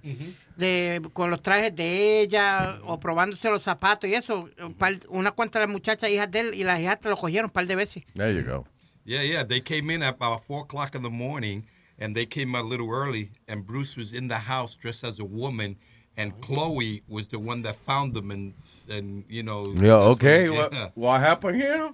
[0.56, 4.50] de con los trajes de ella o probándose los zapatos y eso.
[4.59, 7.45] Un par- Una cuanta de las muchachas hijas de él y las hijas lo cogieron
[7.45, 8.03] un par de veces.
[8.14, 8.66] There you go.
[9.03, 9.43] Yeah, yeah.
[9.45, 11.64] They came in at about four o'clock in the morning,
[11.99, 13.32] and they came a little early.
[13.48, 15.77] And Bruce was in the house dressed as a woman,
[16.18, 18.53] and Chloe was the one that found them, and
[18.90, 19.74] and you know.
[19.76, 20.50] Yeah, okay.
[20.50, 20.90] what- What, yeah.
[20.95, 21.90] what happened here?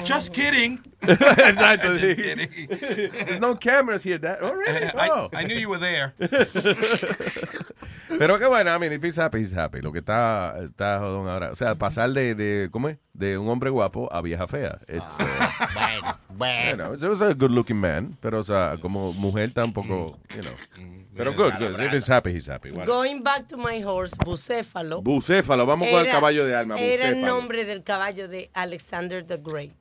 [0.04, 0.78] Just kidding.
[1.02, 1.98] Exacto.
[1.98, 2.48] Just kidding.
[3.26, 4.18] There's no cameras here.
[4.18, 4.86] That, oh, really?
[4.94, 5.28] I, Oh.
[5.34, 6.14] I knew you were there.
[8.18, 9.80] Pero qué bueno, I mean, if he's happy, he's happy.
[9.80, 11.50] Lo que está, está jodón ahora.
[11.52, 12.98] O sea, pasar de, de, ¿cómo es?
[13.14, 14.78] De un hombre guapo a vieja fea.
[14.88, 15.24] It's, uh,
[15.74, 16.70] Bueno, bueno.
[16.70, 20.42] you know, it was a good looking man, pero o sea, como mujer tampoco, you
[20.42, 20.52] know.
[21.20, 21.80] Pero good, good.
[21.80, 22.70] If he's happy, he's happy.
[22.70, 25.02] Going back to my horse, Bucéfalo.
[25.02, 26.80] Bucéfalo, vamos con el caballo de alma.
[26.80, 29.72] Era el nombre del caballo de Alexander the Great.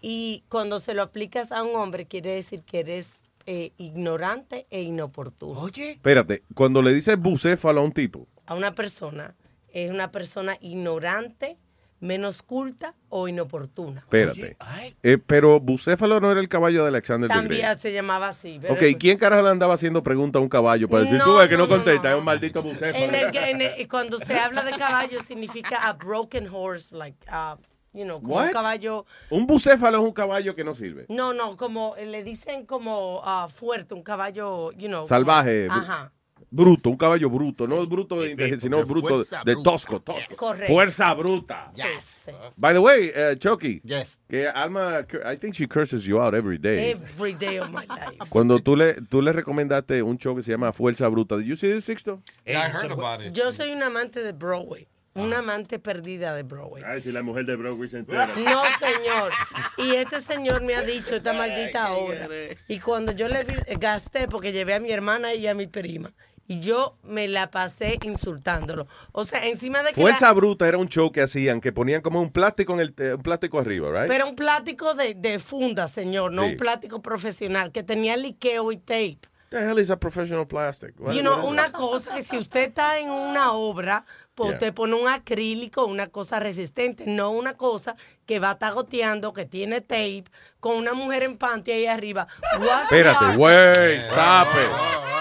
[0.00, 3.08] Y cuando se lo aplicas a un hombre, quiere decir que eres
[3.46, 5.58] eh, ignorante e inoportuno.
[5.58, 5.92] Oye.
[5.92, 9.34] Espérate, cuando le dices bucéfalo a un tipo, A una persona,
[9.72, 11.56] es una persona ignorante,
[12.00, 14.00] menos culta o inoportuna.
[14.00, 14.56] espérate.
[15.02, 17.78] Eh, pero bucéfalo no era el caballo de Alexander the También Great.
[17.78, 18.58] se llamaba así.
[18.60, 21.34] pero Ok, ¿quién carajo le andaba haciendo pregunta a un caballo para decir No, tú
[21.36, 22.12] ves que no, no, no, contesta?
[22.12, 23.04] Es un maldito bucéfalo.
[23.04, 27.16] En el, que- en el- cuando se habla de caballo significa a broken horse, like,
[27.30, 27.56] uh,
[27.92, 29.06] you know, como un caballo.
[29.30, 31.06] Un bucéfalo es un caballo que no sirve.
[31.08, 35.06] No, no, como le dicen como ah, fuerte, un caballo, you know.
[35.06, 35.68] Salvaje.
[35.68, 36.12] como- Ajá.
[36.56, 40.34] Bruto, un caballo bruto, no bruto de inteligencia, sino bruto de tosco, tosco.
[40.36, 40.72] Correcto.
[40.72, 41.70] Fuerza bruta.
[41.74, 42.30] Yes.
[42.56, 44.20] By the way, uh, Chucky, Yes.
[44.28, 46.90] que Alma, I think she curses you out every day.
[46.92, 48.18] Every day of my life.
[48.30, 51.56] Cuando tú le, tú le recomendaste un show que se llama Fuerza Bruta, ¿Did you
[51.56, 52.22] see it, Sixto?
[52.46, 53.32] Yeah, I heard about it.
[53.34, 54.86] Yo soy un amante de Broadway.
[55.14, 56.82] Una amante perdida de Broadway.
[56.86, 58.26] Ay, si la mujer de Broadway se entera.
[58.26, 59.32] No, señor.
[59.78, 62.28] Y este señor me ha dicho esta maldita hora.
[62.68, 66.12] Y cuando yo le di- gasté, porque llevé a mi hermana y a mi prima,
[66.48, 68.86] yo me la pasé insultándolo.
[69.12, 70.00] O sea, encima de que...
[70.00, 72.94] Fuerza la- Bruta era un show que hacían, que ponían como un plástico en el,
[72.98, 74.08] eh, un plástico arriba, right?
[74.08, 76.50] Pero un plástico de, de funda, señor, no Sí.
[76.50, 79.18] un plástico profesional, que tenía liqueo y tape.
[79.50, 80.92] the hell is a professional plastic?
[81.00, 81.72] What- You know, una that?
[81.72, 84.56] cosa que si usted está en una obra, pues Yeah.
[84.58, 87.94] usted pone un acrílico, una cosa resistente, no una cosa
[88.26, 90.24] que va a estar goteando, que tiene tape,
[90.60, 92.26] con una mujer en panty ahí arriba.
[92.58, 95.15] What's Espérate, wey, stop it.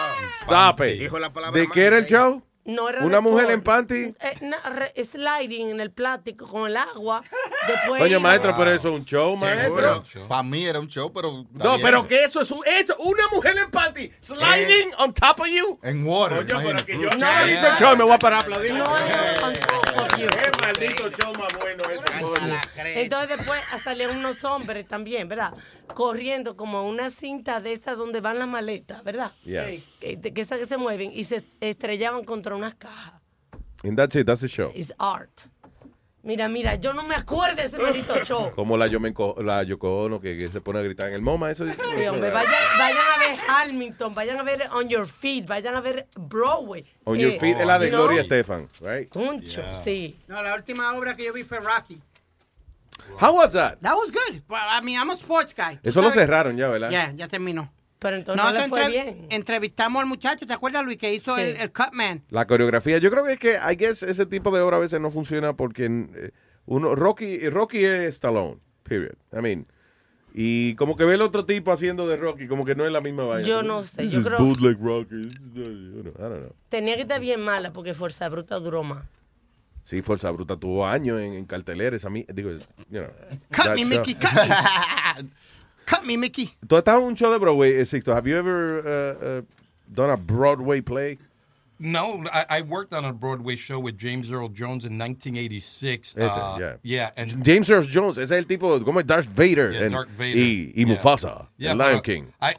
[0.46, 1.00] Stop it.
[1.00, 2.42] Dijo la palabra ¿De qué era el show?
[2.66, 4.06] No era ¿Una de mujer en panty?
[4.20, 4.34] Eh,
[4.74, 7.24] re- sliding en el plástico con el agua.
[7.68, 10.04] Después Coño, maestro, pero eso es un show, maestro.
[10.28, 11.46] Para mí era un show, pero.
[11.52, 15.48] No, pero que eso es un, eso, una mujer en panty sliding on top of
[15.48, 15.80] you.
[15.84, 16.38] En water.
[16.38, 16.86] Coño, pero imagínate.
[16.86, 18.74] que yo No, show me voy a parar a aplaudir.
[18.74, 18.84] No,
[20.18, 20.28] you.
[20.30, 22.60] Qué maldito show más bueno ese, coño.
[22.78, 25.54] Entonces después salían unos hombres también, ¿verdad?
[25.94, 29.32] Corriendo como una cinta de estas donde van las maletas, ¿verdad?
[29.44, 29.66] Yeah.
[30.00, 33.14] Que, que esas que se mueven y se estrellaban contra unas cajas.
[33.84, 34.72] And that's it, that's the show.
[34.76, 35.42] Es art.
[36.24, 38.52] Mira, mira, yo no me acuerdo de ese maldito show.
[38.56, 41.52] Como la, Yomenco- la Yoko Ono que, que se pone a gritar en el MoMA.
[41.52, 45.76] Eso, Sí, hombre, vayan, vayan a ver Hamilton, vayan a ver On Your Feet, vayan
[45.76, 46.84] a ver Broadway.
[47.04, 47.98] On Your Eh, Feet es la de ¿no?
[48.00, 49.08] Gloria Estefan, right?
[49.10, 50.18] Concho, sí.
[50.28, 52.02] No, la última obra que yo vi fue Rocky.
[53.20, 53.80] How was that?
[53.82, 54.42] That was good.
[54.48, 55.78] But, I mean, I'm a sports guy.
[55.78, 56.90] ¿Tú Eso lo cerraron ya, ¿verdad?
[56.90, 57.72] Ya, ya terminó.
[58.00, 59.28] Pero entonces no, le fue bien.
[59.30, 61.42] Entrevistamos al muchacho, ¿te acuerdas, Luis, que hizo Sí.
[61.44, 62.24] el, el Cutman?
[62.30, 65.00] La coreografía, yo creo que es que I guess ese tipo de obra a veces
[65.00, 66.32] no funciona porque eh,
[66.66, 69.14] uno Rocky Rocky es Stallone, period.
[69.34, 69.66] I mean,
[70.34, 73.00] y como que ve el otro tipo haciendo de Rocky, como que no es la
[73.02, 73.48] misma vaina.
[73.48, 75.16] Yo no sé, This yo is creo- bootleg Rocky.
[75.16, 76.54] I don't know.
[76.70, 79.04] Tenía que estar bien mala porque Fuerza Bruta duró más.
[79.86, 82.50] Sí, Fuerza Bruta tuvo años en, en cartelera, esa digo,
[82.90, 83.08] you know,
[83.52, 83.90] Cut me, show.
[83.90, 85.30] Mickey, cut me.
[85.86, 86.50] cut me, Mickey.
[86.68, 88.12] Tú has estado en un show de Broadway, eh, Sixto.
[88.14, 89.42] Have you ever uh, uh,
[89.94, 91.20] done a Broadway play?
[91.78, 96.16] No, I, I worked on a Broadway show with James Earl Jones in 1986.
[96.18, 96.74] Ese, Uh, yeah.
[96.82, 100.10] Yeah, and James Earl Jones, ese es el tipo, como es Darth Vader, Yeah, Darth
[100.18, 100.36] Vader.
[100.38, 100.96] y, y Yeah.
[100.96, 102.34] Mufasa, Yeah, Lion King.
[102.42, 102.56] I,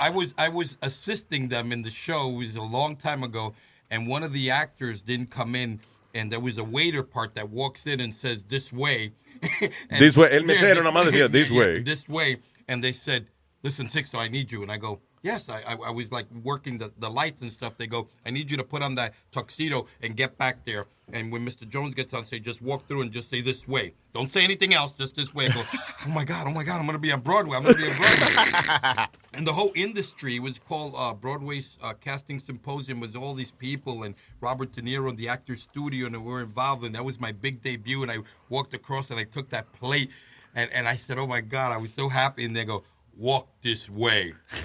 [0.00, 2.30] I was I was assisting them in the show.
[2.30, 3.52] It was a long time ago,
[3.90, 5.78] and one of the actors didn't come in,
[6.14, 9.12] and there was a waiter part that walks in and says this way.
[9.60, 10.30] And- This way.
[10.30, 13.26] El mesero Yeah, nada más decía, "This way." This way, and they said,
[13.62, 16.76] "Listen, Sixto, I need you." And I go, Yes, I, I, I was like working
[16.76, 17.78] the, the lights and stuff.
[17.78, 20.84] They go, I need you to put on that tuxedo and get back there.
[21.14, 21.66] And when Mr.
[21.66, 23.94] Jones gets on stage, just walk through and just say this way.
[24.12, 25.46] Don't say anything else, just this way.
[25.46, 27.56] I go, oh my God, oh my God, I'm going to be on Broadway.
[27.56, 29.06] I'm going to be on Broadway.
[29.32, 34.02] and the whole industry was called uh, Broadway's uh, Casting Symposium was all these people
[34.02, 36.84] and Robert De Niro and the Actors Studio and we were involved.
[36.84, 38.02] And that was my big debut.
[38.02, 38.18] And I
[38.50, 40.10] walked across and I took that plate
[40.54, 42.44] and, and I said, oh my God, I was so happy.
[42.44, 42.84] And they go,
[43.16, 44.34] walk this way.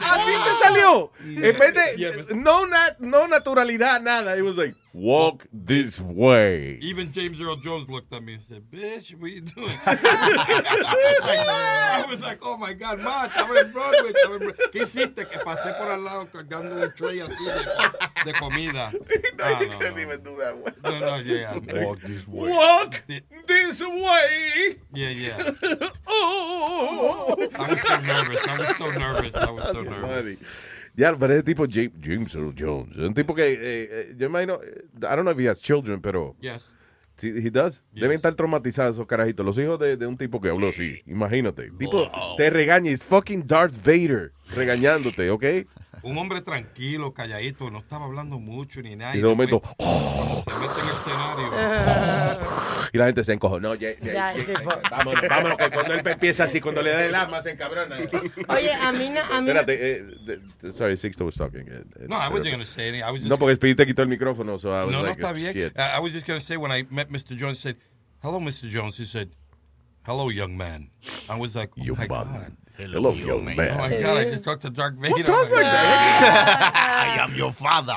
[0.00, 1.12] Así te salió.
[1.20, 4.36] En vez de, no, na- no naturalidad, nada.
[4.36, 6.78] It was like, walk this way.
[6.80, 12.20] Even James Earl Jones looked at me and said, "Bitch, what you doing?" I was
[12.22, 14.66] like, "Oh my God, ma, estaba en Broadway, estaba en Broadway.
[14.72, 15.28] ¿Qué hiciste?
[15.28, 18.92] Que pasé por al lado cargando un tray así de, de comida.
[19.38, 19.98] Ah, no, no.
[19.98, 20.72] even do that way.
[20.82, 21.52] No, no, yeah.
[21.84, 22.48] Walk this way.
[22.50, 23.04] Walk
[23.46, 24.78] this way.
[24.94, 25.50] Yeah, yeah.
[26.08, 27.36] Oh.
[27.54, 28.40] I was so nervous.
[28.48, 29.34] I was so nervous.
[29.36, 30.16] I was so nervous.
[30.16, 30.36] Funny.
[30.96, 32.96] Ya, pero ese tipo James, James Earl Jones.
[32.96, 36.00] Un tipo que, eh, eh, yo imagino, eh, I don't know if he has children,
[36.00, 36.34] pero...
[36.40, 36.70] Yes.
[37.16, 37.82] Sí, he does.
[37.92, 39.44] Deben estar traumatizados esos carajitos.
[39.44, 41.00] Los hijos de, de un tipo que habló así.
[41.06, 41.70] Imagínate.
[41.78, 42.90] Tipo, te regaña.
[42.90, 45.44] Es fucking Darth Vader regañándote, ¿ok?
[46.02, 49.16] Un hombre tranquilo, calladito, no estaba hablando mucho ni nada.
[49.16, 52.46] Y de momento, se mete en el escenario.
[52.92, 53.58] y la gente se encojo.
[53.60, 54.34] No, ya, ya, Ya,
[54.90, 57.96] vámonos, vámonos, que cuando él empieza así, cuando le da el arma, se encabrona.
[58.48, 60.40] Oye, a mí, no- a mí no- Espérate, eh,
[60.72, 61.66] sorry, Sixto was talking.
[61.68, 63.02] eh, eh, No, I wasn't going to say anything.
[63.06, 65.08] I was just No, porque Speedy te quitó el micrófono, so I was No, no
[65.08, 65.52] like, está bien.
[65.52, 65.72] shit.
[65.78, 67.36] I was just going to say when I met Mr.
[67.36, 67.76] Jones, I said,
[68.22, 68.68] "Hello, Mr.
[68.70, 69.28] Jones." He said,
[70.04, 70.90] "Hello, young man."
[71.28, 73.56] I was like, "Oh my god." Hello, young man.
[73.58, 74.16] Oh my god!
[74.18, 75.22] I just talked to Dark Vader.
[75.22, 77.94] talks like I am your father.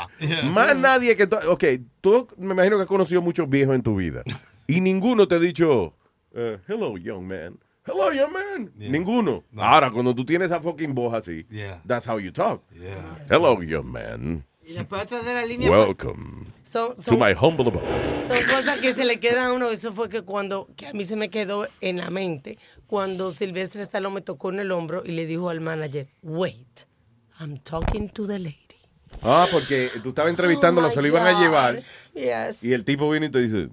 [0.54, 1.36] Más nadie que tú.
[1.50, 1.64] Ok,
[2.02, 4.24] tú me imagino que has conocido muchos viejos en tu vida.
[4.68, 5.94] Y ninguno te ha dicho,
[6.34, 7.60] eh, hello, young man.
[7.86, 8.72] Hello, young man.
[8.76, 9.44] Ninguno.
[9.58, 11.82] Ahora, cuando tú tienes esa fucking voz así, Yeah.
[11.86, 12.62] that's how you talk.
[13.30, 14.46] Hello, young man.
[14.66, 15.70] Y después otra de la línea.
[15.72, 17.84] Welcome Son- to son- my humble abode.
[18.30, 19.70] Son cosas que se le quedan a uno.
[19.72, 22.60] Eso fue que cuando, que a mí se me quedó en la mente,
[22.90, 26.86] cuando Silvestre Stallone me tocó en el hombro y le dijo al manager, wait,
[27.40, 28.58] I'm talking to the lady.
[29.22, 31.84] Ah, porque tú estabas entrevistándolo, Oh, se lo iban a llevar.
[32.14, 32.64] Yes.
[32.64, 33.70] Y el tipo viene y te dice,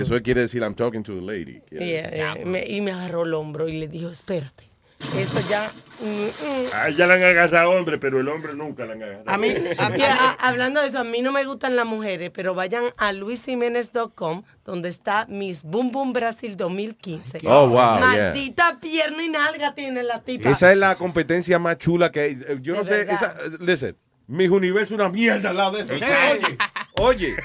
[0.00, 1.60] eso quiere decir, I'm talking to the lady.
[1.70, 2.34] Yeah, yeah.
[2.44, 4.67] Me- y me agarró el hombro y le dijo, espérate.
[5.16, 5.70] Eso ya...
[6.00, 6.66] mm, mm.
[6.74, 9.24] Ah, ya le han agarrado hombre, pero el hombre nunca le han agarrado.
[9.26, 9.84] A mí, a-
[10.40, 14.42] a- hablando de eso, a mí no me gustan las mujeres, pero vayan a luisimenez.com,
[14.64, 17.40] donde está Miss Boom Boom Brasil 2015.
[17.46, 18.00] Oh, wow, yeah.
[18.00, 20.50] Maldita pierna y nalga tiene la tipa.
[20.50, 22.38] Esa es la competencia más chula que hay.
[22.60, 23.14] Yo no sé, verdad.
[23.14, 23.96] esa, listen,
[24.26, 25.92] mis universos una mierda al lado de eso.
[25.94, 26.58] Oye,
[27.00, 27.36] oye.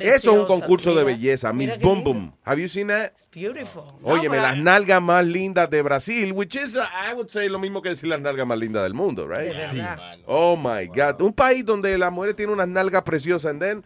[0.00, 2.04] Eso es un concurso de belleza, Miss Boom.
[2.04, 2.32] Boom.
[2.44, 3.12] Have you seen that?
[3.12, 3.84] It's beautiful.
[4.02, 7.82] Óyeme, las nalgas más lindas de Brasil, which is, uh, I would say, lo mismo
[7.82, 9.52] que decir las nalgas más lindas del mundo, right?
[10.26, 11.20] Oh my God.
[11.22, 13.84] Un país donde las mujeres tienen unas nalgas preciosas, and then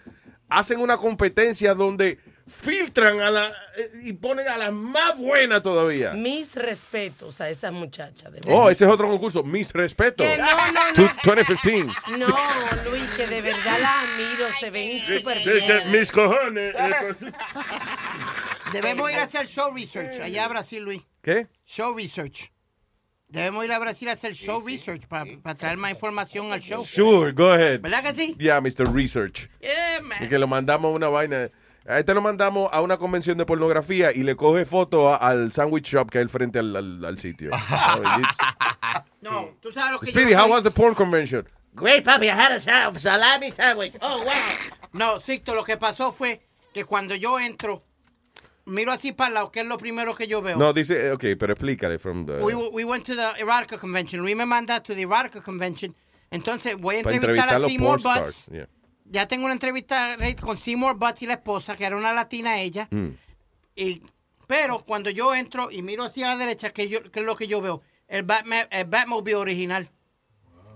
[0.48, 2.18] hacen una competencia donde
[2.50, 6.12] filtran a la eh, y ponen a las más buenas todavía.
[6.12, 8.28] Mis respetos a esa muchacha.
[8.30, 9.42] De Oh, ese es otro concurso.
[9.42, 10.26] Mis respetos.
[10.26, 10.92] Que no, no, no.
[10.94, 11.92] Tu- 2015.
[12.18, 12.26] No,
[12.90, 15.90] Luis, que de verdad la admiro, se ven súper bien.
[15.92, 16.74] mis cojones.
[18.72, 21.02] Debemos ir a hacer show research allá a Brasil, Luis.
[21.22, 21.48] ¿Qué?
[21.66, 22.50] Show research.
[23.28, 26.84] Debemos ir a Brasil a hacer show research para traer más información al show.
[26.84, 27.80] Sure, go ahead.
[27.80, 28.34] ¿Verdad que sí?
[28.38, 28.92] Yeah, Mr.
[28.92, 29.48] Research.
[29.60, 30.24] Yeah, man.
[30.24, 31.48] Y que lo mandamos a una vaina.
[31.90, 35.52] A este lo mandamos a una convención de pornografía y le coge foto a- al
[35.52, 37.50] sandwich shop que hay al frente al, al- al sitio.
[38.20, 38.36] It's-
[39.20, 41.46] No, tú sabes lo que Speedy, yo how was the porn convention?
[41.74, 42.26] Great, papi.
[42.26, 43.94] I had a sa- salami sandwich.
[44.00, 44.32] Oh, wow.
[44.92, 46.40] No, Sixto, lo que pasó fue
[46.72, 47.82] que cuando yo entro,
[48.66, 50.56] miro así para el lado, que es lo primero que yo veo.
[50.58, 52.38] No, dice, eh, ok, pero explícale from the...
[52.42, 54.22] We, we went to the erotica convention.
[54.22, 55.94] Luis me manda to the erotica convention.
[56.30, 58.36] Entonces voy a entrevistar entrevistar a Seymour porn Butts.
[58.38, 58.46] stars.
[58.50, 58.66] Yeah.
[59.10, 62.86] Ya tengo una entrevista con Seymour Butts y la esposa, que era una latina ella.
[62.90, 63.08] Mm.
[63.74, 64.02] Y,
[64.46, 67.48] pero cuando yo entro y miro hacia la derecha, ¿qué, yo, qué es lo que
[67.48, 67.82] yo veo?
[68.06, 69.90] El, Batman, el Batmobile original.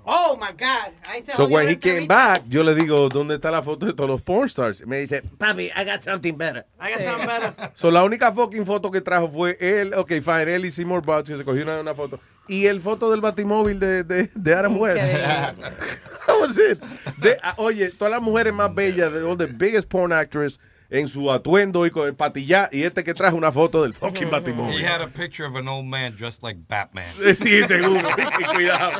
[0.06, 0.92] Oh, my God.
[1.34, 4.20] So when he came back, yo le digo, ¿dónde está la foto de todos los
[4.22, 4.86] porn stars?
[4.86, 6.66] Me dice, Papi, I got something better.
[6.78, 7.70] I got something better.
[7.74, 11.30] So, la única fucking foto que trajo fue él, ok, fine, él y Seymour Butts,
[11.30, 12.20] que se cogió una, una foto.
[12.48, 15.02] Y el foto del batimóvil de, de, de Adam West.
[16.26, 16.82] That was it.
[17.18, 20.58] De- ah, oye, todas las mujeres más bellas, de all the biggest porn actors,
[20.90, 24.30] en su atuendo y con el patillá, y este que trajo una foto del fucking
[24.30, 24.80] batimóvil.
[24.80, 27.06] He had a picture of an old man dressed like Batman.
[27.38, 28.00] Sí, seguro.
[28.54, 28.92] Cuidado.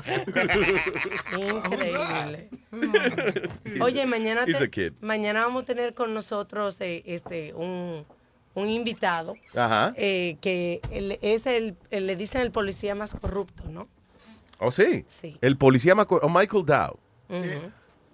[1.39, 2.49] Increíble.
[3.81, 8.05] Oye, mañana, te- mañana vamos a tener con nosotros eh, este un,
[8.55, 9.93] un invitado Ajá.
[9.97, 10.81] eh, que
[11.23, 13.89] es el, el- le dicen el policía más corrupto, ¿no?
[14.59, 15.05] ¿Oh, sí?
[15.09, 15.37] Sí.
[15.41, 16.99] El policía Maco- oh, Michael Dow.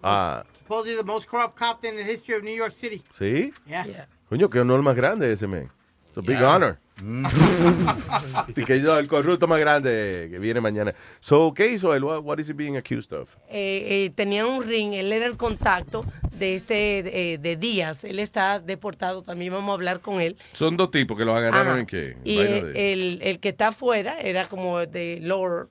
[0.03, 3.03] Ah, Supposedly the most corrupt cop in the history of New York City.
[3.19, 3.53] ¿sí?
[3.67, 4.07] Yeah.
[4.29, 5.69] Coño, qué honor más grande ese, man.
[6.07, 6.47] It's a big Yeah.
[6.55, 6.79] honor.
[8.57, 10.95] y que yo, el corrupto más grande que viene mañana.
[11.19, 12.05] So, ¿qué hizo él?
[12.05, 13.35] What, what is he being accused of?
[13.49, 18.21] Eh, eh, tenía un ring, él era el contacto de este eh, de Díaz, él
[18.21, 20.37] está deportado, también vamos a hablar con él.
[20.53, 21.81] Son dos tipos que los agarraron Ajá.
[21.81, 22.17] en qué?
[22.23, 25.69] Y eh, de- el, el que está afuera era como de Lord,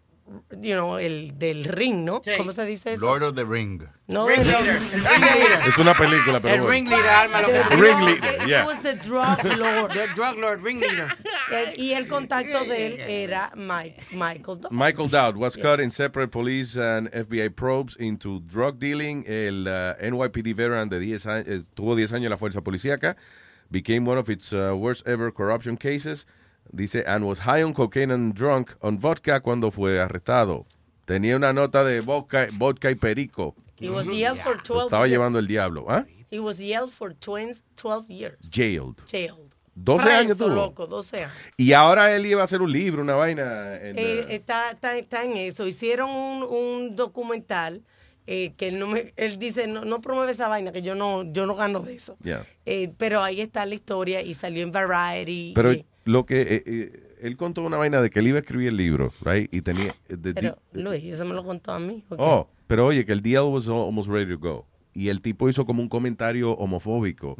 [0.61, 2.21] you know, el del ring, ¿no?
[2.37, 3.05] ¿Cómo se dice eso?
[3.05, 3.81] Lord of the Ring.
[4.07, 5.67] No, Ring leader, el ring leader.
[5.67, 6.71] Es una película, pero El bueno.
[6.73, 8.65] ring leader, Alma, Ring drug- leader, it yeah.
[8.65, 9.91] was the drug lord.
[9.91, 11.07] The drug lord, ring leader.
[11.77, 14.71] Y el contacto de él era Mike, Michael Dodd.
[14.71, 19.23] Michael Dowd was caught in separate police and FBI probes into drug dealing.
[19.27, 23.15] El uh, NYPD veteran de 10 años, eh, tuvo 10 años en la fuerza policíaca.
[23.71, 26.25] Became one of its uh, worst ever corruption cases.
[26.71, 30.65] Dice, and was high on cocaine and drunk on vodka cuando fue arrestado.
[31.05, 33.55] Tenía una nota de vodka, vodka y perico.
[33.79, 35.11] He was yelled for Lo 12 estaba years.
[35.11, 35.85] llevando el diablo.
[35.89, 36.05] ¿Ah?
[36.29, 38.37] He was yelled for 20 12 years.
[38.51, 38.95] Jailed.
[39.07, 39.49] Jailed.
[39.81, 40.49] 12 Preso, años tuvo.
[40.49, 41.31] loco, 12 años.
[41.57, 43.77] Y ahora él iba a hacer un libro, una vaina.
[43.77, 45.65] en, Eh, uh, está, está, está en eso.
[45.65, 47.81] Hicieron un, un documental
[48.27, 51.23] eh, que él, no me, él dice, no, no promueve esa vaina, que yo no,
[51.23, 52.15] yo no gano de eso.
[52.23, 52.45] yeah.
[52.65, 55.53] Eh, pero ahí está la historia y salió en Variety.
[55.55, 55.73] Pero
[56.05, 58.77] lo que eh, eh, él contó una vaina de que él iba a escribir el
[58.77, 59.53] libro, right?
[59.53, 62.03] Y tenía eh, the pero, deal- Luis, eso me lo contó a mí.
[62.09, 64.65] Oh, pero oye, que el deal was almost ready to go.
[64.93, 67.35] Y el tipo hizo como un comentario homofóbico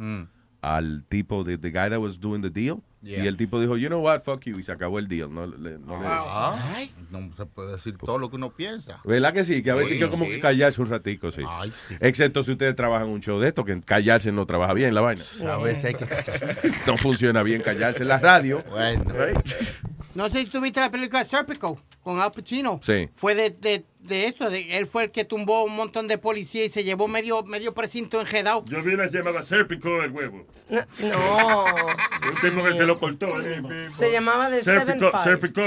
[0.62, 2.82] al tipo de the guy that was doing the deal.
[3.02, 3.24] Yeah.
[3.24, 5.32] Y el tipo dijo, you know what, fuck you, y se acabó el deal.
[5.32, 9.00] No, le- no le- Ay, no se puede decir todo lo que uno piensa.
[9.04, 9.62] ¿Verdad que sí?
[9.62, 10.32] Que a veces Sí, hay que como sí.
[10.32, 11.42] que callarse un ratico, sí.
[11.48, 11.96] Ay, sí.
[12.00, 15.00] Excepto si ustedes trabajan en un show de esto, que callarse no trabaja bien la
[15.00, 15.22] vaina.
[15.50, 16.06] A veces hay que
[16.86, 18.62] no funciona bien callarse en la radio.
[18.68, 19.04] Bueno.
[20.14, 22.80] No sé si tuviste la película Serpico con Al Pacino.
[22.82, 23.08] Sí.
[23.14, 26.64] Fue de, de, de eso, de, él fue el que tumbó un montón de policía
[26.64, 28.64] y se llevó medio, medio precinto enjedado.
[28.66, 30.46] Yo vi se llamaba Serpico el huevo.
[30.68, 30.80] No.
[31.00, 31.64] no.
[32.30, 33.34] Un tipo que se lo cortó.
[33.36, 33.68] mismo.
[33.98, 35.12] Se llamaba The Serpico.
[35.22, 35.60] Serpico.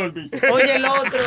[0.52, 1.20] Oye, el otro.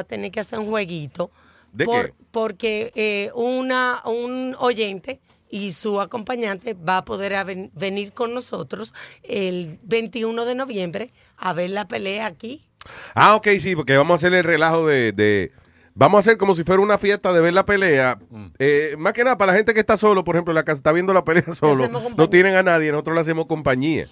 [0.00, 1.30] A tener que hacer un jueguito.
[1.72, 2.12] ¿De qué?
[2.30, 9.78] Porque eh, una, un oyente y su acompañante va a poder venir con nosotros el
[9.82, 12.66] 21 de noviembre a ver la pelea aquí.
[13.14, 15.52] Ah, ok, sí, porque vamos a hacer el relajo de, de-
[15.94, 18.16] Vamos a hacer como si fuera una fiesta de ver la pelea.
[18.58, 20.92] Eh, más que nada, para la gente que está solo, por ejemplo, la que está
[20.92, 24.06] viendo la pelea solo, no tienen a nadie, nosotros le hacemos compañía.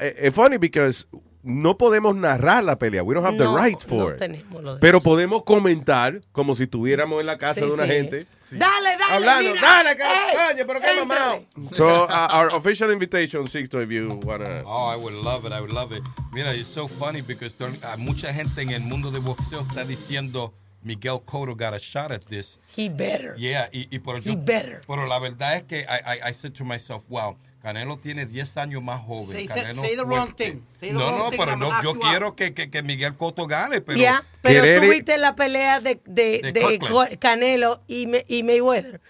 [0.00, 1.06] Es funny because
[1.42, 3.02] no podemos narrar la pelea.
[3.02, 4.80] We don't have No, the rights no for it.
[4.80, 7.90] Pero podemos comentar como si estuviéramos en la casa Sí, de una sí.
[7.90, 8.26] gente.
[8.50, 9.94] Dale, dale, Hablando, mira.
[9.94, 11.44] dale, pero qué mamado.
[11.72, 14.62] So, uh, our official invitation, Sixto, if you wanna...
[14.64, 15.52] Oh, I would love it.
[15.52, 16.02] I would love it.
[16.32, 19.84] Mira, it's so funny because there- hay mucha gente en el mundo de boxeo está
[19.84, 22.58] diciendo Miguel Cotto got a shot at this.
[22.74, 23.34] He better.
[23.36, 24.80] Yeah, y, y yo, He better.
[24.86, 27.36] pero la verdad es que I, I, I said to myself, wow,
[27.68, 29.36] Canelo tiene 10 años más joven.
[29.36, 30.62] Say- Canelo say the wrong thing.
[30.80, 33.46] Say the no, wrong no, thing pero no, yo quiero que, que, que Miguel Cotto
[33.46, 33.98] gane, pero...
[33.98, 39.02] Ya, pero tú viste la pelea de, de, De Canelo y, Me- y Mayweather.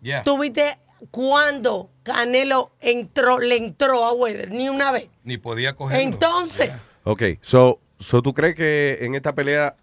[0.00, 0.24] Yeah.
[0.24, 0.78] ¿Tú viste
[1.12, 4.50] cuando Canelo entró, le entró a Weather?
[4.50, 5.06] Ni una vez.
[5.22, 6.02] Ni podía cogerlo.
[6.02, 6.70] Entonces,
[7.04, 9.76] Ok, so, so tú crees que en esta pelea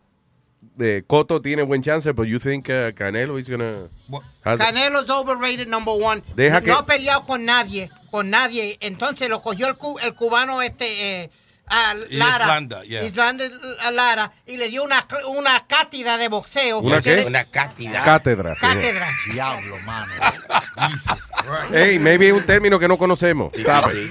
[0.79, 3.87] eh, Cotto tiene buen chance, but you think uh, Canelo is gonna...
[4.43, 6.21] has- Canelo's overrated number one.
[6.35, 8.77] Deja no que- ha peleado con nadie, con nadie.
[8.81, 11.29] Entonces lo cogió el, cu- el cubano este eh,
[11.71, 12.45] a Lara.
[12.45, 13.03] Islanda, yeah.
[13.03, 13.45] Islanda,
[13.81, 16.79] a Lara y le dio una, una cátedra de boxeo.
[16.79, 17.17] ¿Una qué?
[17.17, 18.03] le- Una cátedra.
[18.03, 18.61] Cátedra, sí.
[18.61, 19.07] Cátedra.
[19.31, 20.11] Diablo, mano.
[21.71, 23.51] Hey, maybe es un término que no conocemos.
[23.63, 24.09] ¿sabes?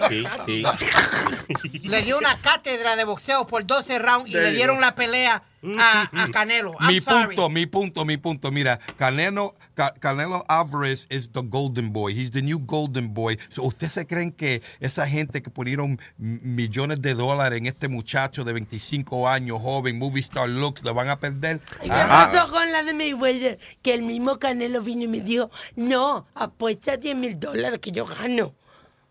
[1.83, 5.43] Le dio una cátedra de boxeo por 12 rounds y There le dieron la pelea
[5.79, 6.75] a, a Canelo.
[6.79, 7.35] I'm mi sorry.
[7.37, 8.51] punto, mi punto, mi punto.
[8.53, 12.13] Mira, Canelo, Ca- Canelo Alvarez is the golden boy.
[12.15, 13.37] He's the new golden boy.
[13.49, 18.45] So, ¿Ustedes se creen que esa gente que pusieron millones de dólares en este muchacho
[18.45, 21.61] de 25 años, joven, movie star looks, lo van a perder?
[21.83, 23.59] ¿qué Ah, pasó con la de Mayweather?
[23.83, 28.05] Que el mismo Canelo vino y me dijo, no, apuesta 10 mil dólares que yo
[28.05, 28.55] gano.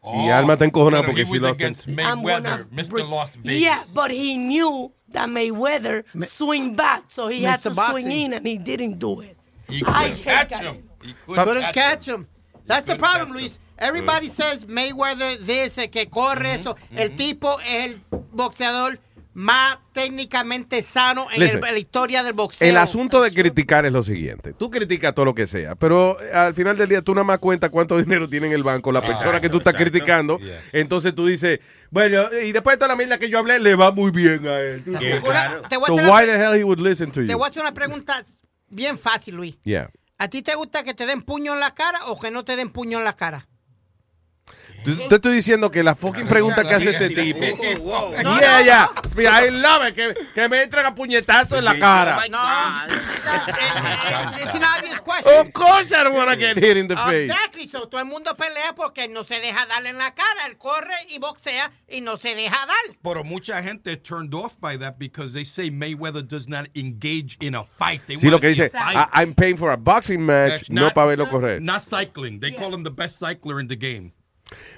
[0.03, 1.59] Y Alma está encojonada porque he she was lost
[2.72, 3.09] Mr.
[3.09, 3.59] Las Vegas.
[3.59, 7.92] Yeah, but he knew that Mayweather swing back, so he had to Boxing.
[8.06, 9.38] swing in, and he didn't do it.
[9.69, 10.90] He I couldn't catch him.
[11.03, 12.27] He Couldn't catch him.
[12.66, 13.60] That's the problem, Luis.
[13.80, 16.60] Everybody says Mayweather dice que corre mm-hmm.
[16.60, 16.76] eso.
[16.95, 17.16] El mm-hmm.
[17.18, 18.02] tipo es el
[18.34, 18.98] boxeador
[19.40, 21.66] más técnicamente sano en, el- Listen.
[21.67, 22.67] en la historia del boxeo.
[22.67, 24.51] El asunto de criticar es lo siguiente.
[24.53, 27.38] Tú criticas todo lo que sea, pero eh, al final del día tú nada más
[27.38, 29.91] cuentas cuánto dinero tiene en el banco la persona que tú estás exacto.
[29.91, 30.40] criticando.
[30.74, 31.59] Entonces tú dices,
[31.91, 34.59] bueno, y después de toda la mierda que yo hablé, le va muy bien a
[34.59, 34.83] él.
[34.83, 37.38] Te voy a So hacer why una- the hell he would listen to Te you?
[37.38, 38.25] voy a hacer una pregunta
[38.69, 39.56] bien fácil, Luis.
[39.64, 39.91] Yeah.
[40.17, 42.56] ¿A ti te gusta que te den puño en la cara o que no te
[42.56, 43.48] den puño en la cara?
[44.95, 47.40] Te estoy diciendo que la fucking pregunta que hace este tipo.
[47.40, 48.90] Yeah.
[49.16, 49.95] Mira, I love it.
[49.95, 52.22] Que, que me entren a puñetazo en la cara.
[52.30, 52.38] No.
[54.41, 55.40] It's an obvious question.
[55.40, 57.32] Of course I don't want to get hit in the face.
[57.32, 57.67] Exactly.
[57.67, 60.48] So, todo el mundo pelea porque no se deja darle en la cara.
[60.48, 62.95] Él corre y boxea y no se deja dar.
[63.03, 67.56] Pero mucha gente turned off by that because they say Mayweather does not engage in
[67.56, 68.01] a fight.
[68.07, 68.72] They Sí, lo que dice,
[69.14, 71.59] I'm paying for a boxing match, no para verlo correr.
[71.59, 72.40] Not cycling.
[72.40, 74.14] They call him the best cycler in the game.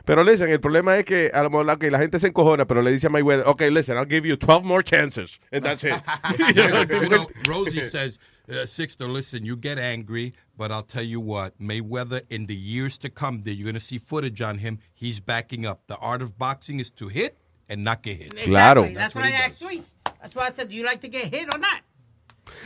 [0.05, 2.81] Pero listen, el problema es que a lo mejor okay, la gente se encojona, pero
[2.81, 5.39] le dice a Mayweather, okay, listen, I'll give you 12 more chances.
[5.51, 6.01] And that's it.
[6.55, 11.59] you know, Rosie says, uh, Sixter, listen, you get angry, but I'll tell you what,
[11.59, 15.19] Mayweather, in the years to come, that you're going to see footage on him, he's
[15.19, 15.81] backing up.
[15.87, 18.35] The art of boxing is to hit and not get hit.
[18.37, 18.83] Claro.
[18.83, 18.95] Exactly.
[18.95, 19.93] That's what I asked Luis.
[20.21, 21.81] That's why I said, do you like to get hit or not?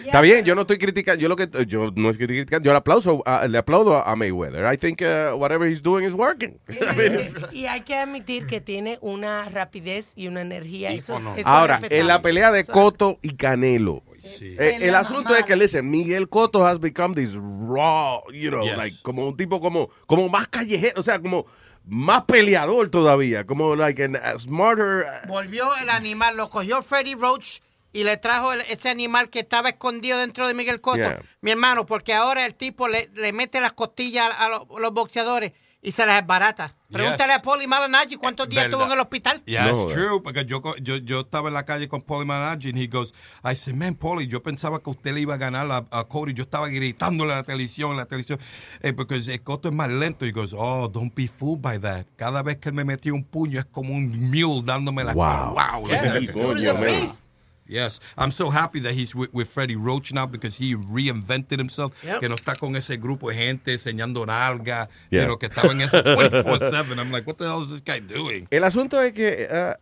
[0.06, 2.78] Está bien, yo no estoy criticando, yo lo que yo no estoy criticando, yo le
[2.78, 4.72] aplauso, a- le aplaudo a, Mayweather.
[4.74, 6.60] I think uh, whatever he's doing is working.
[6.70, 10.92] I mean, it's- Y hay que admitir que tiene una rapidez y una energía.
[10.92, 12.00] Eso, es- eso es Ahora, respetable.
[12.02, 14.04] en la pelea de es Cotto y Canelo,
[14.42, 18.64] eh, el la asunto es que, listen, Miguel Cotto has become this raw, you know,
[18.64, 18.78] Yes.
[18.78, 21.46] like, como un tipo como, como más callejero, o sea, como
[21.86, 25.06] más peleador todavía, como like an, a smarter.
[25.28, 27.60] Volvió el animal, lo cogió Freddy Roach
[27.94, 30.98] y le trajo el- ese animal que estaba escondido dentro de Miguel Cotto.
[30.98, 31.22] Yeah.
[31.42, 35.54] Mi hermano, porque ahora el tipo le, le mete las costillas a, los, los boxeadores
[35.86, 36.74] y se las barata.
[36.90, 37.40] Pregúntale Yes.
[37.40, 39.42] a Poli Malignaggi cuántos días estuvo en el hospital.
[39.46, 40.22] Yeah, No, it's true.
[40.24, 43.14] Porque yo, yo, yo estaba en la calle con Paulie Malignaggi and he goes,
[43.44, 46.34] I said, man, Paulie, yo pensaba que usted le iba a ganar a, a Cody.
[46.34, 48.40] Yo estaba gritándole a la televisión, a la televisión,
[48.82, 50.24] eh, porque el Cotto es más lento.
[50.26, 52.06] He goes, oh, don't be fooled by that.
[52.16, 55.54] Cada vez que él me metía un puño es como un mule dándome la Wow.
[55.56, 55.88] wow.
[56.58, 57.14] Yeah.
[57.68, 62.04] Yes, I'm so happy that he's with, with Freddie Roach now because he reinvented himself.
[62.04, 62.20] Yep.
[62.20, 65.22] Que no está con ese grupo de gente enseñando nalga, Yeah.
[65.22, 67.00] you know, que estaba en eso 24/7.
[67.00, 68.48] I'm like, what the hell is this guy doing?
[68.52, 69.74] El asunto es que uh,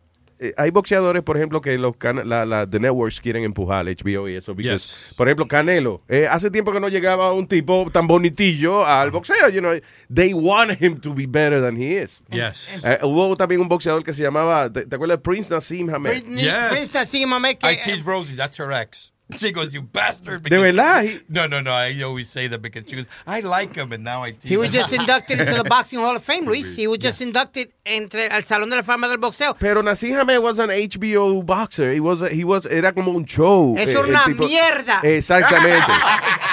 [0.42, 1.94] eh, hay boxeadores, por ejemplo, que los
[2.26, 4.54] la, la- the networks quieren empujar, HBO y eso.
[4.56, 6.02] Because, Por ejemplo, Canelo.
[6.10, 9.50] eh, hace tiempo que no llegaba un tipo tan bonitillo al boxeo.
[9.50, 9.74] You know,
[10.14, 12.22] they want him to be better than he is.
[12.32, 12.68] Yes.
[12.84, 15.20] Eh, hubo también un boxeador que se llamaba, ¿te, te acuerdas?
[15.20, 16.24] Prince Nassim Hamed.
[16.36, 16.70] Yes.
[16.70, 19.14] Prince Hamed I tease Rosie, that's her ex.
[19.40, 20.44] She goes, you bastard.
[20.44, 21.72] De because- verdad, he- No, no, no.
[21.74, 24.58] I always say that because she goes, I like him, and now I tease He
[24.58, 24.74] was him.
[24.74, 26.76] just inducted into the Boxing Hall of Fame, Luis.
[26.76, 29.58] He was just inducted entre al Salón de la Fama del Boxeo.
[29.60, 31.92] Pero Nassim Hamed was an HBO boxer.
[31.94, 33.76] He was, he was, era como un show.
[33.78, 35.02] Eso Eh, era el una tipo- mierda.
[35.04, 35.92] Exactamente.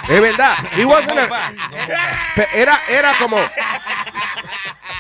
[0.09, 0.57] es verdad.
[0.77, 1.29] He wasn't a-
[2.35, 3.37] Pe- era, era como.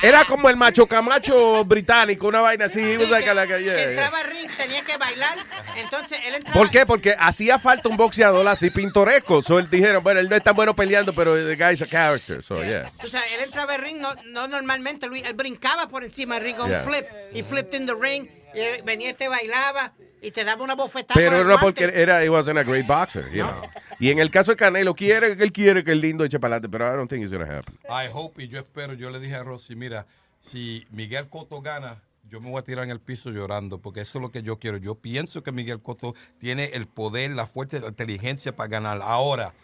[0.02, 2.80] Era como el macho camacho británico, una vaina así.
[2.80, 3.82] Yeah, Que yeah.
[3.82, 5.36] entraba al ring, tenía que bailar.
[5.76, 6.54] Entonces él entraba.
[6.58, 6.86] ¿Por qué?
[6.86, 9.42] Porque hacía falta un boxeador así pintoresco.
[9.42, 12.42] So él dijeron, bueno, él no es tan bueno peleando, pero the guy's a character.
[12.42, 12.92] So, yeah.
[13.02, 15.24] O sea, él entraba al ring, no, no normalmente, Luis.
[15.24, 16.82] Él brincaba por encima del ring, un Yeah.
[16.82, 17.04] flip.
[17.32, 18.28] Y flipped in the ring.
[18.54, 19.92] Y venía y te bailaba.
[20.22, 21.14] Y te daba una bofetada.
[21.14, 21.60] Pero no guante.
[21.64, 23.62] porque era, he wasn't a great boxer, you know.
[24.00, 26.68] Y en el caso de Canelo, quiere, él quiere que el lindo eche para adelante,
[26.76, 27.78] pero I don't think it's gonna happen.
[27.88, 30.06] I hope y yo espero, yo le dije a Rosy, mira,
[30.40, 34.18] si Miguel Cotto gana, yo me voy a tirar en el piso llorando, porque eso
[34.18, 34.76] es lo que yo quiero.
[34.76, 39.00] Yo pienso que Miguel Cotto tiene el poder, la fuerza, la inteligencia para ganar.
[39.02, 39.54] Ahora,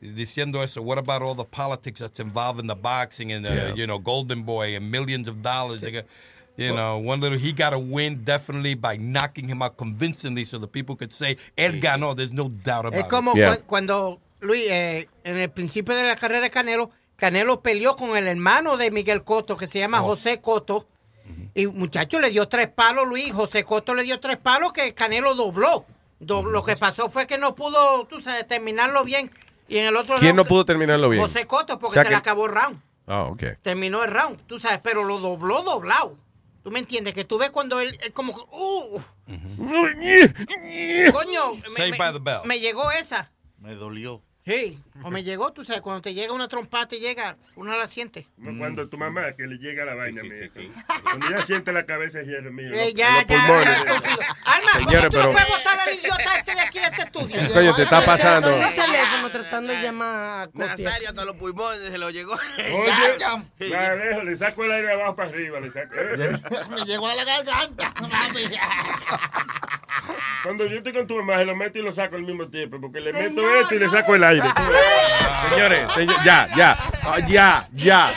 [0.00, 3.74] diciendo eso, what about all the politics that's involved in the boxing and the, Yeah.
[3.74, 5.82] you know, Golden Boy and millions of dollars?
[5.82, 6.06] Got-
[6.58, 10.58] You know, one little, he got to win definitely by knocking him out convincingly so
[10.58, 13.46] the people could say, él ganó, there's no doubt about Es como it.
[13.60, 18.16] cu- cuando, Luis, eh, en el principio de la carrera de Canelo, Canelo peleó con
[18.16, 19.82] el hermano de Miguel Cotto, que se Oh.
[19.82, 20.86] llama José Cotto.
[21.54, 23.32] Y muchacho le dio tres palos, Luis.
[23.32, 25.84] José Cotto le dio tres palos que Canelo dobló.
[26.20, 29.30] Do- Lo que pasó fue que no pudo, tú sabes, terminarlo bien.
[29.68, 31.22] Y en el otro ¿Quién no pudo terminarlo bien?
[31.22, 32.80] José Cotto, porque O sea se que- le acabó el round.
[33.06, 33.42] Ah, ok.
[33.62, 36.16] Terminó el round, tú sabes, pero lo dobló doblado.
[36.68, 37.14] ¿Tú me entiendes?
[37.14, 38.34] Que tú ves cuando él, él como...
[38.52, 39.00] Uh,
[41.12, 42.40] Coño, me, Saved me- by the bell.
[42.44, 43.32] me llegó esa.
[43.58, 44.22] Me dolió.
[44.44, 47.86] Sí, o me llegó, tú sabes, cuando te llega una trompa, te llega, uno la
[47.88, 48.26] siente.
[48.58, 50.50] Cuando tu mamá que le llega la vaina mía.
[51.02, 52.70] Cuando ya siente la cabeza hielo mío.
[52.72, 53.66] Eh, los- ya, ya, pulmones.
[53.66, 54.36] ya.
[54.44, 56.84] Alma, ¿por qué Señores, tú no pero- puedes votar al idiota este de aquí de
[56.86, 57.36] este estudio?
[57.54, 58.48] Coño, te está pasando.
[58.56, 60.48] El teléfono tratando de llamar a.
[60.52, 62.34] Nazario hasta los pulmones se lo llegó.
[62.34, 65.60] Oye, la dejo, le saco el aire abajo para arriba.
[65.60, 66.38] Le saco, eh.
[66.70, 67.92] Me llegó a la garganta.
[68.00, 68.44] mami.
[70.42, 72.80] Cuando yo estoy con tu mamá, se lo meto y lo saco al mismo tiempo.
[72.80, 74.48] Porque le meto esto y le saco el aire.
[75.50, 78.10] Señores, señor- ya, ya, Ah, ya, ya.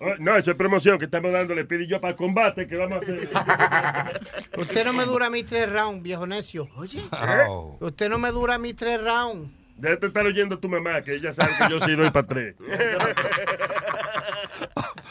[0.00, 1.54] Oh, No, eso es promoción que estamos dando.
[1.54, 3.28] Le pedí yo para el combate que vamos a hacer.
[4.58, 6.68] Usted no me dura mí tres rounds, viejo necio.
[6.76, 7.00] Oye.
[7.48, 7.76] Oh.
[7.80, 9.48] Usted no me dura mí tres rounds.
[9.76, 12.56] Déjate estar oyendo tu mamá, que ella sabe que yo sí doy para tres.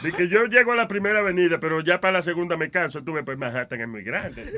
[0.02, 3.04] De que yo llego a la primera avenida, pero ya para la segunda me canso.
[3.04, 4.58] Tú ves, pues Manhattan es muy grande.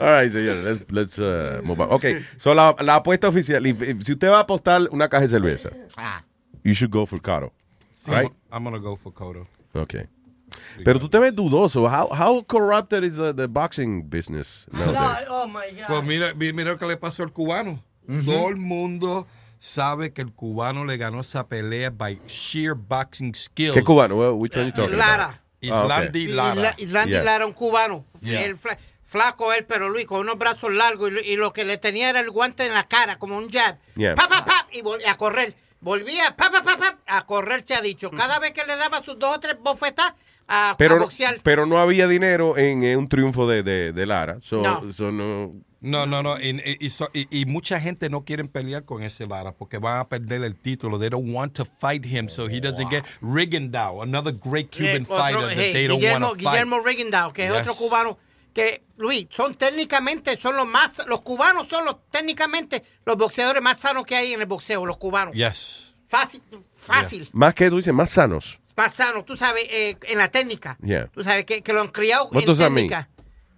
[0.00, 1.88] All right, señores, let's, let's uh, move on.
[1.92, 2.04] Ok,
[2.38, 5.28] so la, la apuesta oficial, if- if- si usted va a apostar una caja de
[5.28, 5.70] cerveza,
[6.64, 7.52] you should go for Caro,
[8.06, 8.30] right?
[8.52, 9.46] I'm going to go for Cotto.
[9.74, 10.06] Okay.
[10.84, 11.86] Pero tú te ves dudoso.
[11.88, 15.26] How, how corrupted is the, the boxing business nowadays?
[15.28, 15.86] Oh my God.
[15.88, 17.82] Pues mira, mi- mira lo que le pasó al cubano.
[18.24, 19.26] Todo el mundo
[19.58, 23.74] sabe que el cubano le ganó esa pelea by sheer boxing skills.
[23.74, 24.32] ¿Qué cubano?
[24.36, 25.24] Which one you talking Lara.
[25.24, 25.34] about?
[25.70, 25.96] Ah, okay.
[26.22, 26.54] Islandi Lara.
[26.54, 27.24] Isla- Islandi Yeah.
[27.24, 28.04] Lara, un cubano.
[28.20, 28.44] Yeah.
[28.44, 31.64] El fla- flaco él, pero Luis, con unos brazos largos y, lo- y lo que
[31.64, 33.76] le tenía era el guante en la cara, como un jab.
[33.96, 34.14] Yeah.
[34.14, 35.54] Pa, pa, pa, y a correr.
[35.80, 38.10] Volvía, pa, pa, pa, pa, a correr, se ha dicho.
[38.10, 40.12] Cada vez que le daba sus dos o tres bofetas
[40.48, 41.40] a, a Pero, boxear.
[41.42, 44.38] pero no había dinero en, en un triunfo de, de, de Lara.
[44.42, 44.92] So, No.
[44.92, 45.52] so no.
[45.80, 46.40] No, no, no.
[46.40, 49.78] Y, y- y so- y- y mucha gente no quiere pelear con ese Lara porque
[49.78, 50.98] van a perder el título.
[50.98, 55.06] They don't want to fight him so he doesn't get Rigondeaux, another great Cuban Eh,
[55.08, 56.52] otro- fighter that hey, they don't Guillermo, want to fight.
[56.54, 58.18] Guillermo Rigondeaux, que es otro cubano
[58.52, 63.78] que Luis, son técnicamente son los más los cubanos son los técnicamente los boxeadores más
[63.78, 65.32] sanos que hay en el boxeo, los cubanos.
[65.36, 65.94] Yes.
[66.08, 66.42] Fácil,
[66.74, 67.28] fácil.
[67.32, 68.58] Más que tú dices, más sanos.
[68.78, 70.78] Más sanos, tú sabes, eh, en la técnica.
[70.80, 71.08] Yeah.
[71.08, 72.88] Tú sabes que, que lo han criado What en does that mean?
[72.88, 73.08] técnica.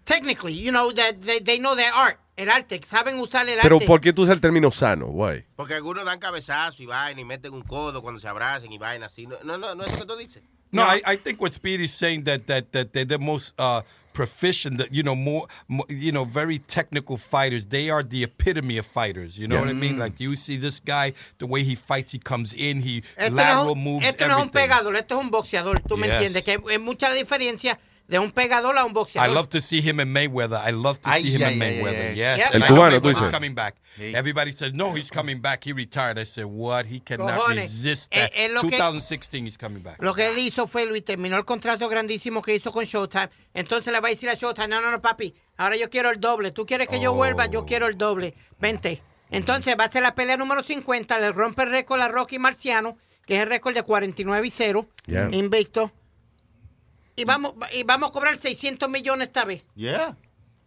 [0.04, 3.76] Technically, you know that they, they know their art, el arte, saben usar el Pero
[3.76, 3.86] arte.
[3.86, 5.08] ¿por qué tú usas el término sano?
[5.08, 5.44] Why?
[5.56, 9.06] Porque algunos dan cabezazo y vaina y meten un codo cuando se abrazan y vaina
[9.06, 9.26] así.
[9.26, 10.42] No, no, no, no es lo que tú dices.
[10.72, 13.82] No, I, I think what Speedy's saying that that that they're the most uh,
[14.12, 17.66] proficient, that you know, more, more, you know, very technical fighters.
[17.66, 19.38] They are the epitome of fighters.
[19.38, 19.60] You know Yeah.
[19.62, 19.98] what I mean?
[19.98, 23.72] Like you see this guy, the way he fights, he comes in, he Esto lateral
[23.72, 24.68] un, moves, esto no es un everything.
[24.68, 27.78] pegador, esto es un boxeador, tú me entiendes, que es mucha diferencia
[28.10, 29.34] de un pegador a un I boxeador.
[29.34, 30.60] love to see him in Mayweather.
[30.66, 32.10] I love to Ay, see him ay, in ay, Mayweather.
[32.10, 32.40] ay, Yes.
[32.52, 33.28] And El I know cubano, tú dices.
[33.30, 33.76] coming back.
[33.98, 35.64] Everybody says, no, he's coming back.
[35.64, 36.18] He retired.
[36.18, 36.86] I said, what?
[36.86, 37.62] He cannot Cojones.
[37.62, 38.32] resist Eh, that.
[38.32, 38.48] que-
[38.78, 40.02] 2016, he's coming back.
[40.02, 43.30] Lo que él hizo fue, Luis, terminó el contrato grandísimo que hizo con Showtime.
[43.54, 46.18] Entonces le va a decir a Showtime, no, no, no, papi, ahora yo quiero el
[46.20, 46.50] doble.
[46.50, 48.34] Tú quieres que yo vuelva, yo quiero el doble.
[48.60, 49.02] Vente.
[49.30, 52.96] Entonces va a ser la pelea número 50, le rompe el récord a Rocky Marciano,
[53.26, 55.28] que es el récord de 49 y 0, Yeah.
[55.30, 55.92] invicto.
[57.16, 59.64] Y vamos, y vamos a cobrar 600 millones esta vez.
[59.74, 60.16] Yeah.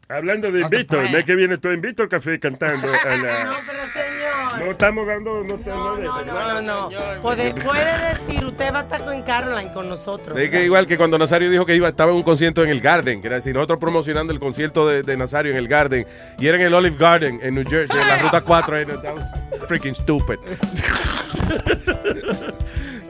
[0.09, 2.87] Hablando de invito, el mes que viene estoy invito al café cantando.
[2.89, 4.65] a la- No, pero señor.
[4.65, 6.89] No estamos dando, no estamos No, no, no.
[7.21, 10.37] Puede, puede decir, usted va a estar con Caroline con nosotros.
[10.37, 12.81] Es que igual que cuando Nazario dijo que iba, estaba en un concierto en el
[12.81, 16.05] Garden, que era decir, nosotros promocionando el concierto de, de Nazario en el Garden,
[16.37, 18.75] y era en el Olive Garden, en New Jersey, en la ruta 4.
[18.77, 19.23] and That was
[19.67, 20.37] freaking stupid.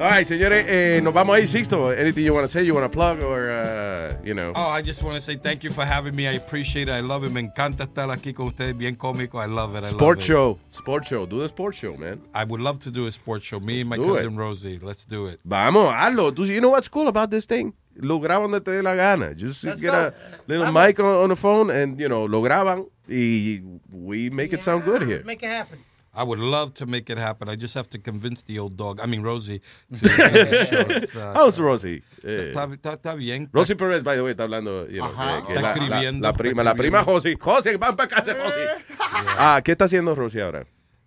[0.03, 1.89] All right, señores, eh, nos vamos ahí, Sixto.
[1.91, 4.51] Anything you want to say, you want to plug, or, uh, you know.
[4.53, 6.27] Oh, I just want to say thank you for having me.
[6.27, 6.91] I appreciate it.
[6.91, 7.31] I love it.
[7.31, 8.77] Me encanta estar aquí con ustedes.
[8.77, 9.35] Bien cómico.
[9.41, 9.85] I love it.
[9.85, 10.23] I Sport love it.
[10.23, 10.59] show.
[10.71, 11.25] Sport show.
[11.25, 12.19] Do the sport show, man.
[12.35, 13.61] I would love to do a sports show.
[13.61, 14.77] Me and my do cousin Rosie.
[14.81, 15.39] Let's do it.
[15.45, 16.33] Vamos, hazlo.
[16.33, 17.73] Tú, you know what's cool about this thing?
[17.95, 19.33] Lo graban donde te dé la gana.
[19.33, 20.07] Just Let's get go.
[20.07, 20.13] a
[20.49, 23.61] little mic on, on the phone and, you know, lo graban y
[23.93, 25.23] we make it sound good here.
[25.23, 25.79] Make it happen.
[26.15, 27.49] I would love to make it happen.
[27.49, 28.99] I just have to convince the old dog.
[29.01, 29.61] I mean Rosie.
[29.91, 30.07] To
[30.69, 31.15] shows.
[31.15, 32.03] Uh, How's Rosie?
[32.23, 33.49] Eh, Está, está- está bien.
[33.51, 34.87] Rosie Perez, by the way, está hablando.
[34.89, 35.39] you know, Ajá.
[35.39, 37.19] eh, que Está la, la- escribiendo, la prima, la prima escribiendo.
[37.19, 37.37] Josie.
[37.39, 38.85] Josie, van para casa, Josie.
[39.37, 40.65] Ah, ¿qué está haciendo Rosie ahora?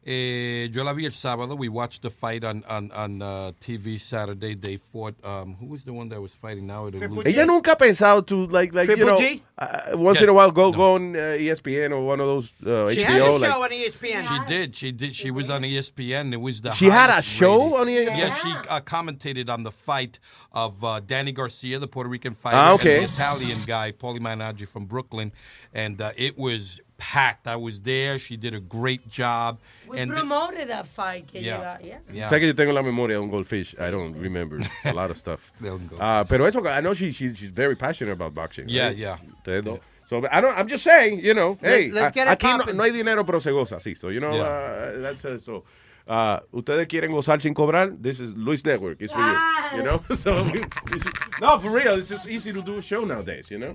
[0.09, 1.57] Eh, yo la vi el sábado.
[1.59, 4.55] We watched the fight on on, on uh, TV Saturday.
[4.55, 5.17] They fought.
[5.25, 6.89] Um, who was the one that was fighting now?
[6.89, 7.29] The loser?
[7.29, 9.43] Ella nunca ha pensado to, like, like you know, G?
[9.59, 12.53] uh, once Yeah, in a while go, go on uh, ESPN or one of those
[12.65, 13.05] uh, She HBO.
[13.05, 14.23] had a like, show on ESPN.
[14.29, 14.77] She did.
[14.77, 15.13] She did.
[15.17, 16.33] She was on ESPN.
[16.33, 16.71] It was the.
[16.71, 17.81] She had a show rated.
[17.81, 18.19] on ESPN?
[18.19, 20.21] Yeah, she uh, commentated on the fight
[20.53, 22.99] of uh, Danny Garcia, the Puerto Rican fighter, Ah, okay.
[22.99, 25.33] and the Italian guy, Paulie Managgi from Brooklyn,
[25.75, 27.47] and uh, it was packed.
[27.47, 28.19] I was there.
[28.19, 29.59] She did a great job.
[29.89, 31.27] We and promoted that fight.
[31.27, 31.79] Que Yeah.
[31.83, 31.99] yeah.
[32.13, 32.29] Yeah.
[32.29, 33.75] Sabes que yo tengo la memoria de un goldfish.
[33.79, 35.53] I don't remember a lot of stuff.
[35.61, 35.73] De.
[36.01, 38.69] Uh, pero eso, I know she, she, she's very passionate about boxing.
[38.69, 38.97] Yeah, right?
[38.97, 39.17] yeah.
[39.45, 39.81] Ustedes no.
[40.09, 40.57] So I don't.
[40.57, 41.59] I'm just saying, you know.
[41.61, 42.77] Let- hey, let's get it aquí no, poppin'.
[42.77, 43.97] no hay dinero, pero se goza, sí.
[43.97, 44.43] So you know, Yeah.
[44.43, 45.65] uh, that's uh, so.
[46.09, 47.91] Uh, ustedes quieren gozar sin cobrar.
[48.01, 48.99] This is Luis Network.
[49.01, 49.37] It's for you.
[49.77, 50.01] You know.
[50.17, 50.37] So
[51.41, 53.51] no, for real, it's just easy to do a show nowadays.
[53.51, 53.75] You know.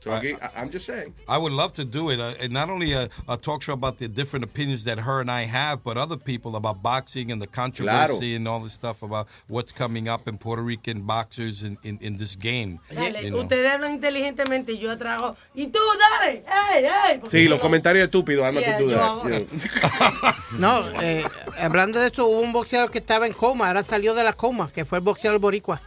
[0.00, 1.14] So I, I'm just saying.
[1.28, 3.98] I would love to do it, uh, and not only a, a talk show about
[3.98, 7.46] the different opinions that her and I have, but other people about boxing and the
[7.46, 11.98] controversy and all this stuff about what's coming up in Puerto Rican boxers in, in,
[12.00, 12.80] in this game.
[12.92, 13.38] Dale, you know.
[13.42, 15.36] ustedes hablan inteligentemente y yo trago.
[15.54, 16.44] Y tú, dale.
[16.72, 17.18] ¡Ey, ey!
[17.18, 18.44] Porque Sí, los comentarios estúpidos.
[18.44, 19.02] I'm not Yeah, to do yo that.
[19.02, 20.34] hago- you know.
[20.58, 21.24] No, eh,
[21.60, 24.70] hablando de eso, hubo un boxeador que estaba en coma, ahora salió de la coma,
[24.72, 25.80] que fue el boxeador boricua.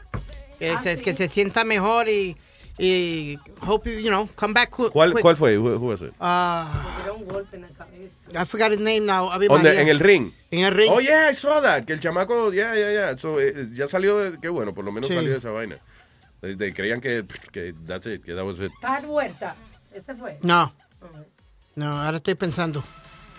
[0.59, 2.37] Que, Ah, se, que se sienta mejor y,
[2.77, 3.37] y
[3.67, 5.21] hope you, you know, come back qu- ¿Cuál, quick.
[5.21, 5.57] ¿Cuál fue?
[5.57, 6.13] Who, who was it?
[6.19, 8.13] Ah, Me dio un golpe en la cabeza.
[8.33, 9.29] I forgot his name now.
[9.33, 10.31] En el ring.
[10.51, 10.91] En el ring.
[10.91, 11.83] Oh, yeah, I saw that.
[11.85, 13.17] Que el chamaco, yeah, yeah, yeah.
[13.17, 15.15] So, eh, ya salió de, qué bueno, por lo menos Sí.
[15.15, 15.77] salió de esa vaina.
[16.41, 18.71] De, de- creían que, que that's it, que that was it.
[18.81, 19.55] Pat Huerta.
[19.93, 20.37] Ese fue.
[20.41, 20.73] No.
[21.75, 22.83] No, ahora estoy pensando.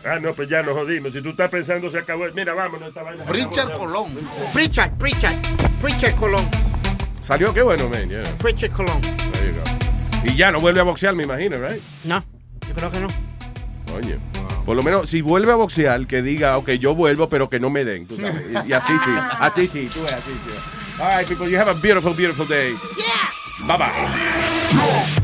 [0.07, 1.13] Ah, no, pues ya nos jodimos.
[1.13, 2.25] Si tú estás pensando, se acabó.
[2.35, 3.25] Mira, vámonos esta vaina.
[3.25, 4.17] Richard Colón.
[4.53, 5.35] Pritchard, Pritchard,
[5.81, 6.47] Pritchard Colón.
[7.23, 8.23] Salió, qué bueno, man, yeah.
[8.39, 9.01] Pritchard Colón.
[9.01, 10.31] There you go.
[10.31, 11.81] Y ya no vuelve a boxear, me imagino, right?
[12.05, 12.23] No,
[12.69, 13.09] yo creo que no.
[13.91, 14.19] Coño.
[14.67, 17.71] Por lo menos, si vuelve a boxear, que diga, ok, yo vuelvo, pero que no
[17.71, 18.07] me den.
[18.07, 18.43] tú sabes.
[18.67, 19.11] Y, y así sí,
[19.41, 21.03] así sí, tú ves, así sí.
[21.03, 22.73] All right, people, you have a beautiful, beautiful day.
[22.97, 23.61] Yes.
[23.67, 25.24] Bye bye.